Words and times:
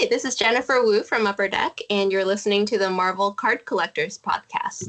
Hi, 0.00 0.06
this 0.06 0.24
is 0.24 0.36
Jennifer 0.36 0.80
Wu 0.84 1.02
from 1.02 1.26
Upper 1.26 1.48
Deck, 1.48 1.80
and 1.90 2.12
you're 2.12 2.24
listening 2.24 2.64
to 2.66 2.78
the 2.78 2.88
Marvel 2.88 3.32
Card 3.32 3.64
Collectors 3.64 4.16
Podcast. 4.16 4.86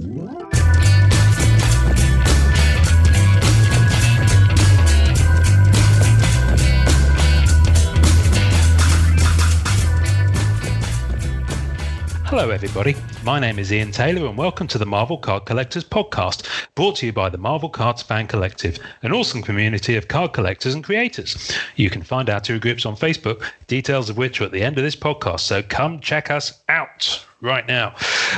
Hello, 12.29 12.51
everybody. 12.51 12.95
My 13.23 13.39
name 13.39 13.57
is 13.57 13.73
Ian 13.73 13.91
Taylor, 13.91 14.27
and 14.27 14.37
welcome 14.37 14.67
to 14.67 14.77
the 14.77 14.85
Marvel 14.85 15.17
Card 15.17 15.45
Collectors 15.45 15.83
Podcast, 15.83 16.47
brought 16.75 16.97
to 16.97 17.07
you 17.07 17.11
by 17.11 17.27
the 17.27 17.39
Marvel 17.39 17.69
Cards 17.69 18.03
Fan 18.03 18.27
Collective, 18.27 18.77
an 19.01 19.11
awesome 19.11 19.41
community 19.41 19.95
of 19.95 20.09
card 20.09 20.31
collectors 20.31 20.75
and 20.75 20.83
creators. 20.83 21.51
You 21.75 21.89
can 21.89 22.03
find 22.03 22.29
our 22.29 22.39
two 22.39 22.59
groups 22.59 22.85
on 22.85 22.95
Facebook, 22.95 23.43
details 23.65 24.11
of 24.11 24.17
which 24.17 24.39
are 24.39 24.43
at 24.43 24.51
the 24.51 24.61
end 24.61 24.77
of 24.77 24.83
this 24.83 24.95
podcast, 24.95 25.39
so 25.39 25.63
come 25.63 26.01
check 26.01 26.29
us 26.29 26.61
out 26.69 27.25
right 27.41 27.67
now. 27.67 27.95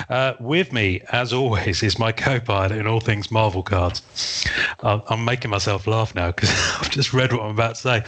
Uh, 0.09 0.35
with 0.39 0.71
me, 0.71 1.01
as 1.11 1.33
always, 1.33 1.83
is 1.83 1.99
my 1.99 2.13
co 2.13 2.39
pilot 2.39 2.71
in 2.71 2.87
all 2.87 3.01
things 3.01 3.29
Marvel 3.29 3.61
cards. 3.61 4.45
I'm 4.79 5.25
making 5.25 5.51
myself 5.51 5.85
laugh 5.85 6.15
now 6.15 6.31
because 6.31 6.49
I've 6.79 6.91
just 6.91 7.13
read 7.13 7.33
what 7.33 7.41
I'm 7.41 7.51
about 7.51 7.75
to 7.75 7.81
say. 7.81 8.03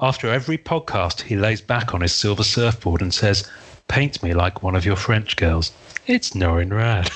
After 0.00 0.30
every 0.30 0.56
podcast, 0.56 1.20
he 1.20 1.36
lays 1.36 1.60
back 1.60 1.92
on 1.92 2.00
his 2.00 2.14
silver 2.14 2.44
surfboard 2.44 3.02
and 3.02 3.12
says, 3.12 3.46
Paint 3.88 4.22
me 4.22 4.34
like 4.34 4.62
one 4.62 4.76
of 4.76 4.84
your 4.84 4.96
French 4.96 5.36
girls. 5.36 5.72
It's 6.06 6.30
Norrin 6.30 6.68
Radd. 6.70 7.08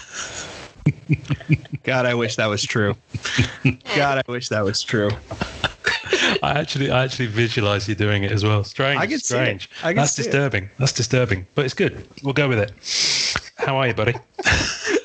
God, 1.84 2.06
I 2.06 2.14
wish 2.14 2.36
that 2.36 2.46
was 2.46 2.62
true. 2.62 2.96
God, 3.94 4.18
I 4.26 4.30
wish 4.30 4.48
that 4.48 4.64
was 4.64 4.82
true. 4.82 5.10
I 6.42 6.58
actually, 6.58 6.90
I 6.90 7.04
actually 7.04 7.26
visualize 7.26 7.88
you 7.88 7.94
doing 7.94 8.24
it 8.24 8.32
as 8.32 8.42
well. 8.42 8.64
Strange. 8.64 8.98
I 9.00 9.06
can 9.06 9.18
see 9.18 9.36
it. 9.36 9.38
strange. 9.38 9.70
I 9.82 9.88
can 9.88 9.96
That's 9.96 10.12
see 10.12 10.22
it. 10.22 10.24
disturbing. 10.26 10.70
That's 10.78 10.92
disturbing, 10.92 11.46
but 11.54 11.64
it's 11.64 11.74
good. 11.74 12.06
We'll 12.22 12.34
go 12.34 12.48
with 12.48 12.58
it. 12.58 12.72
How 13.58 13.76
are 13.76 13.86
you, 13.86 13.94
buddy? 13.94 14.14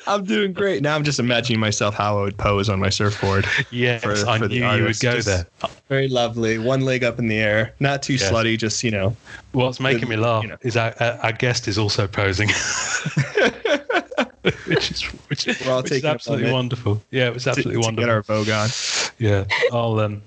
I'm 0.08 0.24
doing 0.24 0.52
great. 0.52 0.82
Now 0.82 0.94
I'm 0.96 1.04
just 1.04 1.18
imagining 1.20 1.60
myself 1.60 1.94
how 1.94 2.18
I 2.18 2.22
would 2.22 2.36
pose 2.38 2.68
on 2.68 2.80
my 2.80 2.88
surfboard. 2.88 3.46
Yes, 3.70 4.02
For- 4.02 4.12
I 4.28 4.38
for 4.38 4.48
knew 4.48 4.60
the 4.60 4.76
you 4.76 4.84
would 4.84 4.98
go 5.00 5.12
Just- 5.16 5.26
there. 5.28 5.46
Very 5.88 6.08
lovely. 6.08 6.58
One 6.58 6.80
leg 6.82 7.04
up 7.04 7.18
in 7.18 7.28
the 7.28 7.38
air. 7.38 7.74
Not 7.80 8.02
too 8.02 8.14
Yes. 8.14 8.30
slutty, 8.30 8.58
just, 8.58 8.82
you 8.84 8.90
know. 8.90 9.16
What's 9.52 9.78
making 9.80 10.08
me 10.08 10.16
laugh 10.16 10.42
you 10.42 10.48
know. 10.50 10.56
is 10.62 10.76
our, 10.76 10.94
our 11.00 11.12
our 11.22 11.32
guest 11.32 11.66
is 11.68 11.78
also 11.78 12.06
posing, 12.06 12.48
which 14.66 14.90
is 14.90 15.02
which, 15.28 15.46
We're 15.46 15.72
all 15.72 15.82
which 15.82 15.92
is 15.92 15.96
taking 15.98 16.08
a 16.08 16.12
absolutely 16.12 16.44
moment 16.44 16.54
wonderful. 16.72 17.02
Yeah, 17.10 17.28
it 17.28 17.34
was 17.34 17.46
absolutely 17.46 17.80
to, 17.82 17.86
wonderful. 17.86 18.06
get 18.06 18.10
our 18.14 18.22
Vogue 18.22 18.48
on. 18.50 18.68
Yeah, 19.18 19.44
I'll 19.72 19.98
um, 20.00 20.22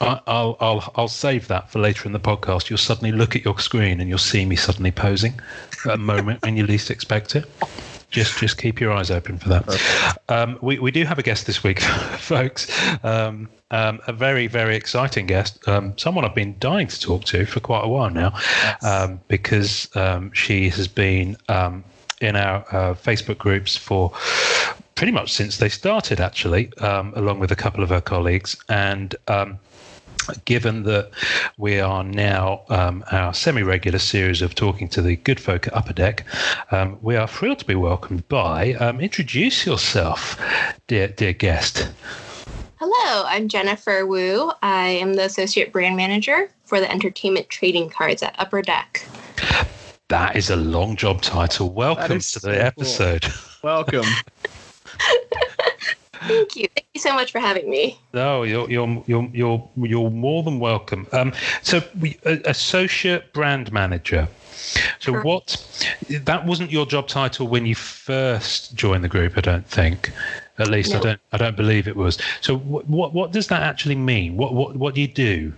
I- 0.00 0.20
I'll 0.26 0.56
I'll 0.60 0.92
I'll 0.96 1.08
save 1.08 1.48
that 1.48 1.70
for 1.70 1.78
later 1.78 2.06
in 2.06 2.12
the 2.12 2.20
podcast. 2.20 2.68
You'll 2.70 2.78
suddenly 2.78 3.12
look 3.12 3.34
at 3.36 3.44
your 3.44 3.58
screen 3.58 4.00
and 4.00 4.08
you'll 4.08 4.18
see 4.18 4.44
me 4.44 4.56
suddenly 4.56 4.90
posing 4.92 5.40
at 5.86 5.94
a 5.94 5.98
moment 5.98 6.42
when 6.42 6.56
you 6.56 6.66
least 6.66 6.90
expect 6.90 7.34
it. 7.36 7.46
Just 8.16 8.38
just 8.38 8.56
keep 8.56 8.80
your 8.80 8.92
eyes 8.92 9.10
open 9.10 9.36
for 9.36 9.50
that. 9.50 10.18
Um, 10.30 10.58
we 10.62 10.78
we 10.78 10.90
do 10.90 11.04
have 11.04 11.18
a 11.18 11.22
guest 11.22 11.46
this 11.46 11.62
week, 11.62 11.80
folks. 12.18 12.66
Um, 13.04 13.46
um, 13.70 14.00
a 14.06 14.12
very 14.14 14.46
very 14.46 14.74
exciting 14.74 15.26
guest. 15.26 15.68
Um, 15.68 15.92
someone 15.98 16.24
I've 16.24 16.34
been 16.34 16.56
dying 16.58 16.86
to 16.86 16.98
talk 16.98 17.24
to 17.24 17.44
for 17.44 17.60
quite 17.60 17.84
a 17.84 17.88
while 17.88 18.08
now, 18.08 18.32
um, 18.80 19.20
because 19.28 19.94
um, 19.94 20.32
she 20.32 20.70
has 20.70 20.88
been 20.88 21.36
um, 21.50 21.84
in 22.22 22.36
our 22.36 22.60
uh, 22.74 22.94
Facebook 22.94 23.36
groups 23.36 23.76
for 23.76 24.12
pretty 24.94 25.12
much 25.12 25.30
since 25.30 25.58
they 25.58 25.68
started, 25.68 26.18
actually, 26.18 26.72
um, 26.78 27.12
along 27.16 27.38
with 27.38 27.52
a 27.52 27.56
couple 27.56 27.84
of 27.84 27.90
her 27.90 28.00
colleagues. 28.00 28.56
And 28.70 29.14
um, 29.28 29.58
given 30.44 30.82
that 30.84 31.10
we 31.58 31.80
are 31.80 32.04
now 32.04 32.62
um, 32.68 33.04
our 33.10 33.32
semi-regular 33.34 33.98
series 33.98 34.42
of 34.42 34.54
talking 34.54 34.88
to 34.88 35.02
the 35.02 35.16
good 35.16 35.40
folk 35.40 35.66
at 35.66 35.74
Upper 35.74 35.92
Deck, 35.92 36.24
um, 36.70 36.98
we 37.02 37.16
are 37.16 37.26
thrilled 37.26 37.58
to 37.60 37.64
be 37.64 37.74
welcomed 37.74 38.26
by. 38.28 38.74
Um, 38.74 39.00
introduce 39.00 39.66
yourself, 39.66 40.40
dear 40.86 41.08
dear 41.08 41.32
guest. 41.32 41.88
Hello, 42.78 43.24
I'm 43.26 43.48
Jennifer 43.48 44.04
Wu. 44.04 44.52
I 44.62 44.88
am 44.88 45.14
the 45.14 45.24
Associate 45.24 45.72
Brand 45.72 45.96
Manager 45.96 46.50
for 46.64 46.78
the 46.78 46.90
Entertainment 46.90 47.48
Trading 47.48 47.88
Cards 47.88 48.22
at 48.22 48.34
Upper 48.38 48.60
Deck. 48.62 49.06
That 50.08 50.36
is 50.36 50.50
a 50.50 50.56
long 50.56 50.94
job 50.94 51.22
title. 51.22 51.72
Welcome 51.72 52.18
is 52.18 52.30
to 52.32 52.40
so 52.40 52.48
the 52.48 52.54
cool. 52.54 52.66
episode. 52.66 53.26
Welcome. 53.62 54.04
Thank 56.28 56.56
you. 56.56 56.68
Thank 56.74 56.86
you 56.94 57.00
so 57.00 57.14
much 57.14 57.32
for 57.32 57.38
having 57.38 57.68
me. 57.68 57.98
No, 58.12 58.42
you're 58.42 58.70
you're 58.70 59.02
you're 59.06 59.28
you're 59.32 59.68
you're 59.76 60.10
more 60.10 60.42
than 60.42 60.58
welcome. 60.60 61.06
Um, 61.12 61.32
so 61.62 61.82
we, 62.00 62.18
uh, 62.24 62.36
associate 62.44 63.32
brand 63.32 63.72
manager. 63.72 64.28
So 64.98 65.12
Correct. 65.12 65.26
what? 65.26 65.94
That 66.24 66.46
wasn't 66.46 66.70
your 66.70 66.86
job 66.86 67.08
title 67.08 67.48
when 67.48 67.66
you 67.66 67.74
first 67.74 68.74
joined 68.74 69.04
the 69.04 69.08
group. 69.08 69.36
I 69.36 69.40
don't 69.40 69.66
think. 69.66 70.12
At 70.58 70.68
least 70.68 70.94
I 70.94 71.00
don't. 71.00 71.20
I 71.32 71.36
don't 71.36 71.56
believe 71.56 71.86
it 71.86 71.96
was. 71.96 72.18
So 72.40 72.56
what? 72.56 72.88
What, 72.88 73.12
what 73.12 73.32
does 73.32 73.48
that 73.48 73.62
actually 73.62 73.96
mean? 73.96 74.36
What 74.36 74.54
what 74.54 74.76
what 74.76 74.94
do 74.94 75.00
you 75.00 75.08
do? 75.08 75.52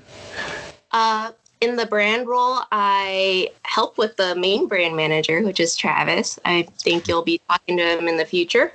Uh, 0.90 1.32
in 1.60 1.76
the 1.76 1.86
brand 1.86 2.28
role, 2.28 2.60
I 2.70 3.50
help 3.64 3.98
with 3.98 4.16
the 4.16 4.34
main 4.36 4.68
brand 4.68 4.96
manager, 4.96 5.42
which 5.42 5.60
is 5.60 5.76
Travis. 5.76 6.38
I 6.44 6.62
think 6.78 7.08
you'll 7.08 7.24
be 7.24 7.40
talking 7.48 7.76
to 7.78 7.98
him 7.98 8.08
in 8.08 8.16
the 8.16 8.24
future. 8.24 8.72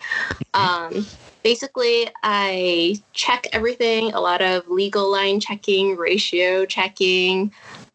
Um, 0.53 1.05
basically, 1.43 2.09
I 2.23 3.01
check 3.13 3.47
everything 3.53 4.13
a 4.13 4.19
lot 4.19 4.41
of 4.41 4.67
legal 4.67 5.11
line 5.11 5.39
checking, 5.39 5.95
ratio 5.95 6.65
checking, 6.65 7.51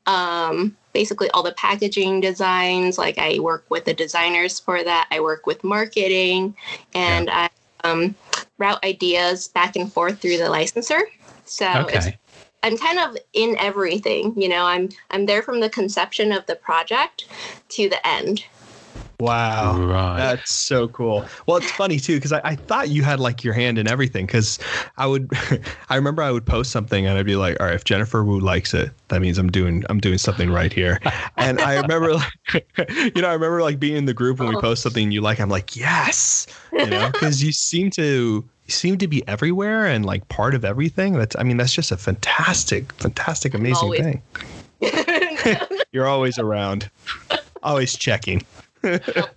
um, 0.07 0.77
basically 0.93 1.31
all 1.31 1.43
the 1.43 1.53
packaging 1.53 2.21
designs. 2.21 2.99
Like, 2.99 3.19
I 3.19 3.39
work 3.39 3.65
with 3.69 3.85
the 3.85 3.95
designers 3.95 4.61
for 4.61 4.83
that, 4.85 5.09
I 5.11 5.21
work 5.21 5.47
with 5.47 5.65
marketing, 5.65 6.57
and 6.95 7.31
I 7.31 7.49
um, 7.85 8.15
route 8.59 8.85
ideas 8.85 9.49
back 9.49 9.77
and 9.77 9.93
forth 9.93 10.21
through 10.21 10.39
the 10.39 10.49
licensor. 10.49 11.01
So 11.45 11.87
it's 11.93 12.07
Okay. 12.07 12.19
I'm 12.63 12.77
kind 12.77 12.99
of 12.99 13.17
in 13.35 13.57
everything. 13.59 14.35
You 14.41 14.49
know, 14.49 14.65
I'm 14.65 14.89
I'm 15.11 15.27
there 15.27 15.43
from 15.43 15.61
the 15.61 15.71
conception 15.71 16.33
of 16.33 16.45
the 16.47 16.57
project 16.57 17.27
to 17.71 17.89
the 17.89 18.05
end. 18.07 18.45
Wow. 19.21 19.81
Right. 19.81 20.17
That's 20.17 20.53
so 20.55 20.87
cool. 20.89 21.27
Well, 21.47 21.57
it's 21.57 21.73
funny 21.73 21.99
too 21.99 22.15
because 22.17 22.33
I, 22.33 22.41
I 22.45 22.55
thought 22.55 22.89
you 22.89 23.03
had 23.03 23.19
like 23.19 23.43
your 23.43 23.53
hand 23.53 23.77
in 23.77 23.89
everything. 23.89 24.27
Because 24.27 24.61
I 24.97 25.07
would, 25.09 25.29
I 25.89 25.97
remember 25.97 26.23
I 26.23 26.31
would 26.31 26.47
post 26.47 26.71
something 26.71 27.05
and 27.05 27.19
I'd 27.19 27.27
be 27.27 27.35
like, 27.35 27.59
"All 27.59 27.67
right, 27.67 27.75
if 27.75 27.83
Jennifer 27.83 28.23
Wu 28.23 28.39
likes 28.39 28.75
it, 28.75 28.91
that 29.09 29.21
means 29.21 29.37
I'm 29.39 29.51
doing 29.51 29.83
I'm 29.91 29.99
doing 29.99 30.19
something 30.19 30.51
right 30.51 30.73
here." 30.73 31.01
And 31.37 31.61
I 31.61 31.81
remember, 31.81 32.15
like, 32.15 32.67
you 33.17 33.23
know, 33.23 33.29
I 33.29 33.33
remember 33.33 33.61
like 33.63 33.79
being 33.81 33.97
in 33.97 34.05
the 34.05 34.15
group 34.15 34.39
when 34.39 34.49
we 34.49 34.55
Oh. 34.57 34.61
post 34.61 34.83
something 34.83 35.11
you 35.11 35.21
like. 35.21 35.41
I'm 35.41 35.49
like, 35.49 35.75
"Yes," 35.77 36.47
you 36.73 36.91
know, 36.91 37.09
because 37.13 37.43
you 37.43 37.51
seem 37.53 37.91
to 37.93 38.03
you 38.67 38.73
seem 38.73 38.99
to 38.99 39.09
be 39.09 39.27
everywhere 39.27 39.87
and 39.87 40.05
like 40.05 40.29
part 40.29 40.55
of 40.55 40.65
everything. 40.65 41.15
That's 41.15 41.35
I 41.37 41.43
mean, 41.43 41.57
that's 41.57 41.73
just 41.73 41.91
a 41.91 41.97
fantastic, 41.97 42.93
fantastic, 42.95 43.55
amazing 43.55 43.95
Always. 43.95 44.01
thing. 44.01 45.59
You're 45.93 46.07
always 46.07 46.39
around, 46.39 46.89
always 47.65 47.97
checking. 47.97 48.45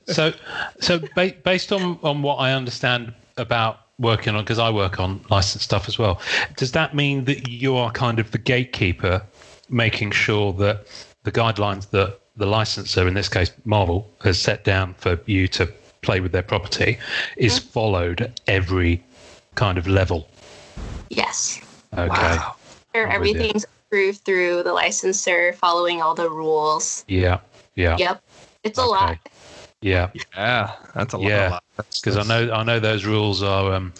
So 0.08 0.34
so 0.80 1.00
ba- 1.16 1.36
based 1.44 1.72
on 1.72 2.00
on 2.04 2.22
what 2.22 2.36
I 2.36 2.54
understand 2.54 3.14
about 3.38 3.80
working 4.00 4.36
on 4.36 4.44
because 4.44 4.60
I 4.60 4.70
work 4.70 5.00
on 5.00 5.24
licensed 5.30 5.66
stuff 5.66 5.88
as 5.88 5.98
well. 5.98 6.20
Does 6.58 6.72
that 6.72 6.96
mean 6.96 7.26
that 7.26 7.48
you 7.48 7.76
are 7.76 7.92
kind 7.92 8.20
of 8.20 8.32
the 8.32 8.38
gatekeeper, 8.38 9.22
making 9.70 10.12
sure 10.12 10.54
that 10.54 10.88
the 11.24 11.32
guidelines 11.32 11.90
that 11.92 12.20
the 12.36 12.46
licensor, 12.46 13.08
in 13.08 13.14
this 13.14 13.30
case 13.30 13.52
Marvel, 13.66 14.10
has 14.24 14.40
set 14.40 14.64
down 14.64 14.96
for 14.96 15.20
you 15.26 15.48
to 15.50 15.72
play 16.02 16.20
with 16.20 16.32
their 16.32 16.42
property, 16.42 16.98
is 17.38 17.60
mm-hmm. 17.60 17.70
followed 17.70 18.22
at 18.22 18.40
every 18.48 19.04
kind 19.56 19.78
of 19.78 19.88
level? 19.88 20.28
yes. 21.10 21.60
Okay. 21.94 22.08
Wow. 22.08 22.56
Sure, 22.96 23.10
I'm 23.10 23.20
with 23.20 23.30
you. 23.30 23.36
everything's 23.36 23.66
approved 23.66 24.20
through 24.20 24.64
the 24.64 24.74
licensor, 24.74 25.54
following 25.54 26.02
all 26.02 26.16
the 26.16 26.30
rules. 26.30 27.04
Yeah. 27.08 27.40
Yeah. 27.76 27.98
Yep. 27.98 28.24
It's 28.64 28.80
a 28.80 28.86
lot. 28.86 29.18
Yeah. 29.82 30.10
Yeah, 30.36 30.72
that's 30.94 31.14
a 31.14 31.18
lot. 31.18 31.28
Yeah, 31.30 31.50
a 31.50 31.52
lot. 31.52 31.64
That's- 31.78 32.00
Because 32.02 32.18
I 32.18 32.24
know 32.24 32.54
I 32.54 32.64
know 32.64 32.80
those 32.80 33.06
rules 33.06 33.42
are 33.42 33.74
um, 33.74 33.94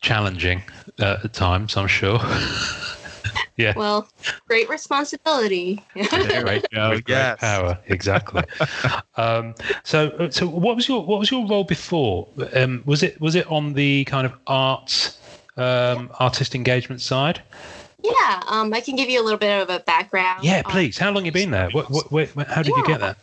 challenging 0.00 0.62
uh, 0.98 1.18
at 1.24 1.32
times. 1.32 1.76
I'm 1.76 1.86
sure. 1.88 2.20
yeah. 3.56 3.72
Well, 3.76 4.08
great 4.46 4.68
responsibility. 4.68 5.82
There 5.94 6.44
we 6.44 6.62
go. 6.72 6.90
with 6.90 7.04
great 7.04 7.08
Yes. 7.08 7.40
power 7.40 7.78
exactly 7.86 8.42
um, 9.16 9.54
so 9.84 10.28
so 10.30 10.46
what 10.46 10.76
was 10.76 10.88
your 10.88 11.04
what 11.04 11.18
was 11.18 11.30
your 11.30 11.46
role 11.46 11.64
before 11.64 12.28
um, 12.54 12.82
was 12.84 13.02
it 13.02 13.20
was 13.20 13.34
it 13.34 13.46
on 13.50 13.72
the 13.72 14.04
kind 14.04 14.26
of 14.26 14.34
arts 14.46 15.18
um, 15.56 16.10
artist 16.20 16.54
engagement 16.54 17.00
side 17.00 17.42
yeah, 18.04 18.40
um, 18.46 18.72
I 18.72 18.80
can 18.80 18.94
give 18.94 19.10
you 19.10 19.20
a 19.20 19.24
little 19.24 19.40
bit 19.40 19.60
of 19.60 19.70
a 19.70 19.80
background. 19.80 20.44
yeah 20.44 20.62
please 20.62 20.96
how 20.98 21.10
long 21.10 21.24
you 21.26 21.32
been 21.32 21.50
there 21.50 21.68
what, 21.70 21.90
what, 21.90 22.12
wait, 22.12 22.30
how 22.30 22.62
did 22.62 22.76
you 22.76 22.86
get 22.86 23.00
that 23.00 23.18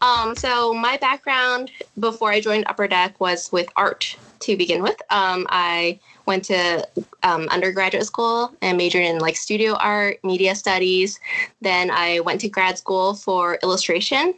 Um, 0.00 0.34
so 0.36 0.74
my 0.74 0.98
background 0.98 1.70
before 1.98 2.30
I 2.30 2.40
joined 2.40 2.64
Upper 2.66 2.86
Deck 2.86 3.18
was 3.20 3.50
with 3.50 3.68
art 3.76 4.16
to 4.40 4.56
begin 4.56 4.82
with. 4.82 5.00
Um, 5.10 5.46
I 5.48 5.98
went 6.26 6.44
to 6.46 6.86
um, 7.22 7.48
undergraduate 7.48 8.04
school 8.04 8.52
and 8.60 8.76
majored 8.76 9.02
in 9.02 9.18
like 9.18 9.36
studio 9.36 9.74
art, 9.74 10.18
media 10.22 10.54
studies. 10.54 11.18
Then 11.60 11.90
I 11.90 12.20
went 12.20 12.40
to 12.42 12.48
grad 12.48 12.78
school 12.78 13.14
for 13.14 13.58
illustration. 13.62 14.34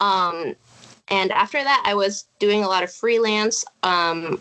Um, 0.00 0.56
and 1.08 1.32
after 1.32 1.62
that, 1.62 1.82
I 1.86 1.94
was 1.94 2.26
doing 2.38 2.64
a 2.64 2.68
lot 2.68 2.82
of 2.82 2.92
freelance 2.92 3.64
um, 3.82 4.40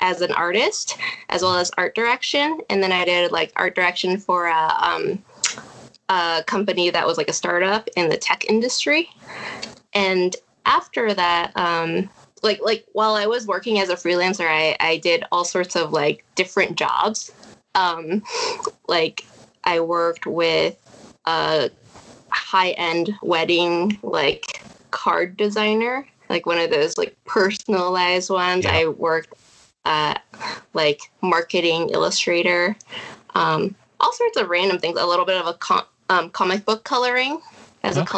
as 0.00 0.20
an 0.20 0.32
artist, 0.32 0.96
as 1.30 1.42
well 1.42 1.56
as 1.56 1.70
art 1.78 1.94
direction. 1.94 2.60
And 2.70 2.82
then 2.82 2.92
I 2.92 3.04
did 3.04 3.32
like 3.32 3.52
art 3.56 3.74
direction 3.74 4.18
for 4.18 4.46
a, 4.46 4.74
um, 4.78 5.22
a 6.08 6.44
company 6.46 6.90
that 6.90 7.06
was 7.06 7.16
like 7.16 7.28
a 7.28 7.32
startup 7.32 7.88
in 7.96 8.08
the 8.08 8.16
tech 8.16 8.44
industry. 8.48 9.10
And 9.92 10.34
after 10.66 11.14
that, 11.14 11.56
um, 11.56 12.08
like 12.42 12.60
like 12.62 12.86
while 12.92 13.14
I 13.14 13.26
was 13.26 13.46
working 13.46 13.78
as 13.80 13.88
a 13.88 13.96
freelancer, 13.96 14.46
I, 14.46 14.76
I 14.80 14.96
did 14.98 15.24
all 15.32 15.44
sorts 15.44 15.76
of 15.76 15.92
like 15.92 16.24
different 16.34 16.76
jobs. 16.76 17.32
Um, 17.74 18.22
like 18.88 19.24
I 19.64 19.80
worked 19.80 20.26
with 20.26 20.76
a 21.26 21.70
high 22.30 22.70
end 22.70 23.14
wedding 23.22 23.98
like 24.02 24.62
card 24.90 25.36
designer, 25.36 26.06
like 26.28 26.46
one 26.46 26.58
of 26.58 26.70
those 26.70 26.96
like 26.96 27.16
personalized 27.24 28.30
ones. 28.30 28.64
Yeah. 28.64 28.74
I 28.74 28.86
worked 28.88 29.34
at 29.84 30.22
like 30.74 31.10
marketing 31.20 31.90
illustrator, 31.90 32.76
um, 33.34 33.74
all 33.98 34.12
sorts 34.12 34.36
of 34.36 34.48
random 34.48 34.78
things. 34.78 34.98
A 34.98 35.06
little 35.06 35.24
bit 35.24 35.40
of 35.40 35.46
a 35.46 35.54
com- 35.54 35.86
um, 36.08 36.30
comic 36.30 36.64
book 36.64 36.84
coloring 36.84 37.40
as 37.82 37.96
a 37.96 38.02
Okay. 38.02 38.10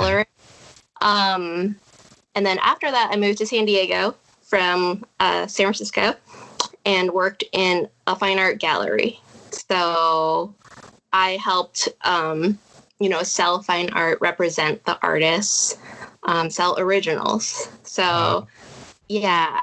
Um, 1.02 1.76
and 2.34 2.46
then 2.46 2.58
after 2.62 2.90
that, 2.90 3.10
I 3.12 3.16
moved 3.16 3.38
to 3.38 3.46
San 3.46 3.66
Diego 3.66 4.14
from 4.40 5.04
uh, 5.20 5.46
San 5.46 5.66
Francisco 5.66 6.14
and 6.86 7.10
worked 7.12 7.44
in 7.52 7.88
a 8.06 8.16
fine 8.16 8.38
art 8.38 8.58
gallery. 8.58 9.20
So 9.50 10.54
I 11.12 11.32
helped, 11.32 11.88
um, 12.02 12.58
you 13.00 13.08
know, 13.08 13.22
sell 13.22 13.62
fine 13.62 13.90
art, 13.90 14.18
represent 14.20 14.84
the 14.84 14.98
artists, 15.02 15.76
um, 16.22 16.48
sell 16.48 16.78
originals. 16.78 17.68
So, 17.82 18.02
Wow. 18.02 18.48
yeah. 19.08 19.60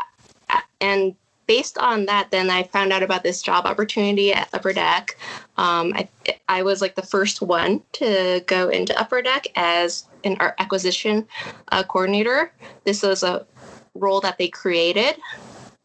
And 0.82 1.16
based 1.48 1.78
on 1.78 2.06
that, 2.06 2.32
then 2.32 2.50
I 2.50 2.64
found 2.64 2.94
out 2.94 3.02
about 3.04 3.24
this 3.24 3.42
job 3.42 3.66
opportunity 3.66 4.34
at 4.34 4.50
Upper 4.54 4.74
Deck. 4.74 5.18
Um, 5.60 5.92
I, 5.94 6.08
I 6.48 6.64
was 6.64 6.80
like 6.80 6.96
the 6.96 7.02
first 7.02 7.42
one 7.42 7.82
to 7.92 8.42
go 8.48 8.70
into 8.70 8.98
Upper 8.98 9.22
Deck 9.22 9.46
as 9.58 10.06
an 10.24 10.38
art 10.40 10.56
acquisition 10.58 11.28
uh, 11.74 11.84
coordinator. 11.84 12.54
This 12.86 13.04
was 13.04 13.24
a 13.24 13.46
role 13.94 14.22
that 14.22 14.38
they 14.38 14.48
created, 14.48 15.18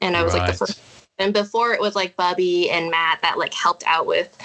and 0.00 0.16
I 0.16 0.22
was 0.22 0.32
like 0.32 0.46
the 0.46 0.52
first. 0.52 0.80
And 1.18 1.34
before 1.34 1.72
it 1.72 1.80
was 1.80 1.96
like 1.96 2.14
Bubby 2.14 2.70
and 2.70 2.88
Matt 2.88 3.20
that 3.22 3.36
like 3.36 3.52
helped 3.52 3.82
out 3.84 4.06
with 4.06 4.38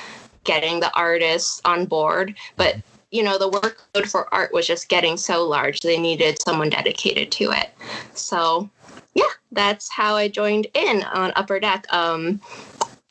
getting 0.46 0.80
the 0.80 0.92
artists 0.96 1.62
on 1.64 1.86
board, 1.86 2.34
but 2.56 2.78
you 3.12 3.22
know 3.22 3.38
the 3.38 3.52
workload 3.52 4.08
for 4.08 4.34
art 4.34 4.52
was 4.52 4.66
just 4.66 4.90
getting 4.90 5.16
so 5.16 5.48
large 5.48 5.82
they 5.82 6.00
needed 6.00 6.42
someone 6.42 6.72
dedicated 6.72 7.32
to 7.34 7.52
it. 7.52 7.70
So 8.16 8.68
yeah, 9.14 9.30
that's 9.52 9.92
how 9.92 10.16
I 10.16 10.28
joined 10.28 10.66
in 10.74 11.04
on 11.04 11.34
Upper 11.36 11.60
Deck. 11.60 11.86
Um, 11.94 12.42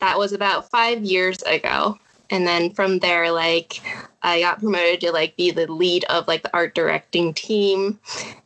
that 0.01 0.19
was 0.19 0.33
about 0.33 0.69
five 0.69 1.03
years 1.05 1.43
ago, 1.43 1.99
and 2.31 2.47
then 2.47 2.71
from 2.71 2.99
there, 2.99 3.31
like 3.33 3.81
I 4.23 4.41
got 4.41 4.61
promoted 4.61 5.01
to 5.03 5.13
like 5.13 5.37
be 5.37 5.51
the 5.51 5.71
lead 5.71 6.05
of 6.05 6.29
like 6.29 6.43
the 6.43 6.55
art 6.55 6.75
directing 6.75 7.35
team, 7.35 7.99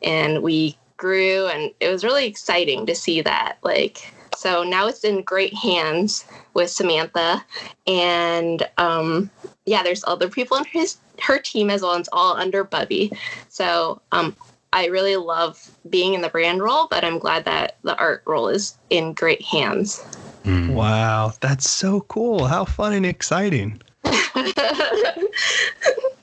and 0.02 0.42
we 0.42 0.76
grew, 0.96 1.46
and 1.46 1.72
it 1.80 1.88
was 1.88 2.04
really 2.04 2.26
exciting 2.26 2.86
to 2.86 2.94
see 2.94 3.20
that. 3.22 3.58
Like, 3.62 4.12
so 4.36 4.62
now 4.62 4.86
it's 4.86 5.04
in 5.04 5.22
great 5.22 5.54
hands 5.54 6.24
with 6.54 6.70
Samantha, 6.70 7.44
and 7.86 8.68
um, 8.78 9.30
yeah, 9.66 9.82
there's 9.82 10.04
other 10.06 10.28
people 10.28 10.56
in 10.56 10.64
his 10.64 10.98
her 11.20 11.38
team 11.38 11.70
as 11.70 11.82
well. 11.82 11.92
And 11.92 12.00
it's 12.00 12.08
all 12.12 12.36
under 12.36 12.64
Bubby. 12.64 13.12
So 13.48 14.00
um, 14.12 14.36
I 14.72 14.86
really 14.86 15.16
love 15.16 15.70
being 15.88 16.14
in 16.14 16.22
the 16.22 16.28
brand 16.28 16.62
role, 16.62 16.86
but 16.88 17.04
I'm 17.04 17.18
glad 17.18 17.44
that 17.44 17.76
the 17.82 17.96
art 17.96 18.22
role 18.26 18.48
is 18.48 18.76
in 18.90 19.12
great 19.12 19.42
hands. 19.42 20.04
Mm. 20.44 20.74
Wow, 20.74 21.32
that's 21.40 21.68
so 21.70 22.00
cool. 22.02 22.46
How 22.46 22.64
fun 22.64 22.92
and 22.92 23.06
exciting. 23.06 23.80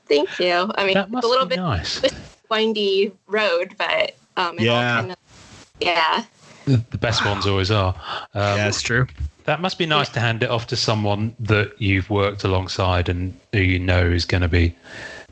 Thank 0.07 0.39
you. 0.39 0.71
I 0.75 0.85
mean, 0.85 0.95
That 0.95 1.05
it's 1.05 1.11
must 1.11 1.25
a 1.25 1.29
little 1.29 1.45
be 1.45 1.55
bit 1.55 1.61
nice. 1.61 2.01
windy 2.49 3.11
road, 3.27 3.75
but 3.77 4.15
um, 4.37 4.57
it 4.59 4.67
all 4.67 4.81
Yeah. 4.81 4.95
kind 4.99 5.11
of, 5.11 5.17
yeah. 5.79 6.23
The, 6.65 6.83
the 6.91 6.97
best 6.97 7.23
ones 7.25 7.47
always 7.47 7.71
are. 7.71 7.93
Um, 8.33 8.57
yeah, 8.57 8.67
it's 8.67 8.81
true. 8.81 9.07
That 9.45 9.61
must 9.61 9.77
be 9.77 9.85
nice 9.85 10.09
to 10.09 10.19
hand 10.19 10.43
it 10.43 10.49
off 10.49 10.67
to 10.67 10.75
someone 10.75 11.35
that 11.39 11.73
you've 11.81 12.09
worked 12.09 12.43
alongside 12.43 13.09
and 13.09 13.37
who 13.53 13.59
you 13.59 13.79
know 13.79 14.01
is 14.05 14.25
going 14.25 14.41
to 14.41 14.47
be, 14.47 14.75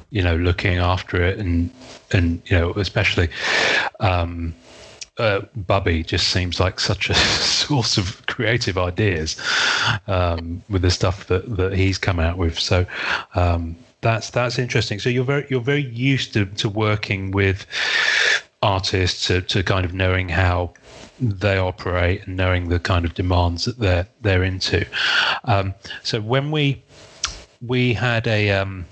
you 0.10 0.24
know, 0.24 0.36
looking 0.36 0.78
after 0.78 1.22
it 1.24 1.38
and 1.38 1.70
and 2.12 2.42
you 2.46 2.58
know 2.58 2.72
especially. 2.74 3.30
Um, 4.00 4.56
uh, 5.18 5.42
Bubby 5.56 6.04
just 6.04 6.30
seems 6.30 6.60
like 6.60 6.80
such 6.80 7.10
a 7.10 7.14
source 7.16 7.98
of 7.98 8.26
creative 8.28 8.78
ideas 8.78 9.36
um, 10.08 10.64
with 10.70 10.82
the 10.82 10.92
stuff 10.92 11.28
that, 11.28 11.58
that 11.58 11.74
he's 11.74 11.98
come 11.98 12.20
out 12.20 12.38
with. 12.38 12.60
So 12.60 12.86
um, 13.36 13.76
that's 14.02 14.30
that's 14.30 14.60
interesting. 14.60 15.00
So 15.00 15.10
you're 15.10 15.24
very 15.24 15.46
you're 15.50 15.62
very 15.62 15.86
used 15.86 16.34
to, 16.34 16.46
to 16.46 16.70
working 16.70 17.32
with 17.32 17.66
artists 18.62 19.28
to, 19.28 19.42
to 19.42 19.64
kind 19.64 19.86
of 19.86 19.94
knowing 19.94 20.30
how 20.30 20.74
they 21.20 21.58
operate 21.58 22.26
and 22.26 22.36
knowing 22.38 22.70
the 22.70 22.80
kind 22.80 23.06
of 23.06 23.14
demands 23.14 23.66
that 23.66 23.80
they're 23.80 24.08
they're 24.22 24.44
into. 24.44 24.86
Um, 25.46 25.74
so 26.04 26.22
when 26.22 26.52
we 26.52 26.84
we 27.66 27.94
had 27.94 28.28
a 28.28 28.52
um, 28.52 28.86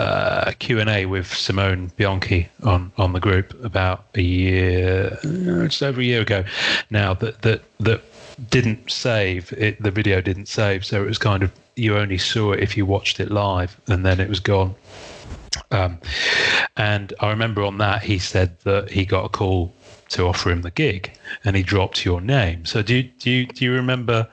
uh, 0.00 0.52
Q 0.58 0.80
and 0.80 0.88
A 0.88 1.06
with 1.06 1.32
Simone 1.32 1.92
Bianchi 1.96 2.48
on, 2.62 2.90
on 2.96 3.12
the 3.12 3.20
group 3.20 3.52
about 3.62 4.06
a 4.14 4.22
year, 4.22 5.18
uh, 5.22 5.66
just 5.66 5.82
over 5.82 6.00
a 6.00 6.04
year 6.04 6.22
ago 6.22 6.44
now. 6.90 7.14
That 7.14 7.42
that 7.42 7.62
that 7.80 8.02
didn't 8.48 8.90
save 8.90 9.52
it. 9.52 9.82
The 9.82 9.90
video 9.90 10.20
didn't 10.20 10.46
save, 10.48 10.84
so 10.84 11.02
it 11.02 11.06
was 11.06 11.18
kind 11.18 11.42
of 11.42 11.52
you 11.76 11.96
only 11.96 12.18
saw 12.18 12.52
it 12.52 12.60
if 12.60 12.76
you 12.76 12.86
watched 12.86 13.20
it 13.20 13.30
live, 13.30 13.78
and 13.88 14.04
then 14.04 14.20
it 14.20 14.28
was 14.28 14.40
gone. 14.40 14.74
Um, 15.70 15.98
and 16.76 17.12
I 17.20 17.28
remember 17.28 17.62
on 17.62 17.78
that 17.78 18.02
he 18.02 18.18
said 18.18 18.58
that 18.60 18.90
he 18.90 19.04
got 19.04 19.24
a 19.26 19.28
call 19.28 19.74
to 20.10 20.26
offer 20.26 20.50
him 20.50 20.62
the 20.62 20.70
gig, 20.70 21.12
and 21.44 21.56
he 21.56 21.62
dropped 21.62 22.04
your 22.04 22.20
name. 22.20 22.64
So 22.64 22.82
do 22.82 22.96
you, 22.96 23.02
do 23.02 23.30
you 23.30 23.46
do 23.46 23.64
you 23.66 23.72
remember? 23.72 24.28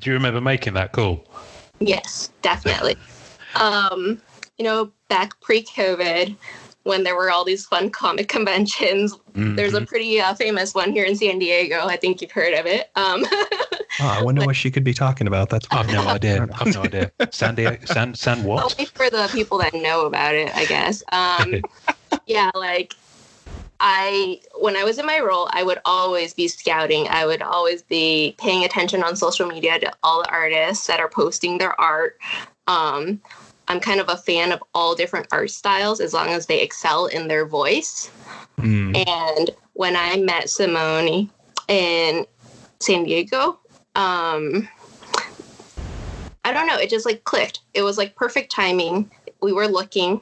Do 0.00 0.10
you 0.10 0.14
remember 0.14 0.40
making 0.40 0.74
that 0.74 0.92
call? 0.92 1.24
Yes, 1.80 2.30
definitely. 2.42 2.96
um, 3.54 4.20
you 4.62 4.68
know, 4.68 4.92
back 5.08 5.40
pre-COVID, 5.40 6.36
when 6.84 7.02
there 7.02 7.16
were 7.16 7.32
all 7.32 7.44
these 7.44 7.66
fun 7.66 7.90
comic 7.90 8.28
conventions, 8.36 9.12
there's 9.34 9.74
a 9.74 9.80
Mhm. 9.80 9.88
pretty 9.88 10.20
uh, 10.20 10.34
famous 10.34 10.72
one 10.72 10.92
here 10.92 11.04
in 11.04 11.16
San 11.16 11.40
Diego. 11.40 11.84
I 11.84 11.96
think 11.96 12.22
you've 12.22 12.30
heard 12.30 12.54
of 12.54 12.66
it. 12.66 12.90
Um, 12.94 13.26
Oh, 14.00 14.06
I 14.06 14.22
wonder 14.24 14.42
what 14.44 14.56
she 14.56 14.70
could 14.70 14.84
be 14.84 14.94
talking 14.94 15.26
about. 15.26 15.50
That's 15.50 15.66
I've 15.70 15.92
no 15.92 16.06
idea. 16.08 16.48
I've 16.60 16.74
no 16.74 16.82
idea. 16.84 17.10
Sandy, 17.30 17.76
San, 17.84 18.14
San 18.14 18.42
what? 18.44 18.64
only 18.64 18.86
for 18.86 19.10
the 19.10 19.28
people 19.32 19.58
that 19.58 19.74
know 19.74 20.06
about 20.06 20.34
it, 20.34 20.50
I 20.54 20.64
guess. 20.64 21.02
Um, 21.12 21.62
yeah, 22.26 22.50
like 22.54 22.94
I 23.80 24.40
when 24.60 24.76
I 24.76 24.84
was 24.84 24.98
in 24.98 25.06
my 25.06 25.20
role, 25.20 25.48
I 25.52 25.62
would 25.62 25.78
always 25.84 26.34
be 26.34 26.48
scouting. 26.48 27.06
I 27.08 27.26
would 27.26 27.42
always 27.42 27.82
be 27.82 28.34
paying 28.38 28.64
attention 28.64 29.02
on 29.04 29.14
social 29.14 29.46
media 29.46 29.78
to 29.80 29.92
all 30.02 30.22
the 30.22 30.30
artists 30.30 30.86
that 30.86 30.98
are 31.00 31.08
posting 31.08 31.58
their 31.58 31.78
art. 31.80 32.16
Um, 32.66 33.20
I'm 33.68 33.80
kind 33.80 34.00
of 34.00 34.08
a 34.08 34.16
fan 34.16 34.52
of 34.52 34.62
all 34.74 34.94
different 34.94 35.26
art 35.32 35.50
styles 35.50 36.00
as 36.00 36.12
long 36.12 36.28
as 36.28 36.46
they 36.46 36.60
excel 36.60 37.06
in 37.06 37.28
their 37.28 37.46
voice. 37.46 38.10
Mm. 38.58 39.06
And 39.06 39.50
when 39.74 39.96
I 39.96 40.16
met 40.16 40.50
Simone 40.50 41.30
in 41.68 42.26
San 42.80 43.04
Diego, 43.04 43.58
um, 43.94 44.68
I 46.44 46.52
don't 46.52 46.66
know, 46.66 46.76
it 46.76 46.90
just 46.90 47.06
like 47.06 47.24
clicked. 47.24 47.60
It 47.74 47.82
was 47.82 47.98
like 47.98 48.16
perfect 48.16 48.50
timing. 48.52 49.10
We 49.40 49.52
were 49.52 49.68
looking. 49.68 50.20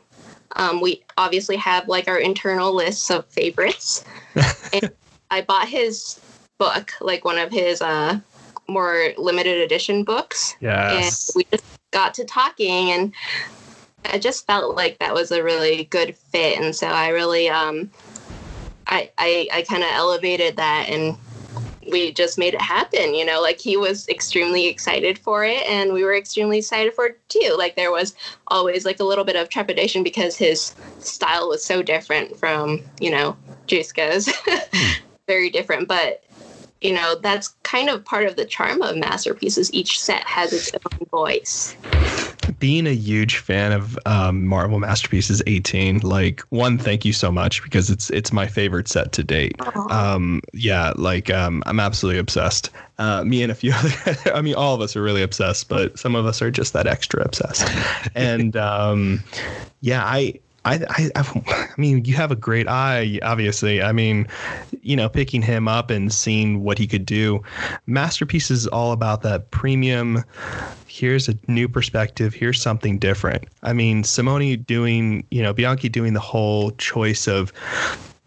Um, 0.56 0.80
we 0.80 1.02
obviously 1.16 1.56
have 1.56 1.88
like 1.88 2.08
our 2.08 2.18
internal 2.18 2.74
lists 2.74 3.10
of 3.10 3.26
favorites. 3.26 4.04
and 4.72 4.90
I 5.30 5.42
bought 5.42 5.68
his 5.68 6.20
book, 6.58 6.92
like 7.00 7.24
one 7.24 7.38
of 7.38 7.50
his 7.50 7.80
uh, 7.80 8.20
more 8.68 9.08
limited 9.16 9.60
edition 9.60 10.04
books 10.04 10.54
Yes. 10.60 11.28
and 11.28 11.36
we 11.36 11.44
just 11.50 11.64
got 11.90 12.14
to 12.14 12.24
talking 12.24 12.90
and 12.90 13.12
i 14.06 14.18
just 14.18 14.46
felt 14.46 14.76
like 14.76 14.98
that 14.98 15.14
was 15.14 15.30
a 15.30 15.42
really 15.42 15.84
good 15.84 16.16
fit. 16.16 16.58
And 16.58 16.74
so 16.74 16.86
i 16.86 17.08
really 17.08 17.48
um 17.48 17.90
i 18.86 19.10
i, 19.18 19.48
I 19.52 19.62
kind 19.62 19.82
of 19.82 19.90
elevated 19.92 20.56
that 20.56 20.88
and 20.88 21.16
we 21.90 22.12
just 22.12 22.38
made 22.38 22.54
it 22.54 22.60
happen 22.60 23.14
you 23.14 23.24
know? 23.24 23.40
Like 23.40 23.58
he 23.60 23.76
was 23.76 24.08
extremely 24.08 24.66
excited 24.66 25.18
for 25.18 25.44
it 25.44 25.66
and 25.68 25.92
we 25.92 26.04
were 26.04 26.14
extremely 26.14 26.58
excited 26.58 26.94
for 26.94 27.06
it 27.06 27.28
too. 27.28 27.54
Like 27.58 27.74
there 27.74 27.90
was 27.90 28.14
always 28.46 28.84
like 28.84 29.00
a 29.00 29.04
little 29.04 29.24
bit 29.24 29.36
of 29.36 29.48
trepidation 29.48 30.04
because 30.04 30.36
his 30.36 30.74
style 31.00 31.48
was 31.48 31.64
so 31.64 31.82
different 31.82 32.36
from 32.38 32.80
you 33.00 33.10
know 33.10 33.36
Jusko's 33.66 34.28
very 35.26 35.50
different 35.50 35.88
but 35.88 36.24
you 36.80 36.92
know, 36.94 37.16
that's 37.16 37.48
kind 37.62 37.88
of 37.90 38.04
part 38.04 38.26
of 38.26 38.36
the 38.36 38.44
charm 38.44 38.80
of 38.82 38.96
masterpieces. 38.96 39.72
Each 39.72 40.00
set 40.00 40.22
has 40.24 40.52
its 40.52 40.72
own 40.72 41.06
voice. 41.10 41.76
being 42.58 42.86
a 42.86 42.94
huge 42.94 43.36
fan 43.38 43.72
of 43.72 43.98
um, 44.06 44.46
Marvel 44.46 44.78
Masterpieces 44.78 45.42
18, 45.46 46.00
like 46.00 46.40
one, 46.50 46.78
thank 46.78 47.04
you 47.04 47.12
so 47.12 47.30
much 47.30 47.62
because 47.62 47.90
it's 47.90 48.10
it's 48.10 48.32
my 48.32 48.46
favorite 48.46 48.88
set 48.88 49.12
to 49.12 49.22
date. 49.22 49.54
Um, 49.90 50.40
yeah, 50.52 50.92
like 50.96 51.30
um, 51.30 51.62
I'm 51.66 51.80
absolutely 51.80 52.18
obsessed. 52.18 52.70
Uh, 52.98 53.24
me 53.24 53.42
and 53.42 53.52
a 53.52 53.54
few 53.54 53.72
other, 53.74 54.16
I 54.34 54.40
mean, 54.42 54.54
all 54.54 54.74
of 54.74 54.80
us 54.80 54.96
are 54.96 55.02
really 55.02 55.22
obsessed, 55.22 55.68
but 55.68 55.98
some 55.98 56.14
of 56.14 56.26
us 56.26 56.40
are 56.42 56.50
just 56.50 56.72
that 56.72 56.86
extra 56.86 57.22
obsessed. 57.22 57.68
and 58.14 58.56
um, 58.56 59.22
yeah, 59.80 60.04
I. 60.04 60.40
I, 60.64 60.80
I 60.90 61.10
I 61.46 61.80
mean 61.80 62.04
you 62.04 62.14
have 62.14 62.30
a 62.30 62.36
great 62.36 62.68
eye 62.68 63.18
obviously. 63.22 63.82
I 63.82 63.92
mean 63.92 64.26
you 64.82 64.96
know 64.96 65.08
picking 65.08 65.42
him 65.42 65.68
up 65.68 65.90
and 65.90 66.12
seeing 66.12 66.62
what 66.62 66.78
he 66.78 66.86
could 66.86 67.06
do. 67.06 67.42
Masterpiece 67.86 68.50
is 68.50 68.66
all 68.66 68.92
about 68.92 69.22
that 69.22 69.50
premium. 69.50 70.24
Here's 70.86 71.28
a 71.28 71.34
new 71.46 71.68
perspective. 71.68 72.34
Here's 72.34 72.60
something 72.60 72.98
different. 72.98 73.44
I 73.62 73.72
mean 73.72 74.04
simone 74.04 74.62
doing 74.62 75.24
you 75.30 75.42
know 75.42 75.52
bianchi 75.52 75.88
doing 75.88 76.14
the 76.14 76.20
whole 76.20 76.70
choice 76.72 77.26
of 77.26 77.52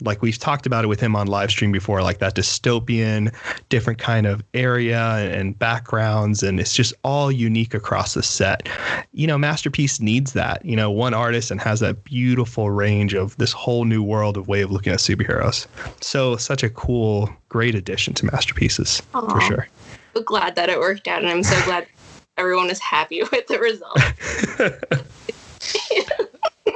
like 0.03 0.22
we've 0.22 0.38
talked 0.38 0.65
about 0.65 0.83
it 0.83 0.88
with 0.88 1.00
him 1.00 1.15
on 1.15 1.27
live 1.27 1.50
stream 1.50 1.72
before 1.72 2.01
like 2.01 2.19
that 2.19 2.36
dystopian 2.36 3.33
different 3.69 4.00
kind 4.00 4.25
of 4.27 4.43
area 4.53 5.00
and 5.00 5.57
backgrounds 5.57 6.43
and 6.43 6.60
it's 6.60 6.75
just 6.75 6.93
all 7.03 7.31
unique 7.31 7.74
across 7.74 8.13
the 8.13 8.24
set 8.24 8.67
you 9.13 9.25
know 9.25 9.38
masterpiece 9.38 10.00
needs 10.00 10.33
that 10.33 10.63
you 10.65 10.75
know 10.75 10.91
one 10.91 11.13
artist 11.13 11.51
and 11.51 11.62
has 11.62 11.79
that 11.79 12.03
beautiful 12.03 12.72
range 12.72 13.13
of 13.13 13.36
this 13.38 13.51
whole 13.51 13.86
new 13.86 14.03
world 14.03 14.38
of 14.38 14.48
way 14.48 14.62
of 14.62 14.72
looking 14.72 14.93
at 14.93 15.00
superheroes 15.00 15.67
so 16.01 16.36
such 16.36 16.63
a 16.63 16.69
cool 16.69 17.29
great 17.50 17.75
addition 17.75 18.13
to 18.13 18.25
masterpieces 18.25 19.01
for 19.12 19.31
Aw. 19.31 19.39
sure 19.39 19.67
So 20.15 20.22
glad 20.22 20.55
that 20.55 20.69
it 20.69 20.79
worked 20.79 21.07
out, 21.07 21.24
and 21.24 21.29
I'm 21.29 21.43
so 21.43 21.60
glad 21.65 21.88
everyone 22.38 22.69
is 22.69 22.79
happy 22.79 23.24
with 23.31 23.48
the 23.48 23.60
result. 23.60 23.98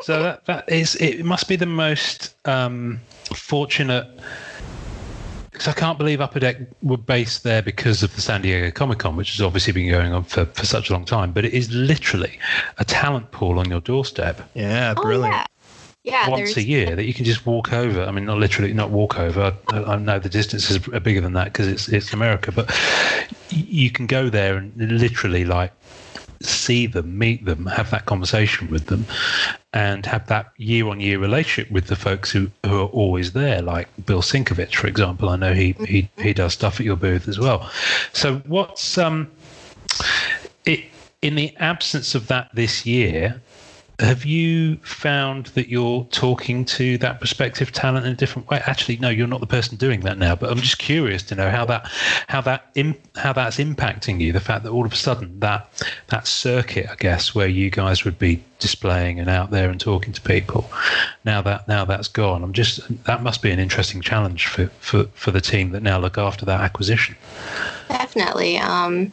So 0.07 0.23
that 0.23 0.45
that 0.45 0.71
is 0.71 0.95
it. 0.95 1.25
Must 1.25 1.49
be 1.49 1.57
the 1.57 1.65
most 1.65 2.33
um, 2.47 3.01
fortunate. 3.35 4.07
Because 5.51 5.67
I 5.67 5.73
can't 5.73 5.97
believe 5.97 6.21
Upper 6.21 6.39
Deck 6.39 6.57
were 6.83 6.97
based 6.97 7.43
there 7.43 7.63
because 7.63 8.03
of 8.03 8.13
the 8.15 8.21
San 8.21 8.43
Diego 8.43 8.69
Comic 8.69 8.99
Con, 8.99 9.15
which 9.15 9.31
has 9.31 9.41
obviously 9.41 9.73
been 9.73 9.89
going 9.89 10.13
on 10.13 10.23
for, 10.23 10.45
for 10.45 10.67
such 10.67 10.91
a 10.91 10.93
long 10.93 11.03
time. 11.03 11.31
But 11.31 11.45
it 11.45 11.53
is 11.53 11.71
literally 11.71 12.37
a 12.77 12.85
talent 12.85 13.31
pool 13.31 13.57
on 13.57 13.67
your 13.67 13.81
doorstep 13.81 14.47
yeah 14.53 14.93
Oh, 14.95 15.01
brilliant 15.01 15.33
yeah. 15.33 15.45
Yeah, 16.03 16.29
once 16.29 16.55
a 16.55 16.63
year 16.63 16.95
that 16.95 17.03
you 17.03 17.13
can 17.13 17.25
just 17.25 17.45
walk 17.45 17.73
over. 17.73 18.01
I 18.03 18.11
mean, 18.11 18.23
not 18.23 18.37
literally, 18.37 18.71
not 18.71 18.91
walk 18.91 19.19
over. 19.19 19.53
I, 19.67 19.83
I 19.83 19.95
know 19.97 20.19
the 20.19 20.29
distances 20.29 20.87
are 20.87 21.01
bigger 21.01 21.19
than 21.19 21.33
that 21.33 21.45
because 21.45 21.67
it's 21.67 21.89
it's 21.89 22.13
America, 22.13 22.49
but 22.53 22.73
you 23.49 23.91
can 23.91 24.07
go 24.07 24.29
there 24.29 24.55
and 24.55 24.73
literally 24.77 25.43
like 25.43 25.73
see 26.41 26.87
them, 26.87 27.17
meet 27.17 27.45
them, 27.45 27.65
have 27.65 27.91
that 27.91 28.05
conversation 28.05 28.69
with 28.69 28.85
them, 28.87 29.05
and 29.73 30.05
have 30.05 30.27
that 30.27 30.51
year-on-year 30.57 31.19
relationship 31.19 31.71
with 31.71 31.87
the 31.87 31.95
folks 31.95 32.31
who, 32.31 32.49
who 32.65 32.81
are 32.81 32.87
always 32.87 33.33
there, 33.33 33.61
like 33.61 33.87
Bill 34.05 34.21
Sienkiewicz, 34.21 34.75
for 34.75 34.87
example. 34.87 35.29
I 35.29 35.35
know 35.35 35.53
he 35.53 35.73
he 35.87 36.09
he 36.17 36.33
does 36.33 36.53
stuff 36.53 36.79
at 36.79 36.85
your 36.85 36.95
booth 36.95 37.27
as 37.27 37.39
well. 37.39 37.69
So 38.13 38.37
what's 38.45 38.97
um 38.97 39.29
it 40.65 40.85
in 41.21 41.35
the 41.35 41.55
absence 41.57 42.15
of 42.15 42.27
that 42.27 42.49
this 42.53 42.85
year? 42.85 43.41
Have 43.99 44.25
you 44.25 44.75
found 44.77 45.47
that 45.47 45.69
you're 45.69 46.03
talking 46.11 46.65
to 46.65 46.99
that 46.99 47.19
prospective 47.19 47.71
talent 47.71 48.05
in 48.05 48.11
a 48.11 48.15
different 48.15 48.47
way? 48.47 48.61
Actually, 48.67 48.97
no, 48.97 49.09
you're 49.09 49.25
not 49.25 49.39
the 49.39 49.47
person 49.47 49.75
doing 49.75 50.01
that 50.01 50.19
now. 50.19 50.35
But 50.35 50.51
I'm 50.51 50.59
just 50.59 50.77
curious 50.77 51.23
to 51.23 51.35
know 51.35 51.49
how 51.49 51.65
that, 51.65 51.89
how 52.27 52.41
that, 52.41 52.77
how 53.15 53.33
that's 53.33 53.57
impacting 53.57 54.21
you. 54.21 54.31
The 54.31 54.39
fact 54.39 54.63
that 54.63 54.69
all 54.69 54.85
of 54.85 54.93
a 54.93 54.95
sudden 54.95 55.39
that 55.39 55.67
that 56.09 56.27
circuit, 56.27 56.87
I 56.91 56.95
guess, 56.95 57.33
where 57.33 57.47
you 57.47 57.71
guys 57.71 58.05
would 58.05 58.19
be 58.19 58.43
displaying 58.59 59.19
and 59.19 59.29
out 59.29 59.49
there 59.49 59.69
and 59.69 59.79
talking 59.79 60.13
to 60.13 60.21
people, 60.21 60.69
now 61.25 61.41
that 61.41 61.67
now 61.67 61.83
that's 61.83 62.07
gone. 62.07 62.43
I'm 62.43 62.53
just 62.53 62.81
that 63.05 63.23
must 63.23 63.41
be 63.41 63.49
an 63.49 63.57
interesting 63.57 64.01
challenge 64.01 64.45
for 64.45 64.67
for 64.79 65.05
for 65.15 65.31
the 65.31 65.41
team 65.41 65.71
that 65.71 65.81
now 65.81 65.97
look 65.97 66.19
after 66.19 66.45
that 66.45 66.61
acquisition. 66.61 67.15
Definitely. 67.89 68.59
Um, 68.59 69.11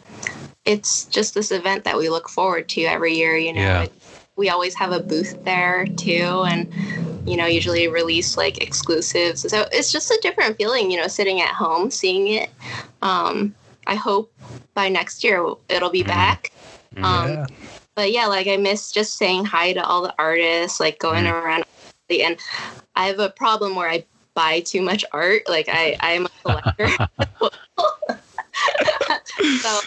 it's 0.67 1.05
just 1.07 1.33
this 1.33 1.51
event 1.51 1.85
that 1.85 1.97
we 1.97 2.11
look 2.11 2.29
forward 2.29 2.69
to 2.71 2.83
every 2.83 3.15
year. 3.15 3.37
You 3.39 3.55
know, 3.55 3.61
Yeah. 3.61 3.83
It- 3.85 3.93
we 4.37 4.49
always 4.49 4.75
have 4.75 4.93
a 4.93 5.01
booth 5.01 5.43
there 5.45 5.87
too, 5.87 6.45
and 6.47 6.73
you 7.29 7.37
know, 7.37 7.47
usually 7.47 7.89
release 7.89 8.37
like 8.37 8.63
exclusives. 8.63 9.49
So 9.49 9.67
it's 9.73 9.91
just 9.91 10.11
a 10.11 10.19
different 10.23 10.57
feeling. 10.57 10.91
You 10.91 10.99
know, 10.99 11.09
sitting 11.09 11.41
at 11.41 11.55
home, 11.55 11.91
seeing 11.91 12.29
it. 12.29 12.51
Um, 13.03 13.55
I 13.87 13.95
hope 13.95 14.33
by 14.75 14.89
next 14.89 15.23
year 15.25 15.47
it'll 15.69 15.91
be 15.91 16.03
back. 16.03 16.51
Mm-hmm. 16.95 17.05
Um, 17.05 17.29
yeah 17.31 17.47
but 17.95 18.13
yeah, 18.13 18.27
like 18.27 18.47
I 18.49 18.57
miss 18.57 18.91
just 18.91 19.17
saying 19.17 19.45
hi 19.45 19.73
to 19.73 19.85
all 19.85 20.03
the 20.03 20.15
artists, 20.19 20.81
like 20.81 20.99
going 20.99 21.25
Mm. 21.25 21.33
around. 21.33 21.65
And 22.11 22.37
I 22.97 23.07
have 23.07 23.19
a 23.19 23.31
problem 23.31 23.75
where 23.77 23.89
I 23.89 24.05
buy 24.35 24.61
too 24.61 24.83
much 24.83 25.05
art. 25.13 25.49
Like 25.49 25.69
I, 25.71 25.97
I'm 26.01 26.27
a 26.27 26.31
collector. 26.43 26.89
so 29.61 29.81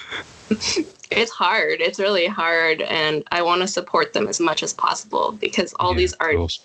it's 1.11 1.31
hard. 1.31 1.81
It's 1.81 1.99
really 1.99 2.27
hard, 2.27 2.81
and 2.81 3.23
I 3.31 3.41
want 3.41 3.61
to 3.61 3.67
support 3.67 4.13
them 4.13 4.27
as 4.27 4.39
much 4.39 4.63
as 4.63 4.73
possible 4.73 5.31
because 5.33 5.73
all 5.79 5.91
Yeah, 5.91 5.97
these 5.97 6.13
artists 6.19 6.63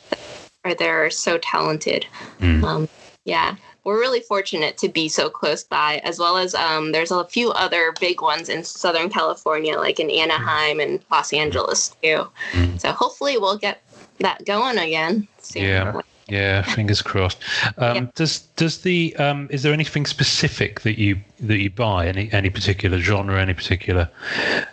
are 0.65 0.75
there 0.75 1.05
are 1.05 1.11
so 1.11 1.39
talented. 1.39 2.07
Mm. 2.41 2.62
Um, 2.62 2.89
yeah, 3.25 3.57
we're 3.85 3.99
really 3.99 4.21
fortunate 4.21 4.79
to 4.79 4.89
be 4.89 5.09
so 5.09 5.29
close 5.29 5.65
by, 5.65 6.01
as 6.05 6.19
well 6.19 6.37
as 6.37 6.55
um, 6.55 6.93
there's 6.93 7.11
a 7.11 7.25
few 7.25 7.51
other 7.53 7.93
big 8.01 8.21
ones 8.21 8.49
in 8.49 8.62
Southern 8.65 9.09
California, 9.09 9.77
like 9.77 9.99
in 9.99 10.11
Anaheim 10.11 10.81
and 10.81 11.01
Los 11.11 11.33
Angeles 11.33 11.95
too. 12.03 12.27
Mm. 12.53 12.81
So 12.81 12.93
hopefully 12.93 13.39
we'll 13.39 13.59
get 13.59 13.83
that 14.19 14.45
going 14.45 14.79
again 14.79 15.27
soon. 15.39 15.65
Yeah. 15.65 16.01
Yeah, 16.29 16.62
fingers 16.62 17.02
crossed. 17.02 17.38
Um, 17.79 17.97
Yeah. 17.97 18.07
Does 18.14 18.41
does 18.57 18.79
the 18.83 19.14
um, 19.17 19.49
is 19.50 19.62
there 19.62 19.73
anything 19.73 20.07
specific 20.07 20.81
that 20.83 20.99
you 20.99 21.21
that 21.41 21.59
you 21.59 21.71
buy? 21.71 22.07
Any 22.07 22.31
any 22.33 22.49
particular 22.50 22.99
genre, 22.99 23.41
any 23.41 23.55
particular 23.55 24.09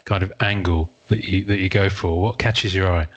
kind 0.06 0.24
of 0.24 0.32
angle 0.42 0.90
that 1.08 1.26
you 1.26 1.44
that 1.46 1.60
you 1.60 1.70
go 1.70 1.90
for? 1.90 2.22
What 2.22 2.38
catches 2.40 2.74
your 2.76 2.92
eye? 2.92 3.08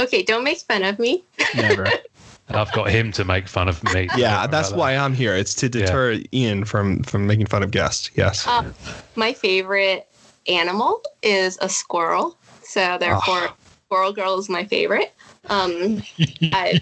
Okay, 0.00 0.22
don't 0.22 0.42
make 0.44 0.58
fun 0.58 0.82
of 0.84 0.98
me. 0.98 1.22
never 1.54 1.86
I've 2.48 2.72
got 2.72 2.90
him 2.90 3.12
to 3.12 3.24
make 3.24 3.46
fun 3.48 3.68
of 3.68 3.82
me. 3.94 4.08
Yeah 4.16 4.46
that's 4.46 4.68
about 4.70 4.78
why 4.78 4.96
i'm 4.96 5.14
here 5.14 5.34
it's 5.36 5.54
to 5.54 5.68
deter 5.68 6.18
ian 6.34 6.64
from 6.64 7.02
from 7.04 7.26
making 7.26 7.46
fun 7.46 7.62
of 7.62 7.70
guests 7.70 8.10
yes 8.14 8.46
Uh, 8.46 8.72
my 9.14 9.32
favorite 9.32 10.06
animal 10.48 11.00
is 11.22 11.56
a 11.62 11.68
squirrel. 11.68 12.36
So 12.64 12.96
therefore, 12.98 13.50
Squirrel 13.92 14.12
Girl 14.14 14.38
is 14.38 14.48
my 14.48 14.64
favorite. 14.64 15.12
Um, 15.50 16.02
I 16.54 16.80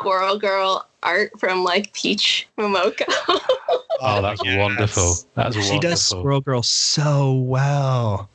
Squirrel 0.00 0.38
Girl 0.38 0.88
art 1.02 1.38
from 1.38 1.64
like 1.64 1.92
Peach 1.92 2.48
Momoko. 2.58 3.04
Oh, 4.00 4.22
that's 4.22 4.42
Yes. 4.44 4.56
wonderful. 4.56 5.14
That's 5.34 5.54
she 5.56 5.60
wonderful. 5.72 5.80
does 5.80 6.02
squirrel 6.06 6.40
girl 6.40 6.62
so 6.62 7.32
well 7.34 8.30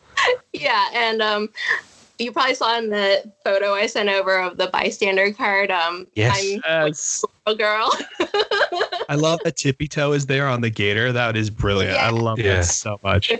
yeah, 0.51 0.89
and 0.93 1.21
um, 1.21 1.50
you 2.19 2.31
probably 2.33 2.53
saw 2.53 2.77
in 2.77 2.89
the 2.89 3.23
photo 3.45 3.73
I 3.73 3.88
sent 3.88 4.09
over 4.09 4.39
of 4.39 4.57
the 4.57 4.67
bystander 4.67 5.31
card. 5.33 5.71
Um, 5.71 6.05
Yes. 6.15 6.38
I'm 6.38 6.62
yes 6.89 7.00
Squirrel 7.00 7.57
Girl. 7.57 7.91
i 9.09 9.15
love 9.15 9.39
that 9.45 9.55
tippy 9.55 9.88
toe 9.88 10.12
is 10.12 10.25
there 10.27 10.47
on 10.47 10.62
the 10.62 10.69
gator 10.69 11.12
that 11.12 11.35
is 11.38 11.50
brilliant 11.50 11.97
i 11.97 12.09
love 12.09 12.38
Yeah. 12.39 12.57
that 12.57 12.65
so 12.65 13.00
much 13.03 13.31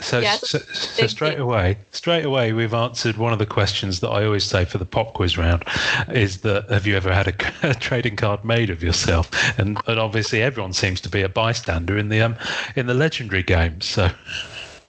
So, 0.00 0.20
Yeah, 0.20 0.36
so, 0.36 0.58
so 0.58 1.06
straight 1.06 1.38
away, 1.38 1.78
straight 1.92 2.24
away, 2.24 2.52
we've 2.52 2.74
answered 2.74 3.16
one 3.16 3.32
of 3.32 3.38
the 3.38 3.46
questions 3.46 4.00
that 4.00 4.08
I 4.08 4.24
always 4.24 4.42
say 4.44 4.64
for 4.64 4.78
the 4.78 4.84
pop 4.84 5.14
quiz 5.14 5.38
round: 5.38 5.64
is 6.12 6.40
that 6.40 6.68
have 6.68 6.86
you 6.86 6.96
ever 6.96 7.12
had 7.14 7.28
a, 7.28 7.34
a 7.70 7.74
trading 7.74 8.16
card 8.16 8.44
made 8.44 8.70
of 8.70 8.82
yourself? 8.82 9.30
And, 9.58 9.80
and 9.86 10.00
obviously, 10.00 10.42
everyone 10.42 10.72
seems 10.72 11.00
to 11.02 11.08
be 11.08 11.22
a 11.22 11.28
bystander 11.28 11.96
in 11.96 12.08
the 12.08 12.20
um 12.22 12.36
in 12.74 12.86
the 12.86 12.94
legendary 12.94 13.44
games. 13.44 13.86
So 13.86 14.10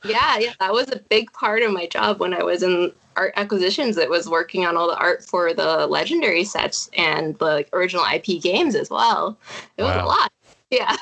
Yeah, 0.03 0.37
yeah, 0.37 0.53
that 0.59 0.73
was 0.73 0.89
a 0.91 0.99
big 1.09 1.31
part 1.33 1.63
of 1.63 1.71
my 1.71 1.87
job 1.87 2.19
when 2.19 2.33
I 2.33 2.43
was 2.43 2.61
in 2.63 2.91
art 3.15 3.33
acquisitions. 3.37 3.97
It 3.97 4.09
was 4.09 4.29
working 4.29 4.65
on 4.65 4.77
all 4.77 4.87
the 4.87 4.97
art 4.97 5.23
for 5.23 5.53
the 5.53 5.87
legendary 5.87 6.43
sets 6.43 6.89
and 6.93 7.37
the 7.39 7.65
original 7.73 8.05
IP 8.13 8.41
games 8.41 8.75
as 8.75 8.89
well. 8.89 9.37
It 9.77 9.83
was 9.83 9.95
Wow. 9.95 10.03
a 10.03 10.05
lot. 10.05 10.31
Yeah. 10.75 10.95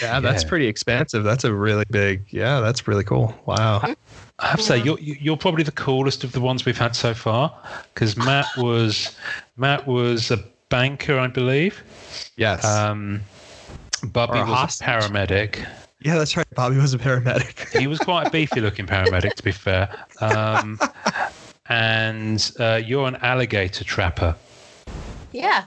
yeah 0.00 0.20
that's 0.20 0.42
Yeah. 0.42 0.48
pretty 0.48 0.66
expensive. 0.66 1.22
that's 1.24 1.44
a 1.44 1.52
really 1.52 1.84
big 1.90 2.24
yeah 2.30 2.60
that's 2.60 2.86
really 2.88 3.04
cool 3.04 3.34
wow 3.46 3.80
I 4.38 4.46
have 4.48 4.56
to 4.58 4.62
say, 4.64 4.82
you're 4.82 4.98
you're 4.98 5.36
probably 5.36 5.62
the 5.62 5.70
coolest 5.72 6.24
of 6.24 6.32
the 6.32 6.40
ones 6.40 6.64
we've 6.64 6.78
had 6.78 6.96
so 6.96 7.14
far, 7.14 7.54
because 7.94 8.16
Matt 8.16 8.46
was 8.56 9.14
Matt 9.56 9.86
was 9.86 10.30
a 10.32 10.38
banker, 10.68 11.16
I 11.18 11.28
believe. 11.28 11.82
yes 12.36 12.64
Um, 12.64 13.20
Bubby 14.12 14.38
Or 14.38 14.42
a 14.44 14.46
was 14.46 14.58
hostage. 14.58 14.88
a 14.88 14.90
paramedic. 14.90 15.66
yeah 16.00 16.16
that's 16.18 16.36
right 16.36 16.46
bobby 16.56 16.76
was 16.76 16.92
a 16.94 16.98
paramedic 16.98 17.68
he 17.78 17.86
was 17.86 18.00
quite 18.00 18.26
a 18.26 18.30
beefy 18.30 18.60
looking 18.60 18.86
paramedic, 18.86 19.34
to 19.34 19.42
be 19.44 19.52
fair. 19.52 19.88
Um, 20.20 20.80
and 21.68 22.50
uh, 22.58 22.80
you're 22.84 23.06
an 23.06 23.16
alligator 23.16 23.84
trapper. 23.84 24.34
yeah. 25.32 25.66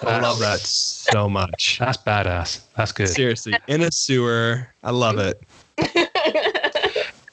I 0.00 0.18
love 0.20 0.38
that 0.40 0.60
so 0.60 1.28
much. 1.28 1.78
That's 1.78 1.98
badass. 1.98 2.60
That's 2.76 2.92
good. 2.92 3.08
Seriously, 3.08 3.54
in 3.68 3.82
a 3.82 3.92
sewer. 3.92 4.68
I 4.82 4.90
love 4.90 5.18
it. 5.18 5.42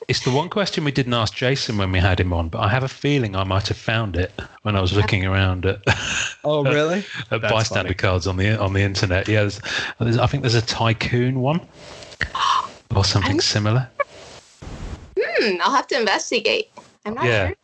It's 0.07 0.21
the 0.25 0.31
one 0.31 0.49
question 0.49 0.83
we 0.83 0.91
didn't 0.91 1.13
ask 1.13 1.35
Jason 1.35 1.77
when 1.77 1.91
we 1.91 1.99
had 1.99 2.19
him 2.19 2.33
on, 2.33 2.49
but 2.49 2.59
I 2.61 2.67
have 2.69 2.83
a 2.83 2.87
feeling 2.87 3.35
I 3.35 3.43
might 3.43 3.67
have 3.67 3.77
found 3.77 4.15
it 4.15 4.31
when 4.63 4.75
I 4.75 4.81
was 4.81 4.91
looking 4.91 5.23
around 5.23 5.67
at, 5.67 5.81
Oh, 6.43 6.63
really? 6.63 7.05
at 7.31 7.41
That's 7.41 7.53
bystander 7.53 7.89
funny. 7.89 7.93
cards 7.95 8.25
on 8.25 8.35
the 8.37 8.59
on 8.59 8.73
the 8.73 8.81
internet. 8.81 9.27
Yeah, 9.27 9.41
there's, 9.41 9.61
there's, 9.99 10.17
I 10.17 10.25
think 10.25 10.41
there's 10.41 10.55
a 10.55 10.63
tycoon 10.63 11.41
one 11.41 11.61
or 12.95 13.05
something 13.05 13.33
I'm- 13.33 13.39
similar. 13.39 13.87
Hmm, 15.19 15.57
I'll 15.61 15.75
have 15.75 15.85
to 15.87 15.99
investigate. 15.99 16.71
I'm 17.05 17.13
not 17.13 17.25
Yeah. 17.25 17.47
sure. 17.49 17.55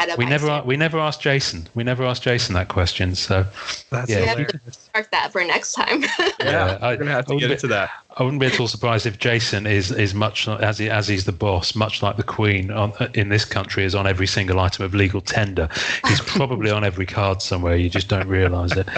At 0.00 0.08
a 0.10 0.16
We 0.16 0.24
never 0.24 0.46
bystander. 0.46 0.66
we 0.66 0.76
never 0.78 0.98
asked 0.98 1.20
Jason. 1.20 1.68
We 1.74 1.84
never 1.84 2.04
asked 2.04 2.22
Jason 2.22 2.54
that 2.54 2.68
question. 2.68 3.14
So 3.14 3.44
That's 3.90 4.10
Yeah. 4.10 4.20
hilarious. 4.20 4.88
mark 4.94 5.10
that 5.10 5.30
for 5.30 5.44
next 5.44 5.74
time. 5.74 6.02
Yeah, 6.40 6.78
I- 6.80 6.92
we're 6.92 6.96
gonna 6.96 7.10
have 7.12 7.26
to 7.26 7.36
get 7.36 7.42
would 7.42 7.50
into 7.52 7.66
that. 7.68 7.90
I 8.16 8.22
wouldn't 8.22 8.40
be 8.40 8.46
at 8.46 8.58
all 8.58 8.66
surprised 8.66 9.04
if 9.06 9.18
Jason 9.18 9.66
is 9.66 9.92
is 9.92 10.14
much 10.14 10.48
as 10.48 10.78
he, 10.78 10.88
as 10.88 11.06
he's 11.06 11.26
the 11.26 11.32
boss, 11.32 11.74
much 11.74 12.02
like 12.02 12.16
the 12.16 12.22
Queen 12.22 12.70
on, 12.70 12.92
in 13.14 13.28
this 13.28 13.44
country 13.44 13.84
is 13.84 13.94
on 13.94 14.06
every 14.06 14.26
single 14.26 14.58
item 14.58 14.84
of 14.86 14.94
legal 14.94 15.20
tender. 15.20 15.68
He's 16.08 16.20
probably 16.20 16.70
on 16.70 16.82
every 16.82 17.06
card 17.06 17.42
somewhere. 17.42 17.76
You 17.76 17.90
just 17.90 18.08
don't 18.08 18.26
realise 18.26 18.72
it. 18.72 18.88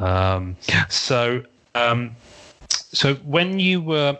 Um, 0.00 0.56
so, 0.88 1.42
um, 1.74 2.14
so 2.68 3.14
when 3.16 3.58
you 3.58 3.80
were. 3.80 4.16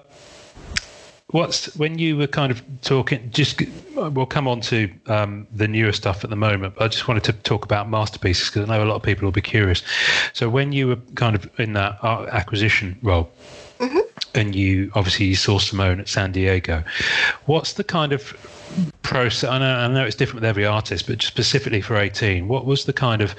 What's 1.30 1.76
when 1.76 1.99
you 1.99 2.16
were 2.16 2.26
kind 2.26 2.50
of 2.50 2.62
talking? 2.80 3.30
Just 3.30 3.61
we'll 3.94 4.25
come 4.25 4.49
on 4.49 4.62
to 4.62 4.90
um, 5.08 5.47
the 5.52 5.68
newer 5.68 5.92
stuff 5.92 6.25
at 6.25 6.30
the 6.30 6.37
moment. 6.37 6.76
But 6.76 6.85
I 6.85 6.88
just 6.88 7.06
wanted 7.06 7.25
to 7.25 7.32
talk 7.35 7.66
about 7.66 7.90
masterpieces 7.90 8.49
because 8.49 8.68
I 8.68 8.76
know 8.76 8.82
a 8.82 8.87
lot 8.87 8.97
of 8.97 9.02
people 9.02 9.26
will 9.26 9.32
be 9.32 9.42
curious. 9.42 9.82
So 10.32 10.49
when 10.49 10.73
you 10.73 10.88
were 10.88 10.97
kind 11.16 11.37
of 11.37 11.49
in 11.61 11.75
that 11.75 11.99
art 12.02 12.30
acquisition 12.30 12.99
role, 13.02 13.30
and 14.35 14.54
you 14.54 14.90
obviously 14.94 15.26
you 15.26 15.35
saw 15.35 15.58
Simone 15.58 16.00
at 16.00 16.08
San 16.08 16.32
Diego. 16.32 16.82
What's 17.47 17.75
the 17.75 17.85
kind 17.85 18.12
of 18.12 18.32
process? 19.02 19.48
I 19.48 19.58
know, 19.58 19.76
I 19.76 19.88
know 19.88 20.04
it's 20.04 20.16
different 20.16 20.42
with 20.42 20.48
every 20.48 20.66
artist, 20.66 21.06
but 21.06 21.22
specifically 21.22 21.80
for 21.80 21.96
18, 21.96 22.48
what 22.48 22.66
was 22.66 22.84
the 22.84 22.92
kind 22.92 23.22
of? 23.22 23.34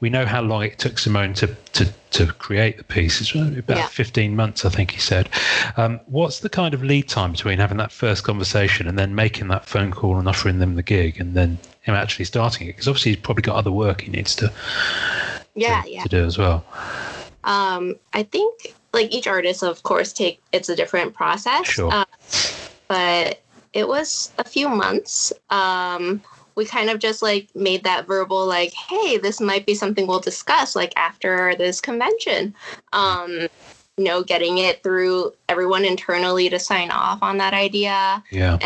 We 0.00 0.10
know 0.10 0.26
how 0.26 0.42
long 0.42 0.62
it 0.62 0.78
took 0.78 0.98
Simone 0.98 1.34
to 1.34 1.46
to, 1.72 1.92
to 2.10 2.26
create 2.32 2.78
the 2.78 2.84
piece. 2.84 3.20
It's 3.20 3.34
about 3.34 3.76
Yeah. 3.76 3.86
15 3.86 4.36
months, 4.36 4.64
I 4.64 4.68
think 4.68 4.92
he 4.92 5.00
said. 5.00 5.28
Um, 5.76 6.00
what's 6.06 6.40
the 6.40 6.48
kind 6.48 6.74
of 6.74 6.82
lead 6.82 7.08
time 7.08 7.32
between 7.32 7.58
having 7.58 7.78
that 7.78 7.92
first 7.92 8.24
conversation 8.24 8.86
and 8.86 8.98
then 8.98 9.14
making 9.14 9.48
that 9.48 9.66
phone 9.66 9.90
call 9.90 10.18
and 10.18 10.28
offering 10.28 10.58
them 10.58 10.76
the 10.76 10.82
gig, 10.82 11.20
and 11.20 11.34
then 11.34 11.58
him 11.82 11.94
actually 11.94 12.24
starting 12.24 12.68
it? 12.68 12.72
Because 12.72 12.88
obviously 12.88 13.12
he's 13.12 13.20
probably 13.20 13.42
got 13.42 13.56
other 13.56 13.72
work 13.72 14.02
he 14.02 14.10
needs 14.10 14.34
to 14.36 14.52
yeah, 15.54 15.82
to, 15.82 15.90
yeah. 15.90 16.02
to 16.02 16.08
do 16.08 16.24
as 16.24 16.38
well. 16.38 16.64
Um, 17.44 17.96
I 18.12 18.22
think 18.22 18.74
like 18.92 19.12
each 19.12 19.26
artist, 19.26 19.62
of 19.62 19.82
course, 19.82 20.12
take 20.12 20.40
it's 20.52 20.68
a 20.68 20.76
different 20.76 21.14
process. 21.14 21.66
Sure. 21.66 21.92
Uh, 21.92 22.04
but 22.88 23.40
it 23.74 23.86
was 23.86 24.32
a 24.38 24.44
few 24.44 24.68
months. 24.68 25.32
Um, 25.50 26.22
we 26.54 26.64
kind 26.64 26.88
of 26.88 27.00
just 27.00 27.20
like 27.20 27.48
made 27.54 27.82
that 27.84 28.06
verbal 28.06 28.46
like, 28.46 28.72
hey, 28.72 29.18
this 29.18 29.40
might 29.40 29.66
be 29.66 29.74
something 29.74 30.06
we'll 30.06 30.20
discuss 30.20 30.76
like 30.76 30.92
after 30.96 31.54
this 31.56 31.80
convention. 31.80 32.54
Um, 32.92 33.48
you 33.96 34.04
know, 34.04 34.22
getting 34.22 34.58
it 34.58 34.82
through 34.82 35.32
everyone 35.48 35.84
internally 35.84 36.48
to 36.48 36.58
sign 36.58 36.90
off 36.90 37.22
on 37.22 37.38
that 37.38 37.54
idea. 37.54 38.22
Yeah. 38.30 38.58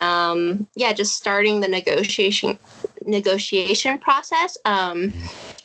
um, 0.00 0.66
yeah, 0.74 0.92
just 0.92 1.16
starting 1.16 1.60
the 1.60 1.68
negotiation 1.68 2.58
negotiation 3.04 3.98
process. 3.98 4.56
Um, 4.64 5.12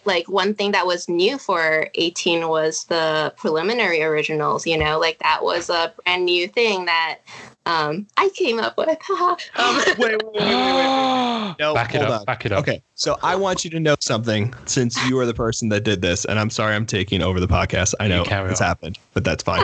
like 0.05 0.29
one 0.29 0.53
thing 0.53 0.71
that 0.71 0.87
was 0.87 1.09
new 1.09 1.37
for 1.37 1.89
18 1.95 2.47
was 2.47 2.85
the 2.85 3.33
preliminary 3.37 4.01
originals. 4.01 4.65
You 4.65 4.77
know, 4.77 4.99
like 4.99 5.19
that 5.19 5.43
was 5.43 5.69
a 5.69 5.93
brand 6.03 6.25
new 6.25 6.47
thing 6.47 6.85
that 6.85 7.19
um, 7.67 8.07
I 8.15 8.29
came 8.29 8.59
up 8.59 8.77
with. 8.77 8.87
um, 9.19 9.37
wait, 9.77 9.97
wait, 9.97 9.99
wait, 9.99 10.21
wait, 10.23 10.35
wait. 10.35 11.55
No, 11.59 11.73
back 11.73 11.95
it 11.95 12.01
up. 12.01 12.21
on. 12.21 12.25
Back 12.25 12.45
it 12.45 12.51
up. 12.51 12.59
Okay, 12.59 12.81
so 12.95 13.17
I 13.23 13.35
want 13.35 13.63
you 13.63 13.69
to 13.71 13.79
know 13.79 13.95
something 13.99 14.53
since 14.65 14.97
you 15.07 15.19
are 15.19 15.25
the 15.25 15.33
person 15.33 15.69
that 15.69 15.81
did 15.81 16.01
this, 16.01 16.25
and 16.25 16.39
I'm 16.39 16.49
sorry 16.49 16.75
I'm 16.75 16.85
taking 16.85 17.21
over 17.21 17.39
the 17.39 17.47
podcast. 17.47 17.93
I 17.99 18.07
know 18.07 18.23
it's 18.23 18.61
on. 18.61 18.67
happened, 18.67 18.99
but 19.13 19.23
that's 19.23 19.43
fine. 19.43 19.63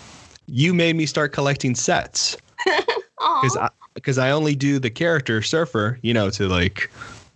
you 0.46 0.74
made 0.74 0.96
me 0.96 1.06
start 1.06 1.32
collecting 1.32 1.74
sets 1.74 2.36
because 2.64 3.56
aw. 3.56 3.66
I 3.66 3.68
because 3.94 4.18
I 4.18 4.30
only 4.32 4.56
do 4.56 4.80
the 4.80 4.90
character 4.90 5.40
surfer, 5.40 5.98
you 6.02 6.12
know, 6.12 6.28
to 6.30 6.48
like 6.48 6.90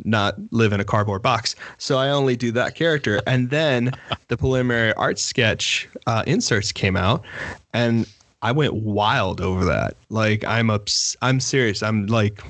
not 0.05 0.35
live 0.51 0.73
in 0.73 0.81
a 0.81 0.85
cardboard 0.85 1.23
box. 1.23 1.55
So 1.79 1.99
I 1.99 2.11
only 2.11 2.37
do 2.37 2.51
that 2.53 2.75
character, 2.75 3.21
and 3.27 3.51
then 3.51 3.93
the 4.29 4.37
preliminary 4.37 4.93
art 4.95 5.19
sketch 5.19 5.89
uh, 6.07 6.25
inserts 6.27 6.73
came 6.73 6.97
out, 6.97 7.25
and 7.73 8.07
I 8.43 8.53
went 8.53 8.75
wild 8.75 9.41
over 9.41 9.65
that. 9.65 9.97
Like 10.11 10.45
I'm 10.45 10.71
ups- 10.71 11.17
I'm 11.23 11.41
serious. 11.41 11.83
I'm 11.83 12.07
like 12.07 12.43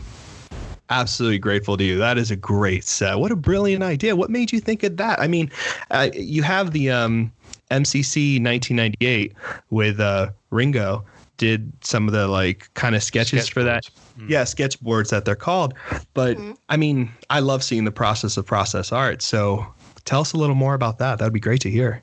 absolutely 0.91 1.39
grateful 1.39 1.77
to 1.77 1.85
you. 1.85 1.99
That 1.99 2.19
is 2.19 2.31
a 2.31 2.37
great 2.37 2.85
set. 2.85 3.19
What 3.19 3.33
a 3.33 3.37
brilliant 3.37 3.83
idea. 3.83 4.17
What 4.17 4.31
made 4.31 4.53
you 4.53 4.61
think 4.61 4.83
of 4.83 4.97
that? 4.99 5.21
I 5.21 5.29
mean, 5.29 5.51
uh, 5.91 6.09
you 6.15 6.43
have 6.43 6.73
the 6.73 6.91
um, 6.91 7.33
MCC 7.71 8.43
1998 8.43 9.35
with 9.71 10.01
uh, 10.01 10.31
Ringo 10.51 11.05
did 11.37 11.73
some 11.83 12.07
of 12.09 12.13
the 12.13 12.27
like 12.27 12.69
kind 12.75 12.95
of 12.97 13.03
sketches 13.03 13.49
for 13.49 13.63
that. 13.63 13.85
Sketchboards. 13.85 14.31
Yeah, 14.31 14.45
sketchboards 14.45 15.11
that 15.11 15.25
they're 15.25 15.37
called. 15.37 15.73
But 16.13 16.37
Mhm. 16.37 16.57
I 16.69 16.77
mean, 16.77 17.11
I 17.31 17.41
love 17.41 17.63
seeing 17.63 17.85
the 17.85 17.93
process 17.93 18.37
of 18.37 18.45
process 18.45 18.91
art. 18.91 19.23
So 19.23 19.65
tell 20.05 20.21
us 20.21 20.33
a 20.33 20.37
little 20.37 20.57
more 20.57 20.75
about 20.75 20.99
that. 20.99 21.19
That'd 21.19 21.33
be 21.33 21.39
great 21.41 21.61
to 21.63 21.71
hear. 21.71 22.03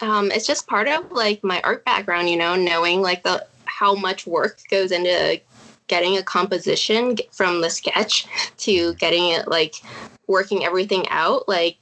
Um, 0.00 0.30
it's 0.30 0.46
just 0.46 0.66
part 0.66 0.88
of 0.88 1.10
like 1.12 1.42
my 1.44 1.60
art 1.62 1.84
background, 1.84 2.30
you 2.30 2.36
know, 2.36 2.56
knowing 2.56 3.02
like 3.02 3.22
the 3.22 3.46
how 3.64 3.94
much 3.94 4.26
work 4.26 4.60
goes 4.70 4.92
into 4.92 5.40
getting 5.86 6.16
a 6.16 6.22
composition 6.22 7.16
from 7.32 7.60
the 7.60 7.70
sketch 7.70 8.26
to 8.56 8.94
getting 8.94 9.30
it 9.30 9.48
like 9.48 9.76
working 10.26 10.64
everything 10.64 11.08
out, 11.08 11.48
like 11.48 11.76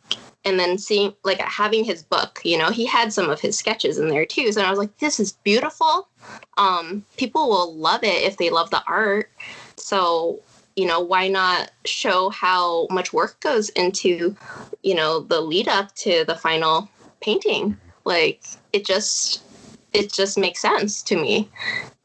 and 0.44 0.58
then 0.58 0.78
seeing 0.78 1.12
like 1.24 1.40
having 1.40 1.84
his 1.84 2.02
book, 2.02 2.40
you 2.44 2.56
know, 2.56 2.70
he 2.70 2.86
had 2.86 3.12
some 3.12 3.28
of 3.28 3.40
his 3.40 3.58
sketches 3.58 3.98
in 3.98 4.08
there 4.08 4.24
too. 4.24 4.50
So 4.52 4.62
I 4.62 4.70
was 4.70 4.78
like, 4.78 4.96
this 4.98 5.20
is 5.20 5.32
beautiful. 5.32 6.08
Um, 6.56 7.04
people 7.16 7.48
will 7.48 7.74
love 7.74 8.02
it 8.02 8.22
if 8.22 8.36
they 8.36 8.50
love 8.50 8.70
the 8.70 8.82
art. 8.86 9.30
So 9.76 10.40
you 10.76 10.86
know 10.86 11.00
why 11.00 11.26
not 11.26 11.72
show 11.84 12.30
how 12.30 12.86
much 12.90 13.12
work 13.12 13.40
goes 13.40 13.68
into 13.70 14.36
you 14.84 14.94
know 14.94 15.18
the 15.18 15.40
lead 15.40 15.66
up 15.66 15.92
to 15.96 16.24
the 16.24 16.36
final 16.36 16.88
painting 17.20 17.76
like 18.08 18.42
it 18.72 18.84
just 18.84 19.42
it 19.92 20.12
just 20.12 20.36
makes 20.36 20.60
sense 20.60 21.02
to 21.02 21.16
me. 21.16 21.48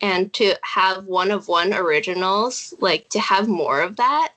And 0.02 0.32
to 0.34 0.56
have 0.64 1.06
one 1.06 1.32
of 1.32 1.48
one 1.48 1.74
originals 1.74 2.74
like 2.80 3.10
to 3.10 3.20
have 3.20 3.48
more 3.48 3.82
of 3.82 3.96
that 3.96 4.34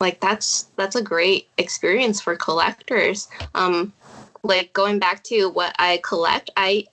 like 0.00 0.20
that's 0.20 0.64
that's 0.76 0.96
a 0.96 1.02
great 1.02 1.48
experience 1.56 2.20
for 2.20 2.36
collectors. 2.36 3.28
Um 3.54 3.92
like 4.42 4.74
going 4.74 4.98
back 4.98 5.24
to 5.24 5.48
what 5.48 5.74
i 5.78 5.98
collect 6.04 6.50
i 6.58 6.84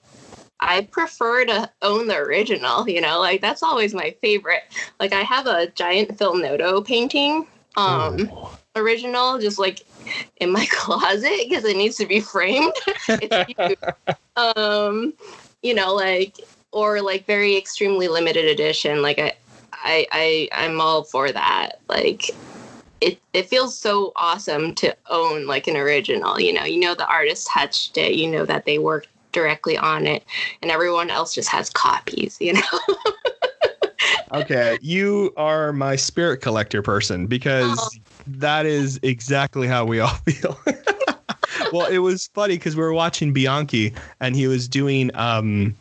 i 0.60 0.80
prefer 0.90 1.44
to 1.44 1.70
own 1.82 2.06
the 2.06 2.16
original 2.16 2.88
you 2.88 3.00
know? 3.00 3.20
Like 3.20 3.40
that's 3.42 3.62
always 3.62 3.92
my 3.92 4.14
favorite. 4.22 4.62
Like 5.00 5.12
i 5.12 5.22
have 5.22 5.46
a 5.46 5.66
giant 5.74 6.16
phil 6.16 6.36
noto 6.36 6.80
painting 6.80 7.46
um 7.76 8.20
Ooh. 8.20 8.48
Original 8.76 9.38
just 9.38 9.58
like 9.58 9.82
in 10.36 10.50
my 10.50 10.66
closet 10.70 11.46
because 11.48 11.64
it 11.64 11.76
needs 11.76 11.96
to 11.96 12.06
be 12.06 12.20
framed. 12.20 12.72
Um, 14.34 15.12
you 15.62 15.74
know, 15.74 15.94
like 15.94 16.40
or 16.70 17.02
like 17.02 17.26
very 17.26 17.54
extremely 17.54 18.08
limited 18.08 18.46
edition. 18.46 19.02
Like 19.02 19.18
I, 19.18 19.34
I, 19.72 20.06
I 20.10 20.48
I'm 20.52 20.80
all 20.80 21.04
for 21.04 21.30
that. 21.30 21.80
Like 21.86 22.30
it, 23.02 23.20
it 23.34 23.46
feels 23.50 23.76
so 23.76 24.12
awesome 24.16 24.74
to 24.76 24.96
own 25.10 25.46
like 25.46 25.66
an 25.66 25.76
original. 25.76 26.40
You 26.40 26.54
know, 26.54 26.64
you 26.64 26.80
know 26.80 26.94
the 26.94 27.06
artist 27.06 27.46
touched 27.48 27.98
it. 27.98 28.14
You 28.14 28.30
know 28.30 28.46
that 28.46 28.64
they 28.64 28.78
worked 28.78 29.08
directly 29.32 29.76
on 29.76 30.06
it, 30.06 30.24
and 30.62 30.70
everyone 30.70 31.10
else 31.10 31.34
just 31.34 31.50
has 31.50 31.68
copies. 31.68 32.38
You 32.40 32.54
know. 32.54 32.96
Okay, 34.32 34.78
you 34.80 35.32
are 35.36 35.74
my 35.74 35.94
spirit 35.94 36.38
collector 36.38 36.80
person 36.80 37.26
because 37.26 37.78
Oh. 37.78 38.11
That 38.26 38.66
is 38.66 38.98
exactly 39.02 39.66
how 39.66 39.84
we 39.84 40.00
all 40.00 40.14
feel. 40.26 40.58
well, 41.72 41.86
it 41.86 41.98
was 41.98 42.28
funny 42.34 42.54
because 42.56 42.76
we 42.76 42.82
were 42.82 42.92
watching 42.92 43.32
Bianchi 43.32 43.92
and 44.20 44.34
he 44.36 44.46
was 44.46 44.68
doing, 44.68 45.10
um, 45.14 45.74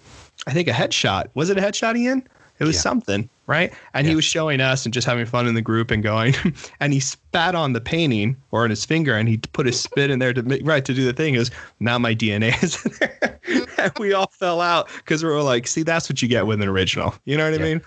I 0.47 0.51
think, 0.54 0.67
a 0.67 0.71
headshot. 0.71 1.25
Was 1.34 1.49
it 1.49 1.58
a 1.58 1.62
headshot, 1.62 1.97
Ian? 1.97 2.27
It 2.60 2.65
was 2.65 2.75
Yeah. 2.75 2.82
something, 2.82 3.27
right? 3.47 3.73
And 3.95 4.06
he 4.06 4.13
was 4.13 4.23
showing 4.23 4.62
us 4.62 4.86
and 4.86 4.93
just 4.93 5.08
having 5.08 5.25
fun 5.25 5.47
in 5.47 5.56
the 5.56 5.63
group 5.63 5.89
and 5.89 6.04
going, 6.04 6.36
and 6.80 6.93
he 6.93 6.99
spat 6.99 7.56
on 7.56 7.73
the 7.73 7.82
painting 7.82 8.38
or 8.51 8.63
on 8.65 8.69
his 8.69 8.86
finger 8.86 9.15
and 9.15 9.27
he 9.27 9.38
put 9.38 9.65
his 9.65 9.80
spit 9.80 10.12
in 10.12 10.19
there 10.19 10.32
to 10.32 10.43
make, 10.43 10.62
right 10.63 10.86
to 10.86 10.93
do 10.93 11.04
the 11.04 11.12
thing. 11.13 11.34
He 11.34 11.38
goes, 11.39 11.49
now 11.80 11.97
my 11.97 12.13
DNA 12.13 12.54
is 12.63 12.86
in 12.86 12.91
there. 12.99 13.39
and 13.80 13.91
we 13.97 14.13
all 14.13 14.30
fell 14.32 14.62
out 14.62 14.89
because 14.97 15.23
we 15.23 15.30
were 15.32 15.41
like, 15.41 15.65
see, 15.65 15.82
that's 15.82 16.08
what 16.08 16.21
you 16.21 16.27
get 16.27 16.45
with 16.45 16.62
an 16.62 16.67
original. 16.69 17.15
You 17.25 17.36
know 17.36 17.49
what 17.49 17.60
I 17.60 17.63
mean? 17.63 17.82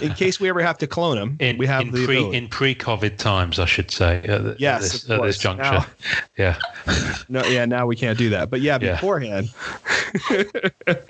In 0.00 0.12
case 0.14 0.38
we 0.40 0.48
ever 0.48 0.60
have 0.62 0.78
to 0.78 0.86
clone 0.86 1.16
him, 1.18 1.36
In, 1.40 1.58
we 1.58 1.66
have 1.66 1.82
in 1.82 1.90
the 1.90 2.04
pre 2.04 2.16
ability. 2.18 2.36
in 2.38 2.48
pre-COVID 2.48 3.16
times, 3.18 3.58
I 3.58 3.64
should 3.66 3.90
say. 3.90 4.18
At, 4.24 4.58
Yes, 4.60 4.76
at 4.76 4.82
this, 4.92 5.04
of 5.04 5.10
at 5.20 5.22
this 5.26 5.38
juncture. 5.38 5.62
Now- 5.64 5.86
Yeah. 6.38 6.58
no, 7.28 7.44
yeah, 7.44 7.64
now 7.64 7.86
we 7.86 7.96
can't 7.96 8.18
do 8.18 8.30
that. 8.30 8.50
But 8.50 8.60
yeah, 8.60 8.78
Yeah. 8.80 8.92
beforehand, 8.94 9.50
I 10.30 10.44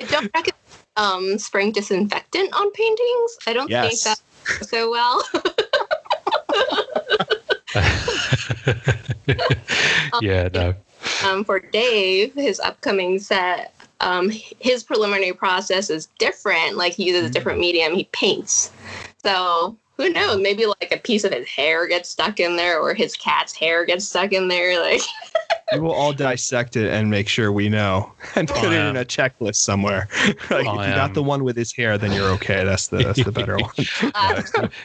don't 0.08 0.30
recommend 0.34 0.52
um, 0.96 1.38
spraying 1.38 1.72
disinfectant 1.72 2.54
on 2.54 2.70
paintings. 2.72 3.36
I 3.46 3.52
don't 3.52 3.68
think 3.68 3.92
Yes. 3.92 4.04
that 4.04 4.20
so 4.66 4.90
well. 4.90 5.22
yeah. 10.22 10.48
No. 10.52 10.74
um, 11.26 11.44
for 11.44 11.60
Dave, 11.60 12.32
his 12.34 12.58
upcoming 12.60 13.18
set, 13.18 13.74
um, 14.00 14.30
his 14.60 14.82
preliminary 14.84 15.32
process 15.32 15.90
is 15.90 16.08
different. 16.18 16.76
Like 16.76 16.92
he 16.92 17.06
uses 17.06 17.24
a 17.28 17.30
different 17.30 17.58
medium. 17.60 17.94
He 17.94 18.04
paints. 18.12 18.70
So 19.22 19.76
who 19.96 20.10
knows? 20.10 20.40
Maybe 20.40 20.66
like 20.66 20.92
a 20.92 20.98
piece 20.98 21.24
of 21.24 21.32
his 21.32 21.48
hair 21.48 21.86
gets 21.86 22.08
stuck 22.10 22.38
in 22.38 22.56
there, 22.56 22.78
or 22.78 22.92
his 22.92 23.16
cat's 23.16 23.54
hair 23.54 23.84
gets 23.86 24.06
stuck 24.06 24.32
in 24.32 24.48
there. 24.48 24.78
Like 24.80 25.00
we 25.72 25.80
will 25.80 25.92
all 25.92 26.12
dissect 26.12 26.76
it 26.76 26.92
and 26.92 27.10
make 27.10 27.28
sure 27.28 27.50
we 27.50 27.70
know 27.70 28.12
and 28.36 28.46
put 28.46 28.58
I 28.68 28.74
it 28.74 28.78
am- 28.78 28.96
in 28.96 29.02
a 29.02 29.04
checklist 29.06 29.56
somewhere. 29.56 30.08
like 30.26 30.34
if 30.50 30.50
you 30.50 30.64
got 30.64 30.98
am- 30.98 31.12
the 31.14 31.22
one 31.22 31.44
with 31.44 31.56
his 31.56 31.72
hair, 31.72 31.96
then 31.96 32.12
you're 32.12 32.28
okay. 32.32 32.62
That's 32.64 32.88
the 32.88 32.98
that's 32.98 33.24
the 33.24 33.32
better 33.32 33.56
one. 33.56 33.72
uh, 34.14 34.42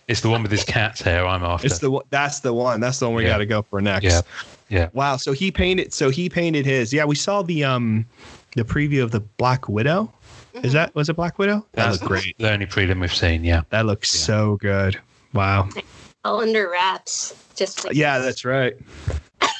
It's 0.07 0.21
the 0.21 0.29
one 0.29 0.41
with 0.43 0.51
his 0.51 0.63
cat's 0.63 1.01
hair 1.01 1.25
I'm 1.27 1.43
after. 1.43 1.67
It's 1.67 1.79
the 1.79 1.91
one- 1.91 2.05
that's 2.09 2.39
the 2.39 2.53
one. 2.53 2.79
That's 2.79 2.99
the 2.99 3.07
one 3.07 3.15
we 3.15 3.23
Yeah. 3.23 3.29
got 3.31 3.37
to 3.39 3.45
go 3.45 3.61
for 3.63 3.81
next. 3.81 4.05
Yeah. 4.05 4.21
Yeah. 4.69 4.87
Wow. 4.93 5.17
So 5.17 5.33
he 5.33 5.51
painted. 5.51 5.91
So 5.93 6.09
he 6.09 6.29
painted 6.29 6.65
his. 6.65 6.93
Yeah, 6.93 7.03
we 7.03 7.15
saw 7.15 7.41
the 7.41 7.65
um 7.65 8.05
the 8.55 8.63
preview 8.63 9.03
of 9.03 9.11
the 9.11 9.19
Black 9.19 9.67
Widow. 9.69 10.11
Is 10.63 10.73
that 10.73 10.93
was 10.95 11.07
it 11.09 11.13
Black 11.15 11.39
Widow? 11.39 11.65
That 11.73 11.85
That's 11.89 12.01
looked 12.01 12.09
great. 12.09 12.37
The 12.37 12.51
only 12.51 12.65
prelim 12.65 12.99
we've 12.99 13.13
seen. 13.13 13.43
Yeah. 13.43 13.61
That 13.69 13.85
looks 13.85 14.13
Yeah. 14.13 14.25
so 14.25 14.57
good. 14.57 14.99
Wow. 15.33 15.69
all 16.25 16.41
under 16.41 16.69
wraps. 16.69 17.33
Just 17.55 17.85
like 17.85 17.95
Yeah, 17.95 18.19
that's 18.19 18.43
right. 18.45 18.75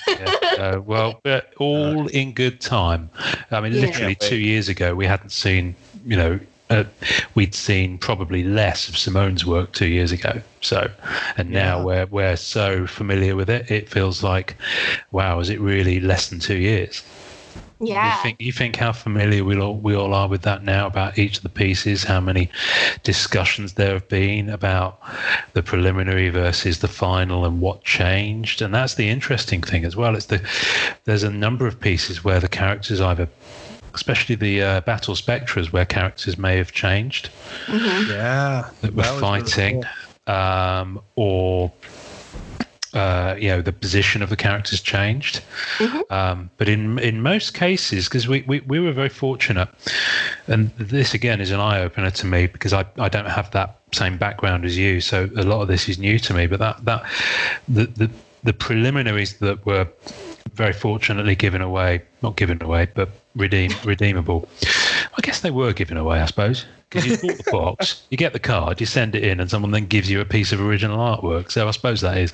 yeah. 0.07 0.35
Uh, 0.59 0.81
well, 0.85 1.19
but 1.23 1.53
all 1.57 2.07
in 2.07 2.33
good 2.33 2.59
time. 2.59 3.09
I 3.51 3.61
mean, 3.61 3.73
literally 3.79 4.17
Yeah, 4.21 4.27
two 4.27 4.35
years 4.37 4.67
ago, 4.69 4.93
we 4.95 5.05
hadn't 5.05 5.31
seen, 5.31 5.75
you 6.05 6.17
know, 6.17 6.39
uh, 6.69 6.83
we'd 7.35 7.55
seen 7.55 7.97
probably 7.97 8.43
less 8.43 8.87
of 8.89 8.97
Simone's 8.97 9.45
work 9.45 9.71
two 9.73 9.87
years 9.87 10.11
ago. 10.11 10.41
So, 10.61 10.89
and 11.37 11.49
now 11.49 11.79
Yeah. 11.79 11.83
we're 11.83 12.05
we're 12.07 12.35
so 12.35 12.85
familiar 12.85 13.35
with 13.35 13.49
it, 13.49 13.69
it 13.71 13.89
feels 13.89 14.23
like, 14.23 14.55
wow, 15.11 15.39
is 15.39 15.49
it 15.49 15.59
really 15.61 15.99
less 16.01 16.27
than 16.29 16.39
two 16.39 16.57
years? 16.57 17.01
Yeah. 17.81 18.15
You 18.17 18.23
think 18.23 18.41
you 18.41 18.51
think 18.51 18.75
how 18.75 18.91
familiar 18.91 19.43
we 19.43 19.59
all 19.59 19.75
we 19.75 19.95
all 19.95 20.13
are 20.13 20.27
with 20.27 20.43
that 20.43 20.63
now 20.63 20.87
about 20.87 21.17
each 21.17 21.37
of 21.37 21.43
the 21.43 21.49
pieces, 21.49 22.03
how 22.03 22.19
many 22.19 22.49
discussions 23.03 23.73
there 23.73 23.93
have 23.93 24.07
been 24.07 24.49
about 24.49 24.99
the 25.53 25.63
preliminary 25.63 26.29
versus 26.29 26.79
the 26.79 26.87
final 26.87 27.43
and 27.45 27.59
what 27.59 27.83
changed, 27.83 28.61
and 28.61 28.73
that's 28.73 28.95
the 28.95 29.09
interesting 29.09 29.61
thing 29.61 29.83
as 29.83 29.95
well. 29.95 30.15
It's 30.15 30.27
the 30.27 30.41
there's 31.05 31.23
a 31.23 31.31
number 31.31 31.65
of 31.67 31.79
pieces 31.79 32.23
where 32.23 32.39
the 32.39 32.47
characters 32.49 33.01
either 33.01 33.27
especially 33.93 34.35
the 34.35 34.61
uh, 34.61 34.81
battle 34.81 35.15
spectras 35.15 35.73
where 35.73 35.83
characters 35.85 36.37
may 36.37 36.55
have 36.55 36.71
changed 36.71 37.29
Mhm. 37.67 38.07
Yeah. 38.07 38.69
that 38.81 38.93
were 38.95 39.03
That 39.03 39.13
was 39.13 39.21
really 39.21 39.41
fighting 39.41 39.83
um, 40.27 41.01
or 41.15 41.71
uh, 42.93 43.35
you 43.39 43.47
know 43.47 43.61
the 43.61 43.71
position 43.71 44.21
of 44.21 44.29
the 44.29 44.35
characters 44.35 44.81
changed 44.81 45.41
Mhm. 45.77 46.11
um, 46.11 46.49
but 46.57 46.67
in 46.67 46.99
in 46.99 47.21
most 47.21 47.53
cases 47.53 48.07
because 48.09 48.27
we, 48.27 48.41
we, 48.41 48.59
we 48.61 48.79
were 48.79 48.91
very 48.91 49.09
fortunate 49.09 49.69
and 50.47 50.71
this 50.77 51.13
again 51.13 51.39
is 51.39 51.51
an 51.51 51.59
eye-opener 51.59 52.11
to 52.11 52.25
me 52.25 52.47
because 52.47 52.73
I, 52.73 52.85
I 52.97 53.07
don't 53.09 53.29
have 53.29 53.49
that 53.51 53.77
same 53.93 54.17
background 54.17 54.65
as 54.65 54.77
you 54.77 54.99
so 55.01 55.29
a 55.37 55.43
lot 55.43 55.61
of 55.61 55.67
this 55.67 55.87
is 55.87 55.97
new 55.99 56.19
to 56.19 56.33
me 56.33 56.47
but 56.47 56.59
that 56.59 56.83
that 56.85 57.03
the 57.67 57.85
the, 57.85 58.09
the 58.43 58.53
preliminaries 58.53 59.37
that 59.39 59.65
were 59.65 59.87
very 60.53 60.73
fortunately 60.73 61.35
given 61.35 61.61
away 61.61 62.01
not 62.21 62.35
given 62.35 62.61
away 62.61 62.87
but 62.93 63.09
redeem 63.35 63.71
redeemable 63.85 64.49
I 65.17 65.21
guess 65.21 65.41
they 65.41 65.51
were 65.51 65.73
given 65.73 65.97
away 65.97 66.19
I 66.19 66.25
suppose 66.25 66.65
because 66.89 67.05
you 67.05 67.17
bought 67.29 67.45
the 67.45 67.51
box, 67.51 68.03
you 68.09 68.17
get 68.17 68.33
the 68.33 68.39
card, 68.39 68.81
you 68.81 68.85
send 68.85 69.15
it 69.15 69.23
in, 69.23 69.39
and 69.39 69.49
someone 69.49 69.71
then 69.71 69.85
gives 69.85 70.09
you 70.11 70.19
a 70.19 70.25
piece 70.25 70.51
of 70.51 70.59
original 70.59 70.97
artwork. 70.97 71.49
So 71.49 71.65
I 71.67 71.71
suppose 71.71 72.01
that 72.01 72.17
is. 72.17 72.33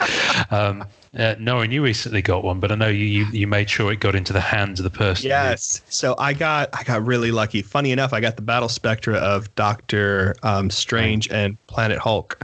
Um, 0.49 0.83
uh, 1.15 1.35
Norrin, 1.35 1.71
you 1.71 1.83
recently 1.83 2.21
got 2.23 2.43
one, 2.43 2.59
but 2.59 2.71
I 2.71 2.75
know 2.75 2.87
you, 2.87 3.05
you 3.05 3.25
you 3.31 3.45
made 3.47 3.69
sure 3.69 3.91
it 3.91 3.99
got 3.99 4.15
into 4.15 4.33
the 4.33 4.41
hands 4.41 4.79
of 4.79 4.83
the 4.83 4.89
person. 4.89 5.23
who- 5.25 5.29
Yes. 5.29 5.81
So 5.89 6.15
I 6.17 6.33
got 6.33 6.69
I 6.73 6.83
got 6.83 7.05
really 7.05 7.31
lucky. 7.31 7.61
Funny 7.61 7.91
enough, 7.91 8.13
I 8.13 8.19
got 8.19 8.35
the 8.35 8.41
battle 8.41 8.69
spectra 8.69 9.15
of 9.17 9.53
Doctor 9.55 10.35
um, 10.43 10.69
Strange 10.71 11.29
and 11.29 11.55
Planet 11.67 11.99
Hulk, 11.99 12.43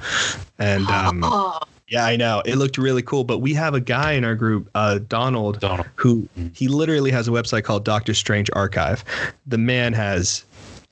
and 0.60 0.88
um, 0.90 1.24
oh, 1.24 1.60
yeah, 1.88 2.06
I 2.06 2.16
know 2.16 2.42
it 2.46 2.56
looked 2.56 2.78
really 2.78 3.02
cool. 3.02 3.24
But 3.24 3.40
we 3.40 3.54
have 3.54 3.74
a 3.74 3.80
guy 3.82 4.14
in 4.14 4.24
our 4.24 4.36
group, 4.36 4.70
uh, 4.76 5.00
Donald, 5.08 5.60
Donald. 5.60 5.88
who 5.96 6.28
Mm. 6.40 6.56
he 6.56 6.68
literally 6.68 7.12
has 7.12 7.28
a 7.28 7.32
website 7.32 7.64
called 7.64 7.84
Doctor 7.86 8.14
Strange 8.14 8.50
Archive. 8.54 9.04
The 9.48 9.58
man 9.58 9.94
has 9.94 10.44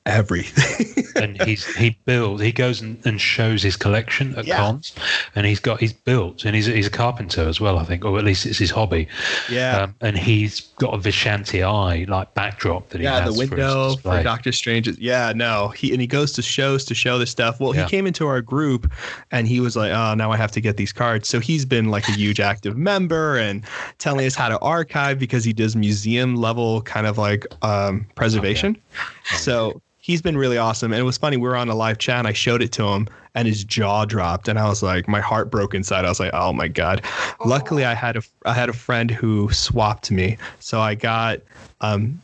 everything. 0.05 1.05
and 1.15 1.41
he's 1.43 1.65
he 1.75 1.95
builds 2.05 2.41
he 2.41 2.51
goes 2.51 2.81
and, 2.81 2.97
and 3.05 3.19
shows 3.21 3.61
his 3.61 3.75
collection 3.75 4.33
at 4.35 4.45
Yeah. 4.45 4.57
cons 4.57 4.93
and 5.35 5.45
he's 5.45 5.59
got 5.59 5.79
he's 5.79 5.93
built 5.93 6.45
and 6.45 6.55
he's 6.55 6.65
he's 6.65 6.87
a 6.87 6.91
carpenter 6.91 7.47
as 7.47 7.59
well 7.61 7.77
i 7.77 7.83
think 7.83 8.05
or 8.05 8.17
at 8.17 8.23
least 8.23 8.45
it's 8.45 8.57
his 8.57 8.71
hobby 8.71 9.07
yeah. 9.49 9.81
um, 9.83 9.95
and 10.01 10.17
he's 10.17 10.61
got 10.81 10.93
a 10.93 10.97
vishanti 10.97 11.61
eye 11.63 12.05
like 12.09 12.33
backdrop 12.33 12.89
that 12.89 12.99
he 12.99 13.03
yeah, 13.03 13.21
has 13.21 13.33
the 13.35 13.39
window 13.39 13.89
for, 13.89 13.95
display. 13.95 14.23
Doctor 14.23 14.51
Strange. 14.51 14.87
Yeah, 14.97 15.33
no, 15.35 15.69
he 15.69 15.91
and 15.91 16.01
he 16.01 16.07
goes 16.07 16.31
to 16.33 16.41
shows 16.41 16.85
to 16.85 16.95
show 16.95 17.17
this 17.17 17.29
stuff. 17.29 17.59
Well, 17.59 17.75
Yeah. 17.75 17.83
he 17.85 17.89
came 17.89 18.07
into 18.07 18.25
our 18.27 18.41
group, 18.41 18.91
and 19.31 19.47
he 19.47 19.59
was 19.59 19.75
like, 19.75 19.91
"Oh, 19.91 20.13
now 20.15 20.31
I 20.31 20.37
have 20.37 20.51
to 20.53 20.61
get 20.61 20.77
these 20.77 20.91
cards." 20.91 21.27
So 21.27 21.39
he's 21.39 21.65
been 21.65 21.89
like 21.89 22.07
a 22.07 22.11
huge 22.13 22.39
active 22.39 22.77
member 22.77 23.37
and 23.37 23.63
telling 23.99 24.25
us 24.25 24.35
how 24.35 24.49
to 24.49 24.57
archive 24.59 25.19
because 25.19 25.43
he 25.43 25.53
does 25.53 25.75
museum 25.75 26.35
level 26.35 26.81
kind 26.81 27.05
of 27.07 27.17
like 27.17 27.45
um, 27.63 28.05
preservation. 28.15 28.75
So 29.37 29.81
he's 30.11 30.21
been 30.21 30.37
really 30.37 30.57
awesome. 30.57 30.91
And 30.91 30.99
it 30.99 31.03
was 31.03 31.17
funny. 31.17 31.37
We 31.37 31.47
were 31.47 31.55
on 31.55 31.69
a 31.69 31.75
live 31.75 31.97
chat. 31.97 32.19
And 32.19 32.27
I 32.27 32.33
showed 32.33 32.61
it 32.61 32.71
to 32.73 32.85
him, 32.85 33.07
and 33.33 33.47
his 33.47 33.63
jaw 33.63 34.03
dropped, 34.05 34.49
and 34.49 34.59
I 34.59 34.67
was 34.67 34.83
like, 34.83 35.07
my 35.07 35.21
heart 35.21 35.49
broke 35.49 35.73
inside. 35.73 36.03
I 36.03 36.09
was 36.09 36.19
like, 36.19 36.33
oh 36.33 36.51
my 36.51 36.67
god. 36.67 37.03
Luckily, 37.45 37.85
I 37.85 37.93
had 37.93 38.17
a 38.17 38.23
I 38.45 38.53
had 38.53 38.69
a 38.69 38.73
friend 38.73 39.09
who 39.09 39.49
swapped 39.51 40.11
me, 40.11 40.37
so 40.59 40.81
I 40.81 40.95
got 40.95 41.39
um, 41.79 42.21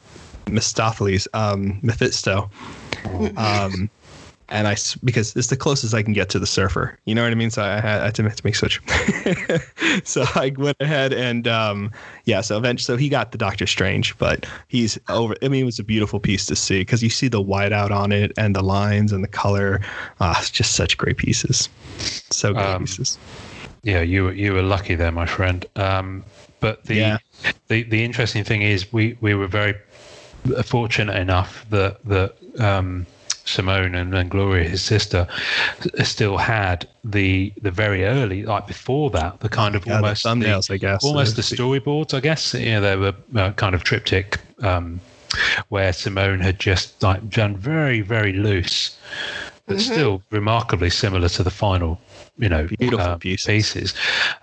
Mistopheles, 0.48 1.28
um, 1.34 1.80
Mephisto. 1.82 2.50
Um, 3.38 3.90
and 4.50 4.68
I 4.68 4.76
because 5.04 5.36
it's 5.36 5.48
the 5.48 5.58
closest 5.58 5.94
I 5.94 6.04
can 6.04 6.14
get 6.14 6.30
to 6.30 6.40
the 6.40 6.48
surfer, 6.48 6.98
you 7.06 7.14
know 7.16 7.24
what 7.24 7.32
I 7.32 7.36
mean? 7.36 7.50
So 7.50 7.64
I 7.64 7.80
had, 7.80 8.02
I 8.02 8.06
had 8.06 8.16
to 8.16 8.44
make, 8.44 8.56
switch. 8.56 8.82
so 10.04 10.24
I 10.36 10.54
went 10.58 10.78
ahead 10.80 11.14
and, 11.14 11.48
um, 11.48 11.92
yeah, 12.26 12.42
so 12.42 12.58
eventually, 12.58 12.84
so 12.84 12.98
he 12.98 13.10
got 13.10 13.32
the 13.32 13.38
Doctor 13.38 13.68
Strange, 13.68 14.18
but 14.18 14.46
he's 14.68 14.98
over. 15.10 15.36
I 15.42 15.48
mean, 15.50 15.62
it 15.64 15.66
was 15.66 15.80
a 15.80 15.84
beautiful 15.84 16.20
piece 16.20 16.46
to 16.48 16.56
see 16.56 16.80
because 16.80 17.04
you 17.04 17.10
see 17.10 17.28
the 17.28 17.44
whiteout 17.44 17.92
on 17.92 18.12
it 18.12 18.32
and 18.38 18.56
the 18.56 18.64
lines 18.64 19.12
and 19.12 19.24
the 19.24 19.28
color. 19.28 19.82
Ah, 20.22 20.38
it's 20.40 20.50
just 20.52 20.74
such 20.76 20.98
great 20.98 21.18
pieces. 21.18 21.70
So 22.32 22.54
good 22.54 22.62
Um, 22.64 22.82
pieces. 22.84 23.18
yeah, 23.84 24.02
you 24.02 24.26
were 24.26 24.34
you 24.34 24.54
were 24.54 24.62
lucky 24.62 24.96
there, 24.96 25.12
my 25.12 25.26
friend. 25.26 25.66
Um, 25.76 26.24
but 26.60 26.84
the 26.86 26.96
Yeah. 26.96 27.18
the 27.68 27.84
the 27.84 28.04
interesting 28.04 28.44
thing 28.44 28.62
is 28.62 28.92
we 28.92 29.18
we 29.22 29.34
were 29.36 29.48
very 29.48 29.76
fortunate 30.64 31.16
enough 31.18 31.66
that 31.70 32.04
that 32.06 32.36
um, 32.60 33.06
Simone 33.48 33.96
and, 33.96 34.14
and 34.14 34.30
Gloria, 34.30 34.68
his 34.68 34.82
sister, 34.84 35.28
still 36.04 36.38
had 36.38 36.88
the 37.04 37.54
the 37.62 37.72
very 37.72 38.04
early 38.06 38.44
like 38.44 38.68
before 38.68 39.10
that 39.12 39.40
the 39.40 39.50
kind 39.50 39.76
of 39.76 39.86
Yeah, 39.86 39.96
almost 39.96 40.24
the- 40.24 40.30
thumbnails, 40.30 40.70
I 40.72 40.78
guess. 40.78 41.04
almost 41.04 41.36
the 41.36 41.42
storyboards, 41.42 42.14
I 42.14 42.20
guess. 42.20 42.54
You 42.54 42.66
know, 42.72 42.82
they 42.82 42.96
were 42.96 43.16
uh, 43.36 43.52
kind 43.54 43.74
of 43.74 43.84
triptych 43.84 44.38
um, 44.62 45.00
where 45.70 45.94
Simone 45.94 46.40
had 46.40 46.60
just 46.60 47.02
like 47.02 47.30
done 47.30 47.56
very, 47.58 48.02
very 48.02 48.34
loose, 48.34 48.98
but 49.66 49.78
Mhm. 49.78 49.82
still 49.82 50.22
remarkably 50.32 50.90
similar 50.90 51.30
to 51.30 51.44
the 51.44 51.52
final. 51.52 52.00
You 52.38 52.50
know, 52.50 52.68
Beautiful 52.80 53.00
uh, 53.00 53.18
pieces. 53.18 53.94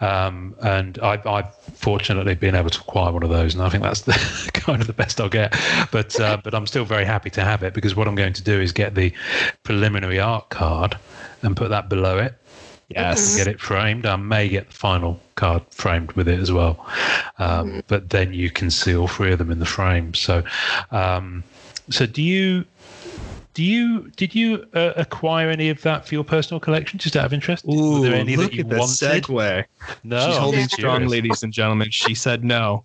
Um, 0.00 0.54
and 0.62 0.98
I've, 0.98 1.26
I've 1.26 1.54
fortunately 1.74 2.34
been 2.34 2.54
able 2.54 2.70
to 2.70 2.80
acquire 2.80 3.12
one 3.12 3.22
of 3.22 3.30
those, 3.30 3.54
and 3.54 3.62
I 3.62 3.68
think 3.68 3.82
that's 3.82 4.00
the 4.02 4.50
kind 4.52 4.80
of 4.80 4.86
the 4.86 4.92
best 4.92 5.20
I'll 5.20 5.28
get. 5.28 5.56
But 5.92 6.18
uh, 6.18 6.38
but 6.44 6.54
I'm 6.54 6.66
still 6.66 6.84
very 6.84 7.04
happy 7.04 7.30
to 7.30 7.44
have 7.44 7.62
it 7.62 7.74
because 7.74 7.94
what 7.94 8.08
I'm 8.08 8.14
going 8.16 8.32
to 8.32 8.42
do 8.42 8.60
is 8.60 8.72
get 8.72 8.94
the 8.94 9.12
preliminary 9.62 10.18
art 10.18 10.50
card 10.50 10.98
and 11.42 11.56
put 11.56 11.70
that 11.70 11.88
below 11.88 12.18
it 12.18 12.34
Yes. 12.88 13.36
get 13.36 13.46
it 13.46 13.60
framed. 13.60 14.06
I 14.06 14.16
may 14.16 14.48
get 14.48 14.68
the 14.68 14.74
final 14.74 15.20
card 15.36 15.62
framed 15.70 16.12
with 16.12 16.28
it 16.28 16.38
as 16.38 16.52
well. 16.52 16.84
Um, 17.38 17.82
But 17.88 18.10
then 18.10 18.32
you 18.32 18.50
can 18.50 18.70
see 18.70 18.94
all 18.94 19.08
three 19.08 19.32
of 19.32 19.38
them 19.38 19.50
in 19.50 19.58
the 19.58 19.66
frame. 19.66 20.14
So, 20.14 20.42
um, 20.90 21.42
so 21.90 22.06
do 22.06 22.22
you? 22.22 22.64
Do 23.54 23.62
you 23.62 24.10
did 24.16 24.34
you 24.34 24.66
uh, 24.74 24.92
acquire 24.96 25.48
any 25.48 25.70
of 25.70 25.80
that 25.82 26.06
for 26.08 26.14
your 26.16 26.24
personal 26.24 26.58
collection? 26.58 26.98
Just 26.98 27.14
out 27.16 27.24
of 27.24 27.32
interest, 27.32 27.64
Ooh, 27.66 28.00
were 28.00 28.08
there 28.08 28.14
any 28.16 28.36
look 28.36 28.50
that 28.50 28.54
you 28.56 28.64
at 28.64 28.68
the 28.68 28.76
wanted? 28.78 29.22
segue. 29.22 29.64
No, 30.02 30.18
She's 30.26 30.36
I'm 30.36 30.42
holding 30.42 30.60
just 30.62 30.74
strong, 30.74 30.96
curious. 30.96 31.12
ladies 31.12 31.42
and 31.44 31.52
gentlemen. 31.52 31.90
She 31.90 32.14
said 32.16 32.44
no 32.44 32.82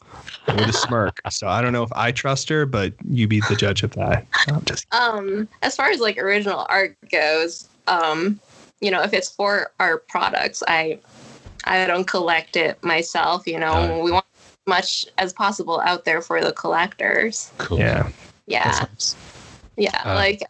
with 0.47 0.69
a 0.69 0.73
smirk. 0.73 1.19
So 1.31 1.47
I 1.47 1.61
don't 1.63 1.73
know 1.73 1.81
if 1.81 1.91
I 1.93 2.11
trust 2.11 2.49
her, 2.49 2.67
but 2.67 2.93
you 3.09 3.27
be 3.27 3.41
the 3.49 3.55
judge 3.55 3.81
of 3.81 3.91
that. 3.91 4.27
I'm 4.47 4.63
just 4.65 4.85
um, 4.93 5.47
as 5.63 5.75
far 5.75 5.89
as 5.89 5.99
like 5.99 6.19
original 6.19 6.67
art 6.69 6.95
goes, 7.11 7.67
um, 7.87 8.39
you 8.79 8.91
know, 8.91 9.01
if 9.01 9.11
it's 9.11 9.29
for 9.31 9.71
our 9.79 9.97
products, 9.97 10.61
I 10.67 10.99
I 11.63 11.87
don't 11.87 12.05
collect 12.05 12.55
it 12.57 12.81
myself. 12.83 13.47
You 13.47 13.59
know, 13.59 13.87
No. 13.87 13.99
we 14.03 14.11
want 14.11 14.25
as 14.35 14.69
much 14.69 15.05
as 15.17 15.33
possible 15.33 15.81
out 15.81 16.05
there 16.05 16.21
for 16.21 16.43
the 16.43 16.53
collectors. 16.53 17.51
Cool. 17.57 17.79
Yeah. 17.79 18.09
Yeah, 18.45 18.65
That's- 18.71 19.15
yeah. 19.77 20.01
Uh, 20.05 20.13
like 20.15 20.43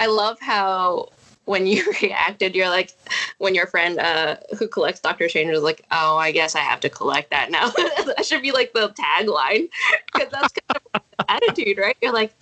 I 0.00 0.06
love 0.06 0.40
how 0.40 1.10
when 1.44 1.66
you 1.66 1.92
reacted, 2.02 2.54
you're 2.54 2.70
like, 2.70 2.92
when 3.38 3.54
your 3.54 3.66
friend 3.66 3.98
uh, 3.98 4.36
who 4.58 4.66
collects 4.66 5.00
Doctor 5.00 5.28
Strange 5.28 5.50
was 5.50 5.62
like, 5.62 5.84
"Oh, 5.90 6.16
I 6.16 6.32
guess 6.32 6.54
I 6.54 6.60
have 6.60 6.80
to 6.80 6.88
collect 6.88 7.30
that 7.30 7.50
now." 7.50 7.68
that 8.16 8.24
should 8.24 8.40
be 8.42 8.50
like 8.50 8.72
the 8.72 8.88
tagline 8.90 9.68
because 10.12 10.30
that's 10.30 10.54
kind 10.68 10.80
of 10.94 11.02
attitude, 11.28 11.76
right? 11.76 11.96
You're 12.00 12.14
like, 12.14 12.32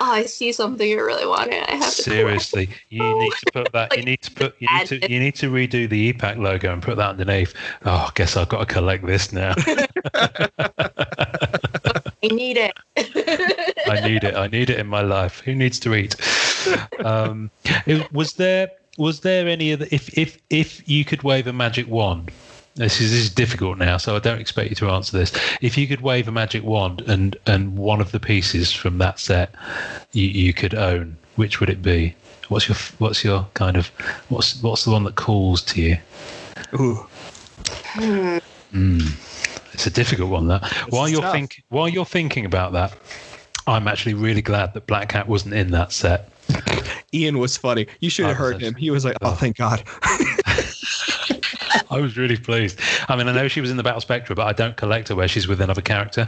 "Oh, 0.00 0.10
I 0.10 0.24
see 0.24 0.52
something 0.52 0.90
I 0.90 0.94
really 0.94 1.26
want 1.26 1.52
it. 1.52 1.68
I 1.68 1.72
have 1.72 1.94
to." 1.94 2.02
Seriously, 2.02 2.70
you 2.88 3.18
need 3.18 3.32
to 3.32 3.52
put 3.52 3.72
that. 3.72 3.96
You 3.96 4.04
need 4.04 4.22
to 4.22 4.30
put. 4.30 4.54
You 4.58 4.68
need 4.78 4.86
to. 4.86 5.12
You 5.12 5.20
need 5.20 5.34
to 5.36 5.50
redo 5.50 5.88
the 5.88 6.12
ePack 6.12 6.38
logo 6.38 6.72
and 6.72 6.82
put 6.82 6.96
that 6.96 7.10
underneath. 7.10 7.52
Oh, 7.84 8.06
I 8.08 8.10
guess 8.14 8.36
I've 8.36 8.48
got 8.48 8.66
to 8.66 8.74
collect 8.74 9.04
this 9.04 9.32
now. 9.32 9.54
I 12.24 12.28
need 12.28 12.56
it. 12.56 12.72
I 13.92 14.08
need 14.08 14.24
it. 14.24 14.34
I 14.34 14.46
need 14.46 14.70
it 14.70 14.78
in 14.78 14.86
my 14.86 15.02
life. 15.02 15.40
Who 15.44 15.54
needs 15.54 15.78
to 15.80 15.94
eat? 15.94 16.14
Um, 17.04 17.50
it- 17.86 18.12
was 18.12 18.34
there 18.34 18.68
was 18.98 19.20
there 19.20 19.48
any 19.48 19.72
other? 19.72 19.86
If 19.90 20.16
if 20.18 20.38
if 20.50 20.86
you 20.88 21.04
could 21.04 21.22
wave 21.22 21.46
a 21.46 21.52
magic 21.52 21.88
wand, 21.88 22.30
this 22.74 23.00
is 23.00 23.10
this 23.10 23.20
is 23.20 23.30
difficult 23.30 23.78
now, 23.78 23.96
so 23.96 24.16
I 24.16 24.18
don't 24.18 24.40
expect 24.40 24.70
you 24.70 24.76
to 24.76 24.90
answer 24.90 25.16
this. 25.16 25.32
If 25.60 25.76
you 25.78 25.86
could 25.86 26.00
wave 26.00 26.28
a 26.28 26.32
magic 26.32 26.62
wand 26.64 27.02
and 27.06 27.36
and 27.46 27.76
one 27.76 28.00
of 28.00 28.12
the 28.12 28.20
pieces 28.20 28.72
from 28.72 28.98
that 28.98 29.18
set 29.18 29.54
you, 30.12 30.26
you 30.26 30.52
could 30.52 30.74
own, 30.74 31.16
which 31.36 31.60
would 31.60 31.70
it 31.70 31.82
be? 31.82 32.14
What's 32.48 32.68
your 32.68 32.76
what's 32.98 33.24
your 33.24 33.46
kind 33.54 33.76
of 33.76 33.88
what's 34.28 34.62
what's 34.62 34.84
the 34.84 34.90
one 34.90 35.04
that 35.04 35.16
calls 35.16 35.62
to 35.62 35.80
you? 35.80 35.96
Ooh. 36.78 37.06
Hmm. 37.94 38.38
Mm. 38.72 39.12
It's 39.74 39.86
a 39.86 39.90
difficult 39.90 40.30
one. 40.30 40.48
That 40.48 40.64
while 40.90 41.08
you're 41.08 41.22
tough. 41.22 41.32
think 41.32 41.62
while 41.70 41.88
you're 41.88 42.04
thinking 42.06 42.44
about 42.44 42.72
that, 42.72 42.92
I'm 43.66 43.86
actually 43.88 44.14
really 44.14 44.42
glad 44.42 44.74
that 44.74 44.86
Black 44.86 45.08
Cat 45.08 45.28
wasn't 45.28 45.54
in 45.54 45.70
that 45.70 45.92
set. 45.92 46.28
Ian 47.14 47.38
was 47.38 47.56
funny. 47.56 47.86
You 48.00 48.10
should 48.10 48.26
have 48.26 48.34
Oh, 48.36 48.38
heard 48.38 48.60
him. 48.60 48.74
He 48.74 48.90
was 48.90 49.04
like, 49.04 49.16
"Oh, 49.22 49.30
Oh. 49.30 49.34
thank 49.34 49.56
God." 49.56 49.82
I 51.90 51.98
was 52.00 52.16
really 52.16 52.36
pleased. 52.36 52.80
I 53.08 53.16
mean, 53.16 53.28
I 53.28 53.32
know 53.32 53.48
she 53.48 53.60
was 53.60 53.70
in 53.70 53.76
the 53.76 53.82
Battle 53.82 54.00
Spectra, 54.00 54.34
but 54.34 54.46
I 54.46 54.52
don't 54.52 54.76
collect 54.76 55.08
her 55.08 55.14
where 55.16 55.28
she's 55.28 55.46
with 55.46 55.60
another 55.60 55.82
character. 55.82 56.26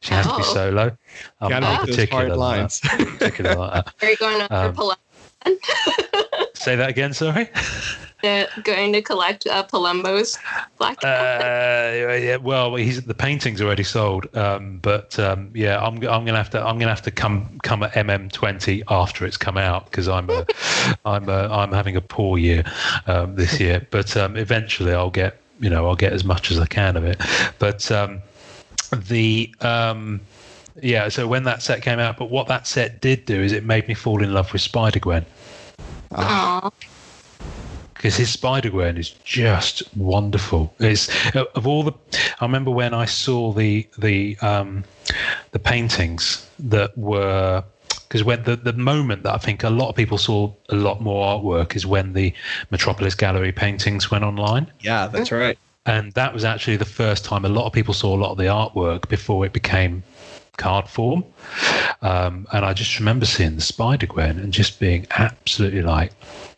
She 0.00 0.12
has 0.14 0.26
to 0.26 0.36
be 0.36 0.42
Oh. 0.42 0.54
solo. 0.54 0.96
I'm, 1.40 1.48
Gotta 1.50 1.66
I'm 1.66 1.72
make 1.78 1.86
those 1.86 1.96
particular 1.96 2.26
hard 2.28 2.36
like 2.38 2.70
that. 2.70 3.08
Particular 3.18 3.54
like 3.54 3.84
that. 3.84 3.94
Are 4.02 4.10
you 4.10 4.16
going 4.16 4.40
after 4.42 4.54
Um, 4.54 4.74
Palum- 4.74 4.96
Say 6.56 6.76
that 6.76 6.90
again. 6.90 7.12
Sorry. 7.14 7.48
Going 8.22 8.92
to 8.92 9.02
collect 9.02 9.46
uh, 9.46 9.64
Palumbo's 9.64 10.38
black? 10.78 11.02
Uh, 11.04 12.16
yeah, 12.16 12.36
well, 12.36 12.74
he's 12.74 13.02
the 13.02 13.14
painting's 13.14 13.60
already 13.60 13.82
sold, 13.82 14.34
um, 14.36 14.78
but 14.82 15.18
um, 15.18 15.50
yeah, 15.54 15.78
I'm 15.78 15.96
I'm 15.96 16.24
gonna 16.24 16.36
have 16.36 16.50
to 16.50 16.60
I'm 16.60 16.78
gonna 16.78 16.90
have 16.90 17.02
to 17.02 17.10
come 17.10 17.58
come 17.62 17.82
at 17.82 17.92
MM20 17.92 18.82
after 18.88 19.24
it's 19.24 19.36
come 19.36 19.56
out 19.56 19.86
because 19.86 20.08
I'm 20.08 20.30
uh, 20.30 20.44
I'm 21.04 21.28
uh, 21.28 21.48
I'm 21.50 21.72
having 21.72 21.96
a 21.96 22.00
poor 22.00 22.38
year 22.38 22.64
um, 23.06 23.36
this 23.36 23.60
year, 23.60 23.86
but 23.90 24.16
um, 24.16 24.36
eventually 24.36 24.92
I'll 24.92 25.10
get 25.10 25.40
you 25.60 25.70
know 25.70 25.86
I'll 25.86 25.96
get 25.96 26.12
as 26.12 26.24
much 26.24 26.50
as 26.50 26.58
I 26.58 26.66
can 26.66 26.96
of 26.96 27.04
it, 27.04 27.20
but 27.58 27.90
um, 27.90 28.22
the 28.92 29.54
um, 29.60 30.20
yeah, 30.82 31.08
so 31.08 31.26
when 31.26 31.44
that 31.44 31.62
set 31.62 31.82
came 31.82 31.98
out, 31.98 32.18
but 32.18 32.30
what 32.30 32.48
that 32.48 32.66
set 32.66 33.00
did 33.00 33.24
do 33.24 33.40
is 33.40 33.52
it 33.52 33.64
made 33.64 33.88
me 33.88 33.94
fall 33.94 34.22
in 34.22 34.34
love 34.34 34.52
with 34.52 34.60
Spider 34.60 35.00
Gwen 35.00 35.24
Aw. 36.12 36.70
Because 37.96 38.16
his 38.16 38.30
Spider 38.30 38.70
Gwen 38.70 38.96
is 38.96 39.10
just 39.24 39.82
wonderful. 39.96 40.74
It's 40.78 41.08
of 41.34 41.66
all 41.66 41.82
the. 41.82 41.92
I 42.40 42.44
remember 42.44 42.70
when 42.70 42.94
I 42.94 43.04
saw 43.04 43.52
the 43.52 43.86
the 43.98 44.36
um, 44.40 44.84
the 45.52 45.58
paintings 45.58 46.48
that 46.58 46.96
were 46.96 47.64
because 48.08 48.24
when 48.24 48.42
the 48.44 48.56
the 48.56 48.72
moment 48.72 49.22
that 49.24 49.34
I 49.34 49.38
think 49.38 49.64
a 49.64 49.70
lot 49.70 49.88
of 49.88 49.96
people 49.96 50.18
saw 50.18 50.52
a 50.68 50.76
lot 50.76 51.00
more 51.00 51.26
artwork 51.26 51.76
is 51.76 51.86
when 51.86 52.12
the 52.12 52.32
Metropolis 52.70 53.14
Gallery 53.14 53.52
paintings 53.52 54.10
went 54.10 54.24
online. 54.24 54.70
yeah, 54.80 55.06
that's 55.06 55.32
right. 55.32 55.58
And 55.86 56.12
that 56.14 56.34
was 56.34 56.44
actually 56.44 56.76
the 56.76 56.84
first 56.84 57.24
time 57.24 57.44
a 57.44 57.48
lot 57.48 57.64
of 57.66 57.72
people 57.72 57.94
saw 57.94 58.14
a 58.14 58.18
lot 58.18 58.32
of 58.32 58.38
the 58.38 58.44
artwork 58.44 59.08
before 59.08 59.46
it 59.46 59.52
became 59.52 60.02
card 60.56 60.88
form. 60.88 61.24
Um, 62.02 62.46
and 62.52 62.64
I 62.64 62.72
just 62.72 62.98
remember 62.98 63.26
seeing 63.26 63.54
the 63.54 63.62
Spider 63.62 64.06
Gwen 64.06 64.38
and 64.38 64.52
just 64.52 64.80
being 64.80 65.06
absolutely 65.12 65.82
like, 65.82 66.12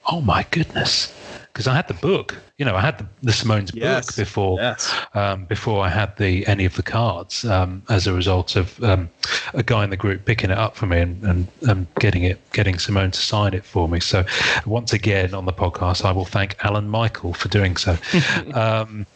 oh 0.06 0.20
my 0.20 0.46
goodness. 0.50 1.14
Because 1.52 1.66
I 1.66 1.74
had 1.74 1.88
the 1.88 1.94
book, 1.94 2.36
you 2.58 2.64
know, 2.64 2.76
I 2.76 2.80
had 2.80 2.98
the, 2.98 3.06
the 3.22 3.32
Simone's 3.32 3.74
Yes. 3.74 4.06
book 4.06 4.16
before 4.16 4.58
Yes. 4.58 4.94
um, 5.14 5.44
before 5.46 5.84
I 5.84 5.88
had 5.88 6.16
the 6.16 6.46
any 6.46 6.64
of 6.64 6.76
the 6.76 6.82
cards 6.82 7.44
um, 7.44 7.82
as 7.88 8.06
a 8.06 8.12
result 8.12 8.54
of 8.54 8.82
um, 8.82 9.08
a 9.54 9.62
guy 9.62 9.82
in 9.84 9.90
the 9.90 9.96
group 9.96 10.24
picking 10.24 10.50
it 10.50 10.58
up 10.58 10.76
for 10.76 10.86
me 10.86 11.00
and, 11.00 11.22
and, 11.24 11.48
and 11.62 11.86
getting 11.98 12.22
it 12.24 12.38
getting 12.52 12.78
Simone 12.78 13.10
to 13.10 13.20
sign 13.20 13.54
it 13.54 13.64
for 13.64 13.88
me. 13.88 13.98
So 14.00 14.24
once 14.66 14.92
again 14.92 15.34
on 15.34 15.46
the 15.46 15.52
podcast, 15.52 16.04
I 16.04 16.12
will 16.12 16.24
thank 16.24 16.56
Alan 16.64 16.88
Michael 16.88 17.32
for 17.34 17.48
doing 17.48 17.76
so. 17.76 17.96
um, 18.54 19.06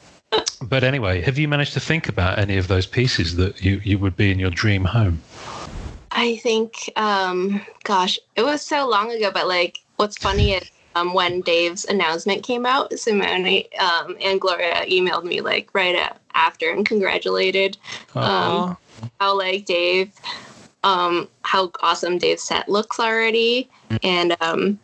but 0.62 0.84
anyway, 0.84 1.20
have 1.22 1.38
you 1.38 1.48
managed 1.48 1.72
to 1.74 1.80
think 1.80 2.08
about 2.08 2.38
any 2.38 2.56
of 2.56 2.68
those 2.68 2.86
pieces 2.86 3.36
that 3.36 3.62
you, 3.62 3.80
you 3.84 3.98
would 3.98 4.16
be 4.16 4.30
in 4.30 4.38
your 4.38 4.50
dream 4.50 4.84
home? 4.84 5.20
I 6.12 6.36
think, 6.36 6.90
um, 6.96 7.60
gosh, 7.84 8.18
it 8.36 8.42
was 8.42 8.62
so 8.62 8.88
long 8.88 9.10
ago, 9.10 9.30
but 9.32 9.48
like, 9.48 9.78
what's 9.96 10.16
funny 10.18 10.52
is 10.52 10.70
um, 10.94 11.14
when 11.14 11.40
Dave's 11.42 11.84
announcement 11.86 12.42
came 12.42 12.66
out, 12.66 12.98
Simone 12.98 13.64
um, 13.78 14.16
and 14.20 14.40
Gloria 14.40 14.84
emailed 14.86 15.24
me 15.24 15.40
like 15.40 15.70
right 15.74 15.94
a- 15.94 16.16
after 16.34 16.70
and 16.70 16.84
congratulated 16.86 17.76
Um, 18.14 18.76
how 19.20 19.36
like 19.36 19.64
Dave, 19.64 20.12
um, 20.84 21.28
how 21.42 21.70
awesome 21.82 22.18
Dave's 22.18 22.42
set 22.42 22.68
looks 22.68 22.98
already, 22.98 23.68
and 24.02 24.36
um, 24.40 24.78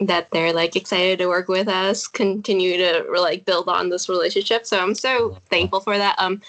that 0.00 0.28
they're 0.30 0.52
like 0.52 0.76
excited 0.76 1.18
to 1.18 1.26
work 1.26 1.48
with 1.48 1.68
us, 1.68 2.06
continue 2.06 2.76
to 2.76 3.04
like 3.20 3.44
build 3.44 3.68
on 3.68 3.88
this 3.88 4.08
relationship. 4.08 4.66
So 4.66 4.78
I'm 4.78 4.94
so 4.94 5.38
thankful 5.50 5.80
for 5.80 5.96
that. 5.96 6.16
Um, 6.18 6.42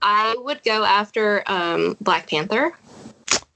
I 0.00 0.34
would 0.38 0.62
go 0.64 0.84
after 0.84 1.42
um, 1.46 1.96
Black 2.00 2.28
Panther. 2.28 2.72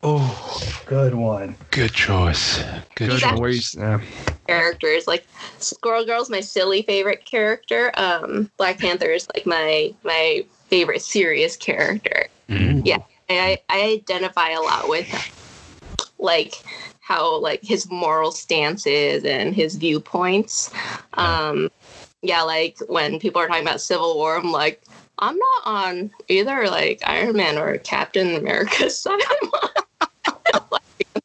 Oh, 0.03 0.83
Good 0.87 1.15
one. 1.15 1.57
good 1.71 1.93
choice. 1.93 2.63
Good 2.95 3.11
He's 3.13 3.21
choice. 3.21 3.25
actually- 3.25 3.39
Choice. 3.59 3.75
Yeah. 3.75 4.01
characters. 4.47 5.07
Like 5.07 5.27
Squirrel 5.59 6.05
Girl's 6.05 6.31
my 6.31 6.41
silly 6.41 6.83
favorite 6.83 7.25
character. 7.25 7.91
Um, 7.97 8.51
Black 8.57 8.79
Panther 8.79 9.11
is 9.11 9.27
like 9.35 9.45
my 9.47 9.93
my 10.05 10.45
favorite 10.69 11.03
serious 11.03 11.57
character. 11.57 12.29
Mm. 12.49 12.83
Yeah, 12.87 12.99
I, 13.29 13.59
I 13.69 13.81
identify 14.09 14.51
a 14.51 14.61
lot 14.61 14.89
with 14.89 15.09
like 16.19 16.63
how 17.01 17.39
like 17.41 17.63
his 17.63 17.91
moral 17.91 18.31
stances 18.31 19.25
and 19.25 19.55
his 19.55 19.75
viewpoints. 19.77 20.71
Um, 21.15 21.71
yeah, 22.23 22.43
like 22.43 22.79
when 22.89 23.19
people 23.19 23.41
are 23.41 23.49
talking 23.49 23.63
about 23.67 23.81
Civil 23.81 24.15
War, 24.17 24.37
I'm 24.37 24.53
like. 24.53 24.83
I'm 25.19 25.39
not 25.39 25.63
on 25.65 26.11
either 26.29 26.67
like 26.69 27.01
Iron 27.07 27.37
Man 27.37 27.57
or 27.57 27.79
Captain 27.79 28.35
America's 28.35 28.99
side. 29.03 29.19
I'm 29.43 29.49
on 29.49 29.71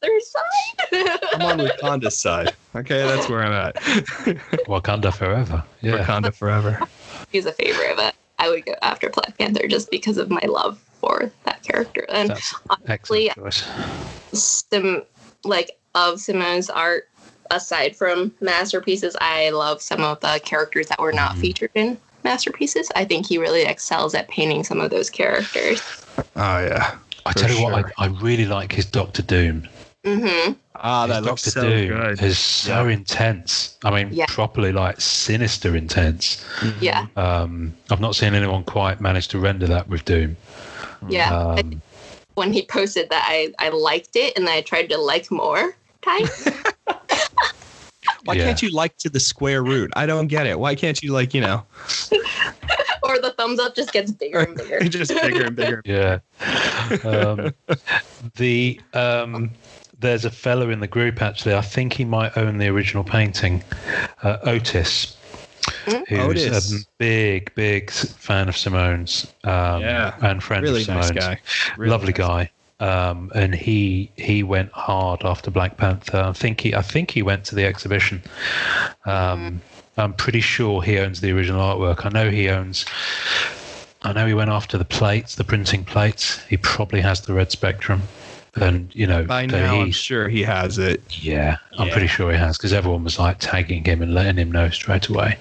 Black 0.01 0.21
side. 0.21 1.19
I'm 1.33 1.41
on 1.43 1.67
Wakanda's 1.67 2.17
side. 2.17 2.53
Okay, 2.75 3.03
that's 3.03 3.29
where 3.29 3.43
I'm 3.43 3.51
at. 3.53 3.75
Wakanda 4.67 5.13
forever. 5.13 5.63
Yeah. 5.81 6.03
Wakanda 6.05 6.33
forever. 6.33 6.79
he's 7.31 7.45
a 7.45 7.53
favorite, 7.53 7.95
but 7.95 8.15
I 8.39 8.49
would 8.49 8.65
go 8.65 8.73
after 8.81 9.09
Black 9.09 9.37
Panther 9.37 9.67
just 9.67 9.91
because 9.91 10.17
of 10.17 10.29
my 10.29 10.41
love 10.47 10.79
for 10.99 11.31
that 11.45 11.61
character. 11.63 12.05
And 12.09 12.29
That's 12.31 12.53
honestly, 12.69 13.29
excellent 13.29 13.53
choice. 13.53 13.67
some 14.33 15.03
like 15.43 15.71
of 15.95 16.19
Simone's 16.19 16.69
art, 16.69 17.07
aside 17.51 17.95
from 17.95 18.33
masterpieces, 18.41 19.15
I 19.19 19.49
love 19.49 19.81
some 19.81 20.01
of 20.01 20.19
the 20.21 20.39
characters 20.43 20.87
that 20.87 20.99
were 20.99 21.11
not 21.11 21.35
Mhm. 21.35 21.39
featured 21.41 21.71
in 21.75 21.97
masterpieces. 22.23 22.89
I 22.95 23.05
think 23.05 23.25
he 23.27 23.37
really 23.37 23.63
excels 23.63 24.13
at 24.15 24.27
painting 24.29 24.63
some 24.63 24.79
of 24.79 24.89
those 24.91 25.09
characters. 25.09 25.81
Oh 26.35 26.59
yeah. 26.59 26.95
I 27.25 27.33
tell 27.33 27.51
you 27.51 27.61
what. 27.63 27.85
I, 27.99 28.05
I 28.05 28.07
really 28.07 28.45
like 28.45 28.71
his 28.71 28.85
Doctor 28.85 29.21
Doom. 29.21 29.67
Hmm 30.05 30.53
Ah, 30.75 31.05
His 31.05 31.15
that 31.15 31.23
looks 31.23 31.43
Doctor 31.43 31.49
so 31.51 31.69
Doom 31.69 31.87
good. 31.89 32.21
is 32.23 32.39
so 32.39 32.87
intense. 32.87 33.77
I 33.83 33.91
mean, 33.91 34.09
Yeah. 34.13 34.25
properly 34.27 34.71
like 34.71 34.99
sinister 34.99 35.75
intense. 35.75 36.43
Yeah, 36.79 37.05
Um, 37.15 37.73
I've 37.91 37.99
not 37.99 38.15
seen 38.15 38.33
anyone 38.33 38.63
quite 38.63 38.99
manage 38.99 39.27
to 39.29 39.39
render 39.39 39.67
that 39.67 39.87
with 39.87 40.05
Doom. 40.05 40.35
yeah. 41.09 41.35
Um, 41.35 41.81
when 42.35 42.51
he 42.51 42.65
posted 42.65 43.09
that, 43.11 43.25
I 43.27 43.53
I 43.59 43.69
liked 43.69 44.15
it, 44.15 44.35
and 44.37 44.47
then 44.47 44.55
I 44.55 44.61
tried 44.61 44.89
to 44.89 44.97
like 44.97 45.29
more. 45.29 45.75
Type. 46.01 46.27
Why 48.23 48.35
Yeah. 48.35 48.45
can't 48.45 48.61
you 48.61 48.71
like 48.71 48.97
to 48.97 49.09
the 49.09 49.19
square 49.19 49.61
root? 49.63 49.91
I 49.95 50.05
don't 50.07 50.27
get 50.27 50.47
it. 50.47 50.57
Why 50.57 50.73
can't 50.73 50.99
you 51.03 51.11
like 51.11 51.33
you 51.35 51.41
know 51.41 51.63
or 53.03 53.19
the 53.19 53.33
thumbs 53.37 53.59
up 53.59 53.75
just 53.75 53.93
gets 53.93 54.11
bigger 54.11 54.39
and 54.39 54.55
bigger. 54.57 54.79
just 54.89 55.13
bigger 55.21 55.45
and 55.45 55.55
bigger? 55.55 55.81
yeah. 55.85 56.19
Um, 57.03 57.53
the 58.35 58.79
um, 58.93 59.51
there's 60.01 60.25
a 60.25 60.31
fellow 60.31 60.69
in 60.69 60.79
the 60.81 60.87
group 60.87 61.21
actually. 61.21 61.55
I 61.55 61.61
think 61.61 61.93
he 61.93 62.05
might 62.05 62.37
own 62.37 62.57
the 62.57 62.67
original 62.67 63.03
painting. 63.03 63.63
uh, 64.23 64.37
Otis, 64.43 65.17
Mm. 65.85 66.07
who's 66.07 66.45
Otis. 66.47 66.73
a 66.73 66.85
big, 66.97 67.53
big 67.55 67.91
fan 67.91 68.49
of 68.49 68.57
Simone's 68.57 69.25
um, 69.43 69.81
Yeah, 69.81 70.13
and 70.21 70.41
friend 70.43 70.63
really 70.63 70.81
of 70.81 70.87
nice 70.89 71.07
Simone's. 71.07 71.25
guy. 71.25 71.39
Really 71.77 71.89
Lovely 71.91 72.13
nice. 72.17 72.17
guy. 72.17 72.51
Um, 72.79 73.31
and 73.35 73.53
he 73.53 74.09
he 74.15 74.41
went 74.41 74.71
hard 74.71 75.23
after 75.23 75.51
Black 75.51 75.77
Panther. 75.77 76.17
I 76.17 76.33
think 76.33 76.61
he 76.61 76.73
I 76.75 76.81
think 76.81 77.11
he 77.11 77.21
went 77.21 77.43
to 77.45 77.55
the 77.55 77.63
exhibition. 77.65 78.23
Um, 79.05 79.61
I'm 79.97 80.13
pretty 80.13 80.41
sure 80.41 80.81
he 80.81 80.97
owns 80.97 81.21
the 81.21 81.31
original 81.31 81.61
artwork. 81.61 82.05
I 82.05 82.09
know 82.09 82.31
he 82.31 82.49
owns. 82.49 82.85
I 84.03 84.13
know 84.13 84.25
he 84.25 84.33
went 84.33 84.49
after 84.49 84.79
the 84.79 84.85
plates, 84.85 85.35
the 85.35 85.43
printing 85.43 85.83
plates. 85.85 86.39
He 86.49 86.57
probably 86.57 87.01
has 87.01 87.21
the 87.21 87.33
red 87.33 87.51
spectrum, 87.51 88.01
and 88.55 88.93
you 88.93 89.07
know, 89.07 89.23
By 89.23 89.47
so 89.47 89.57
now, 89.57 89.79
I'm 89.79 89.91
sure 89.91 90.27
he 90.27 90.43
has 90.43 90.77
it. 90.77 91.01
yeah, 91.09 91.57
I'm 91.77 91.87
Yeah. 91.87 91.93
pretty 91.93 92.07
sure 92.07 92.31
he 92.31 92.37
has 92.37 92.57
because 92.57 92.73
everyone 92.73 93.03
was 93.05 93.17
like 93.17 93.37
tagging 93.39 93.85
him 93.85 94.01
and 94.01 94.13
letting 94.13 94.35
him 94.37 94.51
know 94.51 94.69
straight 94.69 95.07
away 95.07 95.37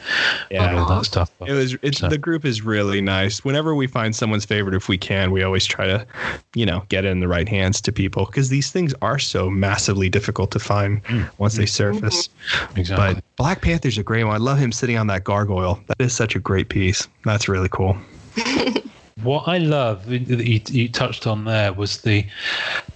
and 0.51 0.79
all 0.79 0.89
that 0.89 1.05
stuff. 1.07 1.31
It 1.45 1.53
was 1.53 1.77
it's 1.83 1.99
So- 1.99 2.09
the 2.09 2.19
group 2.19 2.45
is 2.45 2.63
really 2.63 3.01
nice. 3.01 3.45
Whenever 3.45 3.75
we 3.75 3.89
find 3.89 4.15
someone's 4.15 4.45
favorite, 4.45 4.77
if 4.77 4.89
we 4.89 4.97
can, 4.97 5.33
we 5.33 5.43
always 5.43 5.67
try 5.67 5.87
to, 5.87 6.07
you 6.55 6.65
know, 6.65 6.85
get 6.89 7.05
it 7.05 7.09
in 7.09 7.19
the 7.19 7.29
right 7.29 7.49
hands 7.49 7.81
to 7.83 7.93
people 7.93 8.27
because 8.27 8.49
these 8.49 8.71
things 8.71 8.95
are 9.03 9.19
so 9.19 9.51
massively 9.51 10.09
difficult 10.09 10.53
to 10.53 10.61
find 10.61 11.05
hmm. 11.07 11.23
once 11.39 11.57
they 11.57 11.65
hmm. 11.65 11.67
surface. 11.67 12.29
exactly. 12.77 13.15
But 13.15 13.25
Black 13.37 13.61
Panther's 13.61 13.99
a 13.99 14.05
great 14.05 14.25
one. 14.25 14.35
I 14.35 14.39
love 14.39 14.59
him 14.59 14.71
sitting 14.71 14.97
on 14.97 15.09
that 15.09 15.25
gargoyle. 15.25 15.81
That 15.89 16.01
is 16.01 16.15
such 16.15 16.37
a 16.37 16.39
great 16.39 16.69
piece. 16.69 17.09
That's 17.25 17.49
really 17.49 17.69
cool. 17.69 17.97
What 19.23 19.49
I 19.49 19.59
love 19.59 20.07
that 20.07 20.29
you, 20.29 20.61
you 20.69 20.89
touched 20.89 21.27
on 21.27 21.45
there 21.45 21.73
was 21.73 21.99
the, 21.99 22.27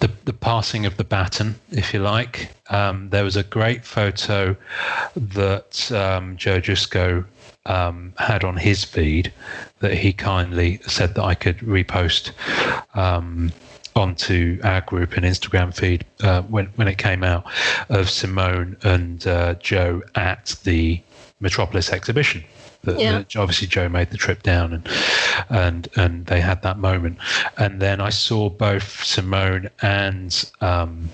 the 0.00 0.10
the 0.24 0.32
passing 0.32 0.86
of 0.86 0.96
the 0.96 1.04
baton, 1.04 1.56
if 1.70 1.92
you 1.92 2.00
like. 2.00 2.50
Um, 2.70 3.10
there 3.10 3.24
was 3.24 3.36
a 3.36 3.42
great 3.42 3.84
photo 3.84 4.56
that 5.16 5.92
um, 5.92 6.36
Joe 6.36 6.60
Jusko 6.60 7.24
um, 7.66 8.12
had 8.18 8.44
on 8.44 8.56
his 8.56 8.84
feed 8.84 9.32
that 9.80 9.94
he 9.94 10.12
kindly 10.12 10.80
said 10.86 11.14
that 11.14 11.24
I 11.24 11.34
could 11.34 11.58
repost 11.58 12.32
um, 12.94 13.52
onto 13.96 14.60
our 14.64 14.80
group 14.82 15.16
and 15.16 15.24
Instagram 15.24 15.74
feed 15.74 16.04
uh, 16.22 16.42
when 16.42 16.66
when 16.76 16.88
it 16.88 16.98
came 16.98 17.22
out 17.22 17.44
of 17.88 18.10
Simone 18.10 18.76
and 18.82 19.26
uh, 19.26 19.54
Joe 19.54 20.02
at 20.14 20.56
the 20.64 21.00
Metropolis 21.40 21.92
exhibition. 21.92 22.44
That, 22.84 22.98
Yeah. 23.00 23.12
that 23.12 23.36
obviously 23.36 23.66
Joe 23.68 23.88
made 23.88 24.10
the 24.10 24.16
trip 24.18 24.42
down 24.42 24.72
and 24.72 24.88
and 25.50 25.88
and 25.96 26.26
they 26.26 26.40
had 26.40 26.62
that 26.62 26.78
moment. 26.78 27.18
And 27.58 27.80
then 27.80 28.00
I 28.00 28.10
saw 28.10 28.48
both 28.50 29.02
Simone 29.04 29.70
and 29.82 30.50
um, 30.60 31.08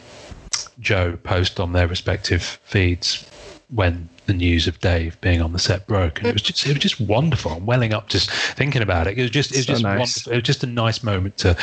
Joe 0.80 1.16
post 1.22 1.60
on 1.60 1.72
their 1.72 1.86
respective 1.86 2.42
feeds 2.64 3.24
when 3.68 4.08
the 4.26 4.34
news 4.34 4.66
of 4.68 4.78
Dave 4.80 5.20
being 5.20 5.40
on 5.42 5.52
the 5.52 5.58
set 5.58 5.86
broke, 5.86 6.18
and 6.18 6.26
it 6.28 6.32
was 6.32 6.42
just 6.42 6.64
it 6.66 6.68
was 6.70 6.78
just 6.78 7.00
wonderful. 7.00 7.52
I'm 7.52 7.66
welling 7.66 7.92
up 7.92 8.08
just 8.08 8.30
thinking 8.30 8.82
about 8.82 9.06
it. 9.06 9.18
It 9.18 9.22
was 9.22 9.30
just 9.30 9.52
it 9.52 9.58
was 9.58 9.66
So 9.66 9.72
just 9.72 9.82
nice. 9.82 9.98
wonderful. 9.98 10.32
It 10.32 10.36
was 10.36 10.44
just 10.44 10.62
a 10.64 10.66
nice 10.66 11.02
moment 11.02 11.36
to 11.38 11.56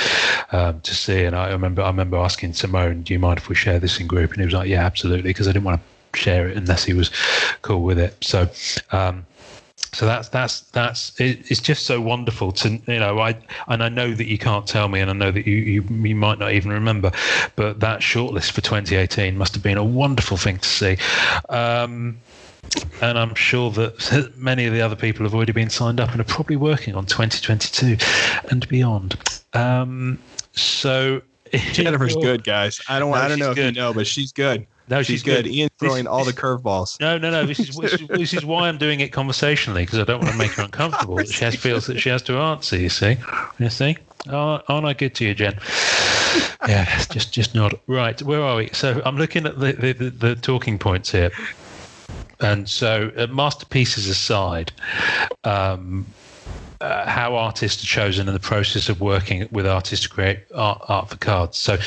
um, 0.52 0.82
to 0.82 0.96
see. 0.96 1.24
And 1.24 1.36
I 1.36 1.50
remember 1.50 1.82
I 1.82 1.88
remember 1.88 2.18
asking 2.18 2.54
Simone, 2.54 3.04
"Do 3.04 3.14
you 3.14 3.20
mind 3.20 3.40
if 3.40 3.50
we 3.50 3.56
share 3.56 3.80
this 3.80 4.00
in 4.00 4.08
group?" 4.08 4.32
And 4.32 4.40
he 4.40 4.46
was 4.46 4.54
like, 4.54 4.68
"Yeah, 4.70 4.86
absolutely," 4.86 5.30
because 5.30 5.48
I 5.48 5.52
didn't 5.52 5.66
want 5.66 5.82
to 6.14 6.20
share 6.20 6.48
it 6.50 6.58
unless 6.58 6.84
he 6.84 6.94
was 6.94 7.10
cool 7.62 7.84
with 7.84 8.00
it. 8.00 8.16
So. 8.22 8.50
Um, 8.92 9.26
so 9.94 10.06
that's 10.06 10.30
that's 10.30 10.62
that's 10.72 11.20
it, 11.20 11.50
it's 11.50 11.62
just 11.62 11.86
so 11.86 12.00
wonderful 12.02 12.52
to 12.52 12.70
you 12.70 13.00
know 13.00 13.20
I 13.20 13.38
and 13.68 13.84
I 13.84 13.90
know 13.90 14.14
that 14.14 14.28
you 14.28 14.38
can't 14.38 14.68
tell 14.68 14.88
me 14.88 15.00
and 15.00 15.10
I 15.10 15.14
know 15.14 15.32
that 15.32 15.48
you, 15.48 15.56
you 15.56 15.82
you 15.82 16.16
might 16.16 16.40
not 16.40 16.52
even 16.54 16.72
remember 16.72 17.12
but 17.56 17.80
that 17.80 18.00
shortlist 18.00 18.52
for 18.52 18.62
2018 18.62 19.38
must 19.38 19.54
have 19.54 19.64
been 19.64 19.78
a 19.78 19.84
wonderful 19.84 20.38
thing 20.38 20.58
to 20.58 20.70
see 20.70 20.98
um, 21.50 22.18
and 23.02 23.18
I'm 23.18 23.36
sure 23.36 23.72
that 23.72 24.34
many 24.38 24.66
of 24.66 24.74
the 24.74 24.82
other 24.82 24.96
people 24.96 25.24
have 25.24 25.34
already 25.34 25.54
been 25.54 25.70
signed 25.70 26.00
up 26.00 26.12
and 26.12 26.22
are 26.22 26.26
probably 26.26 26.58
working 26.58 26.96
on 26.96 27.06
2022 27.06 27.98
and 28.50 28.68
beyond 28.68 29.18
um, 29.54 30.20
so 30.54 31.22
Jennifer's 31.72 32.16
good, 32.16 32.44
guys. 32.44 32.82
I 32.90 33.00
don't 33.00 33.12
No, 33.12 33.18
I 33.18 33.28
don't 33.28 33.40
know 33.40 33.52
if 33.52 33.58
you 33.58 33.72
know, 33.72 33.94
but 33.94 34.08
she's 34.08 34.32
good. 34.32 34.68
No 34.90 35.04
she's, 35.04 35.24
good. 35.24 35.48
Ian's 35.48 35.72
This- 35.80 35.90
throwing 35.90 36.08
all 36.08 36.24
the 36.24 36.34
curveballs. 36.34 37.00
No, 37.00 37.18
no, 37.18 37.30
no. 37.30 37.46
This 37.46 37.60
is 37.60 37.76
this 38.08 38.34
is, 38.34 38.46
why 38.46 38.68
I'm 38.68 38.78
doing 38.78 39.00
it 39.00 39.12
conversationally 39.12 39.84
because 39.84 40.00
I 40.00 40.04
don't 40.04 40.22
want 40.22 40.32
to 40.32 40.38
make 40.38 40.52
her 40.52 40.64
uncomfortable. 40.72 41.22
she 41.24 41.44
has 41.44 41.56
feels 41.56 41.88
that 41.88 42.00
she 42.00 42.10
has 42.10 42.22
to 42.24 42.38
answer. 42.38 42.78
You 42.78 42.90
see, 42.90 43.18
you 43.60 43.70
see. 43.70 43.98
Aren't 44.30 44.64
aren't 44.70 44.86
I 44.86 44.94
good 44.94 45.16
to 45.16 45.26
you, 45.26 45.34
Jen? 45.34 45.58
Yeah, 46.68 47.04
just 47.10 47.32
just 47.32 47.56
nod. 47.56 47.80
Right, 47.88 48.22
where 48.22 48.42
are 48.42 48.58
we? 48.58 48.70
So 48.74 49.02
I'm 49.06 49.18
looking 49.18 49.46
at 49.46 49.60
the 49.60 49.72
the, 49.74 49.94
the, 49.94 50.10
the 50.10 50.36
talking 50.36 50.78
points 50.78 51.12
here, 51.12 51.32
and 52.42 52.68
so 52.68 53.12
uh, 53.16 53.28
masterpieces 53.28 54.08
aside. 54.08 54.72
Um, 55.44 56.06
uh, 56.82 57.08
how 57.08 57.36
artists 57.36 57.84
are 57.84 57.88
chosen 57.88 58.28
and 58.28 58.36
the 58.36 58.40
process 58.42 58.88
of 58.90 59.02
working 59.02 59.48
with 59.52 59.66
artists 59.66 60.06
to 60.06 60.14
create 60.14 60.40
art, 60.54 60.80
art 60.88 61.10
for 61.10 61.18
cards. 61.18 61.58
So, 61.58 61.78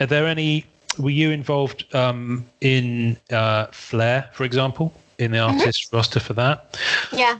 are 0.00 0.06
there 0.06 0.26
any? 0.26 0.64
Were 1.00 1.10
you 1.10 1.30
involved 1.30 1.92
um, 1.94 2.46
in 2.60 3.16
uh, 3.30 3.66
Flair, 3.66 4.28
for 4.32 4.44
example, 4.44 4.92
in 5.18 5.32
the 5.32 5.38
artist 5.38 5.92
roster 5.92 6.20
for 6.20 6.34
that? 6.34 6.78
Yeah. 7.12 7.38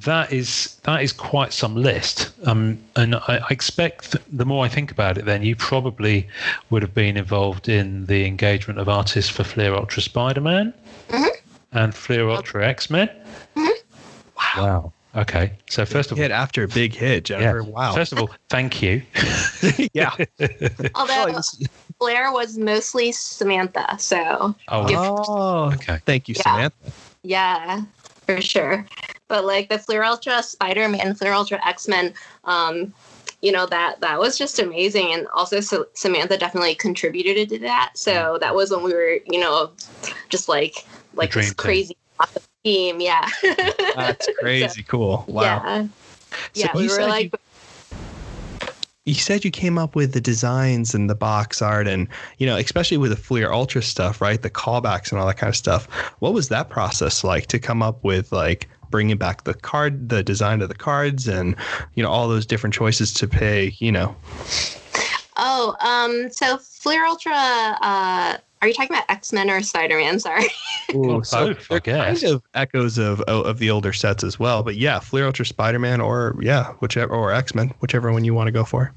That 0.00 0.32
is 0.32 0.76
that 0.84 1.02
is 1.02 1.12
quite 1.12 1.52
some 1.52 1.74
list, 1.74 2.30
um, 2.46 2.78
and 2.94 3.16
I, 3.16 3.40
I 3.42 3.46
expect 3.50 4.12
th- 4.12 4.24
the 4.30 4.44
more 4.44 4.64
I 4.64 4.68
think 4.68 4.92
about 4.92 5.18
it, 5.18 5.24
then 5.24 5.42
you 5.42 5.56
probably 5.56 6.28
would 6.70 6.82
have 6.82 6.94
been 6.94 7.16
involved 7.16 7.68
in 7.68 8.06
the 8.06 8.24
engagement 8.24 8.78
of 8.78 8.88
artists 8.88 9.28
for 9.28 9.42
Fleer 9.42 9.74
Ultra 9.74 10.00
Spider 10.00 10.40
Man 10.40 10.72
and 11.72 11.94
Fleer 11.94 12.28
Ultra 12.28 12.64
X 12.66 12.90
Men. 12.90 13.10
Wow. 14.56 14.92
Okay. 15.16 15.52
So 15.70 15.84
first 15.86 16.10
of 16.12 16.18
all, 16.18 16.22
Hit 16.22 16.30
after 16.30 16.62
a 16.64 16.68
big 16.68 16.94
hit, 16.94 17.24
Jennifer. 17.24 17.60
yeah. 17.62 17.68
Wow. 17.68 17.94
First 17.94 18.12
of 18.12 18.20
all, 18.20 18.30
thank 18.50 18.82
you. 18.82 19.02
yeah. 19.94 20.14
Although 20.94 21.40
Flair 21.98 22.30
was 22.32 22.58
mostly 22.58 23.10
Samantha, 23.12 23.96
so 23.98 24.54
Oh, 24.68 24.86
Give- 24.86 24.98
Oh, 25.00 25.72
okay. 25.74 25.98
thank 26.04 26.28
you, 26.28 26.34
Yeah. 26.36 26.42
Samantha. 26.42 26.92
yeah, 27.22 27.80
for 28.26 28.40
sure. 28.40 28.86
But 29.28 29.44
like 29.44 29.68
the 29.70 29.78
Fleer 29.78 30.04
Ultra 30.04 30.42
Spider 30.42 30.88
Man, 30.88 31.14
Fleer 31.14 31.32
Ultra 31.32 31.58
X 31.66 31.88
Men, 31.88 32.12
um, 32.44 32.92
you 33.40 33.52
know 33.52 33.66
that 33.66 34.00
that 34.00 34.18
was 34.18 34.36
just 34.36 34.58
amazing, 34.58 35.12
and 35.12 35.26
also 35.28 35.60
so 35.60 35.86
Samantha 35.94 36.36
definitely 36.36 36.74
contributed 36.74 37.48
to 37.50 37.58
that. 37.60 37.92
So 37.94 38.36
that 38.40 38.54
was 38.54 38.70
when 38.70 38.82
we 38.82 38.92
were, 38.92 39.18
you 39.26 39.38
know, 39.40 39.70
just 40.28 40.48
like 40.48 40.84
like 41.14 41.30
dream 41.30 41.44
this 41.44 41.54
crazy 41.54 41.96
awesome 42.20 42.42
team. 42.68 43.00
Yeah, 43.00 43.28
That's 43.94 44.28
crazy 44.38 44.82
cool. 44.82 45.24
Wow. 45.28 45.42
Yeah, 45.42 45.86
yeah. 46.54 46.72
So 46.72 46.78
we 46.78 46.84
you 46.84 46.90
were 46.90 47.06
like, 47.06 47.32
You 49.04 49.14
said 49.14 49.44
you 49.44 49.50
came 49.50 49.78
up 49.78 49.94
with 49.94 50.12
the 50.12 50.20
designs 50.20 50.94
and 50.94 51.08
the 51.08 51.14
box 51.14 51.62
art 51.62 51.88
and, 51.88 52.08
you 52.38 52.46
know, 52.46 52.56
especially 52.56 52.98
with 52.98 53.10
the 53.10 53.16
Fleer 53.16 53.50
Ultra 53.52 53.82
stuff, 53.82 54.20
right? 54.20 54.40
The 54.40 54.50
callbacks 54.50 55.10
and 55.10 55.18
all 55.18 55.26
that 55.26 55.38
kind 55.38 55.48
of 55.48 55.56
stuff. 55.56 55.86
What 56.20 56.34
was 56.34 56.48
that 56.48 56.68
process 56.68 57.24
like 57.24 57.46
to 57.46 57.58
come 57.58 57.82
up 57.82 58.04
with 58.04 58.32
like 58.32 58.68
bringing 58.90 59.16
back 59.16 59.44
the 59.44 59.54
card, 59.54 60.08
the 60.08 60.22
design 60.22 60.62
of 60.62 60.68
the 60.68 60.74
cards 60.74 61.28
and, 61.28 61.56
you 61.94 62.02
know, 62.02 62.10
all 62.10 62.28
those 62.28 62.46
different 62.46 62.74
choices 62.74 63.12
to 63.14 63.28
pay, 63.28 63.74
you 63.78 63.92
know? 63.92 64.14
oh, 65.36 65.74
um, 65.80 66.30
so 66.30 66.58
Flair 66.58 67.06
Ultra. 67.06 67.32
Uh, 67.80 68.36
are 68.60 68.68
you 68.68 68.74
talking 68.74 68.94
about 68.94 69.08
X 69.08 69.32
Men 69.32 69.50
or 69.50 69.62
Spider 69.62 69.98
Man? 69.98 70.18
Sorry. 70.20 70.44
Ooh, 70.94 71.00
Well, 71.00 71.18
both, 71.20 71.34
I 71.34 71.54
they're 71.68 71.80
kind 71.80 72.22
of 72.24 72.42
echoes 72.54 72.98
of 72.98 73.20
of 73.22 73.58
the 73.58 73.70
older 73.70 73.92
sets 73.92 74.24
as 74.24 74.38
well. 74.38 74.62
But 74.62 74.76
yeah, 74.76 74.98
Fleer 75.00 75.26
Ultra 75.26 75.46
Spider 75.46 75.78
Man 75.78 76.00
or 76.00 76.36
yeah, 76.40 76.72
whichever 76.80 77.14
or 77.14 77.32
X 77.32 77.54
Men, 77.54 77.72
whichever 77.80 78.12
one 78.12 78.24
you 78.24 78.34
want 78.34 78.48
to 78.48 78.52
go 78.52 78.64
for. 78.64 78.92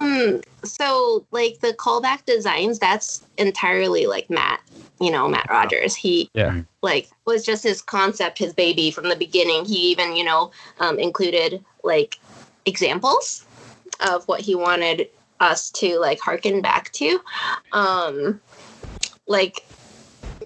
Hmm. 0.00 0.36
So, 0.64 1.24
like 1.30 1.60
the 1.60 1.72
callback 1.74 2.24
designs, 2.26 2.78
that's 2.78 3.24
entirely 3.38 4.06
like 4.06 4.28
Matt. 4.28 4.60
You 5.00 5.10
know, 5.10 5.28
Matt 5.28 5.46
Rogers. 5.50 5.94
He 5.94 6.30
Yeah. 6.34 6.62
like 6.82 7.08
was 7.26 7.44
just 7.44 7.62
his 7.62 7.82
concept, 7.82 8.38
his 8.38 8.52
baby 8.54 8.90
from 8.90 9.08
the 9.08 9.16
beginning. 9.16 9.64
He 9.64 9.90
even, 9.90 10.16
you 10.16 10.24
know, 10.24 10.50
um, 10.80 10.98
included 10.98 11.64
like 11.84 12.18
examples 12.64 13.44
of 14.00 14.26
what 14.26 14.40
he 14.40 14.54
wanted 14.54 15.08
us 15.40 15.70
to 15.70 15.98
like 15.98 16.18
harken 16.20 16.62
back 16.62 16.90
to. 16.92 17.20
Um, 17.72 18.40
like, 19.26 19.62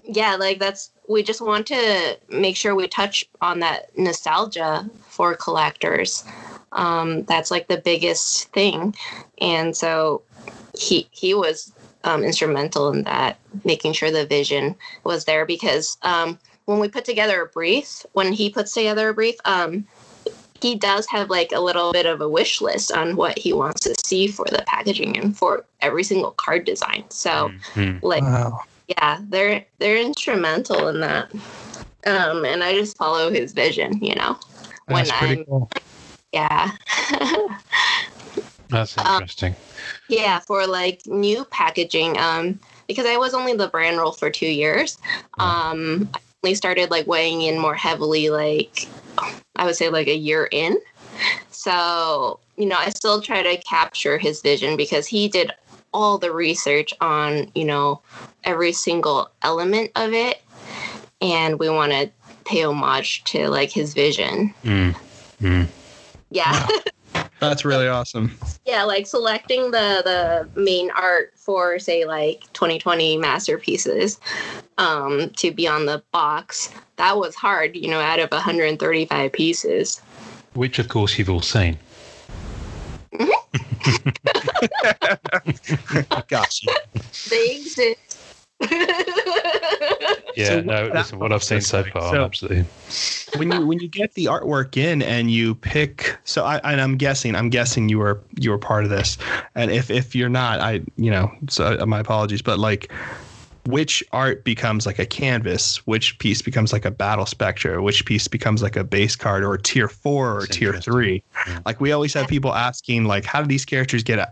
yeah, 0.05 0.35
like 0.35 0.59
that's 0.59 0.91
we 1.07 1.23
just 1.23 1.41
want 1.41 1.67
to 1.67 2.17
make 2.29 2.55
sure 2.55 2.73
we 2.75 2.87
touch 2.87 3.25
on 3.41 3.59
that 3.59 3.95
nostalgia 3.97 4.89
for 5.09 5.35
collectors. 5.35 6.23
Um, 6.71 7.23
that's 7.23 7.51
like 7.51 7.67
the 7.67 7.77
biggest 7.77 8.51
thing, 8.53 8.95
and 9.39 9.75
so 9.75 10.21
he 10.77 11.07
he 11.11 11.33
was 11.33 11.73
um, 12.03 12.23
instrumental 12.23 12.91
in 12.91 13.03
that, 13.03 13.37
making 13.63 13.93
sure 13.93 14.11
the 14.11 14.25
vision 14.25 14.75
was 15.03 15.25
there 15.25 15.45
because 15.45 15.97
um, 16.03 16.39
when 16.65 16.79
we 16.79 16.87
put 16.87 17.05
together 17.05 17.41
a 17.41 17.47
brief, 17.47 18.05
when 18.13 18.33
he 18.33 18.49
puts 18.49 18.73
together 18.73 19.09
a 19.09 19.13
brief, 19.13 19.35
um, 19.45 19.85
he 20.61 20.75
does 20.75 21.07
have 21.07 21.29
like 21.29 21.51
a 21.51 21.59
little 21.59 21.91
bit 21.91 22.05
of 22.05 22.21
a 22.21 22.29
wish 22.29 22.61
list 22.61 22.91
on 22.91 23.15
what 23.15 23.37
he 23.37 23.51
wants 23.51 23.81
to 23.81 23.95
see 24.05 24.27
for 24.27 24.45
the 24.49 24.63
packaging 24.67 25.17
and 25.17 25.35
for 25.37 25.65
every 25.81 26.03
single 26.03 26.31
card 26.31 26.65
design. 26.65 27.03
So, 27.09 27.51
Mhm. 27.75 27.99
like, 28.01 28.23
Wow. 28.23 28.59
Yeah, 28.97 29.19
they're 29.29 29.65
they're 29.79 29.97
instrumental 29.97 30.87
in 30.89 30.99
that. 31.01 31.31
Um, 32.05 32.45
and 32.45 32.63
I 32.63 32.73
just 32.73 32.97
follow 32.97 33.31
his 33.31 33.53
vision, 33.53 34.03
you 34.03 34.15
know. 34.15 34.37
When 34.87 35.05
That's 35.05 35.11
pretty 35.17 35.37
I'm 35.37 35.45
cool. 35.45 35.69
yeah. 36.33 36.71
That's 38.69 38.97
Um, 38.97 39.05
interesting. 39.07 39.55
Yeah, 40.07 40.39
for 40.39 40.65
like 40.65 41.05
new 41.05 41.45
packaging, 41.45 42.17
um, 42.17 42.59
because 42.87 43.05
I 43.05 43.17
was 43.17 43.33
only 43.33 43.53
the 43.53 43.67
brand 43.67 43.97
role 43.97 44.11
for 44.11 44.29
two 44.29 44.47
years. 44.47 44.97
Um, 45.39 46.09
I 46.13 46.19
only 46.43 46.55
started 46.55 46.89
like 46.89 47.07
weighing 47.07 47.41
in 47.41 47.59
more 47.59 47.75
heavily, 47.75 48.29
like 48.29 48.87
I 49.57 49.65
would 49.65 49.75
say 49.75 49.89
like 49.89 50.07
a 50.07 50.15
year 50.15 50.47
in. 50.51 50.77
So 51.51 52.39
you 52.57 52.65
know, 52.65 52.77
I 52.77 52.89
still 52.89 53.21
try 53.21 53.43
to 53.43 53.61
capture 53.63 54.17
his 54.17 54.41
vision 54.41 54.77
because 54.77 55.07
he 55.07 55.27
did 55.27 55.51
all 55.93 56.17
the 56.17 56.31
research 56.31 56.93
on 57.01 57.51
you 57.55 57.65
know 57.65 58.01
every 58.43 58.71
single 58.73 59.29
element 59.41 59.91
of 59.95 60.13
it, 60.13 60.41
and 61.21 61.59
we 61.59 61.69
want 61.69 61.91
to 61.91 62.09
pay 62.45 62.63
homage 62.63 63.23
to 63.25 63.47
like 63.49 63.69
his 63.71 63.93
vision. 63.93 64.53
Mm. 64.63 64.95
Mm. 65.41 65.67
Yeah. 66.29 66.67
That's 67.39 67.65
really 67.65 67.87
awesome. 67.87 68.37
yeah 68.67 68.83
like 68.83 69.07
selecting 69.07 69.71
the 69.71 70.01
the 70.05 70.61
main 70.61 70.91
art 70.91 71.33
for 71.35 71.79
say 71.79 72.05
like 72.05 72.41
2020 72.53 73.17
masterpieces 73.17 74.19
um 74.77 75.31
to 75.37 75.51
be 75.51 75.67
on 75.67 75.87
the 75.87 76.03
box 76.11 76.69
that 76.97 77.17
was 77.17 77.33
hard 77.33 77.75
you 77.75 77.89
know 77.89 77.99
out 77.99 78.19
of 78.19 78.29
135 78.31 79.31
pieces 79.33 80.01
Which, 80.53 80.77
of 80.79 80.87
course, 80.89 81.17
you've 81.17 81.29
all 81.29 81.41
seen. 81.41 81.77
Gotcha. 86.27 86.67
they 87.29 87.55
exist 87.57 88.17
Yeah, 90.37 90.45
So 90.47 90.61
no, 90.61 90.85
that- 90.87 90.93
listen, 90.93 91.19
what 91.19 91.31
I've 91.33 91.43
seen 91.43 91.61
so 91.61 91.83
far, 91.83 92.13
So- 92.13 92.23
absolutely. 92.23 92.65
when 93.39 93.51
you 93.51 93.65
when 93.65 93.79
you 93.79 93.87
get 93.87 94.13
the 94.13 94.25
artwork 94.25 94.75
in 94.77 95.01
and 95.01 95.31
you 95.31 95.55
pick 95.55 96.17
so 96.25 96.43
I 96.43 96.57
and 96.69 96.81
I'm 96.81 96.97
guessing 96.97 97.33
I'm 97.35 97.49
guessing 97.49 97.87
you 97.89 97.97
were 97.99 98.19
you 98.39 98.51
were 98.51 98.57
part 98.57 98.83
of 98.83 98.89
this 98.89 99.17
and 99.55 99.71
if 99.71 99.89
if 99.89 100.13
you're 100.15 100.27
not 100.29 100.59
I 100.59 100.81
you 100.97 101.09
know 101.11 101.31
so 101.49 101.77
uh, 101.79 101.85
my 101.85 101.99
apologies 102.01 102.41
but 102.41 102.59
like 102.59 102.91
which 103.65 104.03
art 104.11 104.43
becomes 104.43 104.85
like 104.85 104.99
a 104.99 105.05
canvas 105.05 105.85
which 105.85 106.17
piece 106.19 106.41
becomes 106.41 106.73
like 106.73 106.85
a 106.85 106.91
Battle 106.91 107.25
Spectra 107.25 107.81
which 107.81 108.05
piece 108.05 108.27
becomes 108.27 108.61
like 108.63 108.75
a 108.75 108.83
base 108.83 109.15
card 109.15 109.43
or 109.43 109.57
tier 109.57 109.87
4 109.87 110.31
or 110.31 110.39
That's 110.41 110.57
tier 110.57 110.73
3 110.73 111.23
Yeah. 111.47 111.59
like 111.65 111.79
we 111.79 111.91
always 111.91 112.13
have 112.13 112.27
people 112.27 112.53
asking 112.53 113.05
like 113.05 113.25
how 113.25 113.41
do 113.41 113.47
these 113.47 113.65
characters 113.65 114.03
get 114.03 114.19
uh, 114.19 114.25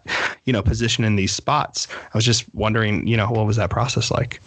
you 0.46 0.54
know 0.54 0.62
positioned 0.64 1.06
in 1.06 1.16
these 1.16 1.32
spots? 1.32 1.88
I 2.14 2.18
was 2.18 2.26
just 2.26 2.44
wondering 2.56 3.06
you 3.08 3.18
know 3.18 3.28
what 3.28 3.46
was 3.46 3.58
that 3.58 3.70
process 3.70 4.10
like? 4.12 4.42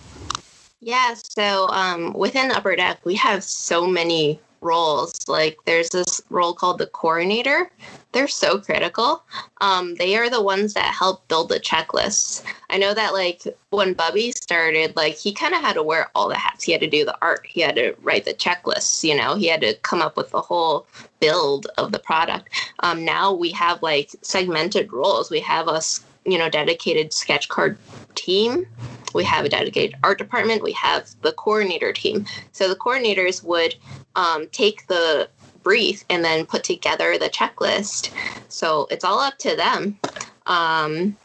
Yeah 0.80 1.14
so 1.14 1.68
um 1.68 2.12
within 2.14 2.50
upper 2.50 2.74
deck 2.74 2.98
we 3.04 3.14
have 3.16 3.44
so 3.44 3.86
many 3.86 4.40
roles 4.62 5.12
like 5.28 5.58
there's 5.66 5.90
this 5.90 6.20
role 6.30 6.54
called 6.54 6.78
the 6.78 6.86
coordinator 6.86 7.70
they're 8.12 8.28
so 8.28 8.58
critical 8.58 9.22
um 9.60 9.94
they 9.96 10.16
are 10.16 10.30
the 10.30 10.42
ones 10.42 10.74
that 10.74 10.94
help 10.94 11.26
build 11.28 11.48
the 11.48 11.60
checklists 11.60 12.42
I 12.72 12.78
know 12.78 12.94
that 12.94 13.12
like 13.12 13.42
when 13.68 13.92
Bubby 13.92 14.32
started, 14.32 14.96
like 14.96 15.14
he 15.14 15.34
kind 15.34 15.54
of 15.54 15.60
had 15.60 15.74
to 15.74 15.82
wear 15.82 16.10
all 16.14 16.28
the 16.28 16.36
hats. 16.36 16.64
He 16.64 16.72
had 16.72 16.80
to 16.80 16.88
do 16.88 17.04
the 17.04 17.16
art. 17.20 17.46
He 17.46 17.60
had 17.60 17.76
to 17.76 17.94
write 18.00 18.24
the 18.24 18.32
checklists. 18.32 19.04
You 19.04 19.14
know, 19.14 19.34
he 19.34 19.46
had 19.46 19.60
to 19.60 19.74
come 19.82 20.00
up 20.00 20.16
with 20.16 20.30
the 20.30 20.40
whole 20.40 20.86
build 21.20 21.66
of 21.76 21.92
the 21.92 21.98
product. 21.98 22.48
Um, 22.80 23.04
now 23.04 23.30
we 23.32 23.50
have 23.52 23.82
like 23.82 24.10
segmented 24.22 24.90
roles. 24.90 25.30
We 25.30 25.40
have 25.40 25.68
a 25.68 25.74
s- 25.74 26.02
you 26.24 26.38
know 26.38 26.48
dedicated 26.48 27.12
sketch 27.12 27.50
card 27.50 27.76
team. 28.14 28.66
We 29.14 29.24
have 29.24 29.44
a 29.44 29.50
dedicated 29.50 29.98
art 30.02 30.16
department. 30.16 30.62
We 30.62 30.72
have 30.72 31.10
the 31.20 31.32
coordinator 31.32 31.92
team. 31.92 32.24
So 32.52 32.68
the 32.68 32.76
coordinators 32.76 33.44
would 33.44 33.74
um, 34.16 34.46
take 34.52 34.86
the 34.86 35.28
brief 35.62 36.04
and 36.10 36.24
then 36.24 36.44
put 36.46 36.64
together 36.64 37.16
the 37.18 37.28
checklist. 37.28 38.10
So 38.48 38.86
it's 38.90 39.04
all 39.04 39.20
up 39.20 39.38
to 39.38 39.56
them. 39.56 39.98
Um, 40.46 41.16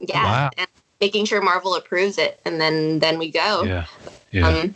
yeah, 0.00 0.24
Wow. 0.24 0.50
and 0.56 0.66
making 1.00 1.26
sure 1.26 1.40
Marvel 1.42 1.74
approves 1.74 2.18
it, 2.18 2.40
and 2.44 2.60
then 2.60 2.98
then 2.98 3.18
we 3.18 3.30
go. 3.30 3.62
Yeah, 3.64 3.86
yeah. 4.32 4.48
Um, 4.48 4.74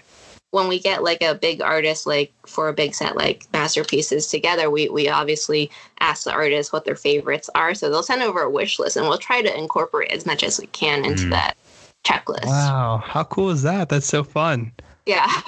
when 0.50 0.66
we 0.68 0.78
get 0.78 1.02
like 1.02 1.22
a 1.22 1.34
big 1.34 1.60
artist, 1.60 2.06
like 2.06 2.32
for 2.46 2.68
a 2.68 2.72
big 2.72 2.94
set, 2.94 3.16
like 3.16 3.46
masterpieces 3.52 4.28
together, 4.28 4.70
we 4.70 4.88
we 4.88 5.08
obviously 5.08 5.70
ask 6.00 6.24
the 6.24 6.32
artists 6.32 6.72
what 6.72 6.84
their 6.84 6.96
favorites 6.96 7.50
are. 7.54 7.74
So 7.74 7.90
they'll 7.90 8.02
send 8.02 8.22
over 8.22 8.40
a 8.42 8.50
wish 8.50 8.78
list, 8.78 8.96
and 8.96 9.06
we'll 9.08 9.18
try 9.18 9.42
to 9.42 9.58
incorporate 9.58 10.10
as 10.10 10.24
much 10.26 10.42
as 10.42 10.58
we 10.58 10.66
can 10.68 11.04
into 11.04 11.24
Mm. 11.24 11.30
that 11.30 11.56
checklist. 12.06 12.46
wow 12.46 13.02
how 13.04 13.24
cool 13.24 13.50
is 13.50 13.62
that 13.62 13.88
that's 13.90 14.06
so 14.06 14.24
fun 14.24 14.72
Yeah. 15.08 15.26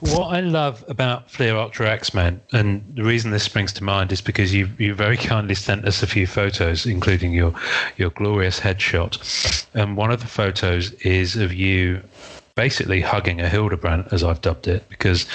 What 0.00 0.26
I 0.34 0.40
love 0.40 0.84
about 0.88 1.30
Fleer 1.30 1.56
Ultra 1.56 1.88
X 1.90 2.12
Men, 2.14 2.40
and 2.52 2.84
the 2.94 3.02
reason 3.02 3.30
this 3.30 3.42
springs 3.42 3.72
to 3.74 3.82
mind 3.84 4.12
is 4.12 4.20
because 4.20 4.54
you 4.54 4.68
you 4.78 4.94
very 4.94 5.16
kindly 5.16 5.54
sent 5.54 5.86
us 5.86 6.02
a 6.02 6.06
few 6.06 6.26
photos, 6.26 6.84
including 6.86 7.32
your 7.32 7.54
your 7.96 8.10
glorious 8.10 8.60
headshot. 8.60 9.66
And 9.74 9.96
one 9.96 10.10
of 10.12 10.20
the 10.20 10.26
photos 10.26 10.92
is 11.00 11.36
of 11.36 11.52
you 11.52 12.02
basically 12.54 13.00
hugging 13.00 13.40
a 13.40 13.48
Hildebrandt, 13.48 14.12
as 14.12 14.22
I've 14.22 14.40
dubbed 14.42 14.68
it, 14.68 14.88
because 14.88 15.26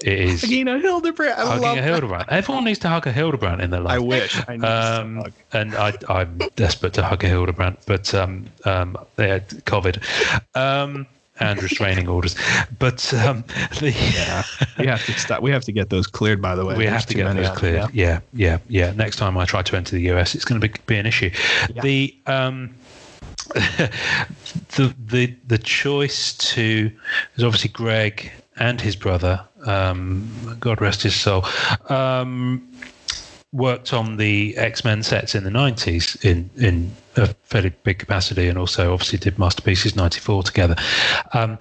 it 0.00 0.18
is 0.18 0.42
Agina 0.42 0.80
Hildebrandt. 0.80 1.38
I 1.38 1.42
love 1.44 1.62
hugging 1.62 1.78
a 1.78 1.82
that. 1.82 1.88
Hildebrandt. 1.88 2.28
Everyone 2.30 2.64
needs 2.64 2.78
to 2.80 2.88
hug 2.88 3.06
a 3.06 3.12
Hildebrandt 3.12 3.60
in 3.62 3.70
their 3.70 3.80
life. 3.80 3.94
I 3.94 3.98
wish. 3.98 4.42
I 4.48 4.56
need 4.56 4.64
Um, 4.64 5.14
to 5.16 5.22
hug. 5.22 5.32
and 5.52 5.74
I, 5.74 5.92
I'm 6.08 6.38
desperate 6.56 6.94
to 6.94 7.02
hug 7.02 7.22
a 7.22 7.28
Hildebrandt, 7.28 7.80
but 7.86 8.12
um, 8.14 8.46
um, 8.64 8.96
they 9.16 9.28
had 9.28 9.48
COVID 9.64 10.02
um, 10.54 11.06
and 11.40 11.62
restraining 11.62 12.08
orders. 12.08 12.34
But 12.78 13.12
um, 13.14 13.44
the, 13.80 13.92
Yeah, 13.92 14.44
we 14.78 14.86
have 14.86 15.04
to 15.06 15.12
stop. 15.12 15.42
We 15.42 15.50
have 15.50 15.64
to 15.64 15.72
get 15.72 15.90
those 15.90 16.06
cleared. 16.06 16.40
By 16.40 16.54
the 16.54 16.64
way, 16.64 16.76
we 16.76 16.84
There's 16.84 16.94
have 16.94 17.06
to 17.06 17.14
get 17.14 17.34
those 17.34 17.50
cleared. 17.50 17.92
Yeah. 17.92 18.20
yeah, 18.32 18.58
yeah, 18.68 18.92
Next 18.92 19.16
time 19.16 19.36
I 19.36 19.44
try 19.44 19.62
to 19.62 19.76
enter 19.76 19.96
the 19.96 20.10
US, 20.12 20.34
it's 20.34 20.44
going 20.44 20.60
to 20.60 20.68
be, 20.68 20.74
be 20.86 20.96
an 20.96 21.06
issue. 21.06 21.30
Yeah. 21.74 21.82
The 21.82 22.16
um, 22.26 22.74
the 23.54 24.94
the 25.06 25.34
the 25.46 25.58
choice 25.58 26.34
to 26.34 26.90
is 27.36 27.44
obviously 27.44 27.70
Greg 27.70 28.32
and 28.56 28.80
his 28.80 28.96
brother, 28.96 29.44
um, 29.66 30.56
God 30.58 30.80
rest 30.80 31.02
his 31.02 31.14
soul, 31.14 31.44
um, 31.88 32.66
worked 33.52 33.92
on 33.92 34.16
the 34.16 34.56
X 34.56 34.84
Men 34.84 35.02
sets 35.02 35.34
in 35.34 35.44
the 35.44 35.50
nineties 35.50 36.16
in 36.24 36.50
in 36.56 36.92
a 37.16 37.26
fairly 37.44 37.72
big 37.82 37.98
capacity, 37.98 38.48
and 38.48 38.58
also 38.58 38.92
obviously 38.92 39.18
did 39.18 39.38
masterpieces 39.38 39.96
ninety 39.96 40.20
four 40.20 40.42
together. 40.42 40.76
Um, 41.32 41.58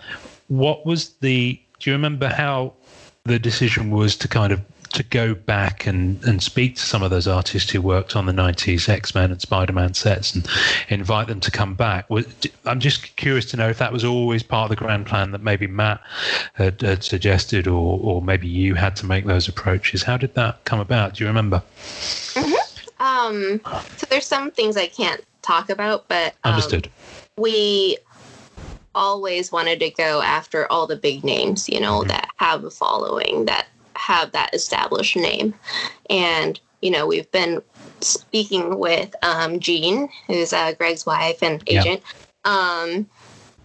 what 0.47 0.85
was 0.85 1.09
the? 1.21 1.59
Do 1.79 1.89
you 1.89 1.95
remember 1.95 2.27
how 2.27 2.73
the 3.25 3.39
decision 3.39 3.89
was 3.89 4.15
to 4.17 4.27
kind 4.27 4.53
of 4.53 4.61
to 4.95 5.03
go 5.03 5.35
back 5.35 5.85
and, 5.85 6.23
and 6.23 6.41
speak 6.41 6.75
to 6.75 6.81
some 6.81 7.03
of 7.03 7.09
those 7.09 7.27
artists 7.27 7.69
who 7.69 7.81
worked 7.81 8.15
on 8.15 8.25
the 8.25 8.31
90s 8.31 8.87
X-Men 8.87 9.29
and 9.31 9.41
Spider-Man 9.41 9.93
sets 9.93 10.33
and 10.33 10.47
invite 10.87 11.27
them 11.27 11.41
to 11.41 11.51
come 11.51 11.75
back. 11.75 12.05
I'm 12.65 12.79
just 12.79 13.15
curious 13.17 13.45
to 13.47 13.57
know 13.57 13.69
if 13.69 13.77
that 13.79 13.91
was 13.91 14.05
always 14.05 14.41
part 14.41 14.71
of 14.71 14.77
the 14.77 14.83
grand 14.83 15.05
plan 15.05 15.31
that 15.31 15.41
maybe 15.41 15.67
Matt 15.67 16.01
had, 16.53 16.81
had 16.81 17.03
suggested 17.03 17.67
or, 17.67 17.99
or 17.99 18.21
maybe 18.21 18.47
you 18.47 18.75
had 18.75 18.95
to 18.97 19.05
make 19.05 19.25
those 19.25 19.47
approaches. 19.49 20.01
How 20.01 20.15
did 20.17 20.33
that 20.35 20.63
come 20.63 20.79
about? 20.79 21.15
Do 21.15 21.23
you 21.23 21.27
remember? 21.27 21.61
Um. 22.97 23.59
So 23.97 24.07
there's 24.09 24.25
some 24.25 24.51
things 24.51 24.77
I 24.77 24.87
can't 24.87 25.21
talk 25.45 25.69
about, 25.69 26.07
but 26.07 26.35
um, 26.43 26.53
Understood. 26.53 26.89
we 27.37 27.97
always 28.93 29.51
wanted 29.51 29.79
to 29.81 29.89
go 29.91 30.21
after 30.21 30.71
all 30.71 30.87
the 30.87 30.95
big 30.95 31.23
names, 31.23 31.67
you 31.69 31.79
know, 31.79 32.01
Mhm. 32.03 32.07
that 32.07 32.29
have 32.37 32.63
a 32.63 32.71
following, 32.71 33.45
that 33.45 33.67
have 33.95 34.31
that 34.31 34.53
established 34.53 35.15
name. 35.15 35.53
And, 36.09 36.59
you 36.81 36.91
know, 36.91 37.05
we've 37.05 37.29
been 37.31 37.61
speaking 38.01 38.77
with 38.79 39.13
um, 39.21 39.59
Jean, 39.59 40.09
who's 40.27 40.53
uh, 40.53 40.73
Greg's 40.73 41.05
wife 41.05 41.41
and 41.41 41.61
Yeah. 41.67 41.81
agent, 41.81 42.03
um, 42.45 43.09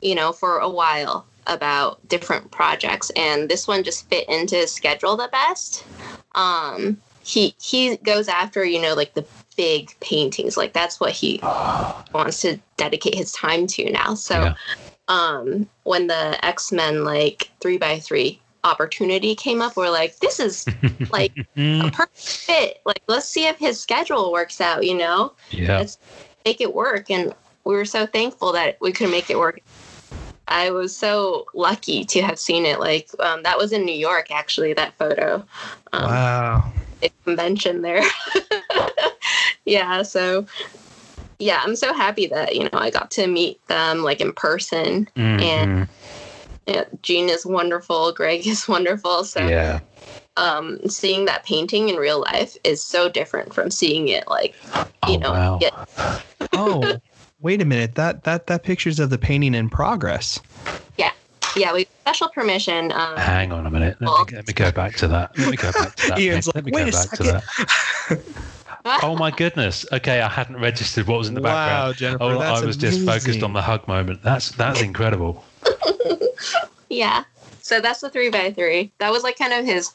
you 0.00 0.14
know, 0.14 0.32
for 0.32 0.58
a 0.58 0.68
while 0.68 1.26
about 1.46 2.06
different 2.08 2.50
projects. 2.50 3.10
And 3.16 3.48
this 3.48 3.66
one 3.68 3.82
just 3.84 4.08
fit 4.08 4.28
into 4.28 4.56
his 4.56 4.72
schedule 4.72 5.16
the 5.16 5.28
best. 5.28 5.84
Um, 6.34 7.00
he 7.22 7.54
he 7.60 7.96
goes 7.98 8.28
after, 8.28 8.64
you 8.64 8.80
know, 8.80 8.94
like 8.94 9.14
the 9.14 9.26
big 9.56 9.94
paintings. 10.00 10.56
Like 10.56 10.72
that's 10.72 11.00
what 11.00 11.12
he 11.12 11.38
wants 11.42 12.40
to 12.42 12.58
dedicate 12.76 13.14
his 13.14 13.32
time 13.32 13.66
to 13.68 13.90
now. 13.90 14.14
So 14.14 14.42
Yeah. 14.44 14.54
um 15.08 15.68
when 15.84 16.06
the 16.06 16.42
X-Men 16.44 17.04
like 17.04 17.50
three 17.60 17.78
by 17.78 17.98
three 17.98 18.40
opportunity 18.64 19.34
came 19.34 19.60
up, 19.62 19.76
we're 19.76 19.90
like, 19.90 20.18
this 20.18 20.38
is 20.40 20.66
like 21.12 21.32
a 21.36 21.44
Mm, 21.58 21.92
perfect 21.92 22.18
fit. 22.18 22.78
Like 22.84 23.02
let's 23.08 23.26
see 23.28 23.46
if 23.46 23.58
his 23.58 23.80
schedule 23.80 24.32
works 24.32 24.60
out, 24.60 24.84
you 24.84 24.96
know? 24.96 25.32
yeah. 25.50 25.78
Let's 25.78 25.98
make 26.44 26.60
it 26.60 26.74
work. 26.74 27.10
And 27.10 27.34
we 27.64 27.74
were 27.74 27.84
so 27.84 28.06
thankful 28.06 28.52
that 28.52 28.78
we 28.80 28.92
could 28.92 29.10
make 29.10 29.30
it 29.30 29.38
work. 29.38 29.60
I 30.48 30.70
was 30.70 30.96
so 30.96 31.46
lucky 31.54 32.04
to 32.06 32.22
have 32.22 32.38
seen 32.38 32.66
it. 32.66 32.80
Like 32.80 33.08
um, 33.20 33.42
that 33.44 33.56
was 33.58 33.72
in 33.72 33.84
New 33.84 33.94
York, 33.94 34.30
actually. 34.30 34.72
That 34.72 34.94
photo, 34.98 35.44
um, 35.92 36.04
Wow. 36.10 36.72
a 37.02 37.10
convention 37.24 37.82
there. 37.82 38.02
yeah, 39.70 40.02
so 40.02 40.44
yeah, 41.38 41.62
I'm 41.64 41.76
so 41.76 41.94
happy 41.94 42.26
that 42.26 42.54
you 42.56 42.64
know 42.64 42.70
I 42.74 42.90
got 42.90 43.10
to 43.12 43.26
meet 43.26 43.64
them 43.68 44.02
like 44.02 44.20
in 44.20 44.32
person. 44.32 45.08
Mhm. 45.16 45.42
and- 45.42 45.88
Yeah, 46.66 46.84
Gene 47.02 47.28
is 47.30 47.46
wonderful. 47.46 48.12
Greg 48.12 48.46
is 48.54 48.68
wonderful. 48.68 49.24
So 49.24 49.40
Yeah. 49.46 49.80
um, 50.36 50.78
seeing 50.88 51.24
that 51.24 51.44
painting 51.44 51.88
in 51.88 51.96
real 51.96 52.20
life 52.20 52.56
is 52.64 52.82
so 52.82 53.08
different 53.08 53.54
from 53.54 53.70
seeing 53.70 54.08
it 54.08 54.28
like 54.28 54.54
you 55.08 55.16
Oh, 55.16 55.18
know 55.18 55.32
wow. 55.32 55.58
get 55.58 55.74
Oh, 56.52 57.00
wait 57.40 57.62
a 57.62 57.64
minute. 57.64 57.94
That 57.94 58.24
that 58.24 58.46
that 58.48 58.62
picture's 58.62 59.00
of 59.00 59.10
the 59.10 59.18
painting 59.18 59.54
in 59.54 59.68
progress. 59.70 60.38
yeah 60.98 61.12
yeah, 61.56 61.72
we 61.72 61.86
special 62.04 62.28
permission. 62.28 62.92
Um, 62.92 63.16
Hang 63.16 63.50
on 63.52 63.66
a 63.66 63.70
minute. 63.70 63.96
Let 64.00 64.10
me, 64.30 64.36
let 64.36 64.46
me 64.46 64.52
go 64.54 64.70
back 64.70 64.94
to 64.96 65.08
that. 65.08 65.36
Let 65.38 65.48
me 65.50 65.56
go 65.56 65.72
back 65.72 65.96
to 65.96 66.06
that. 66.10 66.18
Ian's 66.18 66.46
like, 66.46 66.54
Let 66.56 66.64
me 66.66 66.72
"Wait 66.72 66.92
go 66.92 66.98
back 66.98 67.10
to 67.12 67.22
that. 67.24 67.42
Oh 68.84 69.16
my 69.16 69.30
goodness. 69.30 69.86
Okay, 69.92 70.20
I 70.20 70.28
hadn't 70.28 70.60
registered 70.60 71.06
what 71.06 71.18
was 71.18 71.28
in 71.28 71.34
the 71.34 71.40
wow, 71.40 71.54
background. 71.54 71.96
Jennifer, 71.96 72.24
Oh, 72.24 72.38
that's 72.38 72.62
I 72.62 72.66
was 72.66 72.76
just 72.76 73.04
focused 73.04 73.42
on 73.42 73.52
the 73.52 73.62
hug 73.62 73.86
moment. 73.88 74.22
That's 74.22 74.50
that's 74.52 74.80
incredible. 74.80 75.44
yeah, 76.90 77.24
so 77.60 77.80
that's 77.80 78.00
the 78.00 78.10
three 78.10 78.30
by 78.30 78.52
three. 78.52 78.92
That 78.98 79.12
was 79.12 79.22
like 79.22 79.36
kind 79.36 79.52
of 79.52 79.64
his 79.64 79.92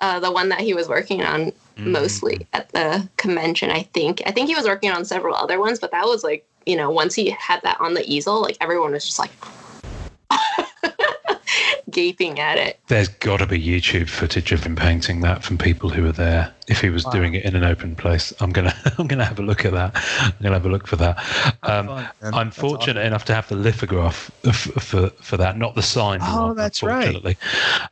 uh, 0.00 0.20
the 0.20 0.30
one 0.30 0.48
that 0.50 0.60
he 0.60 0.74
was 0.74 0.88
working 0.88 1.22
on 1.22 1.52
Mm. 1.80 1.92
mostly 1.92 2.46
at 2.52 2.68
the 2.72 3.08
convention. 3.16 3.70
I 3.70 3.84
think 3.94 4.22
I 4.26 4.32
think 4.32 4.48
he 4.48 4.54
was 4.54 4.66
working 4.66 4.90
on 4.90 5.04
several 5.04 5.34
other 5.34 5.58
ones, 5.58 5.78
but 5.78 5.92
that 5.92 6.04
was 6.04 6.22
like 6.22 6.46
you 6.66 6.76
know 6.76 6.90
once 6.90 7.14
he 7.14 7.30
had 7.30 7.62
that 7.62 7.80
on 7.80 7.94
the 7.94 8.04
easel, 8.10 8.42
like 8.42 8.56
everyone 8.60 8.92
was 8.92 9.04
just 9.04 9.18
like 9.18 9.30
gaping 11.90 12.38
at 12.40 12.56
it. 12.58 12.78
There's 12.88 13.08
got 13.08 13.38
to 13.38 13.46
be 13.46 13.62
YouTube 13.62 14.08
footage 14.08 14.52
of 14.52 14.64
him 14.64 14.76
painting 14.76 15.20
that 15.20 15.42
from 15.42 15.58
people 15.58 15.90
who 15.90 16.02
were 16.04 16.12
there. 16.12 16.52
If 16.68 16.80
he 16.80 16.88
was 16.90 17.04
Wow. 17.04 17.10
doing 17.12 17.34
it 17.34 17.44
in 17.44 17.56
an 17.56 17.64
open 17.64 17.96
place, 17.96 18.32
I'm 18.40 18.50
gonna 18.52 18.74
I'm 18.98 19.06
gonna 19.06 19.24
have 19.24 19.38
a 19.38 19.42
look 19.42 19.64
at 19.64 19.72
that. 19.72 19.92
I'm 20.20 20.32
gonna 20.42 20.54
have 20.54 20.66
a 20.66 20.68
look 20.68 20.86
for 20.86 20.96
that. 20.96 21.18
Um, 21.62 21.86
fun. 21.88 22.08
I'm 22.22 22.46
That's 22.48 22.56
fortunate 22.58 23.04
enough 23.04 23.24
to 23.26 23.34
have 23.34 23.48
the 23.48 23.56
lithograph 23.56 24.30
f- 24.44 24.54
for 24.82 25.10
for 25.10 25.36
that, 25.36 25.58
not 25.58 25.74
the 25.74 25.82
sign. 25.82 26.20
Oh, 26.22 26.48
one. 26.48 26.56
that's 26.56 26.82
right. 26.82 27.36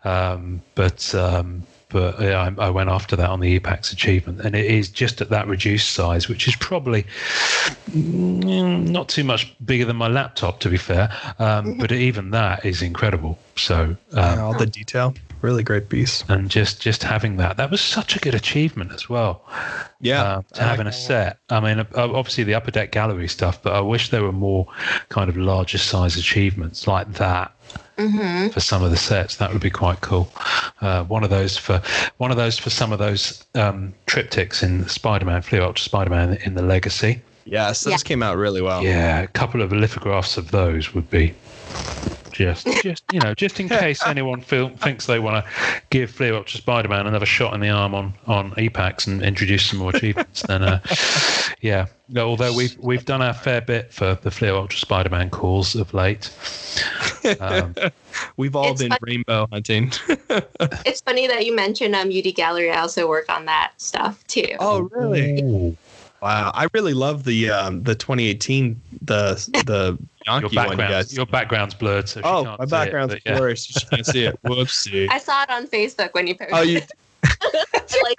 Um, 0.05 0.63
but 0.75 1.15
um, 1.15 1.65
but 1.91 2.21
yeah, 2.21 2.53
I, 2.59 2.67
I 2.67 2.71
went 2.71 2.91
after 2.91 3.17
that 3.17 3.29
on 3.31 3.41
the 3.41 3.59
ePack 3.59 3.93
achievement, 3.93 4.41
and 4.41 4.55
it 4.55 4.67
is 4.67 4.89
just 4.91 5.21
at 5.21 5.31
that 5.31 5.47
reduced 5.47 5.91
size, 5.93 6.29
which 6.29 6.47
is 6.49 6.57
probably 6.57 7.05
mm, 7.91 8.89
not 8.89 9.09
too 9.09 9.25
much 9.25 9.55
bigger 9.65 9.85
than 9.85 9.97
my 9.97 10.09
laptop, 10.09 10.61
to 10.61 10.69
be 10.71 10.77
fair. 10.77 11.11
Um, 11.39 11.79
but 11.79 11.93
even 11.93 12.31
that 12.31 12.65
is 12.65 12.83
incredible. 12.83 13.39
So 13.57 13.97
um, 14.13 14.39
all 14.41 14.55
the 14.57 14.67
detail. 14.67 15.15
Really 15.41 15.63
great 15.63 15.89
piece. 15.89 16.25
and 16.29 16.51
just 16.51 16.81
just 16.81 17.05
having 17.05 17.37
that 17.37 17.59
that 17.59 17.71
was 17.71 17.81
such 17.81 18.17
a 18.17 18.19
good 18.19 18.35
achievement 18.35 18.91
as 18.93 19.09
well 19.09 19.45
Yeah. 20.01 20.21
uh, 20.25 20.43
to 20.55 20.63
having 20.65 20.89
a 20.89 20.93
set 20.93 21.39
i 21.49 21.61
mean 21.61 21.79
uh, 21.79 21.87
obviously 21.95 22.43
the 22.43 22.57
upper 22.57 22.73
deck 22.73 22.91
gallery 22.91 23.29
stuff 23.29 23.63
but 23.63 23.73
i 23.73 23.81
wish 23.81 24.09
there 24.11 24.25
were 24.25 24.33
more 24.33 24.67
kind 25.11 25.31
of 25.31 25.37
larger 25.37 25.79
size 25.79 26.17
achievements 26.17 26.89
like 26.89 27.13
that 27.15 27.53
hmm 27.99 28.49
for 28.49 28.61
some 28.61 28.83
of 28.85 28.91
the 28.91 28.97
sets 28.97 29.37
that 29.37 29.53
would 29.53 29.61
be 29.61 29.71
quite 29.71 30.01
cool 30.01 30.33
uh, 30.81 31.03
one 31.05 31.25
of 31.25 31.31
those 31.31 31.57
for 31.59 31.83
one 32.19 32.31
of 32.31 32.37
those 32.37 32.57
for 32.59 32.71
some 32.71 32.93
of 32.93 32.99
those 32.99 33.45
um, 33.57 33.93
triptychs 34.07 34.63
in 34.63 34.89
spider-man 34.89 35.43
Fleer 35.43 35.63
ultra 35.63 35.83
spider-man 35.85 36.35
in 36.45 36.55
the 36.55 36.63
legacy 36.63 37.21
Yes, 37.45 37.83
those 37.83 37.93
Yeah. 37.95 37.99
came 38.09 38.23
out 38.23 38.37
really 38.37 38.61
well. 38.61 38.83
yeah 38.85 39.21
a 39.21 39.27
couple 39.27 39.63
of 39.63 39.73
lithographs 39.73 40.37
of 40.37 40.51
those 40.51 40.95
would 40.95 41.09
be 41.11 41.35
just 42.39 42.67
just 42.83 43.03
you 43.13 43.21
know 43.21 43.35
just 43.35 43.59
in 43.61 43.69
case 43.69 44.01
anyone 44.07 44.41
feel, 44.41 44.69
thinks 44.71 45.07
they 45.07 45.19
want 45.19 45.45
to 45.45 45.51
give 45.91 46.11
Fleer 46.11 46.35
Ultra 46.35 46.59
Spider-Man 46.59 47.07
another 47.07 47.27
shot 47.27 47.53
in 47.55 47.61
the 47.61 47.69
arm 47.69 47.95
on 47.95 48.15
on 48.27 48.53
ePack 48.53 49.07
and 49.07 49.23
introduce 49.23 49.67
some 49.67 49.79
more 49.81 49.95
achievements 49.95 50.43
then 50.43 50.63
uh, 50.63 50.81
yeah 51.61 51.87
no, 52.09 52.27
although 52.29 52.55
we've 52.55 52.77
we've 52.79 53.05
done 53.05 53.21
our 53.21 53.35
fair 53.35 53.61
bit 53.61 53.93
for 53.93 54.15
the 54.23 54.31
Fleer 54.31 54.55
Ultra 54.55 54.79
Spider-Man 54.79 55.31
calls 55.31 55.75
of 55.75 55.93
late 55.93 56.31
um, 57.41 57.75
We've 58.37 58.57
all 58.57 58.73
It's 58.73 58.81
been 58.83 58.91
fun- 58.91 58.99
rainbow 59.03 59.47
hunting. 59.53 59.93
It's 60.87 61.01
funny 61.03 61.27
that 61.27 61.45
you 61.47 61.55
mentioned 61.55 61.95
um, 61.95 62.09
UD 62.09 62.35
Gallery. 62.35 62.71
I 62.71 62.81
also 62.81 63.09
work 63.09 63.31
on 63.31 63.45
that 63.45 63.73
stuff 63.77 64.27
too. 64.27 64.57
oh, 64.59 64.83
really? 64.93 65.43
ooh, 65.43 65.77
Wow. 66.21 66.51
I 66.55 66.67
really 66.75 66.95
love 66.95 67.25
the 67.25 67.51
um 67.51 67.83
the 67.85 67.95
2018 67.95 68.81
the 69.03 69.35
the 69.67 69.99
your 70.29 70.41
Yankee 70.43 70.57
one 70.57 70.67
background 70.69 70.91
guys. 70.93 71.15
your 71.17 71.27
background's 71.27 71.75
blurred 71.75 72.09
so 72.09 72.21
she 72.21 72.25
Oh, 72.27 72.45
can't 72.45 72.59
my 72.59 72.65
see 72.65 72.69
it, 72.69 72.71
background's 72.71 73.15
yeah. 73.27 73.37
blurry, 73.37 73.57
so 73.57 73.81
you 73.81 73.87
can't 73.91 74.07
see 74.07 74.25
it. 74.25 74.43
Whoopsie. 74.45 75.09
I 75.11 75.19
saw 75.19 75.43
it 75.43 75.51
on 75.51 75.67
Facebook 75.67 76.15
when 76.15 76.27
you 76.27 76.35
posted. 76.35 76.55
Oh, 76.55 76.63
you! 76.63 76.81
I 77.25 78.03
like 78.03 78.17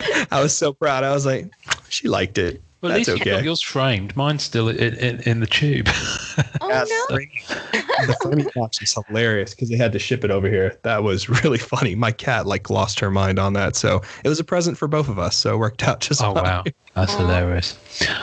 that. 0.00 0.26
I 0.30 0.40
was 0.42 0.56
so 0.56 0.72
proud. 0.72 1.04
I 1.04 1.12
was 1.12 1.26
like, 1.26 1.46
she 1.88 2.08
liked 2.08 2.38
it. 2.38 2.62
Well, 2.80 2.92
at 2.92 2.96
That's 2.96 3.08
least 3.08 3.24
you 3.26 3.32
got 3.32 3.44
yours 3.44 3.60
framed 3.62 4.16
mine's 4.16 4.42
still 4.42 4.68
in, 4.68 4.94
in, 4.94 5.20
in 5.22 5.40
the 5.40 5.46
tube 5.46 5.88
Oh 6.60 6.68
no! 7.10 7.18
the 8.06 8.16
funny 8.22 8.44
box 8.54 8.80
is 8.82 8.96
hilarious 9.08 9.54
because 9.54 9.68
they 9.68 9.76
had 9.76 9.92
to 9.92 9.98
ship 9.98 10.24
it 10.24 10.30
over 10.30 10.48
here. 10.48 10.78
That 10.82 11.02
was 11.02 11.28
really 11.44 11.58
funny. 11.58 11.94
My 11.94 12.12
cat 12.12 12.46
like 12.46 12.70
lost 12.70 13.00
her 13.00 13.10
mind 13.10 13.38
on 13.38 13.54
that, 13.54 13.74
so 13.76 14.02
it 14.24 14.28
was 14.28 14.38
a 14.38 14.44
present 14.44 14.78
for 14.78 14.86
both 14.86 15.08
of 15.08 15.18
us. 15.18 15.36
So 15.36 15.54
it 15.54 15.58
worked 15.58 15.82
out 15.86 16.00
just 16.00 16.22
Oh 16.22 16.34
fine. 16.34 16.44
wow, 16.44 16.64
that's 16.94 17.14
Aw. 17.14 17.18
hilarious. 17.18 17.78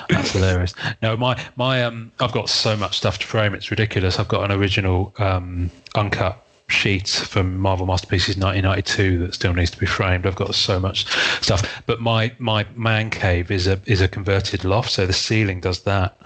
That's 0.09 0.31
hilarious. 0.31 0.73
No, 1.01 1.17
my 1.17 1.41
my 1.55 1.83
um, 1.83 2.11
I've 2.19 2.31
got 2.31 2.49
so 2.49 2.77
much 2.77 2.97
stuff 2.97 3.19
to 3.19 3.27
frame. 3.27 3.53
It's 3.53 3.69
ridiculous. 3.71 4.19
I've 4.19 4.27
got 4.27 4.49
an 4.49 4.57
original 4.57 5.13
um, 5.19 5.69
uncut 5.95 6.44
sheet 6.67 7.07
from 7.07 7.57
Marvel 7.57 7.85
Masterpieces 7.85 8.37
1992 8.37 9.19
that 9.19 9.33
still 9.33 9.53
needs 9.53 9.71
to 9.71 9.77
be 9.77 9.85
framed. 9.85 10.25
I've 10.25 10.35
got 10.35 10.55
so 10.55 10.79
much 10.79 11.05
stuff. 11.41 11.83
But 11.85 12.01
my 12.01 12.31
my 12.39 12.65
man 12.75 13.09
cave 13.09 13.51
is 13.51 13.67
a 13.67 13.79
is 13.85 14.01
a 14.01 14.07
converted 14.07 14.63
loft, 14.65 14.91
so 14.91 15.05
the 15.05 15.13
ceiling 15.13 15.59
does 15.59 15.81
that. 15.81 16.17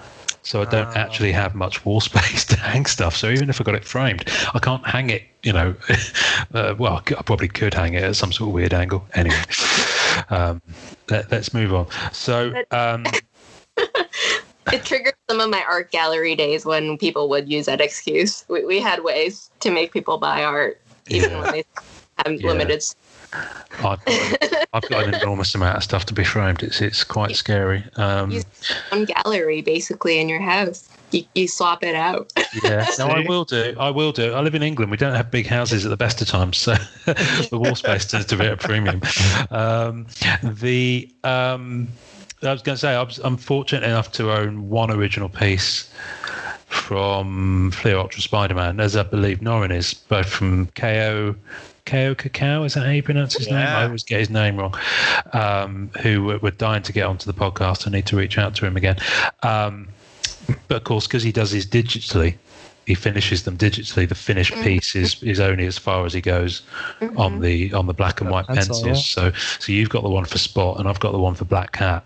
So 0.41 0.61
I 0.61 0.65
don't 0.65 0.87
Ah. 0.87 0.93
actually 0.99 1.31
have 1.33 1.53
much 1.53 1.85
wall 1.85 2.01
space 2.09 2.45
to 2.45 2.55
hang 2.57 2.85
stuff. 2.85 3.15
So 3.15 3.29
even 3.29 3.49
if 3.49 3.59
I 3.59 3.63
got 3.63 3.75
it 3.75 3.85
framed, 3.85 4.25
I 4.53 4.59
can't 4.59 4.85
hang 4.87 5.09
it. 5.09 5.23
You 5.43 5.53
know, 5.53 5.75
uh, 6.53 6.75
well, 6.77 7.03
I 7.05 7.21
probably 7.23 7.47
could 7.47 7.73
hang 7.73 7.93
it 7.93 8.03
at 8.03 8.15
some 8.15 8.31
sort 8.31 8.49
of 8.49 8.53
weird 8.53 8.73
angle. 8.73 9.05
Anyway, 9.13 9.41
um, 10.29 10.61
let, 11.09 11.31
us 11.31 11.53
move 11.53 11.73
on. 11.73 11.87
So 12.11 12.53
um, 12.71 13.05
It 14.73 14.83
triggered 14.85 15.13
some 15.29 15.39
of 15.39 15.49
my 15.49 15.63
art 15.67 15.91
gallery 15.91 16.35
days 16.35 16.65
when 16.65 16.97
people 16.97 17.29
would 17.29 17.49
use 17.49 17.65
that 17.67 17.81
excuse. 17.81 18.45
We, 18.47 18.65
we 18.65 18.79
had 18.79 19.03
ways 19.03 19.49
to 19.61 19.71
make 19.71 19.91
people 19.93 20.17
buy 20.17 20.43
art 20.43 20.81
even 21.07 21.31
Yeah. 21.31 21.41
when 21.41 21.51
they 21.51 21.63
have 22.25 22.41
Yeah. 22.41 22.47
limited. 22.47 22.83
I've 23.83 24.03
got, 24.03 24.67
I've 24.73 24.89
got 24.89 25.03
an 25.07 25.13
enormous 25.13 25.53
amount 25.53 25.77
of 25.77 25.83
stuff 25.83 26.05
to 26.07 26.13
be 26.13 26.23
framed. 26.23 26.63
It's 26.63 26.81
it's 26.81 27.03
quite 27.03 27.35
scary. 27.35 27.83
Um, 27.95 28.31
You- 28.31 28.43
One 28.89 29.05
gallery 29.05 29.61
basically 29.61 30.19
in 30.19 30.27
your 30.29 30.41
house. 30.41 30.89
You, 31.11 31.23
you 31.33 31.47
swap 31.47 31.83
it 31.83 31.95
out. 31.95 32.31
yeah, 32.63 32.85
no, 32.99 33.07
I 33.07 33.21
will 33.27 33.43
do. 33.45 33.75
I 33.79 33.89
will 33.89 34.11
do. 34.11 34.33
I 34.33 34.41
live 34.41 34.53
in 34.53 34.61
England. 34.61 34.91
We 34.91 34.97
don't 34.97 35.15
have 35.15 35.31
big 35.31 35.47
houses 35.47 35.83
at 35.85 35.89
the 35.89 35.97
best 35.97 36.21
of 36.21 36.27
times, 36.27 36.57
so 36.57 36.73
the 37.05 37.49
wall 37.59 37.73
space 37.75 38.05
tends 38.05 38.27
to 38.27 38.35
be 38.37 38.45
at 38.45 38.53
a 38.53 38.57
premium. 38.57 39.01
Um, 39.49 40.05
the 40.43 41.11
um, 41.23 41.87
I 42.41 42.53
was 42.53 42.61
going 42.61 42.75
to 42.75 42.79
say 42.79 42.95
I 42.95 43.01
was, 43.01 43.19
I'm 43.19 43.37
fortunate 43.37 43.83
enough 43.83 44.11
to 44.13 44.31
own 44.31 44.69
one 44.69 44.91
original 44.91 45.29
piece 45.29 45.89
from 46.67 47.71
Fleer 47.71 47.97
Ultra 47.97 48.21
Spider-Man, 48.21 48.79
as 48.79 48.95
I 48.95 49.03
believe 49.03 49.39
Norrin 49.39 49.71
is, 49.73 49.93
both 49.93 50.29
from 50.29 50.67
KO. 50.67 51.35
KO 51.85 52.13
Cacao, 52.13 52.63
is 52.63 52.75
that 52.75 52.85
how 52.85 52.91
you 52.91 53.01
pronounce 53.01 53.35
his 53.35 53.47
name? 53.47 53.57
I 53.57 53.85
always 53.85 54.03
get 54.03 54.19
his 54.19 54.29
name 54.29 54.57
wrong. 54.57 54.75
Um, 55.33 55.89
who 56.01 56.23
were, 56.23 56.37
were 56.37 56.51
dying 56.51 56.83
to 56.83 56.93
get 56.93 57.07
onto 57.07 57.25
the 57.25 57.37
podcast. 57.37 57.87
I 57.87 57.91
need 57.91 58.05
to 58.07 58.15
reach 58.15 58.37
out 58.37 58.55
to 58.55 58.65
him 58.65 58.77
again. 58.77 58.97
Um, 59.41 59.87
but 60.67 60.77
of 60.77 60.83
course, 60.83 61.07
because 61.07 61.23
he 61.23 61.31
does 61.31 61.49
his 61.51 61.65
digitally, 61.65 62.37
he 62.89 62.95
finishes 62.95 63.43
them 63.43 63.55
digitally. 63.55 64.09
The 64.09 64.15
finished 64.15 64.51
Mhm. 64.55 64.63
piece 64.63 64.95
is, 64.95 65.21
is 65.21 65.39
only 65.39 65.67
as 65.67 65.77
far 65.77 66.07
as 66.07 66.13
he 66.13 66.21
goes 66.21 66.63
on 67.15 67.37
Mhm. 67.37 67.41
the 67.41 67.71
on 67.73 67.85
the 67.85 67.93
black 67.93 68.19
and 68.19 68.27
The 68.29 68.33
white 68.33 68.47
pencil, 68.47 68.81
pencils. 68.83 69.05
So 69.05 69.31
so 69.59 69.71
you've 69.71 69.89
got 69.89 70.01
the 70.01 70.09
one 70.09 70.25
for 70.25 70.39
Spot, 70.39 70.79
and 70.79 70.89
I've 70.89 70.99
got 70.99 71.11
the 71.11 71.19
one 71.19 71.35
for 71.35 71.45
Black 71.45 71.71
Cat. 71.73 72.03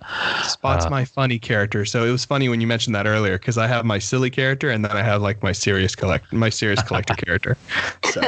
Spot's 0.49 0.85
Uh, 0.87 0.89
my 0.89 1.05
funny 1.05 1.39
character, 1.39 1.85
so 1.85 2.03
it 2.03 2.11
was 2.11 2.25
funny 2.25 2.49
when 2.49 2.59
you 2.59 2.67
mentioned 2.67 2.93
that 2.95 3.07
earlier 3.07 3.37
because 3.37 3.57
I 3.57 3.65
have 3.65 3.85
my 3.85 3.97
silly 3.97 4.29
character 4.29 4.71
and 4.71 4.83
then 4.83 4.91
I 4.97 5.03
have 5.03 5.21
like 5.21 5.41
my 5.41 5.53
serious 5.53 5.95
collect 5.95 6.33
my 6.33 6.49
serious 6.49 6.83
collector 6.83 7.15
character. 7.25 7.55
So, 8.03 8.21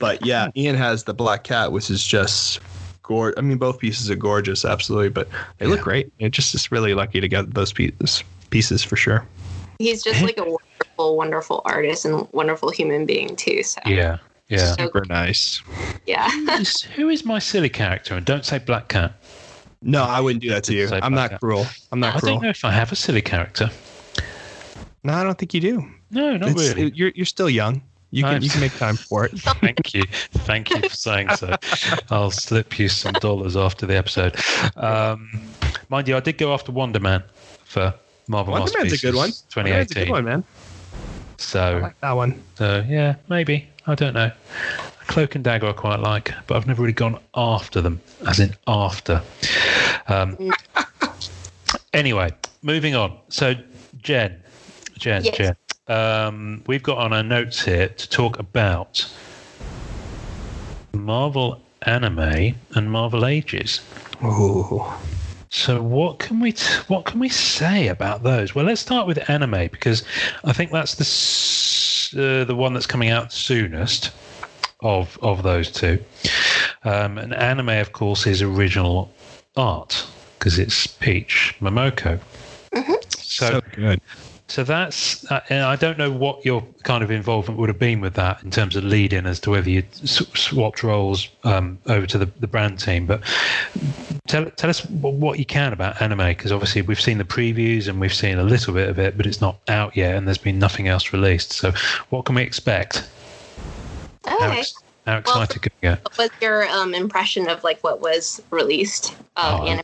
but 0.00 0.24
yeah, 0.26 0.48
Ian 0.56 0.74
has 0.74 1.04
the 1.04 1.14
black 1.14 1.44
cat, 1.44 1.70
which 1.70 1.88
is 1.88 2.04
just 2.04 2.58
gorgeous. 3.04 3.38
I 3.38 3.42
mean, 3.42 3.58
both 3.58 3.78
pieces 3.78 4.10
are 4.10 4.16
gorgeous, 4.16 4.64
absolutely, 4.64 5.10
but 5.10 5.28
they 5.58 5.66
look 5.68 5.78
Yeah. 5.78 5.84
great. 5.84 6.12
It 6.18 6.30
just 6.30 6.52
is 6.56 6.72
really 6.72 6.94
lucky 6.94 7.20
to 7.20 7.28
get 7.28 7.54
those 7.54 7.72
pieces 7.72 8.24
pieces 8.50 8.82
for 8.82 8.96
sure. 8.96 9.24
He's 9.78 10.02
just 10.02 10.20
like 10.22 10.38
a 10.38 10.56
wonderful, 10.98 11.16
wonderful 11.16 11.62
artist 11.64 12.04
and 12.04 12.26
wonderful 12.32 12.70
human 12.70 13.06
being 13.06 13.36
too. 13.36 13.62
So 13.62 13.80
Yeah, 13.86 14.18
yeah. 14.48 14.74
So- 14.74 14.84
Super 14.84 15.04
nice. 15.08 15.62
yeah. 16.06 16.28
Who 16.30 16.50
is- 16.52 16.82
Who 16.96 17.08
is 17.08 17.24
my 17.24 17.38
silly 17.38 17.68
character? 17.68 18.14
And 18.14 18.24
don't 18.24 18.44
say 18.44 18.58
Black 18.58 18.88
Cat. 18.88 19.12
No, 19.82 20.02
I 20.04 20.20
wouldn't 20.20 20.42
do 20.42 20.48
that 20.50 20.64
to 20.64 20.74
you. 20.74 20.88
I'm 21.02 21.14
not 21.14 21.30
cat. 21.30 21.40
cruel. 21.40 21.66
I'm 21.92 22.00
not 22.00 22.16
I 22.16 22.20
cruel. 22.20 22.34
don't 22.34 22.42
know 22.44 22.50
if 22.50 22.64
I 22.64 22.72
have 22.72 22.92
a 22.92 22.96
silly 22.96 23.22
character. 23.22 23.70
No, 25.04 25.12
I 25.12 25.22
don't 25.22 25.38
think 25.38 25.54
you 25.54 25.60
do. 25.60 25.84
No, 26.10 26.36
not 26.36 26.50
It's- 26.50 26.68
really. 26.74 26.90
you're 26.94 27.12
you're 27.14 27.26
still 27.26 27.50
young. 27.50 27.82
You 28.10 28.22
can 28.22 28.32
I'm- 28.34 28.42
you 28.42 28.48
can 28.50 28.60
make 28.60 28.76
time 28.78 28.96
for 28.96 29.26
it. 29.26 29.32
Thank 29.60 29.94
you. 29.94 30.02
Thank 30.46 30.70
you 30.70 30.80
for 30.80 30.88
saying 30.96 31.28
so. 31.36 31.54
I'll 32.10 32.30
slip 32.30 32.78
you 32.78 32.88
some 32.88 33.12
dollars 33.14 33.56
after 33.56 33.84
the 33.86 33.96
episode. 33.96 34.36
Um, 34.76 35.28
mind 35.88 36.08
you, 36.08 36.16
I 36.16 36.20
did 36.20 36.38
go 36.38 36.54
after 36.54 36.72
Wonder 36.72 37.00
Man 37.00 37.22
for 37.64 37.92
Marvel 38.28 38.54
Wonder 38.54 38.72
Man's 38.78 38.92
a 38.92 38.98
good 38.98 39.14
one. 39.14 39.30
Wonder 39.54 39.70
Man's 39.70 39.90
a 39.90 39.94
2018. 39.94 40.04
good 40.04 40.10
one, 40.10 40.24
man. 40.24 40.44
So, 41.38 41.80
like 41.82 42.00
that 42.00 42.12
one. 42.12 42.42
so 42.56 42.84
yeah, 42.88 43.16
maybe 43.28 43.68
I 43.86 43.94
don't 43.94 44.14
know. 44.14 44.30
Cloak 45.06 45.34
and 45.36 45.44
Dagger 45.44 45.68
I 45.68 45.72
quite 45.72 46.00
like, 46.00 46.32
but 46.46 46.56
I've 46.56 46.66
never 46.66 46.82
really 46.82 46.92
gone 46.92 47.18
after 47.34 47.80
them, 47.80 48.00
as 48.26 48.40
in 48.40 48.54
after. 48.66 49.22
Um, 50.08 50.36
anyway, 51.94 52.30
moving 52.62 52.94
on. 52.96 53.16
So, 53.28 53.54
Jen, 54.02 54.42
Jen, 54.98 55.24
Yes. 55.24 55.36
Jen, 55.36 55.56
um, 55.86 56.62
we've 56.66 56.82
got 56.82 56.98
on 56.98 57.12
our 57.12 57.22
notes 57.22 57.64
here 57.64 57.88
to 57.88 58.10
talk 58.10 58.38
about 58.40 59.08
Marvel 60.92 61.62
anime 61.82 62.56
and 62.74 62.90
Marvel 62.90 63.24
Ages. 63.24 63.80
Ooh. 64.24 64.84
So 65.50 65.80
what 65.82 66.18
can 66.18 66.40
we 66.40 66.52
t- 66.52 66.64
what 66.88 67.04
can 67.04 67.20
we 67.20 67.28
say 67.28 67.88
about 67.88 68.22
those? 68.22 68.54
Well, 68.54 68.64
let's 68.64 68.80
start 68.80 69.06
with 69.06 69.28
anime 69.30 69.68
because 69.68 70.04
I 70.44 70.52
think 70.52 70.70
that's 70.72 70.94
the 70.94 71.02
s- 71.04 72.14
uh, 72.16 72.44
the 72.44 72.54
one 72.54 72.74
that's 72.74 72.86
coming 72.86 73.10
out 73.10 73.32
soonest 73.32 74.10
of 74.80 75.18
of 75.22 75.42
those 75.42 75.70
two. 75.70 76.02
Um, 76.84 77.18
and 77.18 77.34
anime, 77.34 77.70
of 77.70 77.92
course, 77.92 78.26
is 78.26 78.42
original 78.42 79.12
art 79.56 80.06
because 80.38 80.58
it's 80.58 80.86
Peach 80.86 81.54
Momoko. 81.60 82.20
So, 83.08 83.46
So 83.50 83.60
good. 83.74 84.00
So 84.48 84.62
that's, 84.64 85.30
uh, 85.30 85.40
and 85.48 85.64
I 85.64 85.76
don't 85.76 85.98
know 85.98 86.10
what 86.10 86.44
your 86.44 86.62
kind 86.84 87.02
of 87.02 87.10
involvement 87.10 87.58
would 87.58 87.68
have 87.68 87.78
been 87.78 88.00
with 88.00 88.14
that 88.14 88.42
in 88.44 88.50
terms 88.50 88.76
of 88.76 88.84
leading 88.84 89.26
as 89.26 89.40
to 89.40 89.50
whether 89.50 89.68
you 89.68 89.82
swapped 89.92 90.82
roles 90.82 91.28
um, 91.44 91.78
over 91.86 92.06
to 92.06 92.18
the, 92.18 92.26
the 92.40 92.46
brand 92.46 92.78
team. 92.78 93.06
But 93.06 93.22
tell, 94.28 94.48
tell 94.52 94.70
us 94.70 94.80
wh- 94.80 95.02
what 95.04 95.38
you 95.38 95.44
can 95.44 95.72
about 95.72 96.00
anime, 96.00 96.28
because 96.28 96.52
obviously 96.52 96.82
we've 96.82 97.00
seen 97.00 97.18
the 97.18 97.24
previews 97.24 97.88
and 97.88 98.00
we've 98.00 98.14
seen 98.14 98.38
a 98.38 98.44
little 98.44 98.72
bit 98.72 98.88
of 98.88 98.98
it, 98.98 99.16
but 99.16 99.26
it's 99.26 99.40
not 99.40 99.58
out 99.68 99.96
yet 99.96 100.14
and 100.14 100.26
there's 100.26 100.38
been 100.38 100.58
nothing 100.58 100.86
else 100.86 101.12
released. 101.12 101.52
So 101.52 101.72
what 102.10 102.24
can 102.24 102.36
we 102.36 102.42
expect? 102.42 103.08
How, 104.26 104.48
Okay. 104.48 104.60
ex- 104.60 104.74
how 105.06 105.16
excited 105.18 105.62
can 105.62 105.72
we 105.82 105.88
get? 105.88 106.04
What 106.04 106.18
was 106.18 106.30
your 106.40 106.68
um, 106.68 106.94
impression 106.94 107.48
of 107.48 107.64
like 107.64 107.80
what 107.82 108.00
was 108.00 108.40
released 108.50 109.10
of 109.36 109.60
Oh, 109.60 109.66
anime? 109.66 109.82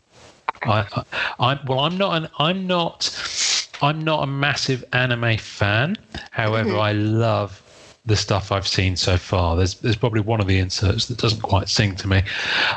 I, 0.63 0.87
I, 0.95 1.05
I 1.41 1.61
well, 1.67 1.81
I'm 1.81 1.99
not 1.99 2.23
an, 2.23 2.29
I'm 2.39 2.67
not, 2.69 3.62
I'm 3.83 4.03
not 4.03 4.23
a 4.23 4.27
massive 4.27 4.85
anime 4.93 5.37
fan. 5.39 5.97
However, 6.31 6.71
Mhm. 6.71 6.81
I 6.81 6.93
love 6.93 7.61
the 8.07 8.17
stuff 8.17 8.51
I've 8.51 8.67
seen 8.67 8.97
so 8.97 9.17
far. 9.17 9.57
There's, 9.57 9.75
there's 9.75 9.97
probably 9.97 10.21
one 10.21 10.41
of 10.41 10.47
the 10.47 10.59
inserts 10.59 11.07
that 11.07 11.19
doesn't 11.19 11.43
quite 11.43 11.69
sing 11.69 11.95
to 11.97 12.09
me, 12.09 12.23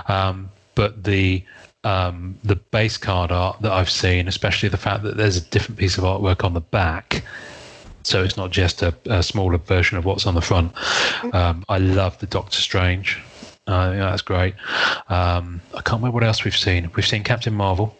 um, 0.07 0.49
but 0.75 1.03
the, 1.03 1.43
um, 1.83 2.37
the 2.43 2.55
base 2.55 2.97
card 2.97 3.31
art 3.31 3.61
that 3.61 3.71
I've 3.71 3.89
seen, 3.89 4.27
especially 4.27 4.69
the 4.69 4.77
fact 4.77 5.03
that 5.03 5.17
there's 5.17 5.37
a 5.37 5.41
different 5.41 5.79
piece 5.79 5.97
of 5.97 6.03
artwork 6.03 6.43
on 6.43 6.53
the 6.53 6.61
back. 6.61 7.23
So 8.03 8.23
it's 8.23 8.37
not 8.37 8.51
just 8.51 8.83
a, 8.83 8.93
a 9.05 9.23
smaller 9.23 9.57
version 9.57 9.97
of 9.97 10.05
what's 10.05 10.27
on 10.27 10.35
the 10.35 10.41
front. 10.41 10.73
Um, 11.33 11.63
I 11.69 11.79
love 11.79 12.19
the 12.19 12.27
Doctor 12.27 12.61
Strange. 12.61 13.19
Uh, 13.67 13.93
yeah, 13.95 14.09
that's 14.11 14.21
great. 14.21 14.53
Um, 15.09 15.59
I 15.73 15.81
can't 15.81 15.99
remember 15.99 16.11
what 16.11 16.23
else 16.23 16.43
we've 16.43 16.55
seen. 16.55 16.91
We've 16.95 17.05
seen 17.05 17.23
Captain 17.23 17.53
Marvel. 17.53 17.97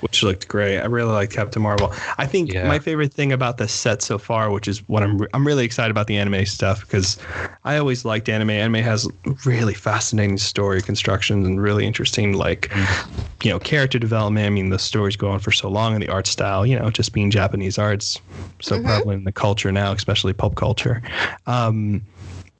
which 0.00 0.22
looked 0.22 0.46
great. 0.46 0.78
I 0.78 0.84
really 0.84 1.10
like 1.10 1.30
Captain 1.30 1.60
Marvel. 1.62 1.92
I 2.18 2.26
think 2.26 2.52
Yeah. 2.52 2.68
my 2.68 2.78
favorite 2.78 3.12
thing 3.12 3.32
about 3.32 3.56
the 3.58 3.66
set 3.66 4.00
so 4.02 4.16
far, 4.16 4.50
which 4.52 4.68
is 4.68 4.86
what 4.88 5.02
I'm 5.02 5.18
re- 5.18 5.26
I'm 5.34 5.44
really 5.44 5.64
excited 5.64 5.90
about 5.90 6.06
the 6.06 6.16
anime 6.16 6.46
stuff 6.46 6.82
because 6.82 7.18
I 7.64 7.78
always 7.78 8.04
liked 8.04 8.28
anime. 8.28 8.50
Anime 8.50 8.84
has 8.84 9.08
really 9.44 9.74
fascinating 9.74 10.38
story 10.38 10.80
constructions 10.82 11.44
and 11.48 11.60
really 11.60 11.84
interesting 11.84 12.34
like 12.34 12.70
you 13.42 13.50
know 13.50 13.58
character 13.58 13.98
development. 13.98 14.46
I 14.46 14.50
mean, 14.50 14.68
the 14.70 14.78
stories 14.78 15.16
go 15.16 15.30
on 15.30 15.40
for 15.40 15.50
so 15.50 15.68
long 15.68 15.94
and 15.94 16.02
the 16.02 16.08
art 16.08 16.28
style, 16.28 16.64
you 16.64 16.78
know, 16.78 16.90
just 16.90 17.12
being 17.12 17.28
Japanese 17.32 17.76
arts 17.78 18.20
so 18.60 18.80
prevalent 18.80 19.18
in 19.20 19.24
the 19.24 19.32
culture 19.32 19.72
now, 19.72 19.90
especially 19.90 20.32
pop 20.32 20.54
culture. 20.54 21.02
Um, 21.48 22.02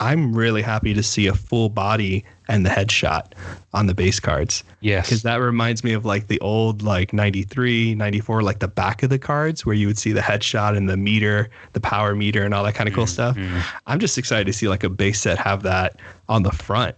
I'm 0.01 0.33
really 0.35 0.63
happy 0.63 0.93
to 0.95 1.03
see 1.05 1.29
a 1.29 1.35
full 1.35 1.69
body 1.69 2.25
and 2.49 2.65
the 2.65 2.71
headshot 2.71 3.33
on 3.75 3.87
the 3.87 3.95
base 3.95 4.19
cards. 4.19 4.65
Yes. 4.81 5.07
because 5.07 5.23
that 5.23 5.37
reminds 5.37 5.85
me 5.85 5.93
of 5.93 6.05
like 6.05 6.29
the 6.29 6.41
old 6.41 6.83
like 6.83 7.13
93 7.13 7.95
94 7.95 8.43
like 8.43 8.61
the 8.61 8.69
back 8.69 9.03
of 9.03 9.11
the 9.11 9.19
cards 9.19 9.67
where 9.67 9.75
you 9.75 9.87
would 9.87 9.99
see 9.99 10.13
the 10.13 10.21
headshot 10.21 10.77
and 10.77 10.89
the 10.89 10.97
meter 10.97 11.51
the 11.73 11.81
power 11.81 12.15
meter 12.15 12.45
and 12.45 12.55
all 12.55 12.65
that 12.65 12.75
kind 12.75 12.89
of 12.89 12.95
cool 12.95 13.05
mm-hmm. 13.05 13.59
stuff. 13.59 13.75
I'm 13.87 13.99
just 13.99 14.19
excited 14.19 14.47
to 14.47 14.53
see 14.53 14.69
like 14.69 14.85
a 14.85 14.89
base 14.89 15.21
set 15.21 15.39
have 15.39 15.63
that 15.65 15.97
on 16.29 16.43
the 16.43 16.53
front 16.53 16.97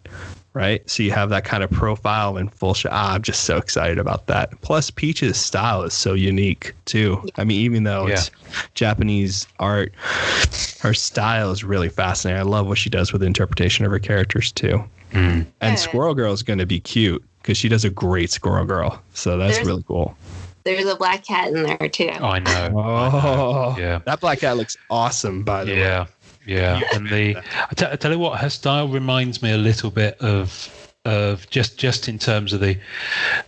right 0.52 0.88
so 0.90 1.02
you 1.02 1.10
have 1.12 1.30
that 1.30 1.44
kind 1.44 1.62
of 1.62 1.70
profile 1.70 2.36
and 2.36 2.52
full 2.52 2.74
shot 2.74 2.90
ah, 2.92 3.14
i'm 3.14 3.22
just 3.22 3.44
so 3.44 3.56
excited 3.56 3.98
about 3.98 4.26
that 4.26 4.60
plus 4.62 4.90
peach's 4.90 5.38
style 5.38 5.82
is 5.82 5.94
so 5.94 6.12
unique 6.14 6.74
too 6.86 7.22
i 7.36 7.44
mean 7.44 7.60
even 7.60 7.84
though 7.84 8.06
it's 8.08 8.30
japanese 8.74 9.46
art 9.60 9.92
her 10.80 10.92
style 10.94 11.50
is 11.50 11.62
really 11.62 11.88
fascinating 11.88 12.40
i 12.40 12.42
love 12.44 12.66
what 12.66 12.78
she 12.78 12.90
does 12.90 13.12
with 13.12 13.20
the 13.20 13.26
interpretation 13.26 13.84
of 13.84 13.90
her 13.92 13.98
characters 13.98 14.50
too 14.52 14.82
Mm. 15.12 15.44
and 15.60 15.72
Yeah. 15.72 15.74
Squirrel 15.74 16.14
Girl 16.14 16.32
is 16.32 16.44
going 16.44 16.60
to 16.60 16.66
be 16.66 16.78
cute 16.78 17.20
because 17.42 17.58
she 17.58 17.68
does 17.68 17.84
a 17.84 17.90
great 17.90 18.30
Squirrel 18.30 18.64
Girl. 18.64 19.02
So 19.12 19.36
that's 19.38 19.54
There's- 19.54 19.66
really 19.66 19.82
cool. 19.88 20.16
There's 20.62 20.84
a 20.86 20.94
black 20.94 21.24
cat 21.26 21.48
in 21.48 21.64
there 21.64 21.88
too. 21.88 22.12
Oh, 22.20 22.26
I 22.26 22.38
know. 22.38 22.72
Oh, 22.76 23.76
Yeah. 23.76 23.98
That 24.04 24.20
black 24.20 24.38
cat 24.38 24.56
looks 24.56 24.76
awesome, 24.88 25.42
by 25.42 25.64
the 25.64 25.72
way. 25.72 25.78
Yeah. 25.80 26.06
Yeah. 26.46 26.80
And 26.94 27.08
the 27.08 27.36
I 27.70 27.74
tell 27.74 28.12
you 28.12 28.18
what, 28.18 28.38
her 28.40 28.50
style 28.50 28.88
reminds 28.88 29.42
me 29.42 29.52
a 29.52 29.58
little 29.58 29.90
bit 29.90 30.18
of 30.20 30.76
of 31.06 31.48
just 31.48 31.78
just 31.78 32.08
in 32.08 32.18
terms 32.18 32.52
of 32.52 32.60
the 32.60 32.76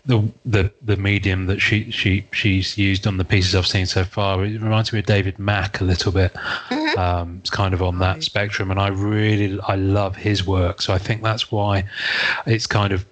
the 0.07 0.23
the, 0.47 0.73
the 0.81 0.97
medium 0.97 1.47
that 1.47 1.61
she 1.61 1.91
she 1.91 2.27
she's 2.33 2.79
used 2.79 3.07
on 3.07 3.19
the 3.19 3.25
pieces 3.25 3.55
I've 3.55 3.67
seen 3.67 3.85
so 3.87 4.05
far. 4.05 4.43
It 4.45 4.61
reminds 4.61 4.93
me 4.93 5.01
of 5.01 5.07
David 5.07 5.39
Mack 5.39 5.81
a 5.81 5.85
little 5.85 6.13
bit. 6.13 6.33
Mhm. 6.71 6.97
Um, 6.97 7.37
it's 7.41 7.51
kind 7.51 7.75
of 7.75 7.83
on 7.83 7.99
that 7.99 8.15
Right. 8.15 8.23
spectrum, 8.23 8.71
and 8.71 8.81
I 8.81 8.89
really 8.89 9.59
I 9.69 9.77
love 9.77 10.17
his 10.17 10.47
work. 10.47 10.81
So 10.81 10.95
I 10.95 10.99
think 10.99 11.23
that's 11.23 11.51
why 11.53 11.85
it's 12.47 12.67
kind 12.67 12.93
of 12.93 13.05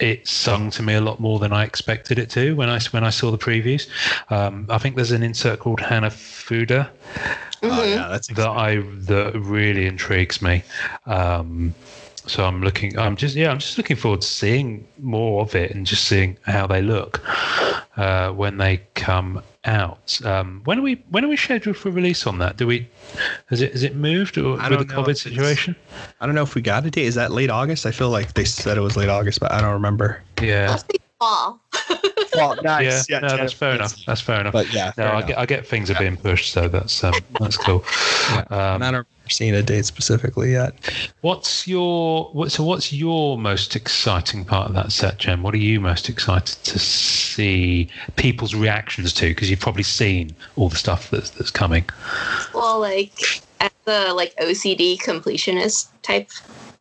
it 0.00 0.26
sung 0.26 0.70
to 0.70 0.82
me 0.82 0.94
a 0.94 1.00
lot 1.00 1.20
more 1.20 1.38
than 1.38 1.52
I 1.52 1.64
expected 1.64 2.18
it 2.18 2.30
to 2.30 2.54
when 2.56 2.68
I 2.68 2.80
when 2.90 3.04
I 3.04 3.10
saw 3.10 3.30
the 3.30 3.38
previews. 3.38 3.86
Um, 4.30 4.66
I 4.68 4.78
think 4.78 4.96
there's 4.96 5.12
an 5.12 5.22
insert 5.22 5.60
called 5.60 5.80
Hanafuda 5.80 6.90
Oh, 7.62 7.68
Mhm. 7.68 7.90
yeah, 7.94 8.08
that's 8.08 8.28
that 8.28 8.48
I 8.48 8.76
that 8.76 9.32
really 9.34 9.86
intrigues 9.86 10.40
me. 10.40 10.64
Um, 11.06 11.74
so 12.30 12.44
I'm 12.44 12.62
looking. 12.62 12.96
I'm 12.98 13.16
just 13.16 13.34
yeah. 13.34 13.50
I'm 13.50 13.58
just 13.58 13.76
looking 13.76 13.96
forward 13.96 14.20
to 14.20 14.26
seeing 14.26 14.86
more 14.98 15.42
of 15.42 15.54
it 15.54 15.72
and 15.72 15.84
just 15.84 16.04
seeing 16.04 16.38
how 16.46 16.66
they 16.66 16.80
look 16.80 17.20
uh, 17.96 18.30
when 18.30 18.56
they 18.58 18.82
come 18.94 19.42
out. 19.64 20.20
Um, 20.24 20.62
when 20.64 20.78
are 20.78 20.82
we 20.82 21.02
when 21.10 21.24
are 21.24 21.28
we 21.28 21.36
scheduled 21.36 21.76
for 21.76 21.90
release 21.90 22.26
on 22.26 22.38
that? 22.38 22.56
Do 22.56 22.66
we 22.66 22.88
has 23.46 23.60
it 23.60 23.72
has 23.72 23.82
it 23.82 23.96
moved 23.96 24.38
or 24.38 24.60
I 24.60 24.68
with 24.68 24.78
don't 24.78 24.88
the 24.88 24.94
know 24.94 25.02
COVID 25.02 25.16
situation? 25.18 25.74
I 26.20 26.26
don't 26.26 26.34
know 26.36 26.42
if 26.42 26.54
we 26.54 26.62
got 26.62 26.86
a 26.86 26.90
date. 26.90 27.06
Is 27.06 27.16
that 27.16 27.32
late 27.32 27.50
August? 27.50 27.84
I 27.84 27.90
feel 27.90 28.10
like 28.10 28.34
they 28.34 28.44
said 28.44 28.78
it 28.78 28.80
was 28.80 28.96
late 28.96 29.08
August, 29.08 29.40
but 29.40 29.50
I 29.50 29.60
don't 29.60 29.72
remember. 29.72 30.22
Yeah. 30.40 30.70
Let's 30.70 30.84
fall. 31.18 31.60
Well, 32.36 32.56
Yeah, 32.62 32.78
nice. 32.78 33.10
no, 33.10 33.18
that's 33.20 33.52
fair 33.52 33.74
enough. 33.74 33.96
That's 34.06 34.20
fair 34.20 34.40
enough. 34.40 34.52
But 34.52 34.72
yeah, 34.72 34.92
no, 34.96 35.06
I 35.06 35.16
enough. 35.16 35.26
get 35.26 35.38
I 35.38 35.46
get 35.46 35.66
things 35.66 35.90
are 35.90 35.98
being 35.98 36.16
pushed, 36.16 36.52
so 36.52 36.68
that's 36.68 37.02
um, 37.02 37.12
that's 37.40 37.56
cool. 37.56 37.84
Yeah. 38.30 38.44
Um, 38.50 39.04
And 39.38 39.48
I 39.48 39.52
don't 39.52 39.54
remember 39.54 39.54
seeing 39.54 39.54
a 39.54 39.62
date 39.62 39.86
specifically 39.86 40.52
yet. 40.52 40.74
What's 41.20 41.66
your 41.66 42.30
what, 42.32 42.50
so? 42.52 42.64
What's 42.64 42.92
your 42.92 43.38
most 43.38 43.76
exciting 43.76 44.44
part 44.44 44.68
of 44.68 44.74
that 44.74 44.92
set, 44.92 45.18
Jen? 45.18 45.42
What 45.42 45.54
are 45.54 45.58
you 45.58 45.80
most 45.80 46.08
excited 46.08 46.56
to 46.64 46.78
see 46.78 47.88
people's 48.16 48.54
reactions 48.54 49.12
to? 49.14 49.28
Because 49.28 49.50
you've 49.50 49.60
probably 49.60 49.82
seen 49.82 50.34
all 50.56 50.68
the 50.68 50.76
stuff 50.76 51.10
that's 51.10 51.30
that's 51.30 51.50
coming. 51.50 51.84
Well, 52.54 52.80
like 52.80 53.42
as 53.60 53.70
the 53.84 54.12
like 54.14 54.34
OCD 54.36 54.98
completionist 54.98 55.88
type 56.02 56.30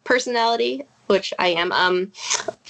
personality, 0.04 0.84
which 1.08 1.34
I 1.40 1.50
am, 1.50 1.72
um, 1.72 2.12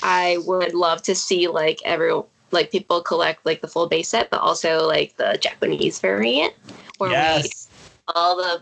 I 0.04 0.38
would 0.46 0.74
love 0.74 1.02
to 1.04 1.16
see 1.16 1.48
like 1.48 1.80
every 1.86 2.14
like 2.52 2.72
people 2.72 3.02
collect 3.02 3.46
like 3.46 3.62
the 3.62 3.68
full 3.68 3.88
base 3.88 4.10
set, 4.10 4.30
but 4.30 4.42
also 4.42 4.88
like 4.88 5.16
the 5.18 5.38
Japanese 5.40 6.00
variant 6.00 6.54
where 6.98 7.10
we 7.10 7.50
all 8.16 8.36
the 8.36 8.62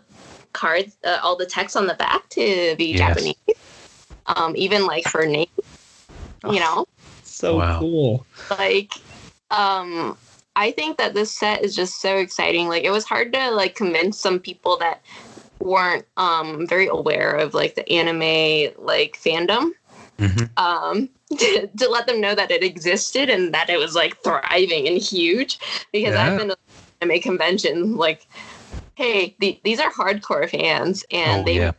cards, 0.54 0.98
uh, 1.04 1.20
all 1.24 1.36
the 1.36 1.46
text 1.46 1.76
on 1.76 1.88
the 1.88 1.94
back 1.96 2.28
to 2.30 2.76
be 2.78 2.94
Yes. 2.94 3.16
Japanese. 3.16 3.36
Um, 4.28 4.56
even 4.56 4.86
like 4.86 5.06
for 5.06 5.26
name, 5.26 5.48
you 6.50 6.60
know, 6.60 6.86
So 7.24 7.58
Wow. 7.58 7.80
cool. 7.80 8.26
like 8.58 8.94
um 9.52 10.18
i 10.56 10.72
think 10.72 10.98
that 10.98 11.14
this 11.14 11.32
set 11.32 11.64
is 11.64 11.76
just 11.76 12.02
so 12.02 12.18
exciting 12.18 12.68
like 12.68 12.84
it 12.84 12.92
was 12.92 13.06
hard 13.06 13.32
to 13.34 13.52
like 13.52 13.76
convince 13.76 14.20
some 14.20 14.40
people 14.40 14.78
that 14.78 15.02
weren't 15.60 16.06
um 16.18 16.66
very 16.68 16.88
aware 16.88 17.32
of 17.36 17.54
like 17.54 17.76
the 17.76 17.90
anime 17.92 18.74
like 18.78 19.18
fandom 19.18 19.72
Mhm. 20.20 20.50
um 20.58 21.10
to, 21.38 21.68
to 21.78 21.90
let 21.90 22.08
them 22.08 22.22
know 22.22 22.36
that 22.36 22.52
it 22.52 22.64
existed 22.64 23.30
and 23.30 23.54
that 23.54 23.70
it 23.70 23.78
was 23.78 23.96
like 23.96 24.18
thriving 24.24 24.88
and 24.88 24.98
huge 24.98 25.60
because 25.92 26.16
Yeah. 26.16 26.24
i've 26.24 26.38
been 26.38 26.50
to 26.50 26.58
anime 27.02 27.22
convention 27.22 27.96
like 27.96 28.28
hey 28.98 29.36
the, 29.40 29.60
these 29.64 29.80
are 29.80 29.92
hardcore 29.92 30.50
fans 30.50 31.06
and 31.12 31.44
Oh, 31.44 31.46
they 31.46 31.56
yeah. 31.56 31.72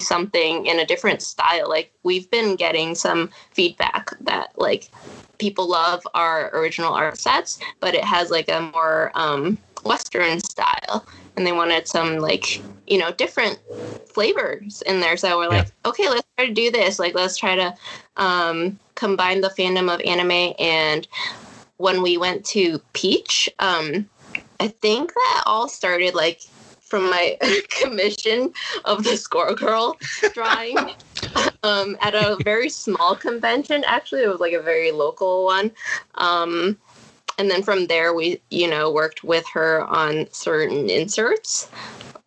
something 0.00 0.66
in 0.66 0.80
a 0.80 0.86
different 0.86 1.22
style 1.22 1.68
like 1.68 1.92
we've 2.02 2.28
been 2.30 2.56
getting 2.56 2.96
some 2.96 3.30
feedback 3.52 4.10
that 4.22 4.50
like 4.56 4.90
people 5.38 5.68
love 5.68 6.02
our 6.14 6.50
original 6.56 6.92
art 6.92 7.16
sets 7.16 7.60
but 7.80 7.94
it 7.94 8.02
has 8.02 8.30
like 8.30 8.48
a 8.48 8.70
more 8.74 9.12
um 9.14 9.56
Western 9.84 10.40
style, 10.40 11.06
and 11.36 11.46
they 11.46 11.52
wanted 11.52 11.86
some 11.86 12.18
like 12.18 12.62
you 12.86 12.98
know 12.98 13.12
different 13.12 13.60
flavors 14.06 14.82
in 14.86 15.00
there. 15.00 15.16
So 15.16 15.38
we're 15.38 15.48
like, 15.48 15.70
okay, 15.84 16.08
let's 16.08 16.26
try 16.36 16.46
to 16.46 16.52
do 16.52 16.70
this. 16.70 16.98
Like, 16.98 17.14
let's 17.14 17.36
try 17.36 17.56
to 17.56 17.74
um, 18.16 18.78
combine 18.94 19.40
the 19.40 19.48
fandom 19.48 19.92
of 19.92 20.00
anime. 20.02 20.54
And 20.58 21.06
when 21.78 22.00
we 22.00 22.16
went 22.16 22.44
to 22.46 22.78
Peach, 22.92 23.48
um, 23.58 24.08
I 24.60 24.68
think 24.68 25.12
that 25.12 25.42
all 25.46 25.68
started 25.68 26.14
like 26.14 26.42
from 26.80 27.10
my 27.10 27.36
commission 27.70 28.52
of 28.84 29.04
the 29.04 29.16
Squirrel 29.16 29.54
Girl 29.54 29.96
drawing 30.32 30.76
um, 31.62 31.96
at 32.00 32.14
a 32.14 32.36
very 32.44 32.68
small 32.68 33.16
convention. 33.16 33.82
Actually, 33.86 34.22
it 34.22 34.28
was 34.28 34.40
like 34.40 34.52
a 34.52 34.62
very 34.62 34.92
local 34.92 35.44
one. 35.44 35.72
Um, 36.16 36.78
and 37.38 37.50
then 37.50 37.62
from 37.62 37.86
there, 37.86 38.14
we, 38.14 38.40
you 38.50 38.68
know, 38.68 38.92
worked 38.92 39.24
with 39.24 39.44
her 39.48 39.84
on 39.84 40.28
certain 40.30 40.88
inserts 40.88 41.68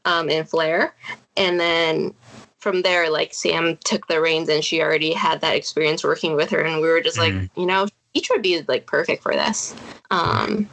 um, 0.06 0.30
in 0.30 0.44
Flair. 0.44 0.94
And 1.38 1.60
then 1.60 2.14
from 2.58 2.82
there, 2.82 3.10
like 3.10 3.34
Sam 3.34 3.78
took 3.86 4.08
the 4.08 4.20
reins 4.20 4.50
and 4.50 4.64
she 4.64 4.82
already 4.82 5.14
had 5.14 5.40
that 5.42 5.56
experience 5.56 6.04
working 6.04 6.36
with 6.36 6.50
her. 6.50 6.60
And 6.60 6.82
we 6.82 6.90
were 6.90 7.00
just 7.00 7.18
mm-hmm. 7.18 7.40
like, 7.40 7.50
you 7.56 7.66
know, 7.66 7.88
each 8.14 8.30
would 8.30 8.42
be 8.42 8.64
like 8.68 8.86
perfect 8.88 9.24
for 9.24 9.34
this. 9.34 9.76
Um, 10.12 10.68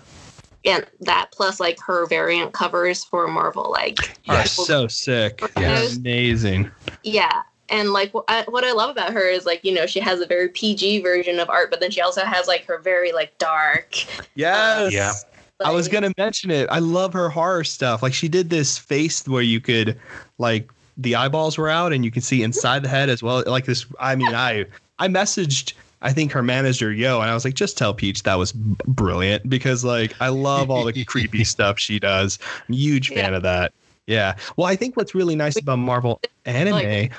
and 0.64 0.86
that 1.00 1.30
plus 1.32 1.60
like 1.60 1.78
her 1.80 2.06
variant 2.06 2.52
covers 2.52 3.04
for 3.04 3.28
Marvel, 3.28 3.70
like 3.70 3.98
are 4.28 4.46
so 4.46 4.88
sick, 4.88 5.42
yeah, 5.56 5.86
amazing. 5.96 6.70
Yeah, 7.02 7.42
and 7.68 7.92
like 7.92 8.12
what 8.14 8.24
I, 8.28 8.42
what 8.42 8.64
I 8.64 8.72
love 8.72 8.90
about 8.90 9.12
her 9.12 9.28
is 9.28 9.46
like 9.46 9.64
you 9.64 9.72
know 9.72 9.86
she 9.86 10.00
has 10.00 10.20
a 10.20 10.26
very 10.26 10.48
PG 10.48 11.02
version 11.02 11.38
of 11.38 11.48
art, 11.48 11.70
but 11.70 11.80
then 11.80 11.90
she 11.90 12.00
also 12.00 12.24
has 12.24 12.46
like 12.46 12.64
her 12.66 12.78
very 12.78 13.12
like 13.12 13.36
dark. 13.38 13.96
Yes. 14.34 14.56
Uh, 14.56 14.90
yeah. 14.92 15.12
Like, 15.60 15.68
I 15.68 15.70
was 15.72 15.88
gonna 15.88 16.12
mention 16.18 16.50
it. 16.50 16.68
I 16.70 16.80
love 16.80 17.12
her 17.12 17.28
horror 17.28 17.64
stuff. 17.64 18.02
Like 18.02 18.12
she 18.12 18.28
did 18.28 18.50
this 18.50 18.76
face 18.76 19.26
where 19.28 19.42
you 19.42 19.60
could 19.60 19.98
like 20.38 20.70
the 20.96 21.14
eyeballs 21.14 21.58
were 21.58 21.68
out 21.68 21.92
and 21.92 22.04
you 22.04 22.10
can 22.10 22.22
see 22.22 22.42
inside 22.42 22.82
the 22.82 22.88
head 22.88 23.08
as 23.08 23.22
well. 23.22 23.42
Like 23.46 23.64
this. 23.64 23.86
I 24.00 24.16
mean, 24.16 24.34
I 24.34 24.66
I 24.98 25.08
messaged 25.08 25.74
I 26.04 26.12
think 26.12 26.30
her 26.32 26.42
manager, 26.42 26.92
Yo, 26.92 27.20
and 27.20 27.30
I 27.30 27.34
was 27.34 27.44
like, 27.44 27.54
just 27.54 27.78
tell 27.78 27.94
Peach 27.94 28.22
that 28.22 28.34
was 28.34 28.52
b- 28.52 28.76
brilliant 28.86 29.48
because 29.48 29.84
like 29.84 30.14
I 30.20 30.28
love 30.28 30.70
all 30.70 30.84
the 30.84 31.04
creepy 31.06 31.44
stuff 31.44 31.78
she 31.80 31.98
does. 31.98 32.38
I'm 32.68 32.74
a 32.74 32.76
huge 32.76 33.08
fan 33.08 33.30
yeah. 33.30 33.36
of 33.36 33.42
that. 33.42 33.72
Yeah. 34.06 34.36
Well, 34.56 34.66
I 34.66 34.76
think 34.76 34.96
what's 34.96 35.14
really 35.14 35.34
nice 35.34 35.58
about 35.58 35.78
Marvel 35.78 36.20
anime. 36.44 36.74
Like, 36.74 37.12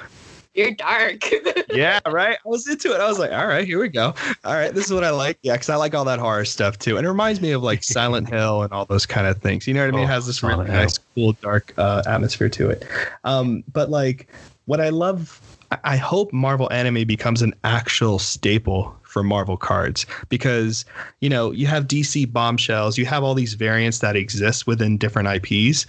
you're 0.54 0.72
dark. 0.72 1.30
yeah, 1.70 2.00
right. 2.06 2.38
I 2.46 2.48
was 2.48 2.68
into 2.68 2.94
it. 2.94 3.02
I 3.02 3.10
was 3.10 3.20
like, 3.20 3.32
all 3.32 3.48
right, 3.48 3.66
here 3.66 3.80
we 3.80 3.90
go. 3.90 4.14
All 4.46 4.54
right, 4.54 4.74
this 4.74 4.86
is 4.86 4.94
what 4.94 5.04
I 5.04 5.10
like. 5.10 5.38
Yeah, 5.42 5.54
because 5.54 5.70
I 5.70 5.76
like 5.76 5.94
all 5.94 6.06
that 6.06 6.20
horror 6.20 6.46
stuff 6.46 6.80
too, 6.80 6.98
and 6.98 7.06
it 7.06 7.10
reminds 7.10 7.42
me 7.42 7.52
of 7.52 7.62
like 7.62 7.84
Silent 7.84 8.30
Hill 8.30 8.62
and 8.62 8.72
all 8.72 8.86
those 8.86 9.06
kind 9.06 9.28
of 9.28 9.42
things. 9.42 9.68
You 9.68 9.74
know 9.74 9.82
what 9.82 9.90
I 9.90 9.98
mean? 9.98 10.02
Oh, 10.02 10.04
it 10.04 10.14
has 10.14 10.28
this 10.28 10.42
really 10.44 10.68
nice, 10.68 10.98
cool, 11.16 11.34
dark 11.42 11.74
uh, 11.78 12.04
atmosphere 12.08 12.50
to 12.50 12.70
it. 12.70 12.86
Um, 13.26 13.64
but 13.74 13.90
like, 13.90 14.28
what 14.66 14.80
I 14.80 14.90
love 14.90 15.42
I 15.84 15.98
hope 15.98 16.32
Marvel 16.34 16.72
anime 16.72 17.06
becomes 17.08 17.42
an 17.42 17.54
actual 17.64 18.20
staple 18.20 18.96
for 19.04 19.24
Marvel 19.24 19.56
cards 19.58 20.06
because 20.30 20.84
you 21.22 21.30
know 21.30 21.52
you 21.52 21.68
have 21.68 21.88
DC 21.88 22.32
bombshells, 22.32 22.98
you 22.98 23.06
have 23.06 23.24
all 23.24 23.34
these 23.34 23.54
variants 23.54 24.00
that 24.00 24.16
exist 24.16 24.68
within 24.68 24.98
different 24.98 25.30
IPs, 25.30 25.86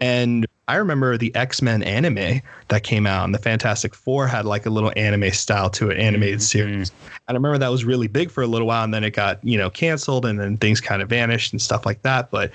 and 0.00 0.46
I 0.68 0.76
remember 0.76 1.16
the 1.16 1.34
X 1.34 1.62
Men 1.62 1.82
anime 1.82 2.42
that 2.68 2.82
came 2.82 3.06
out, 3.06 3.24
and 3.24 3.34
the 3.34 3.38
Fantastic 3.38 3.94
Four 3.94 4.26
had 4.26 4.44
like 4.44 4.66
a 4.66 4.70
little 4.70 4.92
anime 4.96 5.30
style 5.30 5.70
to 5.70 5.90
it, 5.90 5.98
animated 5.98 6.40
mm-hmm. 6.40 6.42
series. 6.42 6.92
And 7.28 7.34
I 7.34 7.38
remember 7.38 7.58
that 7.58 7.70
was 7.70 7.84
really 7.84 8.08
big 8.08 8.30
for 8.30 8.42
a 8.42 8.46
little 8.46 8.66
while, 8.66 8.84
and 8.84 8.92
then 8.92 9.04
it 9.04 9.12
got 9.12 9.42
you 9.44 9.56
know 9.56 9.70
canceled, 9.70 10.26
and 10.26 10.38
then 10.38 10.56
things 10.56 10.80
kind 10.80 11.02
of 11.02 11.08
vanished 11.08 11.52
and 11.52 11.62
stuff 11.62 11.86
like 11.86 12.02
that. 12.02 12.30
But 12.30 12.50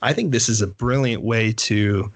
I 0.00 0.12
think 0.12 0.30
this 0.30 0.48
is 0.48 0.62
a 0.62 0.66
brilliant 0.66 1.22
way 1.22 1.52
to 1.52 2.10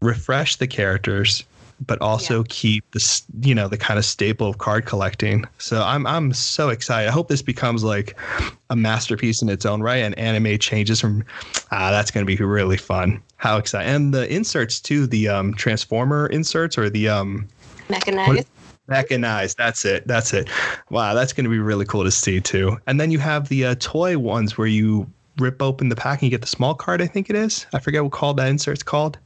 refresh 0.00 0.56
the 0.56 0.66
characters 0.66 1.44
but 1.86 2.00
also 2.00 2.38
yeah. 2.38 2.46
keep 2.48 2.90
the 2.92 3.22
you 3.42 3.54
know 3.54 3.68
the 3.68 3.76
kind 3.76 3.98
of 3.98 4.04
staple 4.04 4.48
of 4.48 4.58
card 4.58 4.86
collecting. 4.86 5.44
So 5.58 5.82
I'm 5.82 6.06
I'm 6.06 6.32
so 6.32 6.68
excited. 6.68 7.08
I 7.08 7.12
hope 7.12 7.28
this 7.28 7.42
becomes 7.42 7.82
like 7.82 8.18
a 8.68 8.76
masterpiece 8.76 9.42
in 9.42 9.48
its 9.48 9.64
own 9.64 9.82
right, 9.82 9.98
and 9.98 10.18
anime 10.18 10.58
changes 10.58 11.00
from 11.00 11.24
ah 11.70 11.90
that's 11.90 12.10
going 12.10 12.26
to 12.26 12.36
be 12.36 12.42
really 12.42 12.76
fun. 12.76 13.22
How 13.36 13.56
exciting! 13.56 13.92
And 13.92 14.14
the 14.14 14.32
inserts 14.32 14.80
too, 14.80 15.06
the 15.06 15.28
um 15.28 15.54
transformer 15.54 16.26
inserts 16.26 16.76
or 16.76 16.90
the 16.90 17.08
um 17.08 17.48
mechanized. 17.88 18.48
Mechanized 18.88 19.56
that's 19.56 19.84
it 19.84 20.04
that's 20.08 20.34
it 20.34 20.50
wow 20.90 21.14
that's 21.14 21.32
going 21.32 21.44
to 21.44 21.50
be 21.50 21.60
really 21.60 21.84
cool 21.84 22.02
to 22.02 22.10
see 22.10 22.40
too 22.40 22.76
and 22.88 23.00
then 23.00 23.12
you 23.12 23.20
have 23.20 23.48
the 23.48 23.66
uh, 23.66 23.74
toy 23.78 24.18
ones 24.18 24.58
where 24.58 24.66
you 24.66 25.08
rip 25.38 25.62
open 25.62 25.90
the 25.90 25.94
pack 25.94 26.20
and 26.20 26.24
you 26.24 26.30
get 26.30 26.40
the 26.40 26.48
small 26.48 26.74
card 26.74 27.00
i 27.00 27.06
think 27.06 27.30
it 27.30 27.36
is 27.36 27.66
i 27.72 27.78
forget 27.78 28.02
what 28.02 28.10
called 28.10 28.36
that 28.36 28.48
insert's 28.48 28.82
called 28.82 29.16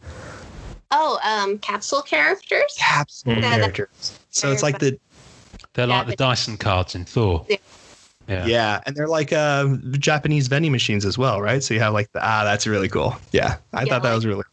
Oh, 0.91 1.18
um, 1.24 1.59
capsule 1.59 2.03
characters. 2.03 2.74
Capsule 2.78 3.35
yeah, 3.35 3.59
characters. 3.59 4.18
So 4.30 4.53
it's 4.53 4.62
like 4.62 4.78
the. 4.78 4.99
They're 5.74 5.89
yeah, 5.89 5.99
like 5.99 6.07
the 6.07 6.16
Dyson 6.16 6.57
cards 6.57 6.95
in 6.95 7.05
Thor. 7.05 7.45
Yeah. 7.49 7.57
Yeah. 8.26 8.47
yeah, 8.47 8.80
and 8.87 8.97
they're 8.97 9.09
like 9.09 9.35
uh, 9.35 9.76
Japanese 9.99 10.49
vending 10.49 10.72
machines 10.72 11.05
as 11.05 11.18
well, 11.18 11.43
right? 11.43 11.62
So 11.62 11.74
you 11.74 11.80
have 11.80 11.93
like 11.93 12.11
the 12.12 12.20
ah, 12.22 12.43
that's 12.43 12.66
really 12.66 12.89
cool. 12.89 13.14
Yeah, 13.32 13.57
I 13.74 13.82
yeah, 13.82 13.91
thought 13.91 14.03
that 14.03 14.11
like, 14.11 14.14
was 14.14 14.26
really. 14.26 14.45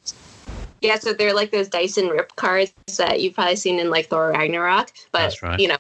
Yeah, 0.82 1.00
so 1.00 1.14
they're 1.14 1.34
like 1.34 1.52
those 1.52 1.70
Dyson 1.70 2.08
rip 2.08 2.36
cards 2.36 2.74
that 2.98 3.22
you've 3.22 3.36
probably 3.36 3.56
seen 3.56 3.80
in 3.80 3.90
like 3.90 4.08
Thor 4.08 4.32
Ragnarok, 4.32 4.92
but 5.14 5.42
right. 5.42 5.60
you 5.60 5.70
know, 5.70 5.78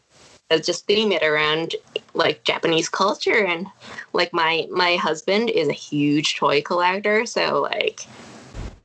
just 0.59 0.85
theme 0.85 1.11
it 1.11 1.23
around 1.23 1.75
like 2.13 2.43
Japanese 2.43 2.87
culture 2.87 3.45
and 3.45 3.67
like 4.13 4.31
my 4.31 4.67
my 4.71 4.95
husband 4.95 5.49
is 5.49 5.67
a 5.67 5.73
huge 5.73 6.37
toy 6.37 6.61
collector, 6.61 7.25
so 7.25 7.61
like 7.61 8.05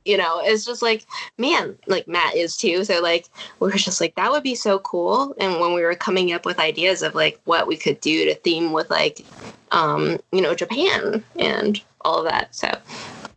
you 0.07 0.17
know 0.17 0.39
it's 0.43 0.65
just 0.65 0.81
like 0.81 1.05
man 1.37 1.77
like 1.87 2.07
matt 2.07 2.35
is 2.35 2.55
too 2.55 2.83
so 2.83 3.01
like 3.01 3.27
we 3.59 3.67
were 3.67 3.77
just 3.77 3.99
like 4.01 4.15
that 4.15 4.31
would 4.31 4.43
be 4.43 4.55
so 4.55 4.79
cool. 4.79 5.35
And 5.39 5.59
when 5.59 5.73
we 5.73 5.83
were 5.83 5.95
coming 5.95 6.33
up 6.33 6.45
with 6.45 6.59
ideas 6.59 7.01
of 7.01 7.15
like 7.15 7.39
what 7.45 7.67
we 7.67 7.75
could 7.75 7.99
do 8.01 8.25
to 8.25 8.35
theme 8.35 8.71
with 8.71 8.89
like 8.89 9.25
um 9.71 10.17
you 10.31 10.41
know 10.41 10.55
japan 10.55 11.23
and 11.37 11.81
all 12.01 12.19
of 12.19 12.25
that. 12.25 12.55
So 12.55 12.69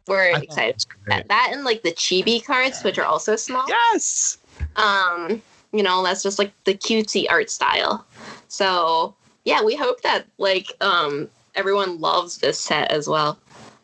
we're 0.06 0.36
excited 0.36 0.84
that, 1.06 1.28
that 1.28 1.50
and 1.52 1.64
like 1.64 1.82
the 1.82 1.92
chibi 1.92 2.44
cards 2.44 2.82
which 2.82 2.98
are 2.98 3.04
also 3.04 3.36
small. 3.36 3.64
Yes! 3.68 4.38
Um 4.76 5.42
you 5.72 5.82
know 5.82 6.02
that's 6.02 6.22
just 6.22 6.38
like 6.38 6.52
the 6.64 6.74
cutesy 6.74 7.26
art 7.30 7.50
style. 7.50 8.06
So 8.48 9.14
yeah 9.44 9.62
we 9.62 9.74
hope 9.74 10.02
that 10.02 10.26
like 10.38 10.66
um 10.80 11.28
everyone 11.54 12.00
loves 12.00 12.38
this 12.38 12.58
set 12.58 12.90
as 12.92 13.08
well 13.08 13.38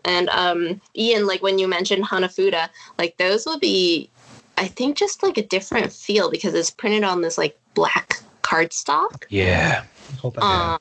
and 0.07 0.29
um, 0.31 0.81
Ian, 0.97 1.27
like 1.27 1.43
when 1.43 1.59
you 1.59 1.67
mentioned 1.69 2.05
Hanafuda, 2.05 2.69
like 2.97 3.17
those 3.17 3.45
will 3.45 3.59
be, 3.59 4.09
I 4.57 4.69
think, 4.69 4.97
just 4.97 5.23
like 5.23 5.37
a 5.37 5.43
different 5.43 5.93
feel 5.93 6.31
because 6.31 6.55
it's 6.55 6.71
printed 6.71 7.03
on 7.03 7.21
this 7.21 7.37
like 7.37 7.59
black 7.75 8.21
cardstock. 8.43 9.25
Yeah. 9.29 9.85
Um, 10.39 10.79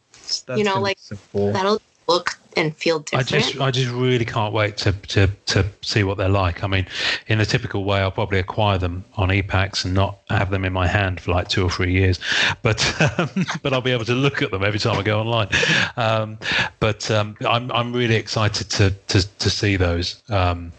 you 0.56 0.64
know, 0.64 0.80
like 0.80 1.00
so 1.00 1.18
cool. 1.32 1.52
that'll 1.52 1.82
look 2.08 2.38
and 2.56 2.76
feel 2.76 3.00
different. 3.00 3.34
I 3.34 3.40
just 3.40 3.62
I 3.62 3.72
just 3.72 3.92
really 3.92 4.26
can't 4.26 4.54
wait 4.54 4.78
to, 4.78 4.94
to 4.94 5.28
to 5.48 5.66
see 5.82 6.04
what 6.04 6.18
they're 6.18 6.30
like. 6.30 6.64
I 6.64 6.68
mean, 6.68 6.88
in 7.28 7.40
a 7.40 7.46
typical 7.46 7.84
way, 7.84 8.00
I'll 8.00 8.12
probably 8.12 8.40
acquire 8.40 8.78
them 8.78 9.04
on 9.16 9.30
ePacks 9.30 9.86
and 9.86 9.94
not 9.94 10.20
have 10.30 10.52
them 10.52 10.66
in 10.66 10.74
my 10.74 10.88
hand 10.88 11.20
for 11.20 11.32
like 11.32 11.50
two 11.50 11.64
or 11.64 11.70
three 11.70 11.92
years, 11.92 12.20
but 12.62 12.80
um, 13.20 13.30
but 13.62 13.74
I'll 13.74 13.82
be 13.82 13.92
able 13.92 14.06
to 14.06 14.16
look 14.16 14.42
at 14.42 14.52
them 14.52 14.64
every 14.64 14.80
time 14.80 14.98
I 14.98 15.04
go 15.04 15.20
online. 15.20 15.50
Um, 15.98 16.38
but 16.80 17.10
um, 17.12 17.36
I'm 17.42 17.72
I'm 17.72 17.94
really 17.94 18.16
excited 18.16 18.70
to 18.72 18.92
to 19.08 19.28
to 19.40 19.50
see 19.50 19.76
those. 19.76 20.22
Um, 20.30 20.72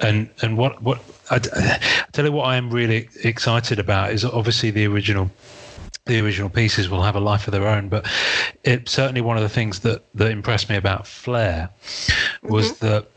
and 0.00 0.28
and 0.42 0.56
what 0.56 0.82
what 0.82 1.00
I, 1.30 1.36
I 1.36 2.06
tell 2.12 2.24
you 2.24 2.32
what 2.32 2.44
I 2.44 2.56
am 2.56 2.70
really 2.70 3.08
excited 3.24 3.78
about 3.78 4.12
is 4.12 4.24
obviously 4.24 4.70
the 4.70 4.86
original 4.86 5.30
the 6.06 6.20
original 6.20 6.48
pieces 6.48 6.88
will 6.88 7.02
have 7.02 7.16
a 7.16 7.20
life 7.20 7.46
of 7.46 7.52
their 7.52 7.66
own. 7.66 7.88
But 7.88 8.06
it 8.64 8.88
certainly 8.88 9.20
one 9.20 9.36
of 9.36 9.42
the 9.42 9.48
things 9.48 9.80
that 9.80 10.04
that 10.14 10.30
impressed 10.30 10.68
me 10.68 10.76
about 10.76 11.06
Flair 11.06 11.70
was 12.42 12.72
mm-hmm. 12.72 12.86
that 12.86 13.10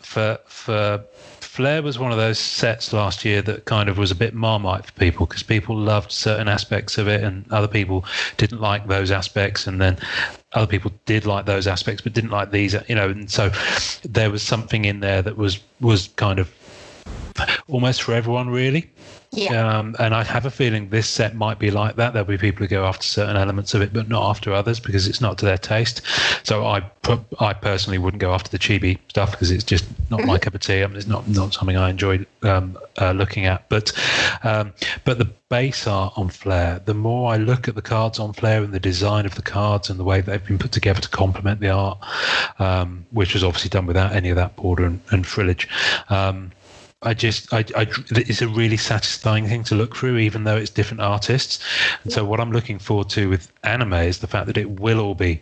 for 0.00 0.38
for 0.46 1.04
Flair 1.40 1.82
was 1.82 1.98
one 1.98 2.12
of 2.12 2.18
those 2.18 2.38
sets 2.38 2.92
last 2.92 3.24
year 3.24 3.42
that 3.42 3.64
kind 3.64 3.88
of 3.88 3.98
was 3.98 4.10
a 4.10 4.14
bit 4.14 4.34
marmite 4.34 4.86
for 4.86 4.92
people 4.92 5.26
because 5.26 5.42
people 5.42 5.76
loved 5.76 6.12
certain 6.12 6.48
aspects 6.48 6.96
of 6.96 7.08
it 7.08 7.24
and 7.24 7.50
other 7.50 7.66
people 7.66 8.04
didn't 8.36 8.60
like 8.60 8.86
those 8.86 9.10
aspects 9.10 9.66
and 9.66 9.80
then 9.80 9.98
other 10.52 10.66
people 10.66 10.92
did 11.06 11.26
like 11.26 11.46
those 11.46 11.66
aspects 11.66 12.02
but 12.02 12.12
didn't 12.12 12.30
like 12.30 12.52
these 12.52 12.74
you 12.88 12.94
know 12.94 13.10
and 13.10 13.30
so 13.30 13.50
there 14.04 14.30
was 14.30 14.42
something 14.42 14.84
in 14.84 15.00
there 15.00 15.22
that 15.22 15.36
was 15.36 15.58
was 15.80 16.08
kind 16.16 16.38
of 16.38 16.50
almost 17.68 18.02
for 18.02 18.14
everyone, 18.14 18.50
really. 18.50 18.90
Yeah. 19.32 19.78
Um, 19.78 19.94
and 20.00 20.12
I 20.12 20.24
have 20.24 20.44
a 20.44 20.50
feeling 20.50 20.88
this 20.88 21.06
set 21.06 21.36
might 21.36 21.60
be 21.60 21.70
like 21.70 21.94
that. 21.96 22.12
There'll 22.12 22.26
be 22.26 22.36
people 22.36 22.64
who 22.64 22.68
go 22.68 22.84
after 22.84 23.04
certain 23.04 23.36
elements 23.36 23.74
of 23.74 23.82
it, 23.82 23.92
but 23.92 24.08
not 24.08 24.28
after 24.28 24.52
others 24.52 24.80
because 24.80 25.06
it's 25.06 25.20
not 25.20 25.38
to 25.38 25.44
their 25.44 25.58
taste. 25.58 26.02
So 26.42 26.66
I, 26.66 26.82
I 27.38 27.52
personally 27.52 27.98
wouldn't 27.98 28.20
go 28.20 28.34
after 28.34 28.50
the 28.50 28.58
chibi 28.58 28.98
stuff 29.08 29.30
because 29.30 29.52
it's 29.52 29.62
just 29.62 29.84
not 30.10 30.24
my 30.24 30.36
cup 30.36 30.54
of 30.54 30.62
tea. 30.62 30.82
I 30.82 30.86
mean, 30.88 30.96
it's 30.96 31.06
not 31.06 31.28
not 31.28 31.54
something 31.54 31.76
I 31.76 31.90
enjoy 31.90 32.26
um, 32.42 32.76
uh, 33.00 33.12
looking 33.12 33.46
at. 33.46 33.68
But 33.68 33.92
um, 34.42 34.72
but 35.04 35.18
the 35.18 35.28
base 35.48 35.86
art 35.86 36.12
on 36.16 36.28
Flair, 36.28 36.80
the 36.84 36.94
more 36.94 37.32
I 37.32 37.36
look 37.36 37.68
at 37.68 37.76
the 37.76 37.82
cards 37.82 38.18
on 38.18 38.32
Flair 38.32 38.64
and 38.64 38.72
the 38.72 38.80
design 38.80 39.26
of 39.26 39.36
the 39.36 39.42
cards 39.42 39.90
and 39.90 39.98
the 39.98 40.04
way 40.04 40.20
they've 40.20 40.44
been 40.44 40.58
put 40.58 40.72
together 40.72 41.00
to 41.00 41.08
complement 41.08 41.60
the 41.60 41.70
art, 41.70 41.98
um, 42.58 43.06
which 43.12 43.34
was 43.34 43.44
obviously 43.44 43.70
done 43.70 43.86
without 43.86 44.12
any 44.12 44.30
of 44.30 44.36
that 44.36 44.56
border 44.56 44.84
and, 44.84 45.00
and 45.10 45.24
frillage. 45.24 45.68
Um, 46.10 46.50
I 47.02 47.14
just, 47.14 47.52
I, 47.52 47.64
I, 47.76 47.86
it's 48.10 48.42
a 48.42 48.48
really 48.48 48.76
satisfying 48.76 49.46
thing 49.46 49.64
to 49.64 49.74
look 49.74 49.96
through, 49.96 50.18
even 50.18 50.44
though 50.44 50.56
it's 50.56 50.70
different 50.70 51.00
artists. 51.00 51.58
And 52.04 52.12
so, 52.12 52.24
what 52.26 52.40
I'm 52.40 52.52
looking 52.52 52.78
forward 52.78 53.08
to 53.10 53.30
with 53.30 53.50
anime 53.64 53.94
is 53.94 54.18
the 54.18 54.26
fact 54.26 54.46
that 54.48 54.58
it 54.58 54.80
will 54.80 55.00
all 55.00 55.14
be 55.14 55.40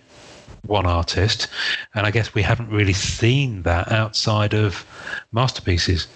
one 0.66 0.86
artist, 0.86 1.48
and 1.94 2.06
I 2.06 2.10
guess 2.10 2.34
we 2.34 2.42
haven't 2.42 2.70
really 2.70 2.92
seen 2.92 3.62
that 3.62 3.90
outside 3.90 4.54
of 4.54 4.84
masterpieces. 5.32 6.06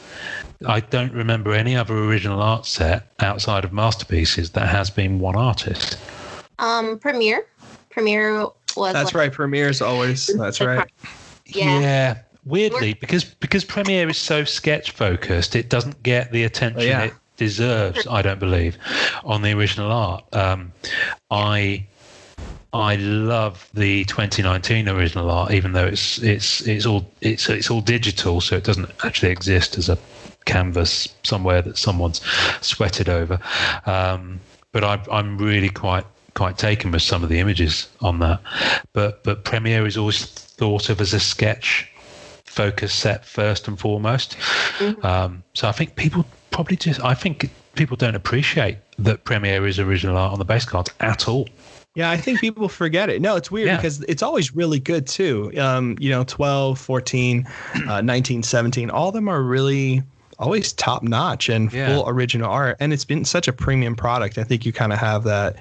I 0.66 0.80
don't 0.80 1.12
remember 1.12 1.53
any 1.53 1.74
other 1.74 1.97
original 1.97 2.40
art 2.40 2.66
set 2.66 3.09
outside 3.20 3.64
of 3.64 3.72
masterpieces 3.72 4.51
that 4.51 4.68
has 4.68 4.90
been 4.90 5.18
one 5.18 5.36
artist. 5.36 5.99
Um, 6.59 6.99
Premiere. 6.99 7.47
Premiere 7.90 8.47
was. 8.76 8.93
That's 8.93 9.07
like, 9.07 9.14
right. 9.14 9.32
Premiere's 9.32 9.82
always. 9.82 10.28
That's 10.28 10.61
right. 10.61 10.88
Yeah. 11.47 12.18
Weirdly, 12.45 12.95
because 12.95 13.24
because 13.24 13.64
Premiere 13.64 14.09
is 14.09 14.18
so 14.18 14.45
sketch 14.45 14.90
focused, 14.90 15.57
it 15.57 15.68
doesn't 15.68 16.03
get 16.03 16.32
the 16.32 16.45
attention 16.45 16.80
Oh, 16.80 16.84
yeah. 16.84 17.05
it 17.05 17.14
deserves. 17.36 18.07
I 18.07 18.22
don't 18.22 18.40
believe 18.40 18.76
on 19.24 19.43
the 19.43 19.53
original 19.53 19.90
art. 19.90 20.24
Um, 20.34 20.72
I 21.30 21.86
I 22.72 22.97
love 22.97 23.68
the 23.74 24.05
2019 24.05 24.88
original 24.88 25.30
art, 25.30 25.53
even 25.53 25.72
though 25.72 25.86
it's 25.86 26.18
it's 26.22 26.66
it's 26.66 26.86
all 26.86 27.11
it's 27.20 27.49
it's 27.49 27.70
all 27.70 27.80
digital, 27.80 28.40
so 28.40 28.57
it 28.57 28.64
doesn't 28.64 28.90
actually 29.05 29.30
exist 29.30 29.76
as 29.76 29.88
a 29.88 29.99
canvas 30.45 31.09
somewhere 31.22 31.62
that 31.62 31.78
someone's 31.78 32.20
sweated 32.61 33.09
over. 33.09 33.38
Um, 33.86 34.40
but 34.72 34.84
I, 34.84 35.01
I'm 35.11 35.36
really 35.38 35.68
quite 35.68 36.05
quite 36.34 36.57
taken 36.57 36.90
with 36.93 37.03
some 37.03 37.22
of 37.22 37.28
the 37.28 37.38
images 37.40 37.88
on 38.01 38.18
that. 38.20 38.40
But 38.95 39.22
but 39.22 39.45
Premiere 39.45 39.86
is 39.86 39.97
always 39.99 40.24
thought 40.24 40.88
of 40.88 41.01
as 41.01 41.12
a 41.12 41.20
sketch 41.20 41.91
focus 42.53 42.93
set 42.93 43.25
first 43.25 43.67
and 43.67 43.79
foremost. 43.79 44.37
Um, 45.03 45.43
so 45.55 45.69
I 45.69 45.73
think 45.73 45.97
people 45.97 46.27
probably 46.51 46.77
just 46.77 47.03
I 47.03 47.15
think 47.15 47.51
people 47.75 47.97
don't 47.97 48.15
appreciate 48.15 48.77
that 48.99 49.25
Premiere 49.25 49.67
is 49.67 49.79
original 49.79 50.19
art 50.19 50.33
on 50.33 50.39
the 50.39 50.45
base 50.45 50.67
cards 50.67 50.91
at 51.01 51.29
all. 51.29 51.49
Yeah, 51.95 52.11
I 52.11 52.17
think 52.17 52.41
people 52.41 52.69
forget 52.69 53.09
it. 53.11 53.21
No, 53.21 53.37
it's 53.37 53.51
weird 53.51 53.67
Yeah. 53.69 53.77
because 53.77 54.03
it's 54.03 54.23
always 54.23 54.55
really 54.55 54.81
good 54.81 55.07
too. 55.07 55.53
Um, 55.59 55.97
you 56.01 56.09
know, 56.11 56.25
12, 56.25 56.79
14, 56.79 57.47
uh, 57.89 58.01
19, 58.01 58.43
17, 58.43 58.91
all 58.91 59.09
of 59.09 59.15
them 59.15 59.29
are 59.29 59.43
really 59.43 60.03
always 60.43 60.72
top 60.72 61.03
notch 61.03 61.49
and 61.49 61.72
Yeah. 61.72 61.88
full 61.95 62.09
original 62.09 62.51
art. 62.51 62.76
And 62.80 62.93
it's 62.93 63.05
been 63.05 63.24
such 63.24 63.49
a 63.49 63.53
premium 63.53 63.95
product. 63.97 64.36
I 64.38 64.45
think 64.45 64.66
you 64.66 64.72
kind 64.72 64.93
of 64.93 64.99
have 64.99 65.24
that 65.24 65.57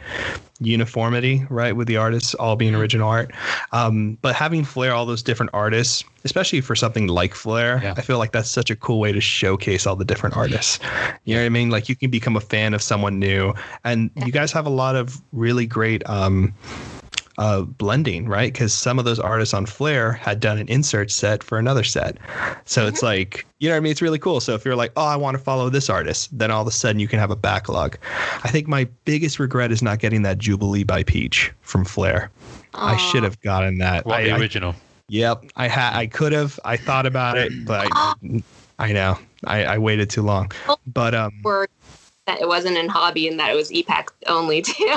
uniformity, 0.59 1.45
right, 1.49 1.75
with 1.75 1.87
the 1.87 1.97
artists 1.97 2.33
all 2.35 2.55
being 2.55 2.73
Mm-hmm. 2.73 2.81
original 2.81 3.09
art. 3.09 3.31
Um, 3.71 4.17
but 4.21 4.35
having 4.35 4.63
Flair, 4.63 4.93
all 4.93 5.05
those 5.05 5.23
different 5.23 5.49
artists, 5.53 6.03
especially 6.23 6.61
for 6.61 6.75
something 6.75 7.07
like 7.07 7.33
Flair, 7.33 7.79
Yeah. 7.83 7.93
I 7.97 8.01
feel 8.01 8.17
like 8.19 8.31
that's 8.31 8.49
such 8.49 8.69
a 8.69 8.75
cool 8.75 8.99
way 8.99 9.11
to 9.11 9.21
showcase 9.21 9.87
all 9.87 9.95
the 9.95 10.05
different 10.05 10.37
artists. 10.37 10.79
You 11.25 11.35
know 11.35 11.41
what 11.41 11.45
I 11.47 11.49
mean? 11.49 11.69
Like 11.69 11.89
you 11.89 11.95
can 11.95 12.11
become 12.11 12.35
a 12.35 12.41
fan 12.41 12.73
of 12.73 12.81
someone 12.81 13.17
new, 13.19 13.53
and 13.83 14.11
you 14.25 14.31
guys 14.31 14.51
have 14.51 14.65
a 14.65 14.69
lot 14.69 14.95
of 14.95 15.19
really 15.31 15.65
great 15.65 16.07
um, 16.09 16.53
uh, 17.41 17.61
blending, 17.63 18.27
right? 18.27 18.53
Because 18.53 18.71
some 18.71 18.99
of 18.99 19.05
those 19.05 19.19
artists 19.19 19.51
on 19.55 19.65
Flair 19.65 20.11
had 20.11 20.39
done 20.39 20.59
an 20.59 20.67
insert 20.67 21.09
set 21.09 21.43
for 21.43 21.57
another 21.57 21.83
set, 21.83 22.17
so 22.65 22.85
it's 22.85 23.01
like 23.01 23.47
you 23.59 23.67
know 23.67 23.73
what 23.73 23.77
I 23.77 23.79
mean. 23.79 23.91
It's 23.91 24.01
really 24.01 24.19
cool. 24.19 24.39
So 24.39 24.53
if 24.53 24.63
you're 24.63 24.75
like, 24.75 24.91
oh, 24.95 25.05
I 25.05 25.15
want 25.15 25.35
to 25.37 25.43
follow 25.43 25.67
this 25.69 25.89
artist, 25.89 26.37
then 26.37 26.51
all 26.51 26.61
of 26.61 26.67
a 26.67 26.71
sudden 26.71 26.99
you 26.99 27.07
can 27.07 27.17
have 27.17 27.31
a 27.31 27.35
backlog. 27.35 27.97
I 28.43 28.49
think 28.49 28.67
my 28.67 28.87
biggest 29.05 29.39
regret 29.39 29.71
is 29.71 29.81
not 29.81 29.97
getting 29.97 30.21
that 30.21 30.37
Jubilee 30.37 30.83
by 30.83 31.01
Peach 31.01 31.51
from 31.61 31.83
Flair. 31.83 32.29
I 32.75 32.95
should 32.97 33.23
have 33.23 33.41
gotten 33.41 33.79
that. 33.79 34.05
What 34.05 34.19
I- 34.19 34.23
the 34.25 34.31
I- 34.31 34.37
original? 34.39 34.75
Yep, 35.09 35.45
I 35.57 35.67
had. 35.67 35.97
I 35.97 36.05
could 36.07 36.31
have. 36.33 36.59
I 36.63 36.77
thought 36.77 37.05
about 37.07 37.37
it, 37.37 37.51
but 37.65 37.87
I, 37.91 38.13
I 38.79 38.91
know 38.93 39.17
I, 39.45 39.65
I 39.65 39.77
waited 39.79 40.09
too 40.11 40.21
long. 40.21 40.51
But 40.85 41.15
um, 41.15 41.33
Were 41.43 41.67
that 42.27 42.39
it 42.39 42.47
wasn't 42.47 42.77
in 42.77 42.87
hobby 42.87 43.27
and 43.27 43.39
that 43.39 43.49
it 43.51 43.55
was 43.55 43.71
ePack 43.71 44.09
only 44.27 44.61
too. 44.61 44.95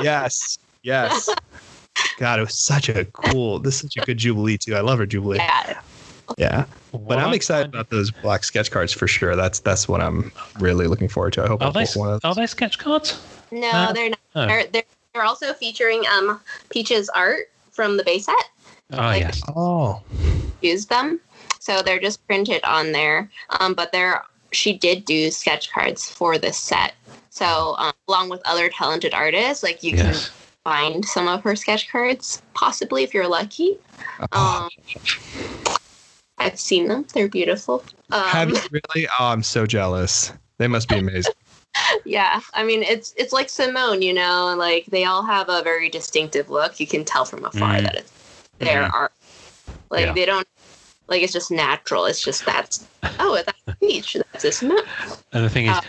yes, 0.00 0.58
yes. 0.84 1.28
God, 2.18 2.38
it 2.38 2.42
was 2.42 2.58
such 2.58 2.88
a 2.88 3.04
cool. 3.06 3.58
This 3.58 3.76
is 3.76 3.80
such 3.82 3.96
a 3.96 4.06
good 4.06 4.18
Jubilee 4.18 4.58
too. 4.58 4.74
I 4.74 4.80
love 4.80 4.98
her 4.98 5.06
Jubilee. 5.06 5.38
yeah. 5.38 5.80
Yeah, 6.38 6.64
but 6.92 7.18
I'm 7.18 7.34
excited 7.34 7.68
about 7.68 7.90
those 7.90 8.10
black 8.10 8.42
sketch 8.44 8.70
cards 8.70 8.92
for 8.92 9.06
sure. 9.06 9.36
That's 9.36 9.58
that's 9.60 9.86
what 9.88 10.00
I'm 10.00 10.32
really 10.60 10.86
looking 10.86 11.08
forward 11.08 11.34
to. 11.34 11.44
I 11.44 11.48
hope 11.48 11.60
I 11.62 11.66
Are 11.66 11.72
they 11.72 11.84
pull 11.84 12.00
one 12.02 12.12
of 12.14 12.24
are 12.24 12.30
those. 12.30 12.36
they 12.36 12.46
sketch 12.46 12.78
cards? 12.78 13.20
No, 13.50 13.68
Uh, 13.70 13.92
they're 13.92 14.08
not. 14.10 14.18
oh. 14.36 14.46
They're, 14.46 14.66
they're 14.68 14.82
they're 15.12 15.24
also 15.24 15.52
featuring 15.52 16.04
um 16.06 16.40
Peach's 16.70 17.08
art 17.10 17.50
from 17.70 17.96
the 17.98 18.04
base 18.04 18.26
set. 18.26 18.34
Ah, 18.92 19.08
Like- 19.08 19.20
yes. 19.22 19.42
Oh, 19.54 20.00
Use 20.62 20.86
them, 20.86 21.20
so 21.58 21.82
they're 21.82 22.00
just 22.00 22.24
printed 22.26 22.62
on 22.64 22.92
there. 22.92 23.28
Um, 23.60 23.74
but 23.74 23.92
they're 23.92 24.22
she 24.52 24.78
did 24.78 25.04
do 25.04 25.30
sketch 25.30 25.70
cards 25.72 26.08
for 26.08 26.38
this 26.38 26.56
set. 26.56 26.94
So 27.30 27.74
um, 27.78 27.92
along 28.08 28.28
with 28.30 28.40
other 28.46 28.68
talented 28.70 29.12
artists, 29.12 29.62
like 29.62 29.82
you 29.82 29.96
Yes. 29.96 30.28
can 30.28 30.34
find 30.64 31.04
some 31.04 31.28
of 31.28 31.42
her 31.42 31.56
sketch 31.56 31.90
cards, 31.90 32.42
possibly 32.54 33.02
if 33.02 33.14
you're 33.14 33.28
lucky. 33.28 33.78
Oh. 34.32 34.68
Um, 34.88 35.76
I've 36.38 36.58
seen 36.58 36.88
them; 36.88 37.06
they're 37.14 37.28
beautiful. 37.28 37.84
Um, 38.10 38.22
have 38.24 38.50
you 38.50 38.60
really? 38.70 39.08
Oh, 39.18 39.26
I'm 39.26 39.42
so 39.42 39.66
jealous. 39.66 40.32
They 40.58 40.68
must 40.68 40.88
be 40.88 40.98
amazing. 40.98 41.32
yeah 42.04 42.38
i 42.52 42.62
mean 42.62 42.82
it's 42.82 43.14
it's 43.16 43.32
like 43.32 43.48
simone 43.48 44.02
you 44.02 44.12
know 44.12 44.54
like 44.58 44.84
they 44.86 45.04
all 45.04 45.22
have 45.22 45.48
a 45.48 45.62
very 45.62 45.88
distinctive 45.88 46.50
look 46.50 46.78
you 46.78 46.86
can 46.86 47.02
tell 47.04 47.24
from 47.24 47.44
afar 47.46 47.76
Mm. 47.76 47.82
that 47.82 47.94
it's 47.94 48.12
their 48.58 48.82
Mhm. 48.82 48.92
art 48.92 49.12
like 49.90 50.06
Yeah. 50.06 50.12
they 50.12 50.26
don't 50.26 50.46
like 51.08 51.22
it's 51.22 51.32
just 51.32 51.50
natural 51.50 52.04
it's 52.04 52.22
just 52.22 52.44
that's 52.44 52.86
oh 53.18 53.34
that's 53.46 53.58
a 53.66 53.74
peach 53.76 54.16
that's 54.32 54.44
a 54.44 54.52
simone 54.52 54.84
And 55.32 55.44
the 55.44 55.48
thing 55.50 55.66
is, 55.66 55.76
Uh, 55.78 55.80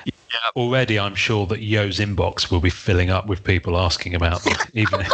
already 0.55 0.99
I'm 0.99 1.15
sure 1.15 1.45
that 1.47 1.61
Yo's 1.61 1.99
inbox 1.99 2.51
will 2.51 2.59
be 2.59 2.69
filling 2.69 3.09
up 3.09 3.27
with 3.27 3.43
people 3.43 3.77
asking 3.77 4.15
about 4.15 4.43
them. 4.43 4.55
Even 4.73 5.05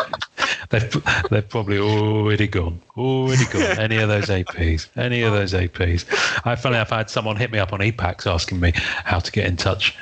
they've 0.69 1.03
they've 1.29 1.47
probably 1.47 1.79
already 1.79 2.47
gone, 2.47 2.81
already 2.97 3.45
gone. 3.45 3.61
Any 3.79 3.97
of 3.97 4.09
those 4.09 4.25
APs, 4.25 4.87
any 4.95 5.21
of 5.21 5.33
those 5.33 5.53
APs. 5.53 6.05
I 6.45 6.55
funny 6.55 6.75
enough, 6.75 6.91
I 6.91 6.97
had 6.97 7.09
someone 7.09 7.35
hit 7.35 7.51
me 7.51 7.59
up 7.59 7.73
on 7.73 7.79
ePack 7.79 8.25
asking 8.31 8.59
me 8.59 8.73
how 8.75 9.19
to 9.19 9.31
get 9.31 9.45
in 9.45 9.57
touch. 9.57 9.97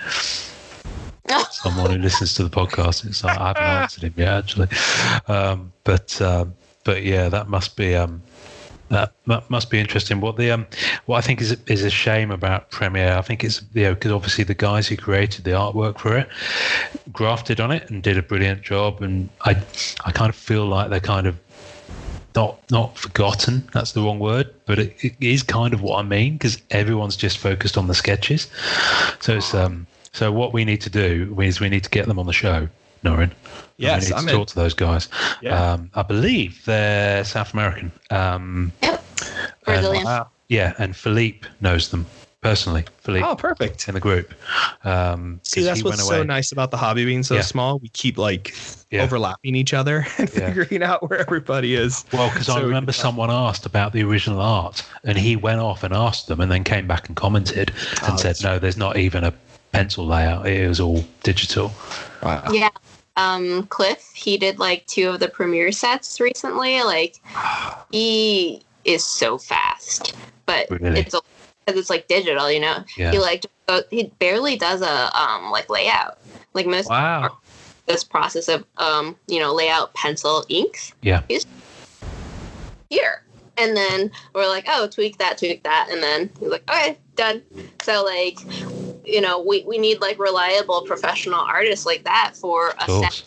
Someone 1.52 1.92
who 1.92 1.98
listens 1.98 2.36
to 2.36 2.44
the 2.46 2.50
podcast. 2.50 3.06
It's 3.06 3.22
like, 3.22 3.38
I 3.38 3.48
haven't 3.48 3.64
answered 3.64 4.04
him 4.04 4.14
yet, 4.16 4.30
actually. 4.30 4.68
Um, 5.28 5.74
but 5.84 6.22
um, 6.22 6.54
but 6.86 7.04
yeah, 7.04 7.28
that 7.28 7.50
must 7.50 7.76
be 7.76 7.96
um, 7.96 8.22
that, 8.90 9.14
must 9.50 9.70
be 9.70 9.80
interesting. 9.80 10.22
What 10.22 10.38
the 10.38 10.52
um, 10.52 10.68
what 11.06 11.18
I 11.18 11.22
think 11.22 11.42
is 11.42 11.58
is 11.68 11.84
a 11.84 11.90
shame 11.90 12.32
about 12.32 12.72
Premiere, 12.72 13.18
I 13.18 13.22
think 13.22 13.44
it's 13.44 13.62
you 13.74 13.84
know 13.84 13.94
because 13.94 14.12
obviously 14.12 14.44
the 14.44 14.54
guys 14.56 14.88
who 14.88 14.98
created 14.98 15.44
the 15.46 15.52
artwork 15.52 16.00
for 16.00 16.18
it 16.18 16.30
grafted 17.12 17.60
on 17.60 17.72
it 17.72 17.90
and 17.90 18.02
did 18.02 18.18
a 18.18 18.22
brilliant 18.22 18.62
job, 18.62 19.02
and 19.02 19.30
I 19.42 19.62
I 20.06 20.12
kind 20.12 20.30
of 20.30 20.36
feel 20.36 20.66
like 20.66 20.90
they're 20.90 21.00
kind 21.00 21.28
of 21.28 21.38
not 22.36 22.60
not 22.72 22.98
forgotten. 22.98 23.68
That's 23.74 23.92
the 23.92 24.02
wrong 24.02 24.20
word, 24.20 24.54
but 24.66 24.80
it, 24.80 24.96
it 25.04 25.16
is 25.20 25.44
kind 25.44 25.74
of 25.74 25.82
what 25.82 26.00
I 26.00 26.04
mean 26.04 26.34
because 26.34 26.62
everyone's 26.72 27.18
just 27.18 27.38
focused 27.38 27.78
on 27.78 27.88
the 27.88 27.96
sketches. 27.96 28.48
So 29.20 29.38
it's 29.38 29.54
um 29.54 29.88
so 30.14 30.32
what 30.32 30.54
we 30.54 30.66
need 30.66 30.82
to 30.82 30.90
do 30.90 31.36
is 31.42 31.60
we 31.60 31.70
need 31.70 31.84
to 31.84 31.90
get 31.90 32.08
them 32.08 32.20
on 32.20 32.26
the 32.26 32.34
show, 32.34 32.70
Norrin. 33.04 33.32
Yes, 33.78 34.04
we 34.04 34.08
need 34.10 34.14
I'm 34.16 34.26
to 34.26 34.32
in. 34.32 34.38
talk 34.40 34.48
to 34.50 34.56
those 34.56 34.74
guys. 34.74 35.08
Yeah. 35.42 35.74
Um, 35.74 35.92
I 35.94 36.02
believe 36.04 36.64
they're 36.66 37.24
South 37.24 37.54
American. 37.54 37.92
Um, 38.10 38.72
Yep. 38.82 38.94
and- 39.22 39.66
Brazilian. 39.66 40.24
Yeah, 40.50 40.74
and 40.80 40.96
Philippe 40.96 41.48
knows 41.62 41.90
them 41.90 42.06
personally. 42.42 42.86
Philippe 43.02 43.26
Oh, 43.28 43.36
perfect. 43.36 43.88
in 43.90 43.94
the 43.96 44.00
group. 44.00 44.34
Um, 44.86 45.40
See, 45.44 45.60
'cause 45.60 45.66
that's 45.66 45.84
what's 45.84 45.98
went 45.98 46.08
so 46.10 46.24
nice 46.24 46.52
about 46.54 46.72
the 46.72 46.78
hobby 46.78 47.04
being 47.04 47.22
so 47.24 47.36
Yeah. 47.36 47.42
small. 47.42 47.78
We 47.80 47.90
keep 47.90 48.18
like 48.18 48.56
Yeah. 48.90 49.02
overlapping 49.04 49.56
each 49.56 49.74
other 49.74 50.08
and 50.18 50.30
Yeah. 50.34 50.48
figuring 50.54 50.84
out 50.84 51.08
where 51.10 51.20
everybody 51.20 51.76
is. 51.76 52.06
Well, 52.14 52.30
because 52.30 52.46
So 52.46 52.56
I 52.56 52.62
remember 52.62 52.94
can- 52.94 53.02
someone 53.02 53.30
asked 53.30 53.66
about 53.66 53.92
the 53.92 54.04
original 54.04 54.40
art, 54.42 54.84
and 55.04 55.18
he 55.18 55.36
went 55.36 55.60
off 55.60 55.84
and 55.84 55.94
asked 55.94 56.28
them, 56.28 56.40
and 56.40 56.50
then 56.52 56.64
came 56.64 56.88
back 56.88 57.08
and 57.10 57.16
commented 57.18 57.74
and 58.04 58.14
Oh, 58.14 58.18
said, 58.18 58.38
"No, 58.42 58.58
there's 58.60 58.78
not 58.78 58.96
even 58.98 59.24
a 59.26 59.34
pencil 59.74 60.08
layout. 60.08 60.48
It 60.48 60.68
was 60.70 60.80
all 60.80 61.04
digital." 61.24 61.74
Wow. 62.24 62.44
yeah 62.52 62.70
um 63.18 63.66
cliff 63.68 64.12
he 64.16 64.38
did 64.38 64.60
like 64.60 64.86
two 64.88 65.10
of 65.10 65.20
the 65.20 65.28
premiere 65.28 65.72
sets 65.72 66.20
recently 66.20 66.82
like 66.84 67.20
he 67.92 68.62
is 68.86 69.04
so 69.04 69.38
fast 69.38 70.16
but 70.46 70.68
Really? 70.70 71.00
it's 71.02 71.16
because 71.68 71.80
it's 71.80 71.90
like 71.90 72.08
digital, 72.08 72.50
you 72.50 72.62
know. 72.62 72.84
Yeah. 72.98 73.12
He 73.12 73.20
like 73.20 73.46
he 73.92 74.04
barely 74.20 74.56
does 74.56 74.82
a 74.82 75.20
um 75.20 75.52
like 75.52 75.70
layout. 75.70 76.18
Like 76.54 76.66
most 76.66 76.90
Wow. 76.90 77.38
this 77.86 78.04
process 78.04 78.48
of 78.48 78.66
um 78.78 79.16
you 79.28 79.40
know 79.40 79.54
layout 79.54 79.94
pencil 79.94 80.46
inks 80.50 80.94
Yeah. 81.02 81.24
He's 81.28 81.46
here 82.90 83.24
and 83.58 83.76
then 83.76 84.10
we're 84.34 84.48
like 84.48 84.64
oh 84.70 84.88
tweak 84.88 85.18
that 85.18 85.38
tweak 85.38 85.64
that 85.64 85.90
and 85.92 86.02
then 86.02 86.30
he's 86.40 86.50
like 86.50 86.64
okay 86.72 86.98
done 87.16 87.42
so 87.82 88.06
like 88.06 88.40
you 89.08 89.22
know 89.22 89.40
we, 89.40 89.64
we 89.64 89.78
need 89.78 90.02
like 90.02 90.20
reliable 90.20 90.82
professional 90.82 91.40
artists 91.40 91.86
like 91.86 92.04
that 92.04 92.34
for 92.36 92.74
a 92.80 92.86
set 93.02 93.24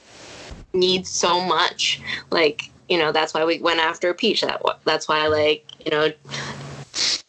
needs 0.72 1.10
so 1.10 1.40
much 1.40 2.00
like 2.30 2.70
you 2.88 2.98
know 2.98 3.10
that's 3.10 3.34
why 3.34 3.44
we 3.44 3.58
went 3.60 3.80
after 3.80 4.12
peach 4.14 4.42
that 4.42 4.62
that's 4.84 5.08
why 5.08 5.26
like 5.26 5.64
you 5.84 5.90
know 5.90 6.10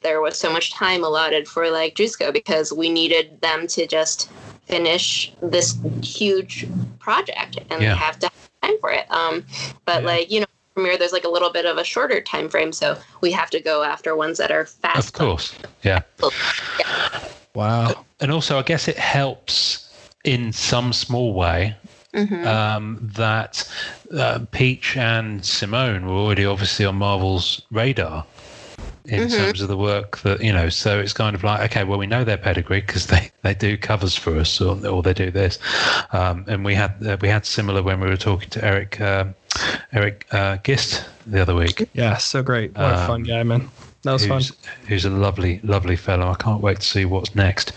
there 0.02 0.22
was 0.22 0.38
so 0.38 0.52
much 0.52 0.74
time 0.74 1.04
allotted 1.04 1.47
for 1.47 1.70
like 1.70 1.95
Drusco 1.95 2.34
because 2.34 2.74
we 2.74 2.89
needed 2.89 3.39
them 3.41 3.68
to 3.68 3.88
just 3.88 4.30
finish 4.66 5.32
this 5.41 5.78
huge 6.04 6.68
project 6.99 7.60
and 7.70 7.82
Yeah. 7.82 7.93
they 7.93 7.95
have 7.99 8.20
to 8.20 8.28
have 8.28 8.34
time 8.62 8.80
for 8.80 8.91
it 8.91 9.10
um 9.12 9.43
but 9.86 10.02
Yeah. 10.02 10.08
like 10.08 10.32
you 10.32 10.39
know 10.41 10.45
premiere 10.76 10.97
there's 10.97 11.12
like 11.14 11.26
a 11.26 11.30
little 11.30 11.52
bit 11.52 11.66
of 11.66 11.78
a 11.78 11.84
shorter 11.84 12.22
time 12.22 12.49
frame 12.49 12.72
so 12.72 12.97
we 13.22 13.32
have 13.32 13.49
to 13.52 13.60
go 13.60 13.84
after 13.84 14.16
ones 14.16 14.38
that 14.38 14.52
are 14.52 14.66
fast 14.66 15.08
Of 15.08 15.14
course. 15.14 15.54
Yeah. 15.84 16.02
Wow. 17.54 18.06
And 18.20 18.32
also, 18.32 18.58
I 18.60 18.64
guess 18.64 18.88
it 18.88 18.97
helps 18.97 19.89
in 20.24 20.54
some 20.54 20.93
small 20.93 21.34
way 21.34 21.76
Mhm. 22.14 22.45
um, 22.45 22.99
that 23.16 23.68
uh, 24.16 24.39
Peach 24.52 24.95
and 24.97 25.43
Simone 25.45 26.06
were 26.06 26.14
already 26.14 26.45
obviously 26.45 26.86
on 26.86 26.95
Marvel's 26.95 27.62
radar 27.72 28.26
in 29.06 29.24
Mhm. 29.24 29.38
terms 29.38 29.62
of 29.62 29.68
the 29.68 29.78
work 29.78 30.20
that 30.20 30.41
you 30.43 30.54
know. 30.54 30.70
So 30.70 30.99
it's 30.99 31.14
kind 31.14 31.36
of 31.36 31.43
like, 31.43 31.62
okay, 31.72 31.84
well, 31.84 31.97
we 31.97 32.06
know 32.08 32.24
their 32.24 32.38
pedigree 32.38 32.82
because 32.82 33.08
they, 33.08 33.32
they 33.41 33.54
do 33.56 33.78
covers 33.78 34.16
for 34.16 34.38
us, 34.38 34.62
or, 34.62 34.86
or 34.86 35.02
they 35.02 35.14
do 35.14 35.32
this. 35.32 35.58
Um, 36.12 36.45
and 36.47 36.64
we 36.64 36.76
had 36.76 36.95
uh, 37.06 37.18
we 37.22 37.28
had 37.30 37.45
similar 37.45 37.82
when 37.82 37.99
we 37.99 38.08
were 38.08 38.18
talking 38.18 38.49
to 38.52 38.64
Eric 38.64 39.02
um, 39.02 39.34
Eric 39.91 40.28
uh, 40.32 40.58
Gist 40.58 41.04
the 41.26 41.41
other 41.41 41.56
week. 41.56 41.89
Yeah, 41.93 42.18
so 42.18 42.43
great. 42.43 42.76
What 42.78 42.93
a 42.93 42.97
fun 43.08 43.22
Um, 43.22 43.24
guy, 43.24 43.43
man. 43.43 43.70
That 44.04 44.14
was 44.14 44.26
fun. 44.26 44.38
who's, 44.38 44.54
who's 44.88 45.06
a 45.06 45.10
lovely, 45.10 45.60
lovely 45.64 45.95
fellow. 45.95 46.30
I 46.30 46.36
can't 46.36 46.62
wait 46.62 46.80
to 46.80 46.86
see 46.86 47.06
what's 47.06 47.36
next 47.36 47.74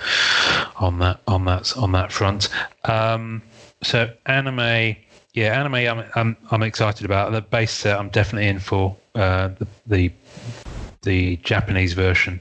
on 0.76 0.98
that 1.00 1.20
on 1.26 1.44
that 1.44 1.76
on 1.76 1.92
that 1.92 2.12
front. 2.12 2.48
Um, 2.84 3.42
so 3.82 4.10
anime, 4.26 4.96
yeah, 5.34 5.60
anime. 5.60 5.74
I'm 5.74 6.04
I'm 6.14 6.36
I'm 6.50 6.62
excited 6.62 7.04
about 7.04 7.32
the 7.32 7.42
base 7.42 7.72
set. 7.72 7.98
I'm 7.98 8.08
definitely 8.08 8.48
in 8.48 8.58
for 8.58 8.96
uh, 9.14 9.50
the 9.58 9.66
the 9.86 10.12
the 11.02 11.36
Japanese 11.36 11.92
version 11.92 12.40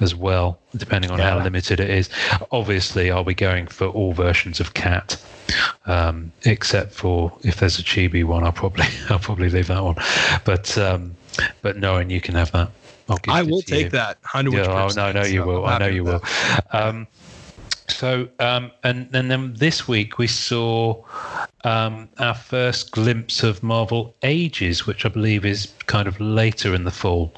as 0.00 0.14
well, 0.14 0.58
depending 0.76 1.10
on 1.10 1.18
how 1.18 1.42
limited 1.42 1.80
it 1.80 1.88
is. 1.88 2.10
Obviously, 2.52 3.10
I'll 3.10 3.24
be 3.24 3.34
going 3.34 3.66
for 3.66 3.86
all 3.86 4.12
versions 4.12 4.60
of 4.60 4.74
Cat, 4.74 5.16
um, 5.86 6.30
except 6.44 6.92
for 6.92 7.32
if 7.42 7.56
there's 7.56 7.78
a 7.78 7.82
chibi 7.82 8.24
one. 8.24 8.44
I'll 8.44 8.52
probably 8.52 8.84
I'll 9.08 9.18
probably 9.18 9.48
leave 9.48 9.68
that 9.68 9.82
one. 9.82 9.96
But 10.44 10.76
um, 10.76 11.16
but 11.62 11.78
knowing 11.78 12.10
you 12.10 12.20
can 12.20 12.34
have 12.34 12.52
that, 12.52 12.70
I 13.08 13.40
it 13.40 13.46
will 13.48 13.62
to 13.62 13.76
you. 13.76 13.82
take 13.82 13.92
that. 13.92 14.18
100 14.22 14.52
Yeah, 14.52 14.66
oh, 14.68 14.88
no, 14.94 15.02
I 15.06 15.12
know 15.12 15.22
you 15.24 15.44
will. 15.44 15.66
I 15.66 15.78
know 15.78 15.86
you 15.86 16.04
will. 16.04 16.22
Um, 16.72 17.06
so, 17.88 18.28
um, 18.40 18.72
and, 18.82 19.08
and 19.14 19.30
then 19.30 19.54
this 19.54 19.86
week 19.86 20.18
we 20.18 20.26
saw 20.26 21.02
um, 21.64 22.08
our 22.18 22.34
first 22.34 22.90
glimpse 22.90 23.42
of 23.42 23.62
Marvel 23.62 24.14
Ages, 24.22 24.86
which 24.86 25.04
I 25.04 25.08
believe 25.08 25.44
is 25.44 25.72
kind 25.86 26.08
of 26.08 26.20
later 26.20 26.74
in 26.74 26.84
the 26.84 26.90
fall. 26.90 27.32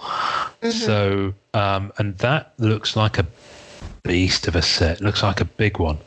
So, 0.70 1.34
um, 1.54 1.92
and 1.98 2.16
that 2.18 2.54
looks 2.58 2.96
like 2.96 3.18
a 3.18 3.26
beast 4.02 4.48
of 4.48 4.56
a 4.56 4.62
set. 4.62 5.00
It 5.00 5.04
Looks 5.04 5.22
like 5.22 5.40
a 5.40 5.44
big 5.44 5.78
one. 5.78 5.98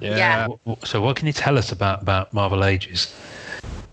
Yeah. 0.00 0.16
Yeah. 0.16 0.40
W- 0.42 0.58
w- 0.64 0.78
So, 0.86 1.00
what 1.00 1.16
can 1.16 1.26
you 1.26 1.32
tell 1.32 1.58
us 1.58 1.72
about 1.72 2.02
about 2.02 2.32
Marvel 2.32 2.64
Ages? 2.64 3.12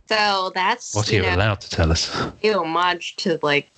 so 0.07 0.51
that's 0.55 0.95
What 0.95 1.09
are 1.09 1.15
you 1.15 1.21
you 1.21 1.27
know 1.29 1.35
allowed 1.35 1.61
to 1.61 1.69
tell 1.69 1.91
us? 1.91 2.09
pay 2.41 2.53
homage 2.53 3.15
to 3.17 3.37
like 3.43 3.69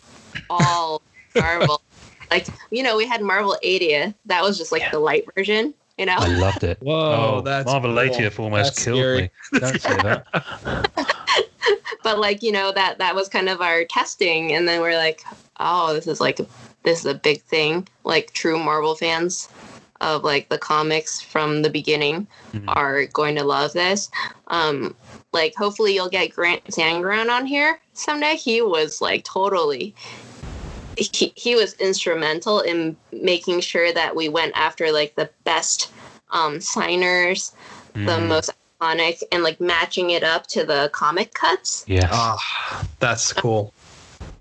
all 0.49 1.01
Marvel. 1.36 1.82
Like 2.29 2.47
you 2.69 2.84
know, 2.84 2.95
we 2.97 3.05
had 3.07 3.21
Marvel 3.21 3.57
80th. 3.63 4.13
That 4.25 4.41
was 4.41 4.57
just 4.57 4.71
like 4.71 4.82
Yeah. 4.82 4.91
the 4.91 4.99
light 4.99 5.25
version. 5.36 5.73
You 5.97 6.05
know, 6.05 6.15
I 6.17 6.27
loved 6.27 6.63
it. 6.63 6.77
Whoa, 6.82 6.93
oh, 7.38 7.41
that's 7.41 7.65
Marvel 7.65 7.93
cool. 7.93 8.03
80th 8.03 8.39
almost 8.39 8.63
That's 8.75 8.84
killed 8.86 8.97
scary. 8.99 9.21
me. 9.51 9.59
Don't 9.59 9.82
say 9.82 9.97
that. 9.97 10.25
but 12.03 12.19
like 12.19 12.41
you 12.41 12.51
know 12.51 12.71
that 12.71 12.97
that 12.97 13.13
was 13.15 13.27
kind 13.29 13.49
of 13.49 13.61
our 13.61 13.84
testing, 13.86 14.53
and 14.53 14.67
then 14.67 14.82
we're 14.82 14.97
like, 14.97 15.23
oh, 15.59 15.93
this 15.93 16.07
is 16.07 16.19
like 16.21 16.38
this 16.84 16.99
is 16.99 17.05
a 17.05 17.13
big 17.13 17.41
thing. 17.43 17.88
Like 18.03 18.34
true 18.34 18.57
Marvel 18.57 18.95
fans 18.95 19.49
of 19.99 20.23
like 20.23 20.49
the 20.49 20.57
comics 20.57 21.21
from 21.21 21.61
the 21.61 21.69
beginning 21.69 22.25
Mhm. 22.53 22.63
are 22.75 23.05
going 23.07 23.36
to 23.36 23.43
love 23.43 23.71
this. 23.73 24.09
Um, 24.47 24.95
like 25.32 25.53
hopefully 25.55 25.93
you'll 25.93 26.09
get 26.09 26.34
Grant 26.34 26.63
Sangran 26.71 27.29
on 27.29 27.45
here 27.45 27.79
someday. 27.93 28.36
He 28.36 28.61
was 28.63 28.99
like 29.01 29.23
totally. 29.25 29.93
He, 31.01 31.33
he 31.35 31.55
was 31.55 31.73
instrumental 31.75 32.59
in 32.61 32.95
making 33.11 33.61
sure 33.61 33.91
that 33.93 34.15
we 34.15 34.29
went 34.29 34.53
after 34.55 34.91
like 34.91 35.15
the 35.15 35.29
best 35.43 35.91
um, 36.29 36.61
signers, 36.61 37.53
the 37.93 37.99
Mhm. 37.99 38.27
most 38.27 38.51
iconic, 38.79 39.23
and 39.31 39.43
like 39.43 39.59
matching 39.59 40.11
it 40.11 40.23
up 40.23 40.47
to 40.47 40.63
the 40.63 40.89
comic 40.93 41.33
cuts. 41.33 41.83
Yes. 41.87 42.09
Ah, 42.13 42.85
that's 42.99 43.33
cool. 43.33 43.73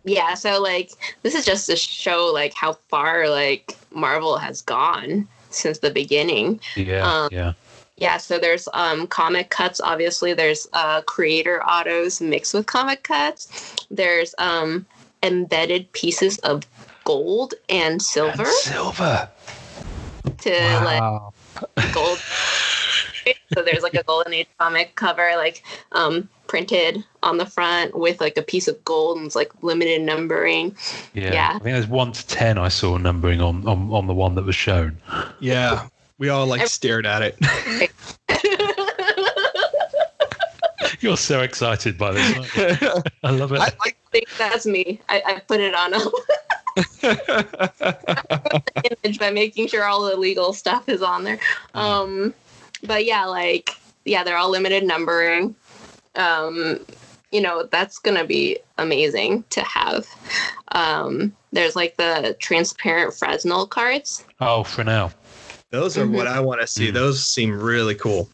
Yeah, 0.04 0.34
so 0.34 0.60
like 0.60 0.90
this 1.22 1.34
is 1.34 1.44
just 1.44 1.66
to 1.66 1.76
show 1.76 2.30
like 2.32 2.54
how 2.54 2.74
far 2.88 3.28
like 3.28 3.76
Marvel 3.90 4.36
has 4.38 4.60
gone 4.60 5.26
since 5.50 5.78
the 5.78 5.90
beginning. 5.90 6.60
yeah. 6.76 7.06
um, 7.24 7.28
yeah. 7.32 7.52
Yeah, 7.96 8.16
so 8.16 8.38
there's 8.38 8.66
um 8.72 9.06
comic 9.08 9.50
cuts. 9.50 9.78
Obviously, 9.80 10.32
there's 10.32 10.66
uh 10.72 11.02
creator 11.02 11.62
autos 11.64 12.20
mixed 12.20 12.54
with 12.54 12.66
comic 12.66 13.02
cuts. 13.02 13.74
There's 13.90 14.34
um 14.38 14.86
embedded 15.22 15.90
pieces 15.92 16.38
of 16.38 16.62
gold 17.04 17.54
and 17.68 18.00
silver 18.02 18.42
And 18.44 18.52
silver. 18.52 19.28
to 20.38 20.50
Wow. 20.50 21.32
like 21.76 21.92
gold. 21.94 22.18
so 23.54 23.62
there's 23.62 23.82
like 23.82 23.94
a 23.94 24.02
golden 24.02 24.32
age 24.32 24.46
comic 24.58 24.94
cover 24.94 25.32
like 25.36 25.62
um 25.92 26.28
printed 26.46 27.04
on 27.22 27.36
the 27.36 27.46
front 27.46 27.96
with 27.96 28.20
like 28.20 28.36
a 28.36 28.42
piece 28.42 28.66
of 28.66 28.82
gold 28.84 29.16
and 29.18 29.26
it's 29.26 29.36
like 29.36 29.52
limited 29.62 30.02
numbering. 30.02 30.74
Yeah. 31.14 31.32
Yeah. 31.32 31.48
I 31.50 31.58
think 31.58 31.74
there's 31.74 31.86
one 31.86 32.12
to 32.12 32.26
ten 32.26 32.58
I 32.58 32.68
saw 32.68 32.96
numbering 32.96 33.40
on, 33.40 33.66
on, 33.68 33.90
on 33.92 34.06
the 34.06 34.14
one 34.14 34.34
that 34.34 34.44
was 34.44 34.56
shown. 34.56 34.96
Yeah. 35.38 35.86
We 36.18 36.28
all 36.28 36.46
like 36.46 36.66
stared 36.66 37.06
at 37.06 37.22
it. 37.22 37.38
You're 41.02 41.16
so 41.16 41.40
excited 41.40 41.96
by 41.96 42.12
this. 42.12 42.56
I 43.22 43.30
love 43.30 43.52
it. 43.52 43.60
I 43.60 43.72
like 43.84 43.96
think 44.12 44.28
that's 44.36 44.66
me. 44.66 45.00
I, 45.08 45.22
I 45.26 45.40
put 45.40 45.60
it 45.60 45.74
on 45.74 45.94
a 45.94 46.00
image 49.04 49.18
by 49.18 49.30
making 49.30 49.68
sure 49.68 49.84
all 49.84 50.02
the 50.02 50.16
legal 50.16 50.52
stuff 50.52 50.88
is 50.90 51.00
on 51.00 51.24
there. 51.24 51.38
Um, 51.72 52.34
but 52.82 53.06
yeah, 53.06 53.24
like 53.24 53.70
yeah, 54.04 54.22
they're 54.24 54.36
all 54.36 54.50
limited 54.50 54.84
numbering. 54.84 55.54
Um, 56.16 56.80
you 57.30 57.40
know, 57.40 57.62
that's 57.70 57.98
gonna 57.98 58.24
be 58.24 58.58
amazing 58.76 59.44
to 59.50 59.62
have. 59.62 60.06
Um, 60.72 61.34
there's 61.52 61.76
like 61.76 61.96
the 61.96 62.36
transparent 62.40 63.14
Fresnel 63.14 63.66
cards. 63.66 64.24
oh, 64.40 64.64
for 64.64 64.84
now. 64.84 65.12
Those 65.70 65.96
are 65.96 66.06
what 66.06 66.26
I 66.26 66.40
want 66.40 66.60
to 66.60 66.66
see. 66.66 66.88
Mm. 66.88 66.94
Those 66.94 67.24
seem 67.24 67.58
really 67.58 67.94
cool. 67.94 68.28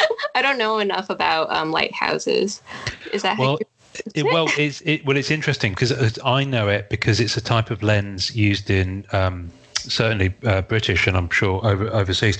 I 0.34 0.42
don't 0.42 0.58
know 0.58 0.78
enough 0.78 1.10
about 1.10 1.50
um, 1.50 1.70
lighthouses. 1.70 2.62
Is 3.12 3.22
that 3.22 3.36
how 3.36 3.42
Well, 3.42 3.58
you- 3.60 3.66
it, 4.14 4.24
well, 4.24 4.48
it's 4.56 4.80
it, 4.82 5.04
well, 5.04 5.18
it's 5.18 5.30
interesting 5.30 5.72
because 5.72 6.18
I 6.24 6.44
know 6.44 6.68
it 6.68 6.88
because 6.88 7.20
it's 7.20 7.36
a 7.36 7.42
type 7.42 7.70
of 7.70 7.82
lens 7.82 8.34
used 8.34 8.70
in 8.70 9.04
um, 9.12 9.50
certainly 9.74 10.32
uh, 10.44 10.62
British 10.62 11.06
and 11.06 11.14
I'm 11.14 11.28
sure 11.28 11.60
over, 11.66 11.88
overseas. 11.92 12.38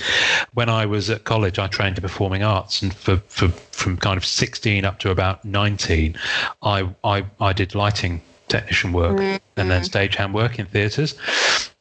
When 0.55 0.67
I 0.67 0.87
was 0.87 1.11
at 1.11 1.25
college, 1.25 1.59
I 1.59 1.67
trained 1.67 1.97
in 1.99 2.01
performing 2.01 2.41
arts, 2.41 2.81
and 2.81 2.91
for, 2.91 3.17
for 3.27 3.49
from 3.49 3.97
kind 3.97 4.17
of 4.17 4.25
16 4.25 4.83
up 4.83 4.97
to 4.99 5.11
about 5.11 5.45
19, 5.45 6.17
I 6.63 6.89
I, 7.03 7.23
I 7.39 7.53
did 7.53 7.75
lighting 7.75 8.21
technician 8.47 8.91
work 8.91 9.19
and 9.57 9.69
then 9.69 9.83
stagehand 9.83 10.33
work 10.33 10.57
in 10.57 10.65
theatres. 10.65 11.15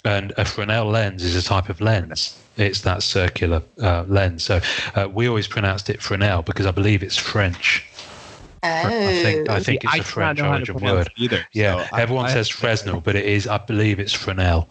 And 0.05 0.33
a 0.37 0.45
Fresnel 0.45 0.87
lens 0.91 1.23
is 1.23 1.35
a 1.35 1.43
type 1.43 1.68
of 1.70 1.81
lens. 1.81 2.39
It's 2.57 2.82
that 2.82 3.03
circular 3.03 3.62
uh, 3.80 4.05
lens. 4.09 4.42
So 4.44 4.61
uh, 4.94 5.09
we 5.12 5.26
always 5.28 5.46
pronounced 5.48 5.88
it 5.90 6.03
Fresnel 6.03 6.42
because 6.42 6.66
I 6.66 6.70
believe 6.70 7.03
it's 7.03 7.16
French. 7.16 7.84
I 8.64 8.82
think 9.22 9.48
I 9.50 9.57
Oh. 9.57 9.61
think 9.61 9.82
it's 9.84 9.92
I 9.94 9.96
a 9.98 10.03
French 10.03 10.38
know 10.38 10.44
how 10.44 10.59
to 10.59 10.72
origin 10.72 10.88
word. 10.96 11.11
either. 11.16 11.44
Yeah, 11.53 11.88
so 11.88 11.96
everyone 11.96 12.26
I- 12.26 12.32
says 12.32 12.48
Fresnel, 12.48 13.00
but 13.00 13.16
it 13.16 13.24
is. 13.24 13.48
I 13.48 13.59
believe 13.59 13.98
it's 13.98 14.12
Fresnel. 14.12 14.68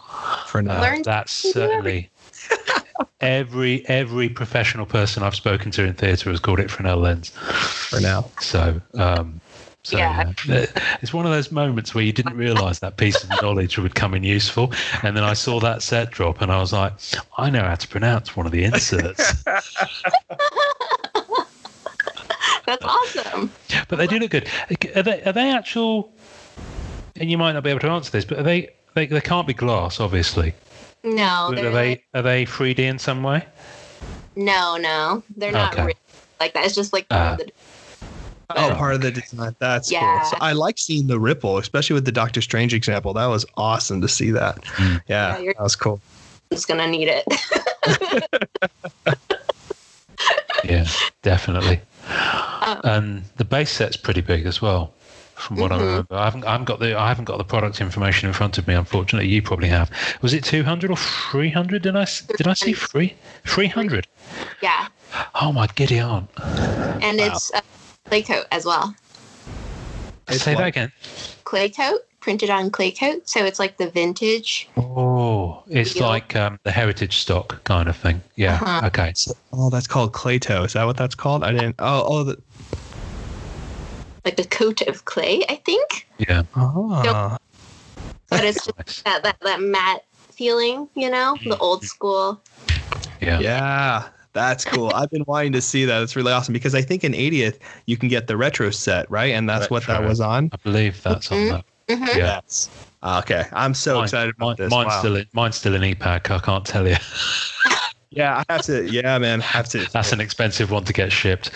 for 0.47 0.61
now. 0.61 0.81
Uh, 0.81 0.97
that's 1.03 1.31
certainly 1.33 2.09
every 3.21 3.85
every 3.89 4.29
professional 4.29 4.85
person 4.85 5.23
I've 5.23 5.35
spoken 5.35 5.71
to 5.71 5.83
in 5.85 5.93
theatre 5.93 6.29
has 6.29 6.39
called 6.39 6.59
it 6.59 6.71
Fresnel 6.71 6.99
lens. 6.99 7.29
for 7.29 7.99
now. 7.99 8.29
So, 8.39 8.79
um, 8.93 9.41
So 9.83 9.97
Yeah. 9.97 10.33
uh, 10.49 10.65
it's 11.01 11.13
one 11.13 11.25
of 11.25 11.31
those 11.31 11.51
moments 11.51 11.95
where 11.95 12.03
you 12.03 12.11
didn't 12.13 12.37
realise 12.37 12.79
that 12.79 12.97
piece 12.97 13.23
of 13.23 13.41
knowledge 13.41 13.77
would 13.79 13.95
come 13.95 14.13
in 14.13 14.23
useful, 14.23 14.71
and 15.03 15.17
then 15.17 15.23
I 15.23 15.33
saw 15.33 15.59
that 15.59 15.81
set 15.81 16.11
drop, 16.11 16.41
and 16.41 16.51
I 16.51 16.59
was 16.59 16.71
like, 16.71 16.93
I 17.37 17.49
know 17.49 17.63
how 17.63 17.75
to 17.75 17.87
pronounce 17.87 18.35
one 18.35 18.45
of 18.45 18.51
the 18.51 18.63
inserts. 18.63 19.43
That's 22.65 22.85
awesome. 22.85 23.51
but 23.89 23.95
they 23.97 24.07
do 24.07 24.19
look 24.19 24.31
good. 24.31 24.47
Are 24.95 25.03
they, 25.03 25.21
are 25.23 25.33
they 25.33 25.51
actual? 25.51 26.11
And 27.15 27.29
you 27.29 27.37
might 27.37 27.53
not 27.53 27.63
be 27.63 27.69
able 27.69 27.79
to 27.81 27.89
answer 27.89 28.11
this, 28.11 28.25
but 28.25 28.39
are 28.39 28.43
they? 28.43 28.69
They, 28.93 29.05
they 29.07 29.21
can't 29.21 29.47
be 29.47 29.53
glass, 29.53 29.99
obviously. 29.99 30.53
No, 31.03 31.47
are 31.47 31.55
they? 31.55 32.03
Are 32.13 32.21
they 32.21 32.45
3D 32.45 32.79
in 32.79 32.99
some 32.99 33.23
way? 33.23 33.45
no, 34.35 34.77
no, 34.77 35.23
they're 35.37 35.51
not 35.51 35.73
Okay. 35.73 35.81
really 35.83 35.95
like 36.39 36.53
that. 36.53 36.65
It's 36.65 36.75
just 36.75 36.93
like 36.93 37.07
Ah. 37.09 37.35
the 37.37 37.51
Oh, 38.57 38.75
part 38.75 38.93
of 38.95 39.01
the 39.01 39.11
design. 39.11 39.55
That's 39.59 39.91
Yeah. 39.91 40.19
cool. 40.19 40.29
So 40.29 40.37
I 40.41 40.51
like 40.53 40.77
seeing 40.77 41.07
the 41.07 41.19
ripple, 41.19 41.57
especially 41.57 41.93
with 41.95 42.05
the 42.05 42.11
Doctor 42.11 42.41
Strange 42.41 42.73
example. 42.73 43.13
That 43.13 43.25
was 43.27 43.45
awesome 43.57 44.01
to 44.01 44.07
see 44.07 44.31
that. 44.31 44.61
Mm. 44.77 45.01
Yeah, 45.07 45.37
Yeah, 45.39 45.51
that 45.57 45.63
was 45.63 45.75
cool. 45.75 45.99
It's 46.51 46.65
gonna 46.65 46.87
need 46.87 47.07
it. 47.09 47.25
Yeah, 50.63 50.85
definitely. 51.23 51.81
Um, 52.61 52.79
And 52.83 53.23
the 53.37 53.45
base 53.45 53.71
set's 53.71 53.97
pretty 53.97 54.21
big 54.21 54.45
as 54.45 54.61
well, 54.61 54.93
from 55.35 55.57
what 55.57 55.71
I 55.71 55.77
Mhm. 55.77 55.79
remember. 55.81 56.15
I 56.15 56.23
haven't, 56.25 56.45
I 56.45 56.51
haven't 56.51 56.65
got 56.65 56.79
the 56.79 56.95
I 56.97 57.07
haven't 57.07 57.25
got 57.25 57.39
the 57.39 57.43
product 57.43 57.81
information 57.81 58.27
in 58.27 58.33
front 58.33 58.59
of 58.59 58.67
me. 58.67 58.75
Unfortunately, 58.75 59.27
you 59.27 59.41
probably 59.41 59.69
have. 59.69 59.89
Was 60.21 60.33
it 60.35 60.43
two 60.43 60.63
hundred 60.63 60.91
or 60.91 60.97
three 60.97 61.49
hundred? 61.49 61.81
Did 61.81 61.95
I 61.95 62.03
s- 62.03 62.21
did 62.37 62.47
I 62.47 62.53
see 62.53 62.73
three? 62.73 63.15
Three 63.47 63.67
hundred. 63.67 64.05
yeah, 64.61 64.87
Oh 65.35 65.51
my 65.51 65.65
giddy 65.73 65.99
aunt! 65.99 66.29
and 66.37 67.17
Wow. 67.17 67.25
it's 67.27 67.51
uh, 67.53 67.61
clay 68.11 68.21
coat 68.21 68.45
as 68.51 68.65
well. 68.65 68.93
It's 70.27 70.43
Say 70.43 70.53
what? 70.53 70.61
that 70.61 70.67
again. 70.67 70.91
Clay 71.45 71.69
coat 71.69 72.01
printed 72.19 72.49
on 72.49 72.69
clay 72.69 72.91
coat, 72.91 73.29
so 73.29 73.45
it's 73.45 73.57
like 73.57 73.77
the 73.77 73.89
vintage. 73.89 74.67
Oh, 74.75 75.63
it's 75.69 75.93
Deal. 75.93 76.07
like 76.07 76.35
um, 76.35 76.59
the 76.63 76.71
heritage 76.71 77.19
stock 77.19 77.63
kind 77.63 77.87
of 77.87 77.95
thing. 77.95 78.21
Yeah. 78.35 78.55
Uh-huh. 78.55 78.87
Okay. 78.87 79.13
Oh, 79.53 79.69
that's 79.69 79.87
called 79.87 80.11
Clayto. 80.11 80.65
Is 80.65 80.73
that 80.73 80.83
what 80.83 80.97
that's 80.97 81.15
called? 81.15 81.45
I 81.45 81.53
didn't. 81.53 81.77
Oh, 81.79 82.03
oh, 82.05 82.23
the, 82.25 82.41
like 84.25 84.37
a 84.37 84.43
coat 84.43 84.81
of 84.81 85.05
clay, 85.05 85.43
I 85.47 85.55
think. 85.55 86.05
Yeah. 86.17 86.43
oh. 86.57 87.37
But 88.29 88.43
it's 88.43 88.65
just 88.65 88.77
Nice. 88.77 89.01
that, 89.03 89.23
that, 89.23 89.37
that 89.41 89.61
matte 89.61 90.03
feeling, 90.33 90.89
you 90.95 91.09
know, 91.09 91.37
the 91.45 91.57
old 91.57 91.83
school. 91.85 92.41
Yeah. 93.21 93.39
Yeah, 93.39 94.07
that's 94.33 94.63
cool. 94.65 94.91
I've 94.93 95.09
been 95.09 95.23
wanting 95.27 95.51
to 95.53 95.61
see 95.61 95.85
that. 95.85 96.01
It's 96.01 96.15
really 96.15 96.31
awesome 96.31 96.53
because 96.53 96.73
I 96.75 96.81
think 96.81 97.03
in 97.03 97.13
80th 97.13 97.59
you 97.85 97.97
can 97.97 98.09
get 98.09 98.27
the 98.27 98.37
retro 98.37 98.69
set, 98.71 99.09
right? 99.11 99.33
And 99.33 99.47
that's 99.49 99.69
what 99.69 99.85
that 99.87 100.03
was 100.03 100.19
on. 100.21 100.49
I 100.53 100.57
believe 100.63 101.01
that's 101.03 101.31
on 101.31 101.37
Mhm. 101.37 101.49
that. 101.87 101.97
hmm 101.97 102.05
Yes. 102.17 102.69
Okay, 103.03 103.45
I'm 103.51 103.73
so 103.73 103.95
Mine- 103.95 104.03
excited 104.03 104.35
about 104.37 104.45
Mine, 104.47 104.55
this. 104.57 104.71
mine's 104.71 104.87
Wow. 104.87 104.99
still 104.99 105.15
in, 105.15 105.25
mine's 105.33 105.55
still 105.55 105.73
in 105.75 105.81
ePack. 105.81 106.29
I 106.31 106.39
can't 106.39 106.65
tell 106.65 106.87
you. 106.87 106.97
Yeah, 108.13 108.43
I 108.47 108.51
have 108.51 108.63
to. 108.63 108.83
Yeah, 108.91 109.17
man, 109.19 109.41
I 109.41 109.45
have 109.45 109.69
to. 109.69 109.85
That's 109.89 110.11
an 110.11 110.19
expensive 110.19 110.69
one 110.69 110.83
to 110.83 110.91
get 110.91 111.13
shipped. 111.13 111.49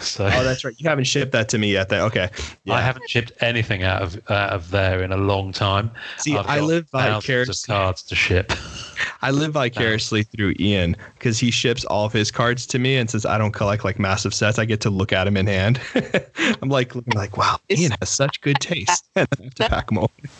So 0.00 0.26
Oh, 0.26 0.44
that's 0.44 0.64
right. 0.64 0.74
You 0.78 0.88
haven't 0.88 1.04
shipped 1.04 1.32
that 1.32 1.48
to 1.50 1.58
me 1.58 1.72
yet. 1.72 1.88
Then 1.88 2.02
okay. 2.02 2.30
Yeah. 2.64 2.74
I 2.74 2.80
haven't 2.80 3.08
shipped 3.08 3.32
anything 3.40 3.82
out 3.82 4.02
of 4.02 4.14
out 4.30 4.50
of 4.50 4.70
there 4.70 5.02
in 5.02 5.12
a 5.12 5.16
long 5.16 5.52
time. 5.52 5.90
See, 6.18 6.36
I've 6.36 6.46
I 6.46 6.60
live 6.60 6.88
thousands 6.88 7.16
of 7.16 7.22
vicariously. 7.22 7.72
cards 7.74 8.02
to 8.02 8.14
ship. 8.14 8.52
I 9.22 9.30
live 9.30 9.52
vicariously 9.52 10.22
through 10.24 10.54
Ian 10.60 10.96
because 11.14 11.38
he 11.38 11.50
ships 11.50 11.84
all 11.86 12.04
of 12.04 12.12
his 12.12 12.30
cards 12.30 12.66
to 12.68 12.78
me, 12.78 12.96
and 12.96 13.08
since 13.10 13.24
I 13.24 13.38
don't 13.38 13.52
collect 13.52 13.84
like 13.84 13.98
massive 13.98 14.34
sets, 14.34 14.58
I 14.58 14.64
get 14.64 14.80
to 14.82 14.90
look 14.90 15.12
at 15.12 15.24
them 15.24 15.36
in 15.36 15.46
hand. 15.46 15.80
I'm 16.62 16.68
like 16.68 16.94
looking 16.94 17.14
like, 17.14 17.36
wow, 17.36 17.58
It's- 17.68 17.80
Ian 17.82 17.92
has 18.00 18.08
such 18.10 18.40
good 18.40 18.58
taste. 18.60 19.04
and 19.16 19.26
I 19.38 19.44
have 19.44 19.54
to 19.54 19.68
pack 19.68 19.86
them 19.88 19.98
open. 19.98 20.30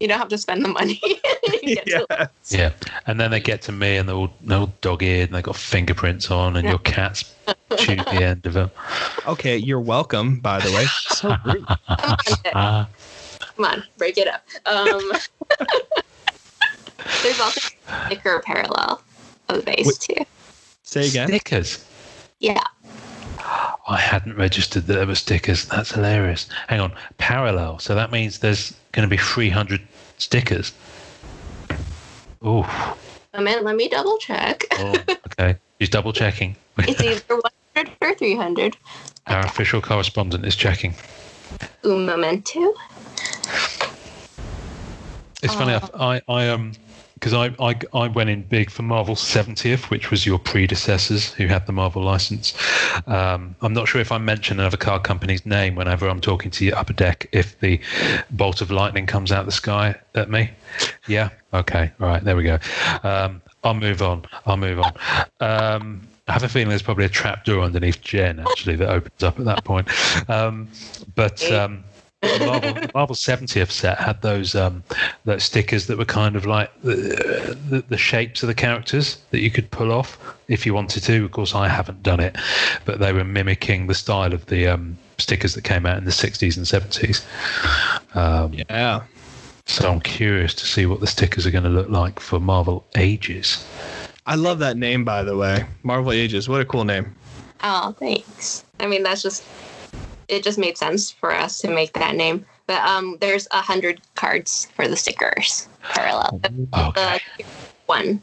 You 0.00 0.06
don't 0.08 0.18
have 0.18 0.28
to 0.28 0.38
spend 0.38 0.64
the 0.64 0.68
money. 0.68 1.00
You 1.62 1.74
get 1.74 1.86
to- 1.86 2.06
yeah. 2.10 2.26
Yeah, 2.48 2.72
and 3.06 3.18
then 3.18 3.30
they 3.30 3.40
get 3.40 3.62
to 3.62 3.72
me 3.72 3.96
and 3.96 4.08
they're 4.08 4.14
all, 4.16 4.30
they're 4.42 4.58
all 4.58 4.72
dog-eared 4.80 5.28
and 5.28 5.36
they've 5.36 5.42
got 5.42 5.56
fingerprints 5.56 6.30
on, 6.30 6.56
and 6.56 6.68
your 6.68 6.78
cat's 6.78 7.34
chewed 7.78 7.98
the 8.00 8.22
end 8.22 8.46
of 8.46 8.52
them. 8.54 8.70
Okay, 9.26 9.56
you're 9.56 9.80
welcome. 9.80 10.38
By 10.40 10.60
the 10.60 10.70
way, 10.72 10.84
so 11.08 11.34
rude. 11.44 11.64
Ah, 12.54 12.88
Come 13.56 13.64
on, 13.64 13.82
break 13.96 14.18
it 14.18 14.28
up. 14.28 14.44
Um, 14.66 15.12
there's 17.22 17.40
also 17.40 17.60
sticker 18.06 18.40
parallel 18.44 19.02
of 19.48 19.56
the 19.56 19.62
base 19.62 19.86
Wait. 19.86 20.00
too. 20.00 20.24
Say 20.82 21.08
again. 21.08 21.28
stickers. 21.28 21.84
Yeah, 22.40 22.62
I 23.88 23.96
hadn't 23.98 24.36
registered 24.36 24.86
that 24.86 24.94
there 24.94 25.06
were 25.06 25.14
stickers. 25.14 25.64
That's 25.64 25.92
hilarious. 25.92 26.48
Hang 26.66 26.80
on, 26.80 26.92
parallel. 27.16 27.78
So 27.78 27.94
that 27.94 28.12
means 28.12 28.40
there's 28.40 28.74
going 28.92 29.08
to 29.08 29.10
be 29.10 29.16
300 29.16 29.80
stickers. 30.18 30.72
Oh, 32.42 32.96
I 33.32 33.40
mean, 33.40 33.64
let 33.64 33.76
me 33.76 33.88
double 33.88 34.18
check. 34.18 34.64
oh 34.72 34.94
okay. 35.26 35.56
He's 35.78 35.88
double 35.88 36.12
checking. 36.12 36.56
It's 36.78 37.02
either 37.02 37.40
100 37.74 37.96
or 38.00 38.14
300. 38.14 38.76
Our 39.26 39.40
official 39.40 39.80
correspondent 39.80 40.46
is 40.46 40.54
checking. 40.54 40.94
Un 41.84 42.06
momento. 42.06 42.72
It's 45.42 45.54
funny. 45.54 45.74
Oh. 45.74 45.88
I, 45.94 46.20
I 46.28 46.48
um, 46.48 46.72
because 47.18 47.34
I, 47.34 47.54
I 47.60 47.74
I 47.92 48.08
went 48.08 48.30
in 48.30 48.42
big 48.42 48.70
for 48.70 48.82
Marvel 48.82 49.14
70th, 49.14 49.90
which 49.90 50.10
was 50.10 50.24
your 50.24 50.38
predecessors 50.38 51.32
who 51.34 51.46
had 51.46 51.66
the 51.66 51.72
Marvel 51.72 52.02
license. 52.02 52.54
Um, 53.06 53.56
I'm 53.60 53.72
not 53.72 53.88
sure 53.88 54.00
if 54.00 54.12
I 54.12 54.18
mention 54.18 54.60
another 54.60 54.76
car 54.76 55.00
company's 55.00 55.44
name 55.44 55.74
whenever 55.74 56.08
I'm 56.08 56.20
talking 56.20 56.50
to 56.52 56.64
you 56.64 56.72
upper 56.72 56.92
deck. 56.92 57.28
If 57.32 57.58
the 57.60 57.80
bolt 58.30 58.60
of 58.60 58.70
lightning 58.70 59.06
comes 59.06 59.32
out 59.32 59.46
the 59.46 59.52
sky 59.52 59.96
at 60.14 60.30
me, 60.30 60.50
yeah, 61.06 61.30
okay, 61.52 61.90
all 62.00 62.08
right, 62.08 62.22
there 62.22 62.36
we 62.36 62.44
go. 62.44 62.58
Um, 63.02 63.42
I'll 63.64 63.74
move 63.74 64.02
on. 64.02 64.24
I'll 64.46 64.56
move 64.56 64.80
on. 64.80 64.92
Um, 65.40 66.08
I 66.28 66.32
have 66.32 66.42
a 66.42 66.48
feeling 66.48 66.68
there's 66.68 66.82
probably 66.82 67.06
a 67.06 67.10
trap 67.10 67.44
door 67.44 67.62
underneath 67.62 68.02
Jen 68.02 68.38
actually 68.38 68.76
that 68.76 68.88
opens 68.90 69.22
up 69.22 69.38
at 69.38 69.46
that 69.46 69.64
point. 69.64 69.88
Um, 70.28 70.68
but 71.14 71.42
um, 71.50 71.84
the 72.20 72.44
Marvel, 72.46 72.74
the 72.74 72.90
Marvel 72.94 73.16
70th 73.16 73.70
set 73.70 73.98
had 73.98 74.22
those 74.22 74.54
um, 74.54 74.82
those 75.24 75.44
stickers 75.44 75.86
that 75.86 75.98
were 75.98 76.04
kind 76.04 76.36
of 76.36 76.46
like 76.46 76.70
the, 76.82 77.56
the, 77.68 77.84
the 77.88 77.98
shapes 77.98 78.42
of 78.42 78.48
the 78.48 78.54
characters 78.54 79.18
that 79.30 79.40
you 79.40 79.50
could 79.50 79.70
pull 79.70 79.92
off 79.92 80.18
if 80.48 80.66
you 80.66 80.74
wanted 80.74 81.02
to. 81.04 81.24
Of 81.24 81.30
course, 81.30 81.54
I 81.54 81.68
haven't 81.68 82.02
done 82.02 82.20
it, 82.20 82.36
but 82.84 82.98
they 82.98 83.12
were 83.12 83.24
mimicking 83.24 83.86
the 83.86 83.94
style 83.94 84.32
of 84.32 84.46
the 84.46 84.66
um, 84.66 84.98
stickers 85.18 85.54
that 85.54 85.62
came 85.62 85.86
out 85.86 85.98
in 85.98 86.04
the 86.04 86.10
60s 86.10 86.56
and 86.56 86.66
70s. 86.66 87.24
Um, 88.16 88.54
Yeah. 88.54 89.02
So 89.66 89.92
I'm 89.92 90.00
curious 90.00 90.54
to 90.54 90.64
see 90.66 90.86
what 90.86 91.00
the 91.00 91.06
stickers 91.06 91.46
are 91.46 91.50
going 91.50 91.64
to 91.64 91.70
look 91.70 91.90
like 91.90 92.20
for 92.20 92.40
Marvel 92.40 92.86
Ages. 92.96 93.66
I 94.24 94.34
love 94.34 94.58
that 94.60 94.78
name, 94.78 95.04
by 95.04 95.22
the 95.22 95.36
way. 95.36 95.66
Marvel 95.82 96.10
Ages. 96.10 96.48
What 96.48 96.62
a 96.62 96.64
cool 96.64 96.84
name. 96.84 97.14
Oh, 97.62 97.94
thanks. 97.98 98.64
I 98.80 98.86
mean, 98.86 99.02
that's 99.02 99.22
just 99.22 99.44
it. 100.28 100.42
Just 100.42 100.58
made 100.58 100.76
sense 100.78 101.10
for 101.10 101.32
us 101.32 101.60
to 101.60 101.68
make 101.68 101.92
that 101.94 102.14
name. 102.14 102.44
But 102.66 102.82
um, 102.82 103.16
there's 103.20 103.48
a 103.50 103.60
hundred 103.60 104.00
cards 104.14 104.68
for 104.74 104.86
the 104.88 104.96
stickers 104.96 105.68
parallel. 105.82 106.40
Okay. 106.44 107.20
The 107.38 107.44
one. 107.86 108.22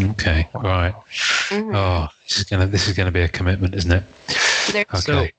Okay. 0.00 0.48
Right. 0.54 0.94
Mhm. 1.50 1.74
Oh, 1.74 2.08
this 2.28 2.38
is 2.38 2.44
gonna 2.44 2.66
this 2.66 2.88
is 2.88 2.96
gonna 2.96 3.12
be 3.12 3.20
a 3.20 3.28
commitment, 3.28 3.74
isn't 3.74 3.92
it? 3.92 4.04
There's 4.72 5.08
Okay. 5.08 5.32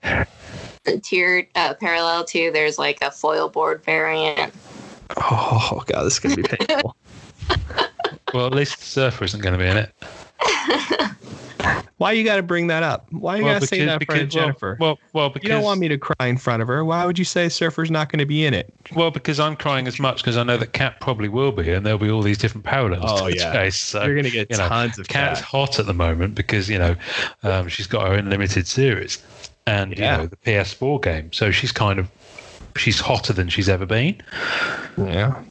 a 0.85 0.97
tiered 0.99 1.47
uh, 1.55 1.73
parallel 1.75 2.23
too. 2.23 2.51
There's 2.51 2.77
like 2.77 2.99
a 3.01 3.11
foil 3.11 3.49
board 3.49 3.83
variant. 3.83 4.53
Oh 5.17 5.83
god, 5.85 6.03
this 6.03 6.13
is 6.13 6.19
gonna 6.19 6.35
be 6.35 6.43
painful. 6.43 6.95
well, 8.33 8.47
at 8.47 8.53
least 8.53 8.79
the 8.79 8.85
surfer 8.85 9.25
isn't 9.25 9.41
going 9.41 9.53
to 9.53 9.59
be 9.59 9.67
in 9.67 9.77
it. 9.77 9.93
Why 11.97 12.11
you 12.11 12.23
got 12.25 12.35
to 12.35 12.43
bring 12.43 12.67
that 12.67 12.83
up? 12.83 13.07
Why 13.11 13.37
you 13.37 13.45
well, 13.45 13.53
got 13.53 13.61
to 13.61 13.67
say 13.67 13.85
that 13.85 14.01
in 14.01 14.05
front 14.05 14.21
of 14.23 14.33
well, 14.33 14.43
Jennifer? 14.45 14.77
Well, 14.79 14.99
well, 15.13 15.29
because 15.29 15.47
you 15.47 15.53
don't 15.53 15.63
want 15.63 15.79
me 15.79 15.87
to 15.87 15.97
cry 15.97 16.27
in 16.27 16.37
front 16.37 16.61
of 16.61 16.67
her. 16.67 16.83
Why 16.83 17.05
would 17.05 17.17
you 17.17 17.23
say 17.23 17.47
Surfer's 17.47 17.89
not 17.89 18.11
going 18.11 18.19
to 18.19 18.25
be 18.25 18.45
in 18.45 18.53
it? 18.53 18.73
Well, 18.93 19.11
because 19.11 19.39
I'm 19.39 19.55
crying 19.55 19.87
as 19.87 19.99
much 19.99 20.17
because 20.17 20.35
I 20.35 20.43
know 20.43 20.57
that 20.57 20.73
Cat 20.73 20.99
probably 20.99 21.29
will 21.29 21.53
be, 21.53 21.71
and 21.71 21.85
there'll 21.85 21.99
be 21.99 22.09
all 22.09 22.21
these 22.21 22.37
different 22.37 22.65
parallels. 22.65 23.05
Oh, 23.07 23.29
to 23.29 23.31
the 23.31 23.37
yeah. 23.37 23.53
chase. 23.53 23.77
So 23.77 24.03
You're 24.03 24.15
going 24.15 24.25
to 24.25 24.31
get 24.31 24.51
you 24.51 24.57
know, 24.57 24.67
tons 24.67 24.99
of 24.99 25.07
Cat's 25.07 25.39
cat. 25.39 25.47
hot 25.47 25.79
at 25.79 25.85
the 25.85 25.93
moment 25.93 26.35
because 26.35 26.69
you 26.69 26.77
know 26.77 26.95
um, 27.43 27.69
she's 27.69 27.87
got 27.87 28.07
her 28.07 28.15
own 28.15 28.29
limited 28.29 28.67
series, 28.67 29.23
and 29.65 29.97
Yeah. 29.97 30.11
you 30.11 30.17
know 30.23 30.27
the 30.27 30.37
PS4 30.37 31.01
game. 31.01 31.31
So 31.31 31.51
she's 31.51 31.71
kind 31.71 31.99
of 31.99 32.11
she's 32.75 32.99
hotter 32.99 33.31
than 33.31 33.47
she's 33.47 33.69
ever 33.69 33.85
been. 33.85 34.21
Yeah. 34.97 35.41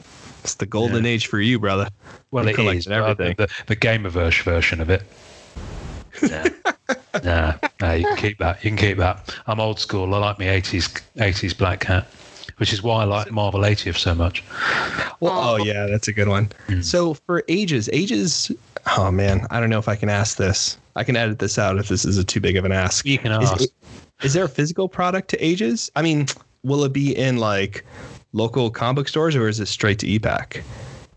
It's 0.42 0.56
the 0.56 0.66
golden 0.66 1.06
age 1.06 1.28
for 1.28 1.40
you, 1.40 1.60
brother. 1.60 1.88
Well, 2.32 2.44
You 2.44 2.50
it 2.50 2.54
collected 2.56 2.78
is 2.78 2.86
but 2.86 2.92
everything. 2.94 3.34
The, 3.36 3.48
the 3.66 3.76
Gamerverse 3.76 4.42
version 4.42 4.80
of 4.80 4.90
it. 4.90 5.02
Nah. 6.22 6.44
nah, 7.24 7.54
nah, 7.80 7.92
you 7.92 8.04
can 8.06 8.16
keep 8.16 8.38
that. 8.38 8.64
You 8.64 8.70
can 8.70 8.76
keep 8.78 8.98
that. 8.98 9.34
I'm 9.46 9.60
old 9.60 9.78
school. 9.78 10.12
I 10.14 10.18
like 10.18 10.38
my 10.38 10.46
80s 10.46 11.00
80s 11.16 11.56
Black 11.56 11.80
Cat, 11.80 12.06
which 12.56 12.72
is 12.72 12.82
why 12.82 13.02
I 13.02 13.04
like 13.04 13.30
Marvel 13.30 13.60
80th 13.60 13.98
so 13.98 14.14
much. 14.14 14.42
Well, 15.20 15.32
oh 15.32 15.56
yeah, 15.56 15.86
that's 15.86 16.08
a 16.08 16.12
good 16.12 16.28
one. 16.28 16.50
Mm. 16.68 16.82
So 16.82 17.14
for 17.14 17.44
ages, 17.48 17.88
ages. 17.92 18.50
Oh 18.96 19.10
man, 19.10 19.46
I 19.50 19.60
don't 19.60 19.70
know 19.70 19.78
if 19.78 19.88
I 19.88 19.94
can 19.96 20.08
ask 20.08 20.38
this. 20.38 20.78
I 20.96 21.04
can 21.04 21.16
edit 21.16 21.38
this 21.38 21.58
out 21.58 21.78
if 21.78 21.88
this 21.88 22.04
is 22.04 22.18
a 22.18 22.24
too 22.24 22.40
big 22.40 22.56
of 22.56 22.64
an 22.64 22.72
ask. 22.72 23.06
You 23.06 23.18
can 23.18 23.32
Is 23.42 23.50
ask. 23.50 23.62
it- 23.62 23.70
is 24.22 24.34
there 24.34 24.44
a 24.44 24.48
physical 24.48 24.88
product 24.88 25.28
to 25.30 25.44
Ages? 25.44 25.90
I 25.96 26.02
mean, 26.02 26.26
will 26.62 26.84
it 26.84 26.92
be 26.92 27.16
in 27.16 27.38
like 27.38 27.84
local 28.32 28.70
comic 28.70 28.94
book 28.96 29.08
stores 29.08 29.34
or 29.34 29.48
is 29.48 29.58
it 29.58 29.66
straight 29.66 29.98
to 29.98 30.06
ePack? 30.06 30.62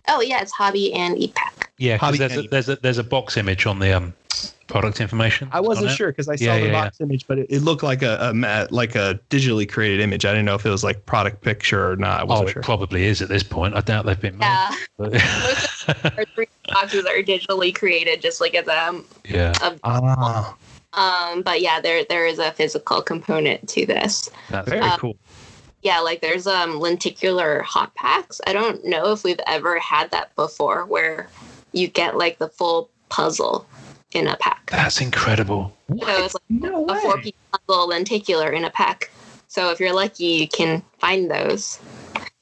Oh 0.07 0.21
yeah, 0.21 0.41
it's 0.41 0.51
hobby 0.51 0.93
and 0.93 1.15
ePack. 1.17 1.67
Yeah, 1.77 1.97
'cause 1.97 2.05
Hobby 2.05 2.17
there's 2.19 2.37
a, 2.37 2.41
there's 2.47 2.69
a 2.69 2.75
there's 2.77 2.97
a 2.97 3.03
box 3.03 3.37
image 3.37 3.65
on 3.65 3.79
the 3.79 3.95
um 3.95 4.13
product 4.67 4.99
information. 4.99 5.47
I 5.51 5.59
wasn't 5.59 5.91
sure 5.91 6.11
because 6.11 6.27
I 6.27 6.35
saw 6.37 6.45
Yeah, 6.45 6.59
the 6.59 6.65
yeah, 6.67 6.71
box 6.85 6.99
image, 7.01 7.27
but 7.27 7.37
it, 7.39 7.47
it 7.49 7.59
looked 7.61 7.83
like 7.83 8.01
a, 8.01 8.31
a 8.33 8.67
like 8.73 8.95
a 8.95 9.19
digitally 9.29 9.69
created 9.69 9.99
image. 9.99 10.25
I 10.25 10.31
didn't 10.31 10.45
know 10.45 10.55
if 10.55 10.65
it 10.65 10.69
was 10.69 10.83
like 10.83 11.05
product 11.05 11.41
picture 11.41 11.91
or 11.91 11.95
not. 11.97 12.19
I 12.21 12.23
Oh, 12.23 12.25
wasn't 12.27 12.49
it 12.49 12.53
sure. 12.53 12.61
probably 12.63 13.03
is 13.05 13.21
at 13.21 13.29
this 13.29 13.43
point. 13.43 13.75
I 13.75 13.81
doubt 13.81 14.05
they've 14.05 14.19
been 14.19 14.37
made. 14.37 14.45
Yeah, 14.45 14.75
but- 14.97 15.13
our 16.17 16.25
three 16.33 16.47
boxes 16.67 17.05
are 17.05 17.21
digitally 17.21 17.73
created, 17.75 18.21
just 18.21 18.41
like 18.41 18.55
as 18.55 18.67
a 18.67 19.01
yeah, 19.27 19.53
Ah, 19.83 20.55
um. 20.93 21.41
But 21.43 21.61
yeah, 21.61 21.79
there 21.81 22.03
there 22.09 22.25
is 22.25 22.39
a 22.39 22.51
physical 22.53 23.01
component 23.01 23.67
to 23.69 23.85
this. 23.85 24.29
that's 24.49 24.69
very 24.69 24.81
Uh, 24.81 24.97
cool. 24.97 25.17
Yeah, 25.85 25.99
like 25.99 26.21
there's 26.21 26.47
um 26.47 26.79
lenticular 26.79 27.61
hot 27.61 27.93
packs. 27.93 28.41
I 28.47 28.53
don't 28.53 28.83
know 28.83 29.11
if 29.11 29.23
we've 29.23 29.39
ever 29.45 29.77
had 29.77 30.09
that 30.09 30.35
before, 30.35 30.83
where 30.85 31.29
you 31.73 31.87
get 31.87 32.17
like 32.17 32.39
the 32.39 32.49
full 32.49 32.89
puzzle 33.09 33.67
in 34.11 34.25
a 34.25 34.35
pack. 34.37 34.71
that's 34.71 34.99
incredible. 34.99 35.77
So 35.89 36.23
it's 36.23 36.33
like 36.33 36.41
No 36.49 36.87
a 36.89 36.95
four 36.95 37.19
piece 37.19 37.33
puzzle 37.51 37.89
lenticular 37.89 38.49
in 38.51 38.65
a 38.65 38.71
pack. 38.71 39.11
So 39.47 39.69
if 39.69 39.79
you're 39.79 39.93
lucky, 39.93 40.25
you 40.25 40.47
can 40.47 40.81
find 40.97 41.29
those. 41.29 41.77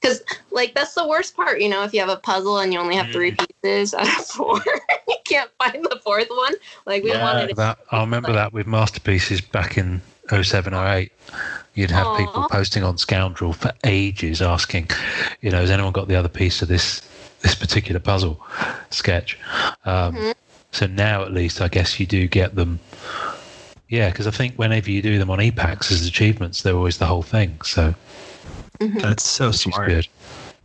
Because 0.02 0.24
like 0.52 0.74
that's 0.74 0.94
the 0.94 1.06
worst 1.06 1.36
part, 1.36 1.60
you 1.60 1.68
know, 1.68 1.84
if 1.84 1.94
you 1.94 2.00
have 2.00 2.08
a 2.08 2.16
puzzle 2.16 2.60
and 2.60 2.72
you 2.72 2.80
only 2.80 2.96
have 2.96 3.12
three 3.12 3.36
pieces 3.62 3.94
out 3.94 4.08
of 4.08 4.26
four, 4.26 4.62
you 5.10 5.16
can't 5.26 5.52
find 5.60 5.84
the 5.84 6.00
fourth 6.02 6.30
one. 6.30 6.54
Like 6.86 7.04
we 7.04 7.10
Yeah, 7.10 7.22
wanted 7.22 7.50
to 7.50 7.56
That 7.56 7.80
I 7.92 8.00
remember 8.00 8.32
that 8.32 8.54
with 8.54 8.68
masterpieces 8.68 9.42
back 9.42 9.78
in 9.78 10.02
07 10.30 10.74
or 10.74 10.88
08. 10.88 11.12
You'd 11.76 11.92
have 11.92 12.08
Aw. 12.08 12.18
people 12.18 12.44
posting 12.50 12.84
on 12.84 12.98
Scoundrel 12.98 13.54
for 13.54 13.72
ages 13.84 14.42
asking, 14.42 14.90
you 15.42 15.50
know, 15.50 15.60
has 15.60 15.72
anyone 15.72 15.92
got 15.92 16.08
the 16.08 16.16
other 16.16 16.30
piece 16.30 16.62
of 16.62 16.68
this 16.68 17.02
this 17.42 17.56
particular 17.56 18.00
puzzle 18.00 18.40
sketch? 18.90 19.38
Um, 19.86 20.16
Mhm. 20.16 20.34
So 20.72 20.88
now 20.88 21.22
at 21.24 21.32
least 21.32 21.62
I 21.62 21.68
guess 21.68 22.00
you 22.00 22.06
do 22.08 22.28
get 22.28 22.56
them. 22.56 22.80
Yeah, 23.90 24.10
because 24.10 24.26
I 24.26 24.32
think 24.32 24.56
whenever 24.56 24.90
you 24.90 25.02
do 25.04 25.20
them 25.20 25.30
on 25.30 25.38
ePacks 25.40 25.92
as 25.92 26.06
achievements, 26.08 26.62
they're 26.64 26.76
always 26.76 26.98
the 26.98 27.06
whole 27.06 27.22
thing. 27.22 27.62
So 27.64 27.94
Mhm. 28.80 29.02
That's 29.02 29.28
so 29.28 29.52
smart. 29.52 29.88
good. 29.88 30.08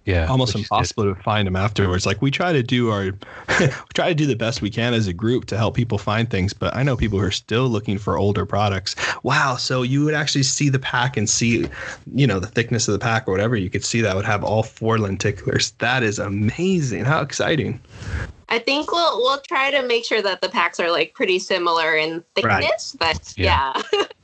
Yeah, 0.08 0.26
Almost 0.26 0.54
which 0.54 0.62
is 0.62 0.68
good. 0.70 0.74
impossible 0.76 1.14
to 1.14 1.22
find 1.22 1.46
them 1.46 1.54
afterwards. 1.54 2.06
Like 2.06 2.22
we 2.22 2.30
try 2.30 2.54
to 2.54 2.62
do 2.62 2.88
our, 2.90 3.04
we 3.60 3.68
try 3.92 4.08
to 4.08 4.14
do 4.14 4.24
the 4.24 4.34
best 4.36 4.62
we 4.62 4.70
can 4.70 4.94
as 4.94 5.06
a 5.06 5.12
group 5.12 5.44
to 5.46 5.56
help 5.58 5.74
people 5.76 5.98
find 5.98 6.30
things. 6.30 6.54
But 6.54 6.74
I 6.74 6.82
know 6.82 6.96
people 6.96 7.18
who 7.18 7.26
are 7.26 7.30
still 7.30 7.68
looking 7.68 7.98
for 7.98 8.16
older 8.16 8.46
products. 8.46 8.96
Wow! 9.22 9.56
So 9.56 9.82
you 9.82 10.04
would 10.06 10.14
actually 10.14 10.44
see 10.44 10.70
the 10.70 10.78
pack 10.78 11.18
and 11.18 11.28
see, 11.28 11.66
you 12.14 12.26
know, 12.26 12.40
the 12.40 12.46
thickness 12.46 12.88
of 12.88 12.92
the 12.92 12.98
pack 12.98 13.28
or 13.28 13.32
whatever. 13.32 13.54
You 13.54 13.68
could 13.68 13.84
see 13.84 14.00
that 14.00 14.16
would 14.16 14.24
have 14.24 14.42
all 14.42 14.62
four 14.62 14.96
lenticulars. 14.96 15.76
That 15.78 16.02
is 16.02 16.18
amazing! 16.18 17.04
How 17.04 17.20
exciting! 17.20 17.78
I 18.48 18.58
think 18.58 18.90
we'll 18.90 19.18
we'll 19.18 19.42
try 19.46 19.70
to 19.70 19.82
make 19.86 20.06
sure 20.06 20.22
that 20.22 20.40
the 20.40 20.48
packs 20.48 20.80
are 20.80 20.90
like 20.90 21.12
pretty 21.12 21.38
similar 21.38 21.94
in 21.96 22.24
Right. 22.42 22.62
thickness, 22.64 22.96
but 22.98 23.34
Yeah. 23.36 23.82
yeah. 23.92 24.04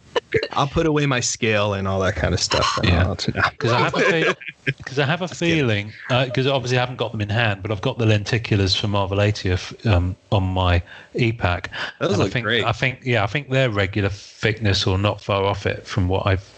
I'll 0.52 0.66
put 0.66 0.86
away 0.86 1.06
my 1.06 1.20
scale 1.20 1.74
and 1.74 1.86
all 1.88 2.00
that 2.00 2.16
kind 2.16 2.34
of 2.34 2.40
stuff. 2.40 2.78
and 2.78 2.88
Yeah. 2.88 3.06
I'll- 3.06 3.14
Because 3.16 3.72
I 3.72 3.78
have 3.80 3.94
a 3.94 4.00
fe- 4.00 4.34
because 4.66 4.98
I 4.98 5.04
have 5.06 5.22
a 5.22 5.28
feeling 5.28 5.92
because 6.08 6.46
obviously 6.46 6.76
I 6.78 6.80
haven't 6.80 6.96
got 6.96 7.12
them 7.12 7.20
in 7.20 7.28
hand, 7.28 7.62
but 7.62 7.70
I've 7.70 7.80
got 7.80 7.98
the 7.98 8.04
lenticulars 8.06 8.76
for 8.78 8.88
Marvel 8.88 9.20
80 9.20 9.50
f- 9.52 9.86
um, 9.86 10.16
on 10.32 10.42
my 10.42 10.82
ePack. 11.14 11.66
Those 12.00 12.12
And 12.12 12.20
I 12.20 12.24
look 12.24 12.32
think, 12.32 12.44
great. 12.44 12.64
I 12.64 12.72
think 12.72 13.00
yeah, 13.04 13.22
I 13.22 13.26
think 13.26 13.50
they're 13.50 13.70
regular 13.70 14.08
thickness 14.08 14.86
or 14.86 14.98
not 14.98 15.20
far 15.20 15.44
off 15.44 15.66
it 15.66 15.86
from 15.86 16.08
what 16.08 16.26
I've 16.26 16.48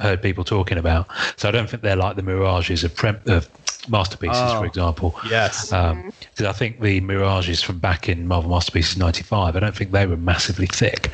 heard 0.00 0.20
people 0.22 0.44
talking 0.44 0.78
about. 0.78 1.06
So 1.36 1.48
I 1.48 1.52
don't 1.52 1.68
think 1.70 1.82
they're 1.82 1.96
like 1.96 2.16
the 2.16 2.22
mirages 2.22 2.82
of, 2.84 2.94
prem- 2.94 3.20
of 3.26 3.48
masterpieces, 3.88 4.36
Oh. 4.42 4.60
for 4.60 4.66
example. 4.66 5.14
yes. 5.28 5.66
Because 5.70 6.46
I 6.46 6.52
think 6.52 6.80
the 6.80 7.00
mirages 7.00 7.62
from 7.62 7.78
back 7.78 8.08
in 8.08 8.26
Marvel 8.26 8.50
Masterpieces 8.50 8.96
'95, 8.96 9.56
I 9.56 9.60
don't 9.60 9.74
think 9.74 9.92
they 9.92 10.06
were 10.06 10.16
massively 10.16 10.66
thick. 10.66 11.10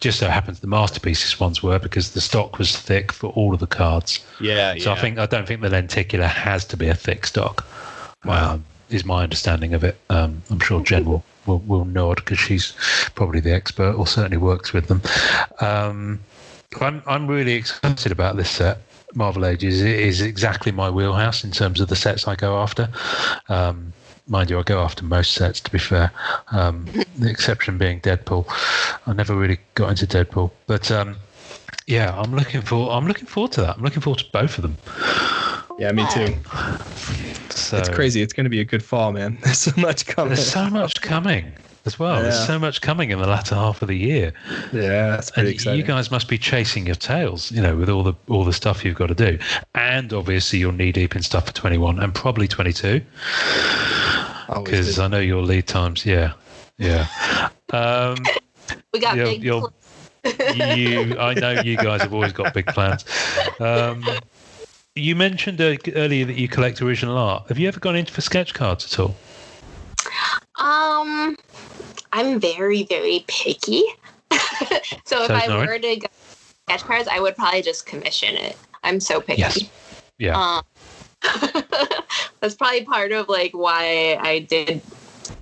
Just 0.00 0.18
so 0.18 0.28
happens 0.28 0.60
the 0.60 0.66
masterpieces 0.66 1.38
ones 1.40 1.62
were 1.62 1.78
because 1.78 2.12
the 2.12 2.20
stock 2.20 2.58
was 2.58 2.76
thick 2.76 3.12
for 3.12 3.28
all 3.30 3.52
of 3.54 3.60
the 3.60 3.66
cards. 3.66 4.20
yeah. 4.40 4.74
So 4.78 4.92
I 4.92 4.96
think 5.00 5.18
I 5.18 5.26
don't 5.26 5.46
think 5.46 5.60
the 5.60 5.70
lenticular 5.70 6.26
has 6.26 6.64
to 6.66 6.76
be 6.76 6.88
a 6.88 6.94
thick 6.94 7.26
stock. 7.26 7.66
Wow. 8.24 8.54
Um, 8.54 8.64
is 8.90 9.04
my 9.04 9.22
understanding 9.22 9.74
of 9.74 9.84
it. 9.84 9.98
Um, 10.08 10.42
I'm 10.50 10.60
sure 10.60 10.80
Jen 10.80 11.04
will 11.04 11.22
will, 11.46 11.58
will 11.60 11.84
nod 11.84 12.16
because 12.16 12.38
she's 12.38 12.72
probably 13.14 13.40
the 13.40 13.52
expert 13.52 13.92
or 13.94 14.06
certainly 14.06 14.38
works 14.38 14.72
with 14.72 14.86
them. 14.88 15.02
Um, 15.60 16.20
I'm 16.80 17.02
I'm 17.06 17.26
really 17.26 17.52
excited 17.54 18.12
about 18.12 18.36
this 18.36 18.50
set. 18.50 18.78
Marvel 19.18 19.44
Ages 19.44 19.82
is 19.82 20.20
exactly 20.20 20.70
my 20.70 20.88
wheelhouse 20.88 21.42
in 21.42 21.50
terms 21.50 21.80
of 21.80 21.88
the 21.88 21.96
sets 21.96 22.28
I 22.28 22.36
go 22.36 22.56
after. 22.56 22.88
Um, 23.48 23.92
mind 24.28 24.48
you, 24.48 24.58
I 24.58 24.62
go 24.62 24.80
after 24.80 25.04
most 25.04 25.32
sets. 25.32 25.60
To 25.60 25.72
be 25.72 25.78
fair, 25.78 26.12
um, 26.52 26.86
the 27.18 27.28
exception 27.28 27.78
being 27.78 28.00
Deadpool. 28.00 28.46
I 29.06 29.12
never 29.12 29.34
really 29.34 29.58
got 29.74 29.90
into 29.90 30.06
Deadpool, 30.06 30.52
but 30.68 30.90
um, 30.92 31.16
yeah, 31.88 32.16
I'm 32.16 32.34
looking 32.34 32.62
for 32.62 32.92
I'm 32.92 33.08
looking 33.08 33.26
forward 33.26 33.52
to 33.52 33.62
that. 33.62 33.76
I'm 33.76 33.82
looking 33.82 34.00
forward 34.02 34.20
to 34.20 34.26
both 34.32 34.56
of 34.56 34.62
them. 34.62 34.76
yeah, 35.80 35.90
me 35.90 36.06
too. 36.14 36.34
So 37.50 37.78
It's 37.78 37.88
crazy. 37.88 38.22
It's 38.22 38.32
going 38.32 38.44
to 38.44 38.50
be 38.50 38.60
a 38.60 38.64
good 38.64 38.84
fall, 38.84 39.12
man. 39.12 39.36
There's 39.42 39.58
so 39.58 39.72
much 39.76 40.06
coming. 40.06 40.34
There's 40.34 40.48
so 40.48 40.70
much 40.70 41.00
coming 41.02 41.52
as 41.84 41.98
well. 41.98 42.16
Yeah. 42.16 42.22
There's 42.22 42.46
so 42.46 42.58
much 42.58 42.80
coming 42.80 43.10
in 43.10 43.18
the 43.18 43.26
latter 43.26 43.54
half 43.54 43.80
of 43.82 43.88
the 43.88 43.96
year, 43.96 44.32
yeah, 44.72 45.10
that's 45.10 45.28
and 45.28 45.34
pretty 45.34 45.50
exciting. 45.50 45.78
you 45.80 45.84
guys 45.86 46.10
must 46.10 46.28
be 46.28 46.38
chasing 46.38 46.86
your 46.86 46.94
tails, 46.96 47.50
you 47.52 47.62
know, 47.62 47.76
with 47.76 47.88
all 47.88 48.02
the 48.02 48.14
all 48.28 48.44
the 48.44 48.52
stuff 48.52 48.84
you've 48.84 48.96
got 48.96 49.06
to 49.08 49.14
do, 49.14 49.38
and 49.74 50.12
obviously 50.12 50.58
you're 50.58 50.72
knee 50.72 50.92
deep 50.92 51.14
in 51.16 51.22
stuff 51.22 51.46
for 51.46 51.52
21 51.52 51.98
and 51.98 52.14
probably 52.14 52.48
22 52.48 53.00
because. 54.64 54.98
I 54.98 55.08
know 55.08 55.20
your 55.20 55.42
lead 55.42 55.66
times. 55.66 56.04
Yeah, 56.06 56.32
yeah. 56.78 57.06
Um, 57.72 58.16
We 58.92 59.00
got 59.00 59.16
you'll- 59.16 59.26
big 59.30 59.42
you'll- 59.44 59.72
you, 60.76 61.18
I 61.18 61.32
know 61.34 61.60
you 61.62 61.76
guys 61.88 62.02
have 62.02 62.12
always 62.12 62.32
got 62.32 62.52
big 62.52 62.66
plans. 62.66 63.04
Um, 63.60 64.04
you 64.94 65.14
mentioned 65.16 65.60
uh, 65.60 65.76
earlier 65.94 66.24
that 66.26 66.36
you 66.36 66.48
collect 66.48 66.82
original 66.82 67.16
art. 67.16 67.48
Have 67.48 67.58
you 67.58 67.68
ever 67.68 67.80
gone 67.80 67.96
into 67.96 68.12
for 68.12 68.20
sketch 68.20 68.52
cards 68.52 68.92
at 68.92 68.98
all? 68.98 69.14
Um, 70.58 71.36
I'm 72.12 72.40
very, 72.40 72.84
very 72.84 73.24
picky. 73.28 73.82
so 75.04 75.24
if 75.24 75.30
I 75.30 75.42
is 75.42 75.48
Noreen. 75.48 75.66
were 75.66 75.78
to 75.78 75.96
go 75.96 76.06
sketch 76.68 76.82
cards, 76.82 77.08
I 77.10 77.20
would 77.20 77.36
probably 77.36 77.62
just 77.62 77.86
commission 77.86 78.36
it. 78.36 78.56
I'm 78.84 79.00
so 79.00 79.20
picky. 79.20 79.40
Yes. 79.40 79.64
Yeah. 80.18 80.38
Um, 80.38 80.62
that's 82.40 82.54
probably 82.54 82.84
part 82.84 83.12
of 83.12 83.28
like 83.28 83.52
why 83.52 84.18
I 84.20 84.40
did. 84.40 84.82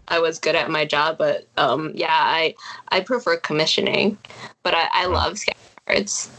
I 0.08 0.20
was 0.20 0.38
good 0.38 0.54
at 0.54 0.70
my 0.70 0.84
job, 0.84 1.18
but 1.18 1.46
um, 1.56 1.92
yeah, 1.94 2.08
I 2.10 2.54
I 2.88 3.00
prefer 3.00 3.36
commissioning, 3.38 4.18
but 4.62 4.74
I, 4.74 4.88
I 4.92 5.06
love 5.06 5.38
sketch 5.38 5.56
cards. 5.86 6.30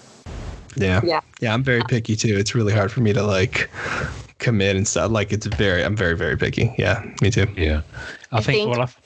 Yeah. 0.76 1.02
Yeah. 1.04 1.22
Yeah, 1.42 1.54
I'm 1.54 1.64
very 1.64 1.82
picky 1.88 2.16
too. 2.16 2.38
It's 2.38 2.56
really 2.56 2.74
hard 2.74 2.92
for 2.92 3.02
me 3.02 3.14
to 3.14 3.24
like 3.24 3.70
commit 4.40 4.76
and 4.76 4.88
stuff. 4.88 5.12
Like 5.12 5.34
it's 5.34 5.46
very 5.46 5.84
I'm 5.84 5.96
very, 5.96 6.16
very 6.16 6.38
picky. 6.38 6.74
Yeah, 6.78 7.04
me 7.22 7.30
too. 7.30 7.48
Yeah. 7.56 7.82
I, 8.32 8.38
I 8.38 8.42
think, 8.42 8.46
think- 8.46 8.72
well, 8.72 8.82
I've, 8.82 8.98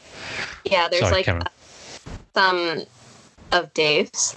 Yeah, 0.66 0.88
there's 0.88 1.02
Sorry, 1.02 1.14
like 1.14 1.26
Cameron. 1.26 1.48
some 2.36 2.84
of 3.52 3.74
Dave's 3.74 4.36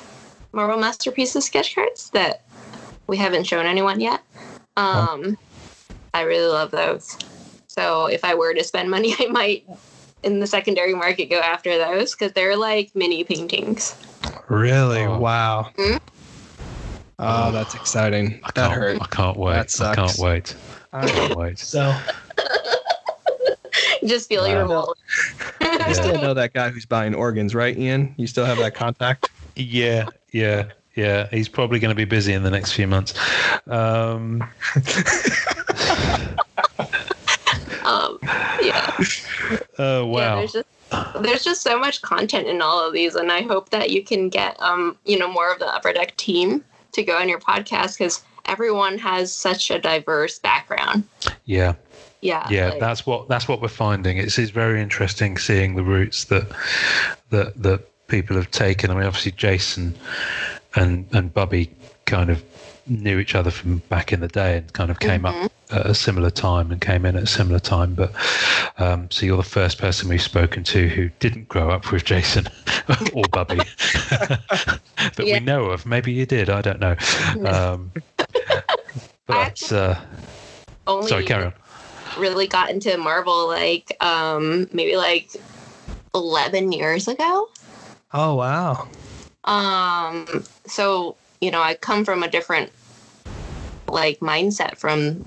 Marvel 0.53 0.79
Masterpieces 0.79 1.45
sketch 1.45 1.75
cards 1.75 2.11
that 2.11 2.43
we 3.07 3.16
haven't 3.16 3.45
shown 3.45 3.66
anyone 3.66 4.01
yet. 4.01 4.23
Um, 4.77 5.37
I 6.15 6.23
really 6.23 6.47
love 6.51 6.71
those. 6.71 7.16
So 7.69 8.07
if 8.07 8.25
I 8.25 8.35
were 8.35 8.55
to 8.55 8.65
spend 8.65 8.91
money, 8.91 9.15
I 9.21 9.27
might 9.27 9.66
in 10.23 10.41
the 10.41 10.47
secondary 10.47 10.95
market 10.95 11.27
go 11.27 11.39
after 11.41 11.77
those 11.77 12.15
because 12.15 12.33
they're 12.33 12.57
like 12.57 12.95
mini 12.95 13.25
paintings. 13.25 13.95
Really? 14.49 15.03
Oh. 15.03 15.19
Wow. 15.19 15.71
Mhm. 15.77 16.01
Oh, 17.19 17.53
that's 17.53 17.75
exciting. 17.75 18.41
I 18.43 18.51
That 18.55 18.69
can't, 18.71 18.73
hurt. 18.73 18.99
I 19.01 19.07
can't 19.07 19.37
wait. 19.37 19.53
That 19.55 19.81
I 19.81 19.95
can't 19.95 20.09
sucks. 20.11 20.19
wait. 20.19 20.57
I 20.93 21.09
can't 21.09 21.37
wait. 21.37 21.59
So 21.59 21.95
Just 24.07 24.29
feel 24.29 24.47
your 24.47 24.67
Wow. 24.67 24.73
role. 24.73 24.95
you 25.89 25.95
still 25.95 26.19
know 26.19 26.35
that 26.35 26.53
guy 26.53 26.71
who's 26.71 26.87
buying 26.87 27.15
organs, 27.15 27.55
right, 27.55 27.77
Ian? 27.77 28.15
You 28.19 28.27
still 28.27 28.45
have 28.45 28.59
that 28.59 28.75
contact? 28.75 29.31
Yeah, 29.57 30.09
yeah, 30.33 30.65
yeah. 30.95 31.29
He's 31.31 31.49
probably 31.49 31.79
going 31.79 31.91
to 31.91 31.95
be 31.97 32.05
busy 32.05 32.33
in 32.33 32.43
the 32.43 32.51
next 32.51 32.73
few 32.73 32.87
months. 32.87 33.15
Um, 33.67 34.45
Um, 37.85 38.19
yeah. 38.63 38.97
oh 39.79 40.07
wow. 40.07 40.37
there's 40.37 40.53
just 40.53 40.67
there's 41.21 41.45
just 41.45 41.61
so 41.63 41.79
much 41.79 42.01
content 42.01 42.47
in 42.49 42.63
all 42.63 42.81
of 42.87 42.95
these, 42.95 43.15
and 43.15 43.31
I 43.31 43.43
hope 43.43 43.69
that 43.71 43.91
you 43.91 44.03
can 44.03 44.31
get 44.31 44.59
um 44.63 44.97
you 45.05 45.19
know 45.19 45.31
more 45.31 45.53
of 45.53 45.59
the 45.59 45.67
upper 45.67 45.93
deck 45.93 46.17
team 46.17 46.65
to 46.93 47.03
go 47.03 47.19
on 47.19 47.29
your 47.29 47.41
podcast 47.41 47.99
because 47.99 48.23
everyone 48.47 48.97
has 48.99 49.35
such 49.37 49.71
a 49.71 49.79
diverse 49.79 50.39
background. 50.39 51.05
yeah, 51.45 51.75
Yeah, 52.25 52.49
yeah. 52.51 52.69
like- 52.71 52.81
That's 52.81 53.07
what 53.07 53.29
that's 53.29 53.47
what 53.49 53.61
we're 53.61 53.69
finding. 53.69 54.17
It's 54.19 54.39
it's 54.39 54.51
very 54.51 54.81
interesting 54.81 55.37
seeing 55.37 55.77
the 55.77 55.85
routes 55.85 56.25
that 56.25 56.47
that 57.31 57.61
that 57.63 57.81
people 58.09 58.35
have 58.37 58.51
taken. 58.51 58.91
I 58.91 58.95
mean, 58.95 59.05
obviously 59.05 59.33
Jason 59.33 59.95
and 60.75 61.07
and 61.13 61.33
Bubby 61.33 61.71
kind 62.07 62.31
of 62.31 62.43
knew 62.87 63.19
each 63.19 63.35
other 63.35 63.51
from 63.51 63.79
back 63.89 64.13
in 64.13 64.21
the 64.21 64.29
day 64.29 64.59
and 64.59 64.73
kind 64.75 64.91
of 64.91 64.99
came 65.01 65.25
up 65.25 65.51
at 65.71 65.87
a 65.87 65.95
similar 65.95 66.29
time 66.31 66.71
and 66.71 66.81
came 66.83 67.07
in 67.07 67.17
at 67.17 67.23
a 67.23 67.27
similar 67.27 67.59
time. 67.59 67.95
But 67.95 68.13
um, 68.79 69.11
so 69.11 69.25
you're 69.27 69.37
the 69.39 69.43
first 69.43 69.79
person 69.79 70.09
we've 70.09 70.21
spoken 70.23 70.65
to 70.65 70.89
who 70.89 71.09
didn't 71.19 71.49
grow 71.49 71.71
up 71.71 71.91
with 71.93 72.05
Jason 72.05 72.47
or 73.15 73.25
Bubby 73.33 73.57
that 74.11 74.81
Yeah. 75.19 75.35
we 75.35 75.41
know 75.41 75.67
of. 75.67 75.85
Maybe 75.87 76.13
you 76.13 76.25
did. 76.27 76.49
I 76.51 76.63
don't 76.63 76.81
know. 76.81 76.97
Um, 77.47 77.91
but 79.27 79.73
uh, 79.73 79.95
Only 80.87 81.09
sorry, 81.09 81.25
carry 81.25 81.47
on. 81.47 81.53
Really 82.19 82.47
got 82.47 82.70
into 82.70 82.97
Marvel 82.97 83.47
like 83.49 83.97
um 84.01 84.69
maybe 84.73 84.97
like 84.97 85.31
11 86.15 86.73
years 86.73 87.09
ago. 87.09 87.49
Oh 88.12 88.35
wow. 88.35 88.89
Um 89.45 90.45
so, 90.66 91.16
you 91.41 91.51
know, 91.51 91.61
I 91.61 91.74
come 91.74 92.05
from 92.05 92.23
a 92.23 92.28
different 92.28 92.70
like 93.89 94.20
mindset 94.20 94.77
from 94.78 95.24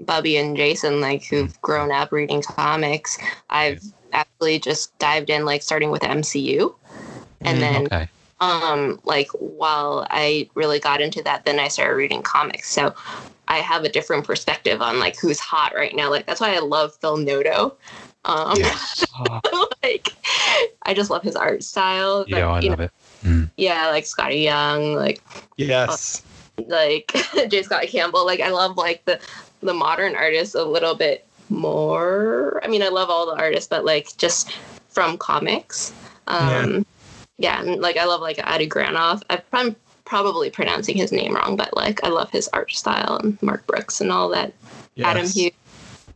Bubby 0.00 0.36
and 0.36 0.56
Jason 0.56 1.00
like 1.00 1.24
who've 1.24 1.60
grown 1.62 1.92
up 1.92 2.12
reading 2.12 2.42
comics. 2.42 3.18
I've 3.50 3.82
actually 4.12 4.58
just 4.58 4.96
dived 4.98 5.30
in 5.30 5.44
like 5.44 5.62
starting 5.62 5.90
with 5.90 6.02
MCU. 6.02 6.74
And 7.42 7.58
Mm, 7.58 7.60
then 7.60 7.86
Okay. 7.86 8.08
um 8.40 8.98
like 9.04 9.28
while 9.32 10.06
i 10.10 10.48
really 10.54 10.78
got 10.80 11.02
into 11.02 11.22
that 11.22 11.44
then 11.44 11.60
i 11.60 11.68
started 11.68 11.94
reading 11.94 12.22
comics 12.22 12.70
so 12.70 12.94
i 13.48 13.58
have 13.58 13.84
a 13.84 13.88
different 13.88 14.24
perspective 14.24 14.80
on 14.82 14.98
like 14.98 15.16
who's 15.18 15.38
hot 15.38 15.74
right 15.74 15.94
now 15.94 16.10
like 16.10 16.26
that's 16.26 16.40
why 16.40 16.54
i 16.54 16.58
love 16.58 16.94
phil 16.96 17.16
noto 17.16 17.74
um 18.24 18.56
Yes. 18.56 19.04
like 19.82 20.12
i 20.84 20.94
just 20.94 21.10
love 21.10 21.22
his 21.22 21.36
art 21.36 21.62
style 21.62 22.24
yeah, 22.28 22.48
I 22.48 22.60
you 22.60 22.70
love 22.70 22.78
know, 22.78 22.84
it. 22.84 22.90
Mm. 23.24 23.50
yeah 23.56 23.88
like 23.88 24.04
skottie 24.04 24.44
young 24.44 24.94
like 24.94 25.22
Yes. 25.56 26.22
like 26.66 27.12
j 27.48 27.62
scott 27.62 27.84
campbell 27.88 28.24
like 28.26 28.40
i 28.40 28.50
love 28.50 28.76
like 28.76 29.04
the 29.04 29.20
the 29.60 29.74
modern 29.74 30.14
artists 30.16 30.54
a 30.54 30.64
little 30.64 30.94
bit 30.94 31.26
more 31.48 32.60
i 32.64 32.68
mean 32.68 32.82
i 32.82 32.88
love 32.88 33.10
all 33.10 33.26
the 33.26 33.36
artists 33.40 33.68
but 33.68 33.84
like 33.84 34.16
just 34.16 34.52
from 34.88 35.18
comics 35.18 35.92
um 36.28 36.84
yeah, 37.38 37.62
and 37.62 37.80
like 37.80 37.96
i 37.96 38.04
love 38.04 38.20
like 38.20 38.38
adi 38.44 38.68
granov 38.68 39.22
I- 39.30 39.42
i'm 39.52 39.74
probably 40.10 40.50
pronouncing 40.50 40.96
his 40.96 41.12
name 41.12 41.36
wrong 41.36 41.54
but 41.54 41.74
like 41.76 42.02
i 42.02 42.08
love 42.08 42.28
his 42.32 42.48
art 42.52 42.72
style 42.72 43.16
and 43.22 43.40
mark 43.42 43.64
brooks 43.68 44.00
and 44.00 44.10
all 44.10 44.28
that. 44.28 44.52
Adam 45.04 45.22
Yes. 45.22 45.34
hughes. 45.36 45.52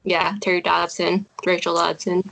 Yeah 0.03 0.35
terry 0.41 0.61
dodson 0.61 1.25
rachel 1.47 1.77
dodson 1.77 2.29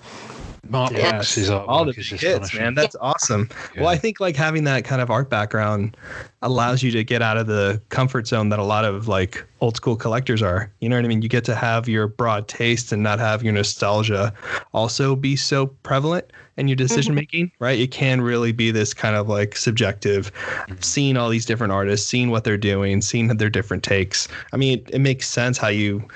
Mark 0.73 0.93
Yes. 0.93 1.11
Brooks 1.11 1.39
is 1.39 1.51
artwork 1.51 1.69
All 1.69 1.85
the 1.85 1.91
is 1.93 2.11
big 2.11 2.21
hits, 2.21 2.55
man. 2.55 2.75
That's 2.75 2.97
awesome. 3.01 3.49
Well, 3.77 3.89
I 3.89 3.97
think 3.97 4.21
like 4.21 4.37
having 4.37 4.65
that 4.65 4.85
kind 4.85 5.03
of 5.03 5.11
art 5.11 5.29
background 5.29 5.97
allows 6.41 6.83
you 6.83 6.91
to 6.91 7.05
get 7.05 7.23
out 7.23 7.37
of 7.37 7.47
the 7.47 7.81
comfort 7.91 8.27
zone 8.27 8.49
that 8.49 8.59
a 8.59 8.65
lot 8.65 8.85
of 8.85 9.07
like 9.07 9.45
old 9.61 9.77
school 9.77 9.97
collectors 9.97 10.43
are. 10.43 10.73
You 10.81 10.89
know 10.89 10.97
what 10.97 11.05
I 11.05 11.09
mean? 11.09 11.23
You 11.23 11.29
get 11.29 11.45
to 11.45 11.55
have 11.55 11.89
your 11.89 12.09
broad 12.09 12.49
taste 12.49 12.91
and 12.91 13.03
not 13.03 13.19
have 13.19 13.43
your 13.43 13.53
nostalgia 13.53 14.33
also 14.73 15.15
be 15.15 15.37
so 15.37 15.67
prevalent 15.67 16.33
in 16.57 16.69
your 16.69 16.77
mm-hmm. 16.77 16.87
decision 16.87 17.15
making, 17.15 17.53
right? 17.59 17.79
It 17.79 17.91
can 17.91 18.21
really 18.21 18.53
be 18.53 18.71
this 18.71 18.95
kind 18.95 19.15
of 19.15 19.29
like 19.29 19.57
subjective, 19.57 20.33
mm-hmm. 20.33 20.75
seeing 20.81 21.17
all 21.17 21.29
these 21.29 21.47
different 21.47 21.73
artists, 21.73 22.09
seeing 22.09 22.31
what 22.31 22.45
they're 22.45 22.59
doing, 22.59 23.03
seeing 23.03 23.29
their 23.29 23.51
different 23.51 23.83
takes. 23.83 24.27
I 24.53 24.57
mean, 24.57 24.79
it, 24.79 24.91
it 24.95 24.99
makes 25.01 25.29
sense 25.29 25.59
how 25.59 25.69
you, 25.69 26.07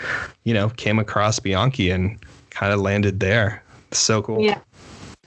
you 0.44 0.54
know, 0.54 0.70
came 0.70 0.98
across 0.98 1.38
Bianchi 1.38 1.90
and 1.90 2.18
kind 2.50 2.72
of 2.72 2.80
landed 2.80 3.20
there. 3.20 3.62
So 3.92 4.22
cool. 4.22 4.42
Yeah. 4.42 4.60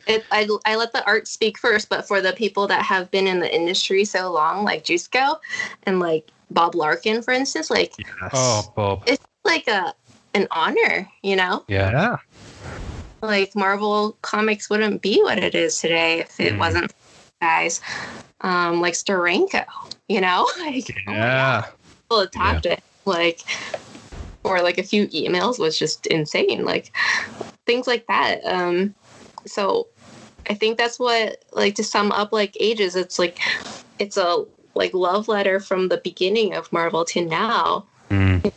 It, 0.08 0.26
I, 0.32 0.48
I 0.66 0.76
let 0.76 0.92
the 0.92 1.06
art 1.06 1.28
speak 1.28 1.58
first, 1.58 1.88
but 1.90 2.08
for 2.08 2.20
the 2.20 2.34
people 2.34 2.66
that 2.68 2.82
have 2.84 3.12
been 3.12 3.28
in 3.28 3.40
the 3.40 3.54
industry 3.54 4.04
so 4.06 4.32
long, 4.32 4.64
like 4.64 4.84
Jusko 4.84 5.38
and 5.84 6.00
like 6.00 6.30
Bob 6.52 6.74
Larkin, 6.74 7.22
for 7.22 7.32
instance, 7.32 7.70
like 7.70 7.94
Yes. 8.00 8.32
Oh, 8.34 8.74
Bob. 8.76 9.04
it's 9.06 9.24
like 9.46 9.68
a 9.68 9.94
an 10.34 10.48
honor, 10.52 11.08
you 11.22 11.36
know? 11.36 11.64
Yeah. 11.68 11.92
yeah. 11.92 12.18
Like 13.22 13.56
Marvel 13.56 14.18
Comics 14.22 14.70
wouldn't 14.70 15.02
be 15.02 15.22
what 15.22 15.38
it 15.38 15.54
is 15.54 15.80
today 15.80 16.20
if 16.22 16.40
it 16.40 16.54
Mm. 16.54 16.60
wasn't 16.60 16.90
for 16.92 16.96
guys 17.42 17.82
um, 18.42 18.82
like 18.82 18.94
Steranko, 18.94 19.66
you 20.08 20.22
know? 20.22 20.48
Like, 20.60 20.96
oh 21.08 21.12
my 21.12 21.14
Yeah. 21.18 21.66
people 22.10 22.28
to 22.28 22.38
talk 22.38 22.62
to 22.64 22.78
like 23.06 23.42
or 24.44 24.62
like 24.62 24.78
a 24.78 24.84
few 24.84 25.08
emails 25.08 25.60
was 25.60 25.78
just 25.78 26.08
insane 26.08 26.64
like 26.66 26.92
things 27.70 27.86
like 27.86 28.08
that 28.08 28.44
um 28.46 28.96
so 29.46 29.86
i 30.50 30.56
think 30.56 30.76
that's 30.76 30.98
what 30.98 31.46
like 31.52 31.76
to 31.76 31.84
sum 31.84 32.12
up 32.12 32.34
like 32.34 32.58
ages 32.60 32.96
it's 32.96 33.20
like 33.20 33.38
it's 34.00 34.18
a 34.18 34.44
like 34.74 34.92
love 34.96 35.28
letter 35.28 35.60
from 35.60 35.88
the 35.88 35.98
beginning 35.98 36.56
of 36.56 36.72
marvel 36.74 37.06
to 37.06 37.24
now 37.24 37.86
Mm. 38.10 38.52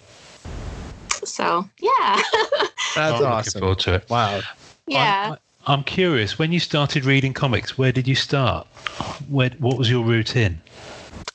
so 1.25 1.69
yeah 1.79 2.23
That's 2.95 3.21
I'm 3.21 3.27
awesome. 3.27 3.61
forward 3.61 3.79
to 3.81 3.95
it. 3.97 4.09
Wow. 4.09 4.41
yeah 4.87 5.37
I, 5.67 5.73
am 5.75 5.83
curious. 5.83 6.39
When 6.39 6.53
you 6.53 6.61
started 6.61 7.05
reading 7.05 7.35
comics, 7.35 7.77
where 7.77 7.93
did 7.93 8.09
you 8.09 8.15
start? 8.15 8.67
Where, 9.29 9.51
what 9.59 9.77
was 9.77 9.91
your 9.91 10.05
routine? 10.05 10.59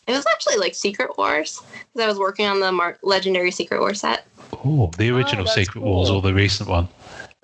it 0.07 0.13
was 0.13 0.25
actually 0.31 0.57
like 0.57 0.73
secret 0.73 1.15
wars 1.17 1.61
because 1.71 2.03
i 2.03 2.07
was 2.07 2.17
working 2.17 2.47
on 2.47 2.59
the 2.59 2.71
Mar- 2.71 2.97
legendary 3.03 3.51
secret 3.51 3.79
war 3.79 3.93
set 3.93 4.25
Oh, 4.65 4.91
the 4.97 5.09
original 5.11 5.43
that's 5.45 5.55
Secret 5.55 5.81
Wars 5.81 6.09
or 6.09 6.21
the 6.21 6.33
recent 6.33 6.69
one? 6.69 6.87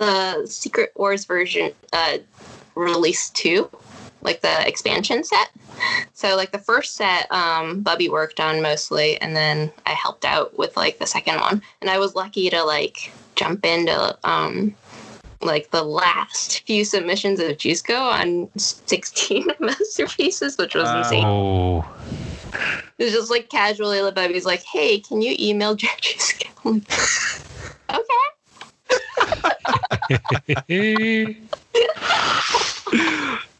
The 0.05 0.45
Secret 0.47 0.91
Wars 0.97 1.23
version 1.23 1.71
uh, 1.93 2.17
release 2.75 3.29
two, 3.29 3.69
like 4.21 4.41
the 4.41 4.67
expansion 4.67 5.23
set. 5.23 5.49
So 6.13 6.35
like 6.35 6.51
the 6.51 6.59
first 6.59 6.95
set, 6.95 7.31
um, 7.31 7.81
Bubby 7.81 8.09
worked 8.09 8.39
on 8.41 8.61
mostly, 8.61 9.19
and 9.21 9.33
then 9.35 9.71
I 9.85 9.91
helped 9.91 10.25
out 10.25 10.57
with 10.57 10.75
like 10.75 10.99
the 10.99 11.05
second 11.07 11.39
one. 11.39 11.61
And 11.81 11.89
I 11.89 11.99
was 11.99 12.15
lucky 12.15 12.49
to 12.49 12.63
like 12.63 13.11
jump 13.35 13.65
into 13.65 14.17
um, 14.25 14.75
like 15.41 15.71
the 15.71 15.83
last 15.83 16.61
few 16.67 16.83
submissions 16.83 17.39
of 17.39 17.51
Jusko 17.57 17.97
on 17.99 18.49
16 18.57 19.47
masterpieces, 19.61 20.57
which 20.57 20.75
was 20.75 20.83
Wow. 20.89 20.97
insane. 20.99 21.23
Oh, 21.25 21.85
It 22.97 23.05
was 23.05 23.13
just 23.13 23.31
like 23.31 23.49
casually, 23.49 23.99
Bubby's 24.11 24.45
like, 24.45 24.63
"Hey, 24.63 24.99
can 24.99 25.21
you 25.21 25.33
email 25.39 25.75
Jusko?" 25.77 26.49
Okay. 27.89 28.32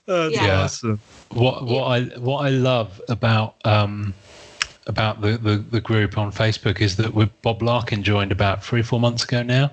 That's 0.05 0.35
Yeah. 0.35 0.63
awesome. 0.63 0.99
what 1.31 1.65
what 1.65 1.85
I 1.85 2.01
what 2.19 2.45
I 2.45 2.49
love 2.49 3.01
about 3.09 3.55
um 3.65 4.13
about 4.85 5.21
the, 5.21 5.37
the, 5.37 5.55
the 5.57 5.79
group 5.79 6.17
on 6.17 6.31
Facebook 6.31 6.81
is 6.81 6.97
that 6.97 7.13
with 7.13 7.29
Bob 7.41 7.61
Larkin 7.61 8.03
joined 8.03 8.33
about 8.33 8.63
three 8.63 8.81
four 8.81 8.99
months 8.99 9.23
ago 9.23 9.41
now, 9.41 9.71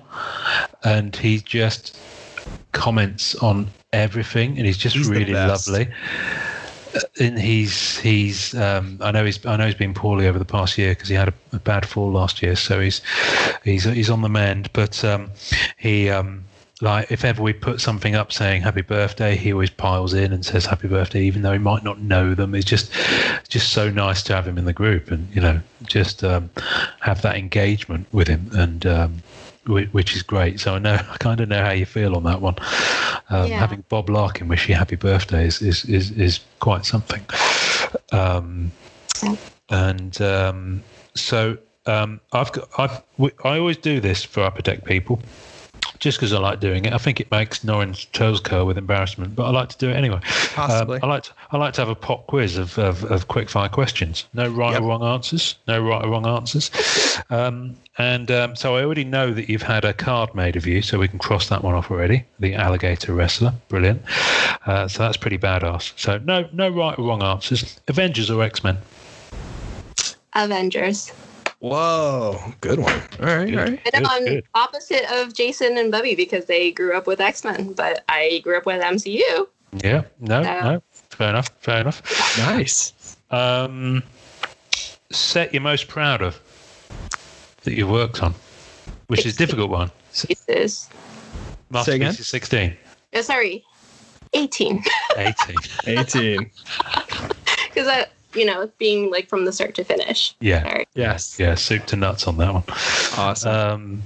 and 0.83 1.15
he 1.15 1.39
just 1.39 1.97
comments 2.71 3.35
on 3.35 3.67
everything, 3.91 4.57
and 4.57 4.65
he's 4.65 4.77
just 4.77 4.95
He's 4.95 5.09
really 5.09 5.33
lovely. 5.33 5.89
He's 7.15 7.99
he's 7.99 8.55
um, 8.55 8.97
I 9.01 9.11
know 9.11 9.25
he's 9.25 9.45
I 9.45 9.55
know 9.55 9.65
he's 9.65 9.75
been 9.75 9.93
poorly 9.93 10.27
over 10.27 10.39
the 10.39 10.45
past 10.45 10.77
year 10.77 10.91
because 10.91 11.09
he 11.09 11.15
had 11.15 11.29
a, 11.29 11.33
a 11.53 11.59
bad 11.59 11.85
fall 11.85 12.11
last 12.11 12.41
year, 12.41 12.55
so 12.55 12.79
he's 12.79 13.01
he's 13.63 13.83
he's 13.83 14.09
on 14.09 14.21
the 14.21 14.29
mend. 14.29 14.71
But 14.73 15.03
um, 15.03 15.31
he 15.77 16.09
um, 16.09 16.43
like 16.81 17.11
if 17.11 17.23
ever 17.23 17.41
we 17.41 17.53
put 17.53 17.79
something 17.79 18.15
up 18.15 18.31
saying 18.31 18.63
happy 18.63 18.81
birthday, 18.81 19.35
he 19.35 19.53
always 19.53 19.69
piles 19.69 20.13
in 20.13 20.33
and 20.33 20.45
says 20.45 20.65
happy 20.65 20.87
birthday, 20.87 21.21
even 21.21 21.41
though 21.43 21.53
he 21.53 21.59
might 21.59 21.83
not 21.83 22.01
know 22.01 22.33
them. 22.33 22.55
It's 22.55 22.65
just 22.65 22.91
just 23.47 23.71
so 23.71 23.89
nice 23.89 24.23
to 24.23 24.35
have 24.35 24.47
him 24.47 24.57
in 24.57 24.65
the 24.65 24.73
group 24.73 25.11
and 25.11 25.33
you 25.33 25.41
know 25.41 25.61
just 25.83 26.23
um, 26.23 26.49
have 26.99 27.21
that 27.21 27.35
engagement 27.35 28.07
with 28.11 28.27
him 28.27 28.49
and. 28.53 28.85
Whi- 29.67 29.89
which 29.91 30.15
is 30.15 30.23
great. 30.23 30.59
So 30.59 30.75
I 30.75 30.79
know 30.79 30.93
I 31.11 31.17
kind 31.17 31.39
of 31.41 31.49
know 31.49 31.63
how 31.63 31.71
you 31.71 31.85
feel 31.85 32.15
on 32.15 32.23
that 32.23 32.41
one. 32.41 32.55
Um, 33.29 33.49
Yeah. 33.49 33.59
Having 33.59 33.83
Bob 33.89 34.09
Larkin 34.09 34.47
wish 34.47 34.67
you 34.67 34.75
happy 34.75 34.95
birthday 34.95 35.45
is 35.45 35.61
is 35.61 35.85
is, 35.85 36.11
is 36.11 36.39
quite 36.59 36.85
something. 36.85 37.23
Um, 38.11 38.71
and 39.69 40.21
um, 40.21 40.83
so 41.15 41.57
um, 41.85 42.19
I've 42.33 42.51
got 42.51 42.67
I've, 42.77 43.01
I 43.43 43.57
always 43.57 43.77
do 43.77 43.99
this 43.99 44.23
for 44.23 44.43
upper 44.43 44.61
deck 44.61 44.83
people. 44.83 45.21
Just 45.99 46.17
because 46.17 46.33
I 46.33 46.39
like 46.39 46.59
doing 46.59 46.85
it, 46.85 46.93
I 46.93 46.97
think 46.97 47.19
it 47.19 47.29
makes 47.29 47.59
Norrin's 47.63 48.05
toes 48.05 48.39
curl 48.39 48.65
with 48.65 48.77
embarrassment, 48.77 49.35
but 49.35 49.43
I 49.45 49.51
like 49.51 49.69
to 49.69 49.77
do 49.77 49.89
it 49.89 49.93
anyway. 49.95 50.19
Possibly. 50.53 50.97
Um, 50.99 51.03
I 51.03 51.13
like 51.13 51.23
to, 51.23 51.31
I 51.51 51.57
like 51.57 51.73
to 51.75 51.81
have 51.81 51.89
a 51.89 51.95
pop 51.95 52.25
quiz 52.25 52.57
of, 52.57 52.77
of, 52.79 53.03
of 53.05 53.27
quick 53.27 53.49
fire 53.49 53.69
questions. 53.69 54.25
No 54.33 54.47
right 54.47 54.73
Yep. 54.73 54.81
or 54.81 54.85
wrong 54.87 55.03
answers. 55.03 55.55
No 55.67 55.79
right 55.79 56.03
or 56.03 56.09
wrong 56.09 56.25
answers. 56.25 56.71
Um, 57.29 57.75
and 57.99 58.31
um, 58.31 58.55
so 58.55 58.75
I 58.75 58.83
already 58.83 59.03
know 59.03 59.31
that 59.31 59.47
you've 59.49 59.61
had 59.61 59.85
a 59.85 59.93
card 59.93 60.33
made 60.33 60.55
of 60.55 60.65
you, 60.65 60.81
so 60.81 60.97
we 60.97 61.07
can 61.07 61.19
cross 61.19 61.49
that 61.49 61.63
one 61.63 61.75
off 61.75 61.91
already. 61.91 62.23
The 62.39 62.55
alligator 62.55 63.13
wrestler, 63.13 63.53
brilliant. 63.67 64.01
Uh, 64.65 64.87
so 64.87 65.03
that's 65.03 65.17
pretty 65.17 65.37
badass. 65.37 65.93
So 65.97 66.17
no 66.19 66.47
no 66.51 66.69
right 66.69 66.97
or 66.97 67.05
wrong 67.05 67.21
answers. 67.21 67.79
Avengers 67.87 68.31
or 68.31 68.41
X 68.41 68.63
Men? 68.63 68.77
Avengers. 70.33 71.11
Whoa, 71.61 72.39
good 72.61 72.79
one. 72.79 73.01
All 73.19 73.25
right, 73.27 73.53
all 73.53 73.63
right. 73.63 73.79
And 73.93 74.07
I'm 74.07 74.25
good. 74.25 74.43
opposite 74.55 75.05
of 75.11 75.33
Jason 75.35 75.77
and 75.77 75.91
Bubby 75.91 76.15
because 76.15 76.45
they 76.45 76.71
grew 76.71 76.97
up 76.97 77.05
with 77.05 77.21
X 77.21 77.43
Men, 77.43 77.73
but 77.73 78.03
I 78.09 78.41
grew 78.43 78.57
up 78.57 78.65
with 78.65 78.81
MCU. 78.81 79.47
Yeah, 79.83 80.03
no, 80.19 80.39
Uh, 80.39 80.41
no, 80.63 80.83
fair 81.11 81.29
enough, 81.29 81.49
fair 81.59 81.81
enough. 81.81 82.01
Nice. 82.39 83.15
Um, 83.29 84.01
set 85.11 85.53
you're 85.53 85.61
most 85.61 85.87
proud 85.87 86.23
of 86.23 86.39
that 87.63 87.73
you've 87.75 87.89
worked 87.91 88.23
on? 88.23 88.33
Which 89.07 89.25
is 89.25 89.35
a 89.35 89.37
difficult 89.37 89.69
one. 89.69 89.91
Pieces. 90.27 90.89
Say 91.83 91.95
again? 91.95 92.07
Masterpiece 92.07 92.19
is 92.19 92.27
16. 92.27 92.77
Oh, 93.13 93.21
sorry, 93.21 93.63
18. 94.33 94.83
18. 95.17 95.55
18. 95.85 96.51
Because 97.73 97.87
I, 97.87 98.05
you 98.35 98.45
know, 98.45 98.69
being 98.77 99.11
like 99.11 99.27
from 99.27 99.45
the 99.45 99.53
start 99.53 99.75
to 99.75 99.83
finish. 99.83 100.35
Yeah. 100.39 100.63
Sorry. 100.63 100.87
Yes. 100.95 101.39
Yeah, 101.39 101.55
soup 101.55 101.85
to 101.87 101.95
nuts 101.95 102.27
on 102.27 102.37
that 102.37 102.53
one. 102.53 102.63
Awesome. 103.17 103.51
Um, 103.53 104.03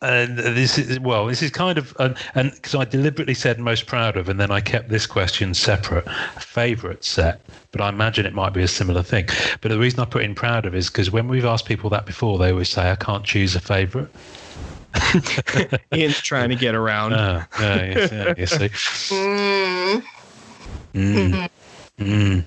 and 0.00 0.38
this 0.38 0.78
is 0.78 1.00
well, 1.00 1.26
this 1.26 1.42
is 1.42 1.50
kind 1.50 1.76
of 1.76 1.92
and 1.98 2.16
and 2.36 2.52
because 2.52 2.74
I 2.76 2.84
deliberately 2.84 3.34
said 3.34 3.58
most 3.58 3.86
proud 3.86 4.16
of, 4.16 4.28
and 4.28 4.38
then 4.38 4.50
I 4.50 4.60
kept 4.60 4.90
this 4.90 5.06
question 5.06 5.54
separate, 5.54 6.08
favorite 6.40 7.04
set. 7.04 7.40
But 7.72 7.80
I 7.80 7.88
imagine 7.88 8.24
it 8.24 8.32
might 8.32 8.52
be 8.52 8.62
a 8.62 8.68
similar 8.68 9.02
thing. 9.02 9.26
But 9.60 9.70
the 9.70 9.78
reason 9.78 10.00
I 10.00 10.04
put 10.04 10.22
in 10.22 10.34
proud 10.34 10.66
of 10.66 10.74
is 10.74 10.88
because 10.88 11.10
when 11.10 11.26
we've 11.26 11.44
asked 11.44 11.66
people 11.66 11.90
that 11.90 12.06
before, 12.06 12.38
they 12.38 12.50
always 12.52 12.68
say 12.68 12.90
I 12.90 12.96
can't 12.96 13.24
choose 13.24 13.56
a 13.56 13.60
favorite. 13.60 14.08
Ian's 15.94 16.20
trying 16.20 16.48
to 16.50 16.56
get 16.56 16.74
around. 16.74 17.12
Uh, 17.12 17.44
yeah, 17.60 17.84
yes, 17.84 18.12
yeah, 18.12 18.34
you 18.36 18.46
see. 18.46 18.68
Mm, 20.94 21.18
Mm, 21.28 21.50
mm. 21.98 22.44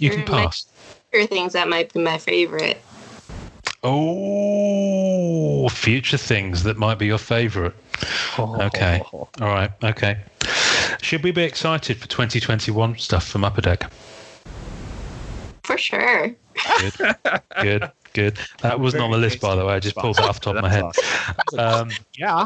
You 0.00 0.10
can 0.10 0.20
my- 0.20 0.44
pass. 0.46 0.66
there 1.12 1.20
are 1.22 1.26
things 1.26 1.52
that 1.52 1.68
might 1.68 1.92
be 1.92 2.00
my 2.00 2.18
favorite. 2.18 2.80
Oh, 3.82 5.68
future 5.68 6.16
things 6.18 6.62
that 6.64 6.76
might 6.76 6.98
be 6.98 7.06
your 7.06 7.18
favorite. 7.18 7.74
Okay. 8.38 9.00
All 9.12 9.28
right. 9.40 9.70
Okay. 9.82 10.18
Should 11.00 11.22
we 11.22 11.30
be 11.30 11.42
excited 11.44 11.96
for 11.98 12.06
2021 12.08 12.98
stuff 12.98 13.26
from 13.26 13.44
Upper 13.44 13.60
Deck? 13.62 13.90
For 15.62 15.78
sure. 15.78 16.34
Good. 16.78 16.94
good. 17.62 17.90
Good. 18.12 18.38
That 18.62 18.80
wasn't 18.80 19.02
on 19.04 19.10
the 19.12 19.18
list, 19.18 19.40
by 19.40 19.54
the 19.54 19.64
way. 19.64 19.74
I 19.74 19.78
just 19.80 19.96
pulled 19.96 20.18
it 20.18 20.24
off 20.24 20.40
the 20.40 20.52
top 20.52 20.56
of 20.56 20.62
my 20.62 20.68
head. 20.68 20.84
Um, 21.58 21.90
Yeah. 22.16 22.44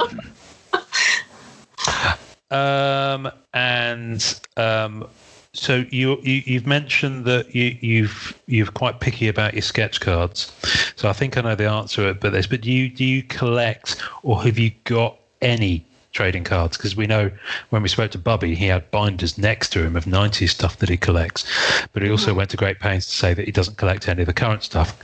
um, 2.51 3.31
and 3.55 4.41
um, 4.57 5.09
so 5.55 5.85
you, 5.91 6.21
you 6.23 6.43
you've 6.45 6.67
mentioned 6.67 7.25
that 7.27 7.55
you 7.55 7.77
you've 7.81 8.39
you're 8.47 8.67
quite 8.67 9.01
picky 9.01 9.29
about 9.29 9.55
your 9.55 9.63
sketch 9.63 10.01
cards. 10.01 10.53
So 10.97 11.09
I 11.09 11.13
think 11.13 11.39
I 11.39 11.43
know 11.43 11.55
the 11.55 11.69
answer 11.69 12.03
to 12.03 12.09
it, 12.11 12.21
but 12.21 12.33
this. 12.33 12.47
But 12.47 12.61
do 12.61 12.71
you 12.71 12.89
do 12.89 13.05
you 13.05 13.23
collect 13.23 14.03
or 14.23 14.43
have 14.43 14.59
you 14.59 14.73
got 14.83 15.17
any 15.41 15.87
trading 16.13 16.43
cards? 16.43 16.77
Because 16.77 16.97
we 16.97 17.07
know 17.07 17.31
when 17.71 17.83
we 17.83 17.89
spoke 17.89 18.11
to 18.13 18.19
Bubby, 18.19 18.57
he 18.57 18.67
had 18.67 18.91
binders 18.91 19.39
next 19.39 19.71
to 19.71 19.85
him 19.85 19.95
of 19.95 20.07
90s 20.07 20.51
stuff 20.51 20.79
that 20.79 20.89
he 20.89 20.97
collects, 20.97 21.45
but 21.93 22.03
he 22.03 22.11
also 22.11 22.35
went 22.35 22.51
to 22.51 22.57
great 22.57 22.81
pains 22.81 23.07
to 23.07 23.13
say 23.13 23.33
that 23.33 23.45
he 23.45 23.53
doesn't 23.53 23.77
collect 23.77 24.09
any 24.09 24.23
of 24.23 24.27
the 24.27 24.35
current 24.35 24.65
stuff. 24.65 24.97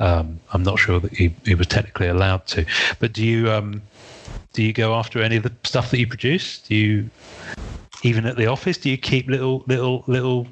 Um, 0.00 0.40
I'm 0.52 0.62
not 0.62 0.78
sure 0.78 1.00
that 1.00 1.12
he, 1.12 1.34
he 1.44 1.54
was 1.54 1.66
technically 1.66 2.08
allowed 2.08 2.46
to. 2.48 2.64
But 2.98 3.12
do 3.12 3.24
you 3.24 3.50
um, 3.50 3.82
do 4.54 4.62
you 4.62 4.72
go 4.72 4.94
after 4.94 5.20
any 5.22 5.36
of 5.36 5.42
the 5.42 5.52
stuff 5.64 5.90
that 5.90 5.98
you 5.98 6.06
produce? 6.06 6.60
Do 6.60 6.74
you 6.74 7.10
even 8.02 8.26
at 8.26 8.36
the 8.36 8.46
office? 8.46 8.78
Do 8.78 8.90
you 8.90 8.96
keep 8.98 9.28
little 9.28 9.64
little 9.66 10.04
little? 10.06 10.46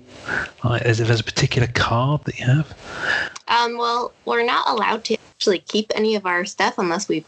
Like, 0.65 0.83
as 0.83 1.01
if 1.01 1.07
there's 1.07 1.21
a 1.21 1.25
particular 1.25 1.69
card 1.69 2.25
that 2.25 2.39
you 2.39 2.47
have? 2.47 2.77
Um, 3.49 3.79
well, 3.79 4.13
we're 4.25 4.45
not 4.45 4.69
allowed 4.69 5.05
to 5.05 5.17
actually 5.35 5.61
keep 5.61 5.93
any 5.95 6.17
of 6.17 6.27
our 6.27 6.45
stuff 6.45 6.79
unless 6.79 7.09
we 7.09 7.25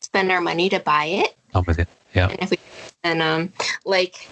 spend 0.00 0.30
our 0.30 0.40
money 0.40 0.68
to 0.68 0.80
buy 0.80 1.06
it. 1.06 1.36
I'm 1.54 1.64
with 1.66 1.78
you. 1.78 1.86
Yeah. 2.14 2.28
And 2.28 2.42
if 2.42 2.50
we, 2.50 2.58
and 3.04 3.22
um, 3.22 3.52
like, 3.86 4.28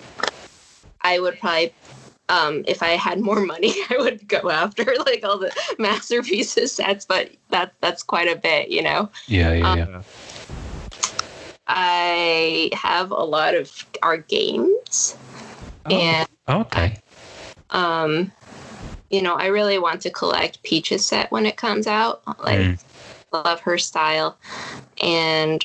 I 1.00 1.18
would 1.18 1.38
probably, 1.40 1.72
um, 2.28 2.62
if 2.68 2.82
I 2.82 2.90
had 2.90 3.20
more 3.20 3.40
money, 3.40 3.72
I 3.90 3.96
would 3.98 4.28
go 4.28 4.50
after 4.50 4.84
like 5.06 5.24
all 5.24 5.38
the 5.38 5.52
masterpieces 5.78 6.72
sets. 6.72 7.06
But 7.06 7.30
that 7.48 7.72
that's 7.80 8.02
quite 8.02 8.28
a 8.28 8.36
bit, 8.36 8.68
you 8.68 8.82
know. 8.82 9.08
Yeah. 9.26 9.52
Yeah. 9.54 9.70
Um, 9.70 9.78
Yeah. 9.78 10.02
I 11.72 12.70
have 12.72 13.12
a 13.12 13.22
lot 13.22 13.54
of 13.54 13.86
our 14.02 14.16
games, 14.16 15.16
and 15.88 16.28
Oh, 16.48 16.60
okay. 16.60 16.98
um, 17.70 18.32
you 19.10 19.22
know, 19.22 19.34
I 19.34 19.46
really 19.46 19.78
want 19.78 20.00
to 20.02 20.10
collect 20.10 20.62
Peach's 20.62 21.04
set 21.06 21.30
when 21.30 21.46
it 21.46 21.56
comes 21.56 21.86
out. 21.86 22.22
Like, 22.42 22.58
Mm. 22.60 22.78
love 23.32 23.60
her 23.60 23.78
style, 23.78 24.36
and 25.00 25.64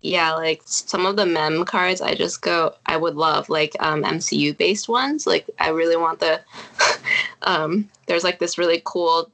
yeah, 0.00 0.34
like 0.34 0.62
some 0.64 1.06
of 1.06 1.16
the 1.16 1.26
mem 1.26 1.64
cards, 1.64 2.00
I 2.00 2.14
just 2.14 2.40
go, 2.42 2.74
I 2.86 2.96
would 2.96 3.16
love 3.16 3.48
like 3.48 3.74
um, 3.80 4.04
MCU 4.04 4.56
based 4.56 4.88
ones. 4.88 5.26
Like, 5.26 5.48
I 5.58 5.70
really 5.70 5.96
want 5.96 6.20
the. 6.20 6.40
um, 7.42 7.88
there's 8.06 8.24
like 8.24 8.38
this 8.38 8.58
really 8.58 8.80
cool 8.84 9.30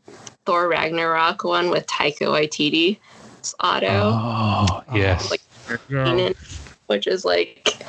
Thor 0.46 0.68
Ragnarok 0.68 1.44
one 1.44 1.70
with 1.70 1.86
Taika 1.86 2.26
Waititi's 2.28 3.54
auto. 3.62 4.12
Oh, 4.14 4.82
yes. 4.94 5.30
Like, 5.30 5.42
Keenan, 5.88 6.34
which 6.86 7.06
is 7.06 7.24
like 7.24 7.82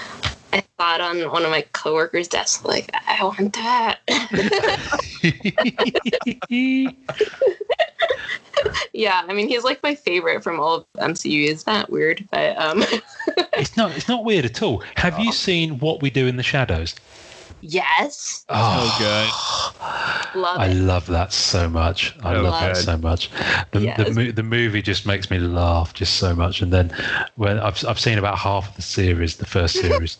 I 0.56 0.64
thought 0.78 1.02
on 1.02 1.30
one 1.32 1.44
of 1.44 1.52
my 1.52 1.66
coworkers' 1.74 2.30
desks, 2.30 2.64
like 2.64 2.90
I 2.94 3.22
want 3.22 3.54
that. 3.56 4.00
yeah, 8.94 9.26
I 9.28 9.34
mean 9.34 9.50
he's 9.50 9.66
like 9.66 9.84
my 9.84 9.96
favorite 9.96 10.44
from 10.44 10.62
all 10.62 10.76
of 10.76 10.86
MCU. 10.98 11.50
Is 11.50 11.66
that 11.66 11.90
weird? 11.90 12.26
But 12.32 12.58
um, 12.58 12.86
it's 13.54 13.76
not. 13.76 13.92
It's 13.98 14.08
not 14.08 14.24
weird 14.24 14.46
at 14.46 14.64
all. 14.64 14.82
Have 14.96 15.20
you 15.20 15.34
seen 15.34 15.80
what 15.80 16.02
we 16.02 16.10
do 16.10 16.26
in 16.26 16.38
the 16.38 16.44
shadows? 16.44 16.96
yes, 17.60 18.46
Oh, 18.48 18.96
good. 18.98 19.30
love 20.36 20.60
I 20.60 20.68
it. 20.68 20.76
love 20.76 21.08
that 21.08 21.34
so 21.34 21.70
much. 21.70 22.16
I 22.24 22.36
Oh, 22.36 22.42
love 22.44 22.54
that 22.62 22.78
so 22.78 22.98
much. 22.98 23.30
The, 23.72 23.80
the, 23.80 23.82
Yes. 23.82 24.16
mo- 24.16 24.32
the 24.32 24.44
movie 24.44 24.82
just 24.82 25.06
makes 25.06 25.30
me 25.32 25.40
laugh 25.40 25.94
just 25.94 26.16
so 26.18 26.36
much. 26.36 26.62
And 26.62 26.72
then 26.72 26.90
when 27.36 27.60
I've, 27.60 27.84
I've 27.86 28.00
seen 28.00 28.18
about 28.18 28.38
half 28.38 28.70
of 28.70 28.76
the 28.76 28.82
series, 28.82 29.38
the 29.38 29.46
first 29.46 29.76
series, 29.82 30.18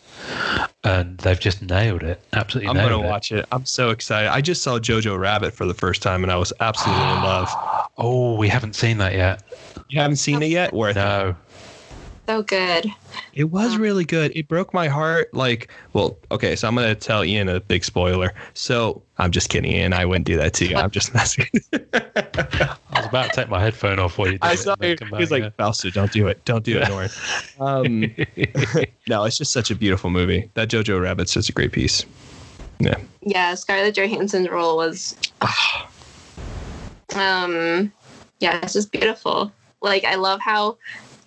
and 0.84 1.18
they've 1.18 1.38
just 1.40 1.62
nailed 1.62 2.02
it. 2.02 2.20
Absolutely 2.32 2.68
I'm 2.70 2.76
gonna 2.76 3.00
watch 3.00 3.32
it. 3.32 3.46
I'm 3.52 3.66
so 3.66 3.90
excited. 3.90 4.30
I 4.30 4.40
just 4.40 4.62
saw 4.62 4.78
Jojo 4.78 5.18
Rabbit 5.18 5.52
for 5.54 5.66
the 5.66 5.74
first 5.74 6.02
time, 6.02 6.22
and 6.22 6.32
I 6.32 6.36
was 6.36 6.52
absolutely 6.60 7.08
in 7.10 7.20
love. 7.22 7.56
Oh, 7.98 8.34
we 8.36 8.46
haven't 8.46 8.74
seen 8.76 8.98
that 8.98 9.14
yet. 9.14 9.42
You 9.88 10.02
haven't 10.02 10.16
seen 10.18 10.42
it 10.42 10.50
yet? 10.50 10.74
Worth 10.74 10.98
it. 10.98 11.34
No. 12.28 12.38
So 12.38 12.42
good. 12.42 12.86
It 13.34 13.44
was 13.44 13.76
really 13.76 14.04
good. 14.04 14.32
It 14.34 14.48
broke 14.48 14.74
my 14.74 14.88
heart. 14.88 15.32
Like, 15.32 15.70
well, 15.92 16.18
okay, 16.30 16.56
so 16.56 16.66
I'm 16.66 16.74
gonna 16.74 16.94
tell 16.94 17.24
Ian 17.24 17.48
a 17.48 17.60
big 17.60 17.84
spoiler. 17.84 18.34
So 18.54 19.02
I'm 19.18 19.30
just 19.30 19.48
kidding, 19.48 19.70
Ian. 19.70 19.92
I 19.92 20.04
wouldn't 20.04 20.26
do 20.26 20.36
that 20.36 20.52
to 20.54 20.66
you. 20.66 20.76
I'm 20.76 20.90
just 20.90 21.14
messing. 21.14 21.46
I 21.72 22.76
was 22.94 23.06
about 23.06 23.30
to 23.32 23.40
take 23.40 23.48
my 23.48 23.60
headphone 23.60 23.98
off 23.98 24.18
while 24.18 24.28
you 24.28 24.34
did 24.34 24.42
I 24.42 24.54
saw 24.54 24.72
and 24.72 24.80
then 24.80 24.90
you. 24.90 24.96
come 24.96 25.08
He 25.08 25.16
was 25.16 25.30
back, 25.30 25.42
like, 25.42 25.56
Fausto, 25.56 25.90
don't 25.90 26.12
do 26.12 26.26
it. 26.26 26.44
Don't 26.44 26.64
do 26.64 26.78
it, 26.78 26.88
Norn. 26.88 27.08
Um, 27.58 28.00
no, 29.08 29.24
it's 29.24 29.38
just 29.38 29.50
such 29.52 29.70
a 29.70 29.74
beautiful 29.74 30.10
movie. 30.10 30.50
That 30.54 30.68
Jojo 30.68 31.00
Rabbit's 31.00 31.32
such 31.32 31.48
a 31.48 31.52
great 31.52 31.72
piece. 31.72 32.04
Yeah. 32.78 32.96
Yeah, 33.22 33.54
Scarlett 33.54 33.94
Johansson's 33.94 34.50
role 34.50 34.76
was, 34.76 35.16
um, 37.14 37.90
yeah, 38.40 38.60
it's 38.62 38.74
just 38.74 38.92
beautiful. 38.92 39.50
Like 39.80 40.04
I 40.04 40.16
love 40.16 40.40
how 40.40 40.76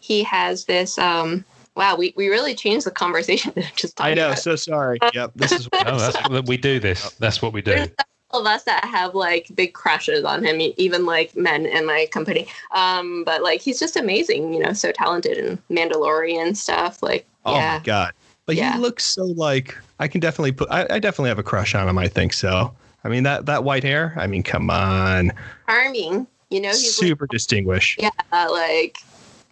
he 0.09 0.23
has 0.23 0.65
this. 0.65 0.97
Um, 0.97 1.45
wow, 1.75 1.95
we, 1.95 2.13
we 2.17 2.29
really 2.29 2.55
changed 2.55 2.85
the 2.87 2.91
conversation 2.91 3.53
to 3.53 3.63
just. 3.75 4.01
I 4.01 4.15
know. 4.15 4.27
about 4.29 4.39
So 4.39 4.55
sorry. 4.55 4.97
Yep. 5.13 5.33
This 5.35 5.51
is. 5.53 5.69
yeah. 5.71 5.83
No, 5.85 5.97
that's 5.99 6.47
we 6.49 6.57
do 6.57 6.79
this. 6.79 7.11
That's 7.19 7.41
what 7.41 7.53
we 7.53 7.61
do. 7.61 7.85
All 8.31 8.41
of 8.41 8.47
us 8.47 8.63
that 8.63 8.83
have 8.85 9.13
like 9.15 9.47
big 9.55 9.73
crushes 9.73 10.23
on 10.23 10.43
him, 10.43 10.59
even 10.77 11.05
like 11.05 11.35
men 11.35 11.65
in 11.67 11.85
my 11.85 12.07
company. 12.11 12.47
Um, 12.75 13.23
but 13.23 13.41
like 13.43 13.61
he's 13.61 13.79
just 13.79 13.95
amazing, 13.95 14.51
you 14.53 14.59
know, 14.59 14.73
so 14.73 14.91
talented 14.91 15.37
and 15.37 15.57
Mandalorian 15.69 16.55
stuff. 16.57 17.01
Like, 17.03 17.25
Oh 17.45 17.55
yeah, 17.55 17.77
my 17.77 17.83
god. 17.83 18.13
But 18.47 18.55
Yeah. 18.55 18.73
he 18.73 18.79
looks 18.79 19.05
so 19.05 19.25
like 19.25 19.77
I 19.99 20.07
can 20.07 20.21
definitely 20.21 20.51
put. 20.53 20.69
I, 20.71 20.87
I 20.89 20.99
definitely 20.99 21.29
have 21.29 21.39
a 21.39 21.43
crush 21.43 21.75
on 21.75 21.87
him. 21.87 21.97
I 21.99 22.07
think 22.07 22.33
so. 22.33 22.73
I 23.03 23.09
mean 23.09 23.23
that 23.23 23.45
that 23.45 23.63
white 23.63 23.83
hair. 23.83 24.13
I 24.17 24.25
mean, 24.27 24.41
come 24.43 24.69
on. 24.71 25.31
charming. 25.67 26.25
You 26.51 26.61
know, 26.61 26.69
he's 26.69 26.99
like, 26.99 27.07
Super 27.09 27.27
distinguished. 27.27 28.01
yeah, 28.01 28.09
like, 28.31 28.97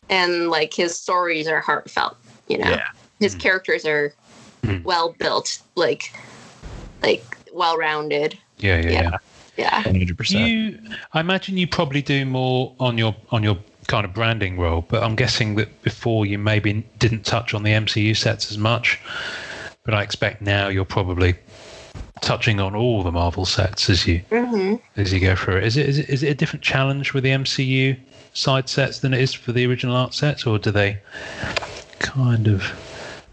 and 0.09 0.49
like 0.49 0.73
his 0.73 0.97
stories 0.99 1.47
are 1.47 1.59
heartfelt. 1.61 2.17
You 2.47 2.59
know, 2.59 2.69
Yeah. 2.69 2.87
his 3.19 3.35
Mm. 3.35 3.39
characters 3.39 3.85
are 3.85 4.13
Mm. 4.63 4.83
well 4.83 5.13
built, 5.19 5.59
like, 5.75 6.11
like 7.03 7.37
well 7.53 7.77
rounded. 7.77 8.37
Yeah, 8.57 8.81
yeah, 8.81 8.89
Yeah. 8.91 9.01
yeah. 9.01 9.17
Yeah. 9.57 9.81
Hundred 9.81 10.17
percent. 10.17 10.47
You, 10.47 10.79
I 11.13 11.19
imagine 11.19 11.57
you 11.57 11.65
probably 11.67 12.01
do 12.03 12.25
more 12.25 12.75
on 12.79 12.97
your 12.97 13.15
on 13.31 13.41
your 13.41 13.57
kind 13.87 14.05
of 14.05 14.13
branding 14.13 14.59
role, 14.59 14.85
but 14.87 15.01
I'm 15.01 15.15
guessing 15.15 15.55
that 15.55 15.81
before 15.81 16.25
you 16.27 16.37
maybe 16.37 16.85
didn't 16.99 17.25
touch 17.25 17.53
on 17.53 17.63
the 17.63 17.71
MCU 17.71 18.15
sets 18.15 18.51
as 18.51 18.57
much. 18.57 18.99
But 19.83 19.93
I 19.95 20.03
expect 20.03 20.41
now 20.41 20.67
you're 20.67 20.85
probably 20.85 21.35
touching 22.21 22.59
on 22.59 22.75
all 22.75 23.01
the 23.03 23.11
Marvel 23.11 23.45
sets 23.45 23.89
as 23.89 24.05
you 24.05 24.19
hmm 24.29 24.75
as 24.95 25.11
you 25.13 25.19
go 25.19 25.35
through 25.35 25.57
it. 25.57 25.63
Is 25.63 25.77
it 25.77 25.87
is 25.89 25.99
it, 25.99 26.09
is 26.09 26.23
it 26.23 26.29
a 26.29 26.35
different 26.35 26.63
challenge 26.63 27.13
with 27.13 27.23
the 27.23 27.31
MCU 27.31 27.97
side 28.37 28.69
sets 28.69 28.99
than 28.99 29.13
it 29.13 29.21
is 29.21 29.33
for 29.33 29.51
the 29.51 29.65
original 29.65 29.95
art 29.95 30.13
sets, 30.13 30.45
or 30.45 30.59
do 30.59 30.69
they 30.69 30.99
kind 31.99 32.47
of 32.47 32.63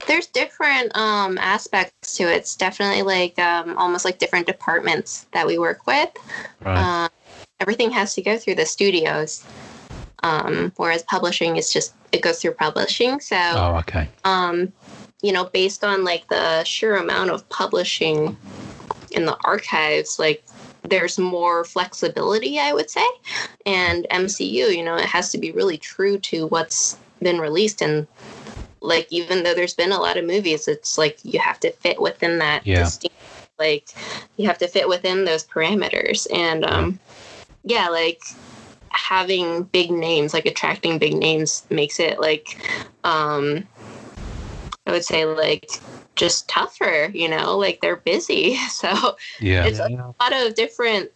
there's 0.06 0.26
different 0.26 0.94
um, 0.96 1.38
aspects 1.38 2.16
to 2.16 2.24
it. 2.24 2.36
It's 2.36 2.56
definitely 2.56 3.02
like 3.02 3.38
um, 3.38 3.76
almost 3.78 4.04
like 4.04 4.18
different 4.18 4.46
departments 4.46 5.26
that 5.32 5.46
we 5.46 5.58
work 5.58 5.86
with. 5.86 6.10
Right. 6.60 7.04
Um, 7.04 7.10
everything 7.60 7.90
has 7.90 8.14
to 8.14 8.22
go 8.22 8.36
through 8.36 8.56
the 8.56 8.66
studios, 8.66 9.46
um, 10.22 10.72
whereas 10.76 11.02
publishing 11.02 11.56
is 11.56 11.72
just 11.72 11.94
it 12.12 12.22
goes 12.22 12.40
through 12.40 12.52
publishing. 12.52 13.20
So, 13.20 13.36
oh, 13.36 13.76
okay. 13.80 14.08
um, 14.24 14.72
you 15.22 15.32
know, 15.32 15.44
based 15.44 15.84
on 15.84 16.04
like 16.04 16.28
the 16.28 16.64
sheer 16.64 16.96
amount 16.96 17.30
of 17.30 17.48
publishing 17.48 18.36
in 19.10 19.26
the 19.26 19.36
archives, 19.44 20.18
like 20.18 20.44
there's 20.84 21.18
more 21.18 21.64
flexibility, 21.64 22.58
I 22.58 22.72
would 22.72 22.90
say. 22.90 23.06
And 23.66 24.06
MCU, 24.10 24.76
you 24.76 24.84
know, 24.84 24.96
it 24.96 25.06
has 25.06 25.30
to 25.32 25.38
be 25.38 25.52
really 25.52 25.78
true 25.78 26.18
to 26.18 26.46
what's 26.48 26.96
been 27.22 27.38
released 27.38 27.80
and 27.80 28.06
like 28.80 29.06
even 29.10 29.42
though 29.42 29.54
there's 29.54 29.74
been 29.74 29.92
a 29.92 30.00
lot 30.00 30.18
of 30.18 30.26
movies, 30.26 30.68
it's 30.68 30.98
like 30.98 31.18
you 31.24 31.40
have 31.40 31.58
to 31.60 31.72
fit 31.72 32.00
within 32.00 32.38
that 32.38 32.66
Yeah. 32.66 32.80
distinct 32.80 33.14
like 33.58 33.88
you 34.36 34.46
have 34.46 34.58
to 34.58 34.68
fit 34.68 34.88
within 34.88 35.24
those 35.24 35.44
parameters. 35.44 36.26
And 36.32 36.64
um 36.64 36.98
yeah, 37.64 37.88
like 37.88 38.22
having 38.90 39.62
big 39.64 39.90
names, 39.90 40.34
like 40.34 40.44
attracting 40.44 40.98
big 40.98 41.14
names 41.14 41.64
makes 41.70 41.98
it 41.98 42.20
like 42.20 42.58
um 43.04 43.66
I 44.86 44.92
would 44.92 45.04
say 45.04 45.24
like 45.24 45.70
just 46.16 46.48
tougher, 46.48 47.10
you 47.14 47.28
know, 47.28 47.56
like 47.58 47.80
they're 47.80 47.96
busy. 47.96 48.56
So 48.68 49.16
Yeah. 49.40 49.66
it's 49.66 49.78
a 49.78 49.88
lot 49.88 50.32
of 50.32 50.54
different 50.54 51.10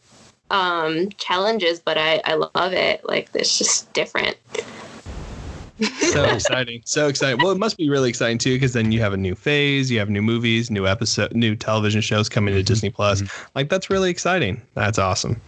um 0.50 1.10
challenges, 1.18 1.80
but 1.80 1.98
I, 1.98 2.20
I 2.24 2.34
love 2.34 2.72
it. 2.72 3.06
Like 3.08 3.28
it's 3.34 3.58
just 3.58 3.92
different. 3.92 4.36
so 6.00 6.24
exciting 6.34 6.82
so 6.84 7.06
exciting 7.06 7.40
well 7.40 7.52
it 7.52 7.58
must 7.58 7.76
be 7.76 7.88
really 7.88 8.08
exciting 8.08 8.36
too 8.38 8.54
because 8.56 8.72
then 8.72 8.90
you 8.90 9.00
have 9.00 9.12
a 9.12 9.16
new 9.16 9.34
phase 9.34 9.90
you 9.90 9.98
have 9.98 10.10
new 10.10 10.22
movies 10.22 10.70
new 10.72 10.86
episode 10.88 11.32
new 11.34 11.54
television 11.54 12.00
shows 12.00 12.28
coming 12.28 12.52
to 12.52 12.62
disney 12.64 12.90
plus 12.90 13.22
like 13.54 13.68
that's 13.68 13.88
really 13.88 14.10
exciting 14.10 14.60
that's 14.74 14.98
awesome 14.98 15.40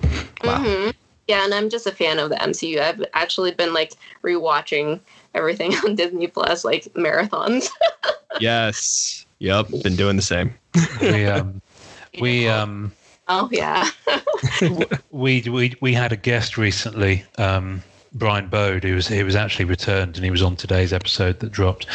wow 0.45 0.59
hmm 0.63 0.91
Yeah, 1.29 1.45
and 1.45 1.55
I'm 1.55 1.69
just 1.71 1.87
a 1.87 1.93
fan 1.93 2.19
of 2.19 2.29
the 2.31 2.43
MCU. 2.43 2.81
I've 2.81 3.05
actually 3.15 3.53
been 3.53 3.73
like 3.73 3.93
rewatching 4.25 4.99
everything 5.35 5.75
on 5.85 5.95
Disney 5.95 6.27
Plus, 6.27 6.65
like 6.65 6.85
marathons. 6.95 7.69
yes 8.41 9.27
yep 9.41 9.67
been 9.83 9.97
doing 9.97 10.15
the 10.15 10.23
same 10.23 10.55
we 11.01 11.27
um, 11.27 11.61
we 12.21 12.49
um, 12.49 12.93
oh 13.29 13.49
yeah. 13.53 13.89
we 15.11 15.43
we 15.43 15.75
we 15.81 15.95
had 15.95 16.12
a 16.12 16.17
guest 16.17 16.59
recently, 16.59 17.25
um, 17.39 17.83
Brian 18.12 18.49
Bode, 18.49 18.85
who 18.85 18.95
was 18.95 19.09
he 19.09 19.23
was 19.23 19.37
actually 19.37 19.65
returned 19.65 20.17
and 20.17 20.25
he 20.25 20.31
was 20.31 20.43
on 20.43 20.57
today's 20.57 20.93
episode 20.93 21.41
that 21.41 21.53
dropped, 21.53 21.87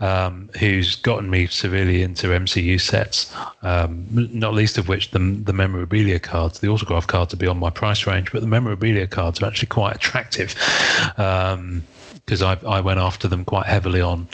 um, 0.00 0.48
who's 0.58 0.96
gotten 0.96 1.28
me 1.28 1.46
severely 1.46 2.02
into 2.02 2.28
MCU 2.28 2.80
sets. 2.80 3.34
Um, 3.62 4.06
not 4.10 4.54
least 4.54 4.78
of 4.78 4.88
which 4.88 5.10
the 5.10 5.18
the 5.18 5.52
memorabilia 5.52 6.18
cards, 6.18 6.60
the 6.60 6.68
autograph 6.68 7.06
cards, 7.06 7.34
are 7.34 7.38
beyond 7.38 7.60
my 7.60 7.70
price 7.70 8.06
range, 8.06 8.32
but 8.32 8.40
the 8.40 8.48
memorabilia 8.48 9.06
cards 9.06 9.42
are 9.42 9.46
actually 9.46 9.68
quite 9.68 9.96
attractive. 9.96 10.54
Um, 11.16 11.82
because 12.26 12.42
I, 12.42 12.58
I 12.66 12.80
went 12.80 12.98
after 12.98 13.28
them 13.28 13.44
quite 13.44 13.66
heavily 13.66 14.00
on 14.00 14.26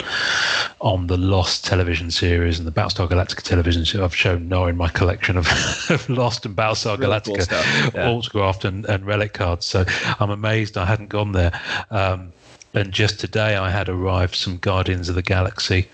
on 0.81 1.05
the 1.07 1.17
Lost 1.17 1.63
television 1.63 2.09
series 2.09 2.57
and 2.57 2.67
the 2.67 2.71
Battlestar 2.71 3.07
Galactica 3.07 3.43
television 3.43 3.85
series. 3.85 4.03
I've 4.03 4.15
shown 4.15 4.49
Noah 4.49 4.69
in 4.69 4.77
my 4.77 4.89
collection 4.89 5.37
of, 5.37 5.47
of 5.89 6.09
Lost 6.09 6.45
and 6.45 6.55
Battlestar 6.55 6.97
Really 6.97 7.19
cool 7.21 7.35
Galactica 7.35 7.43
stuff, 7.43 7.91
yeah. 7.93 8.09
autographed 8.09 8.65
and, 8.65 8.85
and 8.85 9.05
relic 9.05 9.33
cards. 9.33 9.67
So 9.67 9.85
I'm 10.19 10.31
amazed 10.31 10.75
I 10.75 10.85
hadn't 10.85 11.09
gone 11.09 11.33
there. 11.33 11.59
Um, 11.91 12.33
and 12.73 12.91
just 12.91 13.19
today 13.19 13.55
I 13.55 13.69
had 13.69 13.87
arrived 13.87 14.35
some 14.35 14.57
Guardians 14.57 15.07
of 15.07 15.13
the 15.13 15.21
Galaxy 15.21 15.87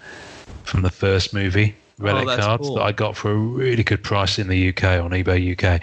from 0.63 0.83
the 0.83 0.89
first 0.89 1.33
movie 1.33 1.75
relic 1.97 2.29
Oh, 2.29 2.37
cards 2.37 2.67
cool. 2.67 2.75
that 2.75 2.83
I 2.83 2.93
got 2.93 3.17
for 3.17 3.31
a 3.31 3.35
really 3.35 3.83
good 3.83 4.03
price 4.03 4.39
in 4.39 4.47
the 4.47 4.69
UK 4.69 4.83
on 4.83 5.11
eBay 5.11 5.51
UK. 5.51 5.81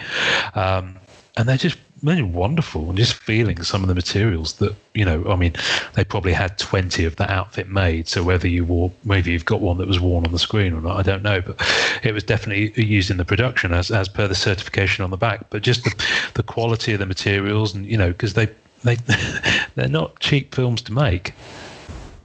Um, 0.57 0.95
and 1.37 1.47
they're 1.47 1.57
just 1.57 1.77
really 2.03 2.21
wonderful 2.23 2.89
and 2.89 2.97
just 2.97 3.13
feeling 3.15 3.61
some 3.63 3.81
of 3.81 3.87
the 3.87 3.95
materials 3.95 4.53
that 4.53 4.75
you 4.93 5.03
know 5.03 5.25
i 5.29 5.35
mean 5.35 5.53
they 5.93 6.03
probably 6.03 6.31
had 6.33 6.57
20 6.59 7.05
of 7.05 7.15
that 7.15 7.29
outfit 7.29 7.67
made 7.69 8.07
so 8.07 8.23
whether 8.23 8.47
you 8.47 8.63
wore 8.63 8.91
maybe 9.03 9.31
you've 9.31 9.45
got 9.45 9.61
one 9.61 9.77
that 9.77 9.87
was 9.87 9.99
worn 9.99 10.25
on 10.25 10.31
the 10.31 10.37
screen 10.39 10.73
or 10.73 10.81
not 10.81 10.97
i 10.97 11.01
don't 11.01 11.23
know 11.23 11.41
but 11.41 11.55
it 12.03 12.13
was 12.13 12.23
definitely 12.23 12.71
used 12.83 13.09
in 13.09 13.17
the 13.17 13.25
production 13.25 13.73
as, 13.73 13.89
as 13.89 14.07
per 14.07 14.27
the 14.27 14.35
certification 14.35 15.03
on 15.03 15.09
the 15.09 15.17
back 15.17 15.49
but 15.49 15.61
just 15.63 15.83
the, 15.85 16.05
the 16.35 16.43
quality 16.43 16.93
of 16.93 16.99
the 16.99 17.05
materials 17.05 17.73
and 17.73 17.85
you 17.87 17.97
know 17.97 18.09
because 18.09 18.33
they 18.35 18.47
they 18.83 18.95
they're 19.75 19.87
not 19.89 20.19
cheap 20.19 20.53
films 20.53 20.81
to 20.83 20.93
make 20.93 21.33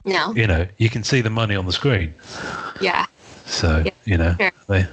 No. 0.05 0.33
you 0.35 0.45
know 0.45 0.67
you 0.77 0.89
can 0.89 1.03
see 1.03 1.21
the 1.21 1.29
money 1.31 1.55
on 1.55 1.65
the 1.65 1.73
screen 1.73 2.13
Yeah. 2.79 3.05
so 3.45 3.81
Yeah, 3.85 3.91
you 4.05 4.17
know 4.17 4.35
sure. 4.39 4.51
they 4.67 4.87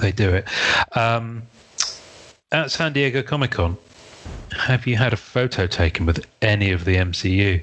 they 0.00 0.12
do 0.12 0.28
it. 0.32 0.46
Um, 0.96 1.42
at 2.52 2.70
San 2.70 2.92
Diego 2.92 3.22
Comic 3.22 3.52
Con, 3.52 3.76
have 4.52 4.86
you 4.86 4.96
had 4.96 5.12
a 5.12 5.16
photo 5.16 5.66
taken 5.66 6.06
with 6.06 6.26
any 6.40 6.70
of 6.72 6.84
the 6.84 6.96
MCU 6.96 7.62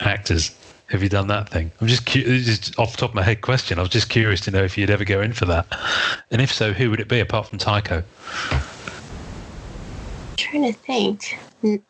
actors? 0.00 0.56
Have 0.88 1.02
you 1.02 1.08
done 1.08 1.28
that 1.28 1.48
thing? 1.48 1.70
I'm 1.80 1.86
just, 1.86 2.06
cu- 2.06 2.22
this 2.22 2.46
is 2.48 2.58
just 2.58 2.78
off 2.78 2.92
the 2.92 2.98
top 2.98 3.10
of 3.10 3.14
my 3.14 3.22
head 3.22 3.40
question. 3.40 3.78
I 3.78 3.82
was 3.82 3.90
just 3.90 4.08
curious 4.08 4.40
to 4.42 4.50
know 4.50 4.62
if 4.62 4.78
you'd 4.78 4.90
ever 4.90 5.04
go 5.04 5.20
in 5.20 5.32
for 5.32 5.44
that, 5.46 5.66
and 6.30 6.40
if 6.40 6.52
so, 6.52 6.72
who 6.72 6.90
would 6.90 7.00
it 7.00 7.08
be 7.08 7.20
apart 7.20 7.48
from 7.48 7.58
Taika? 7.58 8.04
I'm 8.50 8.60
trying 10.36 10.72
to 10.72 10.78
think. 10.78 11.38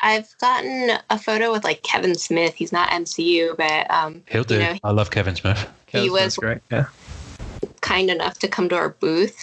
I've 0.00 0.32
gotten 0.38 0.98
a 1.10 1.18
photo 1.18 1.50
with 1.50 1.64
like 1.64 1.82
Kevin 1.82 2.14
Smith. 2.14 2.54
He's 2.54 2.72
not 2.72 2.90
MCU, 2.90 3.56
but 3.56 3.90
um, 3.90 4.22
He'll 4.28 4.44
do. 4.44 4.54
You 4.54 4.60
know, 4.60 4.78
I 4.84 4.92
love 4.92 5.10
Kevin 5.10 5.34
Smith. 5.34 5.68
he 5.88 6.08
was 6.10 6.36
great 6.36 6.60
yeah 6.70 6.86
kind 7.80 8.10
enough 8.10 8.38
to 8.38 8.48
come 8.48 8.68
to 8.68 8.74
our 8.76 8.88
booth 8.88 9.38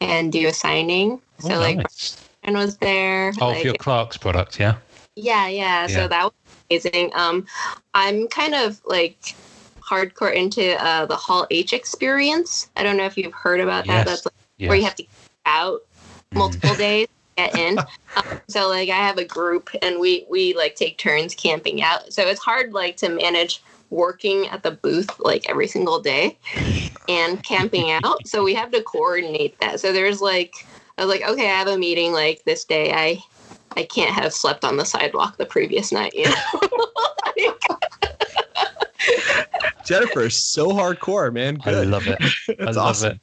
and 0.00 0.32
do 0.32 0.46
a 0.48 0.52
signing. 0.52 1.20
So 1.38 1.56
Oh, 1.56 1.58
like 1.60 1.76
nice. 1.76 2.23
Brian 2.44 2.58
was 2.58 2.76
there. 2.78 3.32
Oh, 3.40 3.48
like, 3.48 3.60
for 3.62 3.66
your 3.68 3.74
Clerks 3.74 4.16
product, 4.16 4.60
yeah. 4.60 4.76
Yeah, 5.16 5.48
yeah. 5.48 5.82
Yeah. 5.82 5.86
So 5.86 6.08
that 6.08 6.24
was 6.24 6.32
amazing. 6.70 7.12
Um, 7.14 7.46
I'm 7.94 8.28
kind 8.28 8.54
of 8.54 8.80
like 8.84 9.34
hardcore 9.80 10.34
into 10.34 10.82
uh, 10.82 11.06
the 11.06 11.16
Hall 11.16 11.46
H 11.50 11.72
experience. 11.72 12.70
I 12.76 12.82
don't 12.82 12.96
know 12.96 13.04
if 13.04 13.16
you've 13.16 13.32
heard 13.32 13.60
about 13.60 13.86
that. 13.86 14.06
Yes. 14.06 14.06
That's 14.06 14.26
like 14.26 14.34
Yes. 14.56 14.68
where 14.68 14.78
you 14.78 14.84
have 14.84 14.94
to 14.94 15.02
get 15.02 15.10
out 15.46 15.80
Mhm. 16.32 16.38
multiple 16.38 16.74
days 16.76 17.08
to 17.36 17.42
get 17.42 17.56
in. 17.56 17.78
Um, 18.16 18.40
so 18.48 18.68
like 18.68 18.90
I 18.90 18.96
have 18.96 19.18
a 19.18 19.24
group 19.24 19.70
and 19.82 19.98
we 19.98 20.24
we 20.30 20.54
like 20.54 20.76
take 20.76 20.98
turns 20.98 21.34
camping 21.34 21.82
out. 21.82 22.12
So 22.12 22.22
it's 22.22 22.38
hard 22.38 22.72
like 22.72 22.96
to 22.98 23.08
manage 23.08 23.60
working 23.90 24.46
at 24.46 24.62
the 24.62 24.70
booth 24.70 25.10
like 25.18 25.50
every 25.50 25.66
single 25.66 25.98
day 25.98 26.38
and 27.08 27.42
camping 27.42 27.90
out. 27.90 28.24
So 28.28 28.44
we 28.44 28.54
have 28.54 28.70
to 28.70 28.82
coordinate 28.82 29.58
that. 29.58 29.80
So 29.80 29.92
there's 29.92 30.20
like 30.20 30.64
I 30.96 31.04
was 31.04 31.08
like, 31.14 31.28
okay, 31.28 31.46
I 31.50 31.54
have 31.58 31.68
a 31.68 31.76
meeting 31.78 32.12
like 32.12 32.42
this 32.44 32.64
day. 32.64 32.92
I 32.92 33.22
I 33.76 33.84
can't 33.84 34.12
have 34.12 34.32
slept 34.32 34.64
on 34.64 34.76
the 34.76 34.84
sidewalk 34.84 35.36
the 35.36 35.46
previous 35.46 35.90
night, 35.92 36.14
you 36.14 36.26
know. 36.28 36.34
jennifer 39.84 40.22
is 40.22 40.42
so 40.42 40.68
hardcore 40.70 41.32
man 41.32 41.60
I 41.66 41.82
love 41.82 42.06
it. 42.06 42.18
I 42.48 42.54
That's 42.64 42.76
love 42.76 42.86
awesome. 42.86 43.12
it. 43.12 43.20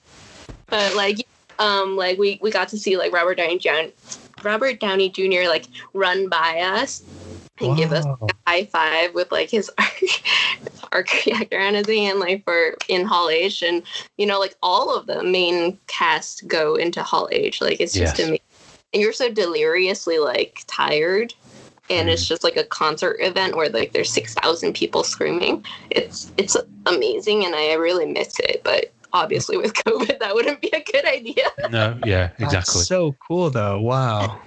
but 0.69 0.95
like 0.95 1.25
um 1.59 1.95
like 1.95 2.17
we 2.19 2.37
we 2.41 2.51
got 2.51 2.67
to 2.69 2.77
see 2.77 2.97
like 2.97 3.11
Robert 3.13 3.35
Downey 3.35 3.57
Jr. 3.57 3.89
Robert 4.43 4.79
Downey 4.79 5.09
Jr. 5.09 5.47
like 5.47 5.65
run 5.93 6.29
by 6.29 6.59
us 6.59 7.03
and 7.61 7.75
give 7.77 7.91
us 7.93 8.05
Wow. 8.05 8.27
a 8.29 8.49
high 8.49 8.65
five 8.65 9.13
with 9.15 9.31
like 9.31 9.49
his 9.49 9.71
arc 10.91 11.07
reactor 11.25 11.59
on 11.59 11.73
his 11.73 11.87
hand 11.87 12.19
like 12.19 12.43
for 12.43 12.75
in 12.87 13.05
Hall 13.05 13.29
H 13.29 13.61
and 13.61 13.83
you 14.17 14.25
know 14.25 14.39
like 14.39 14.55
all 14.61 14.95
of 14.95 15.07
the 15.07 15.23
main 15.23 15.77
cast 15.87 16.47
go 16.47 16.75
into 16.75 17.01
Hall 17.03 17.29
H 17.31 17.61
like 17.61 17.79
it's 17.79 17.93
just 17.93 18.17
Yes. 18.17 18.27
amazing 18.27 18.41
and 18.93 19.01
you're 19.01 19.13
so 19.13 19.31
deliriously 19.31 20.19
like 20.19 20.63
tired 20.67 21.33
and 21.89 22.09
it's 22.09 22.25
just 22.25 22.43
like 22.43 22.55
a 22.57 22.63
concert 22.63 23.17
event 23.19 23.55
where 23.55 23.69
like 23.69 23.91
there's 23.93 24.09
6000 24.11 24.73
people 24.73 25.03
screaming 25.03 25.65
it's 25.89 26.31
it's 26.37 26.55
amazing 26.85 27.45
and 27.45 27.55
I 27.55 27.73
really 27.73 28.05
miss 28.05 28.39
it 28.39 28.61
but 28.63 28.91
obviously 29.13 29.57
with 29.57 29.73
COVID 29.85 30.19
that 30.19 30.33
wouldn't 30.33 30.61
be 30.61 30.69
a 30.73 30.83
good 30.91 31.05
idea 31.05 31.45
No, 31.69 31.97
yeah, 32.05 32.29
That's 32.37 32.53
exactly. 32.53 32.81
so 32.83 33.15
cool 33.27 33.49
though 33.49 33.79
wow 33.79 34.39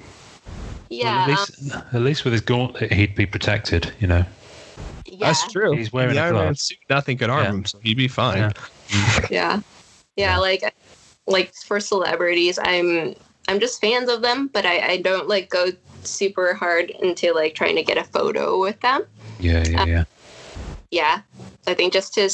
yeah 0.91 1.27
Well, 1.27 1.37
at 1.37 1.39
um, 1.39 1.47
least, 1.65 1.95
at 1.95 2.03
least 2.03 2.25
with 2.25 2.33
his 2.33 2.43
gauntlet, 2.43 2.93
he'd 2.93 3.15
be 3.15 3.27
protected. 3.27 3.93
You 3.99 4.07
know. 4.09 4.25
Yeah. 5.19 5.27
That's 5.29 5.51
true. 5.53 5.73
He's 5.73 5.93
wearing 5.93 6.15
the 6.15 6.21
a 6.21 6.25
Iron 6.25 6.35
Man 6.37 6.55
suit 6.55 6.79
nothing 6.91 7.19
could 7.19 7.31
harm 7.31 7.45
Yeah. 7.45 7.51
him 7.51 7.65
so 7.65 7.79
he'd 7.83 7.97
be 7.97 8.09
fine. 8.09 8.39
Yeah. 8.39 8.53
yeah. 8.91 9.27
Yeah 9.31 9.61
Yeah. 10.17 10.39
like 10.39 10.75
like 11.27 11.55
for 11.55 11.81
celebrities 11.81 12.59
i'm 12.63 13.15
i'm 13.49 13.59
just 13.59 13.81
fans 13.81 14.11
of 14.11 14.21
them 14.21 14.51
but 14.53 14.67
i 14.67 14.79
i 14.89 14.97
don't 14.99 15.27
like 15.27 15.49
go 15.49 15.69
super 16.07 16.55
hard 16.55 16.91
into 16.91 17.33
like 17.33 17.55
trying 17.55 17.77
to 17.77 17.83
get 17.83 17.97
a 17.97 18.05
photo 18.05 18.61
with 18.61 18.81
them. 18.81 19.05
Yeah, 19.41 19.65
yeah, 19.67 19.83
um, 19.83 19.89
yeah. 19.89 20.05
yeah. 20.91 21.21
I 21.67 21.75
think 21.75 21.93
just 21.93 22.15
to 22.15 22.29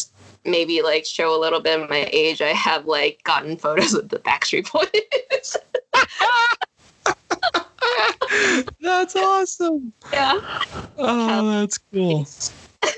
maybe 0.45 0.83
like 0.83 1.05
show 1.05 1.37
a 1.37 1.39
little 1.39 1.61
bit 1.61 1.81
of 1.81 1.91
my 1.91 2.09
age 2.13 2.41
i 2.41 2.49
have 2.49 2.87
like 2.87 3.23
gotten 3.25 3.57
photos 3.57 3.93
with 3.93 4.09
the 4.09 4.19
backstreet 4.19 4.71
boys. 4.73 5.57
That's 8.81 9.17
awesome. 9.17 9.93
Yeah. 10.13 10.41
Oh 10.99 11.51
that's 11.51 11.79
cool 11.79 12.27
So 12.83 12.91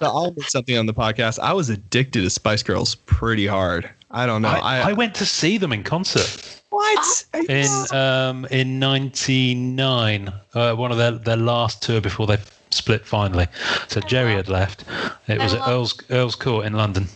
So 0.00 0.06
I'll 0.06 0.24
admit 0.26 0.50
something 0.50 0.76
on 0.76 0.86
the 0.86 0.94
podcast. 0.94 1.38
I 1.38 1.52
was 1.52 1.70
addicted 1.70 2.22
to 2.22 2.30
Spice 2.30 2.62
Girls 2.62 2.94
pretty 2.94 3.46
hard. 3.46 3.88
I 4.10 4.26
don't 4.26 4.42
know. 4.42 4.48
I, 4.48 4.78
I, 4.80 4.90
I 4.90 4.92
went 4.92 5.14
to 5.16 5.26
see 5.26 5.56
them 5.56 5.72
in 5.72 5.82
concert 5.82 6.60
what? 6.70 7.24
in 7.48 7.68
um, 7.92 8.44
in 8.50 8.78
'99. 8.78 10.32
Uh, 10.52 10.74
one 10.74 10.90
of 10.90 10.98
their 10.98 11.12
their 11.12 11.36
last 11.36 11.82
tour 11.82 12.00
before 12.00 12.26
they 12.26 12.38
split 12.70 13.06
finally. 13.06 13.46
So 13.88 14.00
Geri 14.00 14.34
had 14.34 14.48
left. 14.48 14.84
It 15.28 15.38
was 15.38 15.54
at 15.54 15.66
Earl's 15.68 15.98
Earl's 16.10 16.34
Court 16.34 16.66
in 16.66 16.74
London, 16.74 17.06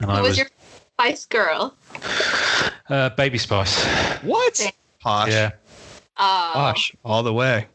and 0.00 0.10
I 0.10 0.20
was 0.20 0.30
was 0.30 0.38
your 0.38 0.46
Spice 0.94 1.26
Girl? 1.26 1.74
uh, 2.88 3.10
Baby 3.10 3.38
Spice. 3.38 3.84
what? 4.22 4.72
Posh. 5.00 5.30
Yeah, 5.30 5.50
Uh, 6.16 6.52
Posh. 6.54 6.94
All 7.04 7.22
the 7.22 7.32
way. 7.32 7.66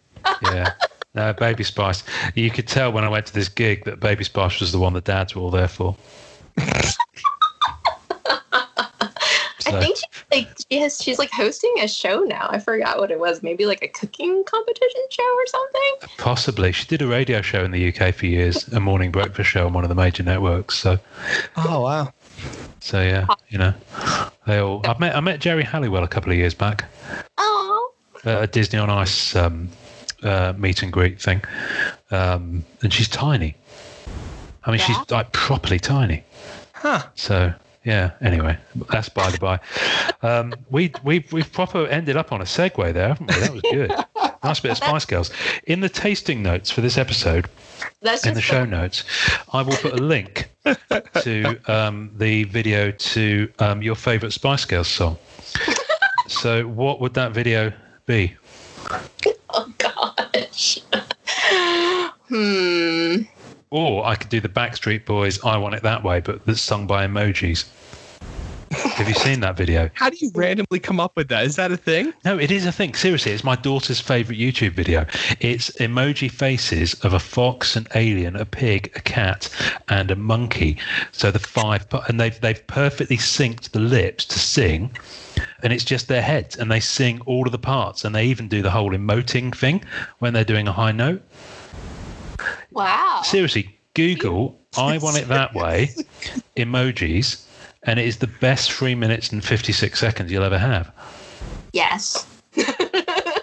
yeah. 0.44 0.74
No, 1.14 1.34
Baby 1.34 1.64
Spice. 1.64 2.04
You 2.36 2.50
could 2.50 2.68
tell 2.68 2.92
when 2.92 3.04
I 3.04 3.10
went 3.10 3.26
to 3.28 3.34
this 3.34 3.50
gig 3.50 3.84
that 3.86 4.00
Baby 4.00 4.24
Spice 4.24 4.60
was 4.62 4.72
the 4.72 4.80
one 4.80 4.94
the 4.94 5.02
dads 5.02 5.36
were 5.36 5.42
all 5.42 5.52
there 5.52 5.68
for. 5.68 5.96
I 9.68 9.80
think 9.80 9.98
she 9.98 10.04
like 10.32 10.50
she 10.70 10.80
has 10.80 11.02
she's 11.02 11.20
like 11.20 11.30
hosting 11.32 11.74
a 11.82 11.88
show 11.88 12.20
now. 12.22 12.48
I 12.50 12.60
forgot 12.60 12.98
what 12.98 13.12
it 13.12 13.20
was. 13.20 13.42
Maybe 13.44 13.66
like 13.66 13.82
a 13.84 13.88
cooking 13.88 14.44
competition 14.46 15.02
show 15.10 15.24
or 15.36 15.48
something. 15.48 16.16
Possibly. 16.18 16.72
She 16.72 16.86
did 16.88 17.02
a 17.02 17.08
radio 17.08 17.42
show 17.42 17.64
in 17.64 17.72
the 17.72 17.94
UK 17.94 18.14
for 18.14 18.26
years, 18.26 18.68
a 18.70 18.80
morning 18.80 19.12
breakfast 19.12 19.50
show 19.50 19.68
on 19.68 19.74
one 19.74 19.84
of 19.84 19.90
the 19.90 19.96
major 19.96 20.24
networks. 20.24 20.78
So, 20.78 20.98
Oh 21.58 21.82
wow. 21.82 22.12
so 22.80 23.02
yeah, 23.02 23.28
you 23.50 23.58
know, 23.60 23.74
they 24.48 24.58
all. 24.58 24.82
I 24.86 24.98
met 25.00 25.16
I 25.16 25.20
met 25.20 25.40
Geri 25.40 25.64
Halliwell 25.64 26.04
a 26.04 26.08
couple 26.08 26.32
of 26.32 26.38
years 26.38 26.54
back 26.54 26.86
Oh, 27.38 27.94
at 28.26 28.44
a 28.44 28.48
Disney 28.48 28.80
on 28.80 28.90
Ice 28.90 29.36
um, 29.36 29.70
uh, 30.24 30.54
meet 30.58 30.84
and 30.84 30.92
greet 30.92 31.22
thing, 31.22 31.42
um, 32.12 32.64
and 32.82 32.94
she's 32.94 33.08
tiny. 33.08 33.56
I 34.64 34.72
mean, 34.72 34.80
she's 34.80 34.98
like 35.10 35.32
properly 35.32 35.80
tiny. 35.80 36.24
Huh. 36.74 37.04
So 37.16 37.54
yeah. 37.84 38.12
Anyway, 38.22 38.58
that's 38.92 39.10
by 39.10 39.32
the 39.32 39.38
by. 39.38 39.60
Um, 40.22 40.54
we 40.70 40.94
we've 41.04 41.32
we've 41.32 41.52
proper 41.52 41.88
ended 41.88 42.18
up 42.18 42.32
on 42.32 42.42
a 42.42 42.46
segue 42.46 42.94
there, 42.94 43.10
haven't 43.10 43.28
we? 43.28 43.40
That 43.40 43.54
was 43.54 43.62
good. 43.62 43.92
Nice 44.44 44.60
bit 44.60 44.72
of 44.72 44.78
Spice 44.78 45.06
Girls. 45.06 45.30
In 45.68 45.82
the 45.82 45.90
tasting 45.90 46.42
notes 46.42 46.72
for 46.72 46.82
this 46.82 46.98
episode, 46.98 47.48
that's 48.02 48.26
in 48.26 48.34
the 48.34 48.42
show 48.42 48.66
notes, 48.66 49.04
I 49.54 49.62
will 49.62 49.78
put 49.78 49.94
a 49.94 49.98
link 49.98 50.50
to 51.22 51.60
um, 51.68 52.10
the 52.18 52.46
video 52.46 52.90
to 52.90 53.52
um, 53.60 53.84
your 53.84 53.94
favourite 53.94 54.34
Spice 54.34 54.66
Girls 54.66 54.88
song. 54.88 55.20
So, 56.28 56.68
what 56.68 57.00
would 57.02 57.14
that 57.14 57.34
video 57.34 57.72
be? 58.08 58.34
Oh 59.52 59.72
gosh. 59.78 60.11
Hmm. 62.30 63.22
Or 63.70 64.06
I 64.06 64.16
could 64.16 64.30
do 64.30 64.42
the 64.42 64.50
Backstreet 64.50 65.06
Boys 65.06 65.44
"I 65.44 65.58
Want 65.58 65.76
It 65.76 65.84
That 65.84 66.04
Way," 66.04 66.20
but 66.20 66.46
that's 66.46 66.62
sung 66.62 66.88
by 66.88 67.08
emojis. 67.08 67.66
Have 68.72 69.08
you 69.08 69.14
seen 69.14 69.42
that 69.42 69.58
video? 69.58 69.90
How 69.94 70.10
do 70.10 70.18
you 70.20 70.32
randomly 70.34 70.80
come 70.80 71.00
up 71.00 71.16
with 71.16 71.28
that? 71.30 71.44
Is 71.46 71.56
that 71.58 71.72
a 71.72 71.78
thing? 71.78 72.14
No, 72.24 72.38
it 72.38 72.52
is 72.52 72.66
a 72.66 72.72
thing. 72.72 72.94
Seriously, 72.94 73.32
it's 73.32 73.44
my 73.44 73.56
daughter's 73.56 74.00
favorite 74.00 74.40
YouTube 74.40 74.72
video. 74.74 75.06
It's 75.40 75.72
emoji 75.72 76.32
faces 76.32 76.94
of 77.04 77.14
a 77.14 77.20
fox, 77.20 77.76
an 77.76 77.88
alien, 77.96 78.36
a 78.36 78.46
pig, 78.46 78.92
a 78.96 79.02
cat, 79.02 79.50
and 79.90 80.10
a 80.10 80.16
monkey. 80.16 80.78
So 81.12 81.32
the 81.32 81.40
five, 81.40 81.86
and 82.08 82.20
they've 82.20 82.40
they've 82.40 82.66
perfectly 82.68 83.18
synced 83.18 83.72
the 83.72 83.80
lips 83.80 84.26
to 84.26 84.40
sing, 84.40 84.96
and 85.64 85.74
it's 85.74 85.84
just 85.84 86.08
their 86.08 86.22
heads, 86.22 86.56
and 86.56 86.72
they 86.72 86.80
sing 86.80 87.20
all 87.26 87.46
of 87.46 87.52
the 87.52 87.60
parts, 87.60 88.06
and 88.06 88.16
they 88.16 88.26
even 88.26 88.48
do 88.48 88.62
the 88.62 88.72
whole 88.72 88.92
emoting 88.92 89.56
thing 89.56 89.84
when 90.20 90.34
they're 90.34 90.46
doing 90.46 90.68
a 90.68 90.74
high 90.74 90.92
note. 90.92 91.22
Wow. 92.72 93.22
Seriously, 93.24 93.78
Google 93.94 94.60
"I 94.78 94.98
want 94.98 95.18
it 95.18 95.28
that 95.28 95.54
way" 95.54 95.92
emojis, 96.58 97.44
and 97.84 98.00
it 98.00 98.06
is 98.06 98.18
the 98.18 98.28
best 98.28 98.72
three 98.72 98.96
minutes 98.96 99.32
and 99.32 99.44
fifty 99.44 99.72
six 99.74 100.00
seconds 100.00 100.32
you'll 100.32 100.44
ever 100.44 100.58
have. 100.60 100.92
Yes. 101.74 102.28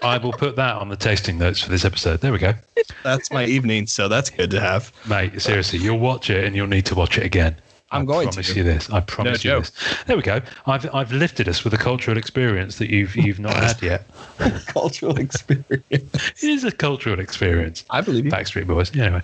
I 0.03 0.19
will 0.23 0.33
put 0.33 0.57
that 0.57 0.77
on 0.77 0.89
the 0.91 0.97
tasting 0.97 1.39
notes 1.39 1.61
for 1.61 1.71
this 1.71 1.85
episode. 1.85 2.21
There 2.21 2.33
we 2.33 2.39
go. 2.39 2.55
That's 3.03 3.31
my 3.33 3.45
evening, 3.45 3.87
so 3.87 4.07
that's 4.09 4.31
good 4.31 4.51
to 4.51 4.61
have. 4.61 4.93
Mate, 5.09 5.41
seriously, 5.41 5.79
you'll 5.79 5.99
watch 5.99 6.31
it 6.31 6.45
and 6.45 6.55
you'll 6.55 6.67
need 6.67 6.87
to 6.87 6.95
watch 6.95 7.19
it 7.19 7.25
again. 7.25 7.57
I'm 7.91 8.03
I 8.03 8.05
going 8.05 8.29
promise 8.29 8.55
you 8.55 8.63
this. 8.63 8.91
I 8.91 9.01
promise 9.01 9.45
No 9.45 9.51
you 9.51 9.57
joke. 9.57 9.65
this. 9.73 10.05
There 10.07 10.17
we 10.17 10.23
go. 10.23 10.43
I've 10.67 10.95
I've 10.95 11.11
lifted 11.11 11.49
us 11.49 11.65
with 11.65 11.73
a 11.73 11.79
cultural 11.79 12.19
experience 12.19 12.77
that 12.79 12.91
you've 12.91 13.17
you've 13.17 13.41
not 13.41 13.55
had 13.55 13.81
yet. 13.81 14.05
Cultural 14.67 15.19
experience. 15.19 15.83
It 15.91 16.43
is 16.43 16.65
a 16.65 16.71
cultural 16.71 17.19
experience. 17.19 17.85
I 17.89 18.03
believe 18.03 18.27
you. 18.27 18.31
Backstreet 18.31 18.67
Boys. 18.67 18.95
Anyway, 18.95 19.23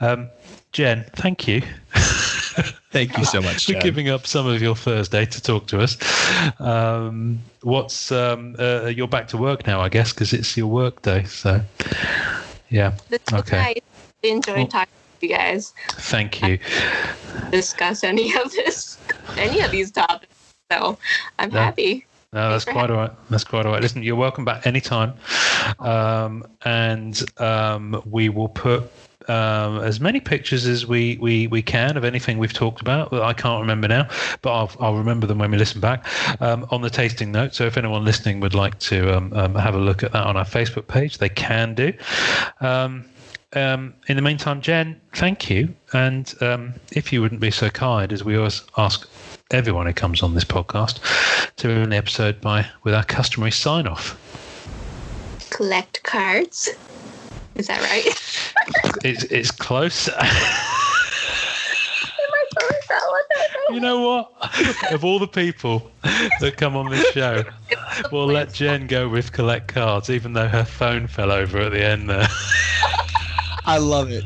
um, 0.00 0.28
Jen, 0.74 1.04
thank 1.14 1.46
you 1.46 1.62
Thank 2.90 3.16
you 3.18 3.24
so 3.24 3.40
much, 3.40 3.66
for 3.66 3.72
Chad. 3.74 3.82
giving 3.82 4.08
up 4.08 4.24
some 4.26 4.46
of 4.46 4.60
your 4.62 4.76
Thursday 4.76 5.24
to 5.26 5.42
talk 5.42 5.66
to 5.68 5.80
us. 5.80 5.96
Um, 6.60 7.40
what's 7.62 8.12
um, 8.12 8.54
uh, 8.58 8.86
you're 8.86 9.08
back 9.08 9.26
to 9.28 9.36
work 9.36 9.66
now, 9.66 9.80
I 9.80 9.88
guess, 9.88 10.12
because 10.12 10.32
it's 10.32 10.56
your 10.56 10.68
work 10.68 11.02
day. 11.02 11.24
So, 11.24 11.60
yeah. 12.70 12.92
This 13.08 13.20
is 13.26 13.34
Okay. 13.34 13.56
nice. 13.56 13.80
I 14.22 14.26
enjoyed 14.28 14.56
Well- 14.56 14.66
talking 14.68 14.92
to 15.20 15.26
you 15.26 15.34
guys. 15.34 15.72
Thank 15.94 16.40
you. 16.42 16.58
Discuss 17.50 18.04
any 18.04 18.32
of 18.36 18.52
this, 18.52 18.98
any 19.36 19.60
of 19.60 19.72
these 19.72 19.90
topics. 19.90 20.32
So 20.70 20.96
I'm 21.40 21.50
No. 21.50 21.58
happy. 21.62 22.06
No, 22.32 22.50
that's 22.50 22.64
quite 22.64 22.90
all 22.90 22.96
right. 22.96 23.12
That's 23.30 23.44
quite 23.44 23.64
all 23.66 23.72
right. 23.72 23.82
Listen, 23.82 24.02
you're 24.04 24.16
welcome 24.16 24.44
back 24.44 24.66
anytime. 24.68 25.14
Um, 25.80 26.44
and 26.64 27.20
um, 27.40 28.02
we 28.06 28.28
will 28.28 28.48
put 28.48 28.90
um, 29.28 29.78
as 29.78 30.00
many 30.00 30.20
pictures 30.20 30.66
as 30.66 30.86
we, 30.86 31.18
we, 31.20 31.46
we 31.46 31.62
can 31.62 31.96
of 31.96 32.04
anything 32.04 32.38
we've 32.38 32.52
talked 32.52 32.80
about 32.80 33.12
I 33.12 33.32
can't 33.32 33.60
remember 33.60 33.88
now, 33.88 34.08
but 34.42 34.52
I'll, 34.52 34.70
I'll 34.80 34.94
remember 34.96 35.26
them 35.26 35.38
when 35.38 35.50
we 35.50 35.58
listen 35.58 35.80
back 35.80 36.06
um, 36.40 36.66
on 36.70 36.82
the 36.82 36.90
tasting 36.90 37.32
note. 37.32 37.54
So 37.54 37.64
if 37.64 37.76
anyone 37.76 38.04
listening 38.04 38.40
would 38.40 38.54
like 38.54 38.78
to 38.80 39.16
um, 39.16 39.32
um, 39.32 39.54
have 39.54 39.74
a 39.74 39.78
look 39.78 40.02
at 40.02 40.12
that 40.12 40.26
on 40.26 40.36
our 40.36 40.44
Facebook 40.44 40.86
page, 40.86 41.18
they 41.18 41.28
can 41.28 41.74
do. 41.74 41.92
Um, 42.60 43.04
um, 43.54 43.94
in 44.08 44.16
the 44.16 44.22
meantime, 44.22 44.60
Jen, 44.60 45.00
thank 45.14 45.48
you. 45.48 45.74
And 45.92 46.32
um, 46.40 46.74
if 46.92 47.12
you 47.12 47.22
wouldn't 47.22 47.40
be 47.40 47.50
so 47.50 47.70
kind, 47.70 48.12
as 48.12 48.24
we 48.24 48.36
always 48.36 48.62
ask 48.76 49.08
everyone 49.50 49.86
who 49.86 49.92
comes 49.92 50.22
on 50.22 50.34
this 50.34 50.44
podcast, 50.44 50.98
to 51.56 51.70
end 51.70 51.92
the 51.92 51.96
episode 51.96 52.40
by 52.40 52.66
with 52.82 52.94
our 52.94 53.04
customary 53.04 53.52
sign 53.52 53.86
off. 53.86 54.18
Collect 55.50 56.02
cards. 56.02 56.70
Is 57.56 57.66
that 57.68 57.80
right? 57.82 58.06
It's 59.04 59.24
it's 59.24 59.50
close. 59.50 60.08
Am 60.08 60.14
I 60.18 60.28
supposed 62.48 62.72
to 62.72 62.86
tell 62.86 63.74
you 63.74 63.80
know 63.80 64.00
what? 64.00 64.92
Of 64.92 65.04
all 65.04 65.18
the 65.18 65.26
people 65.26 65.90
that 66.40 66.56
come 66.56 66.76
on 66.76 66.90
this 66.90 67.10
show, 67.12 67.42
we'll 68.12 68.26
let 68.26 68.54
Jen 68.54 68.86
go 68.86 69.08
with 69.08 69.32
collect 69.32 69.68
cards, 69.68 70.08
even 70.10 70.32
though 70.32 70.48
her 70.48 70.64
phone 70.64 71.06
fell 71.06 71.32
over 71.32 71.58
at 71.58 71.72
the 71.72 71.84
end 71.84 72.08
there. 72.08 72.28
I 73.66 73.78
love 73.78 74.10
it. 74.10 74.24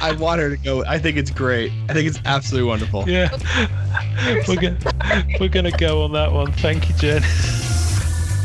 I 0.00 0.12
want 0.12 0.40
her 0.40 0.50
to 0.50 0.56
go. 0.56 0.84
I 0.84 0.98
think 0.98 1.16
it's 1.16 1.30
great. 1.30 1.70
I 1.88 1.92
think 1.92 2.08
it's 2.08 2.20
absolutely 2.24 2.68
wonderful. 2.68 3.08
Yeah, 3.08 3.30
we're 4.48 4.56
gonna 4.56 4.78
we're 5.38 5.48
gonna 5.48 5.70
go 5.70 6.02
on 6.02 6.12
that 6.12 6.32
one. 6.32 6.52
Thank 6.52 6.88
you, 6.88 6.94
Jen. 6.96 7.22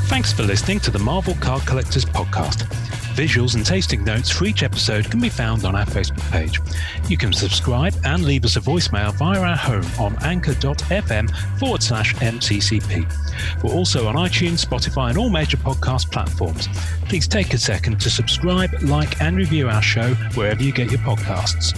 Thanks 0.09 0.33
for 0.33 0.41
listening 0.41 0.79
to 0.79 0.89
the 0.89 0.97
Marvel 0.97 1.35
Card 1.35 1.61
Collectors 1.67 2.03
podcast. 2.03 2.65
Visuals 3.13 3.53
and 3.53 3.63
tasting 3.63 4.03
notes 4.03 4.31
for 4.31 4.45
each 4.45 4.63
episode 4.63 5.09
can 5.11 5.19
be 5.19 5.29
found 5.29 5.65
on 5.65 5.75
our 5.75 5.85
Facebook 5.85 6.31
page. 6.31 6.59
You 7.07 7.15
can 7.15 7.31
subscribe 7.31 7.93
and 8.03 8.23
leave 8.23 8.43
us 8.43 8.55
a 8.55 8.59
voicemail 8.59 9.13
via 9.13 9.39
our 9.39 9.55
home 9.55 9.85
on 9.99 10.17
anchor.fm 10.23 11.29
forward 11.59 11.83
slash 11.83 12.15
MCCP. 12.15 13.63
We're 13.63 13.71
also 13.71 14.07
on 14.07 14.15
iTunes, 14.15 14.65
Spotify, 14.65 15.09
and 15.09 15.17
all 15.19 15.29
major 15.29 15.57
podcast 15.57 16.11
platforms. 16.11 16.67
Please 17.05 17.27
take 17.27 17.53
a 17.53 17.59
second 17.59 18.01
to 18.01 18.09
subscribe, 18.09 18.73
like, 18.81 19.21
and 19.21 19.37
review 19.37 19.69
our 19.69 19.81
show 19.83 20.15
wherever 20.33 20.63
you 20.63 20.71
get 20.71 20.89
your 20.89 21.01
podcasts. 21.01 21.77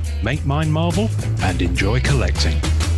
Make 0.23 0.45
mine 0.45 0.71
Marvel 0.71 1.09
and 1.41 1.59
enjoy 1.63 1.99
collecting. 1.99 2.90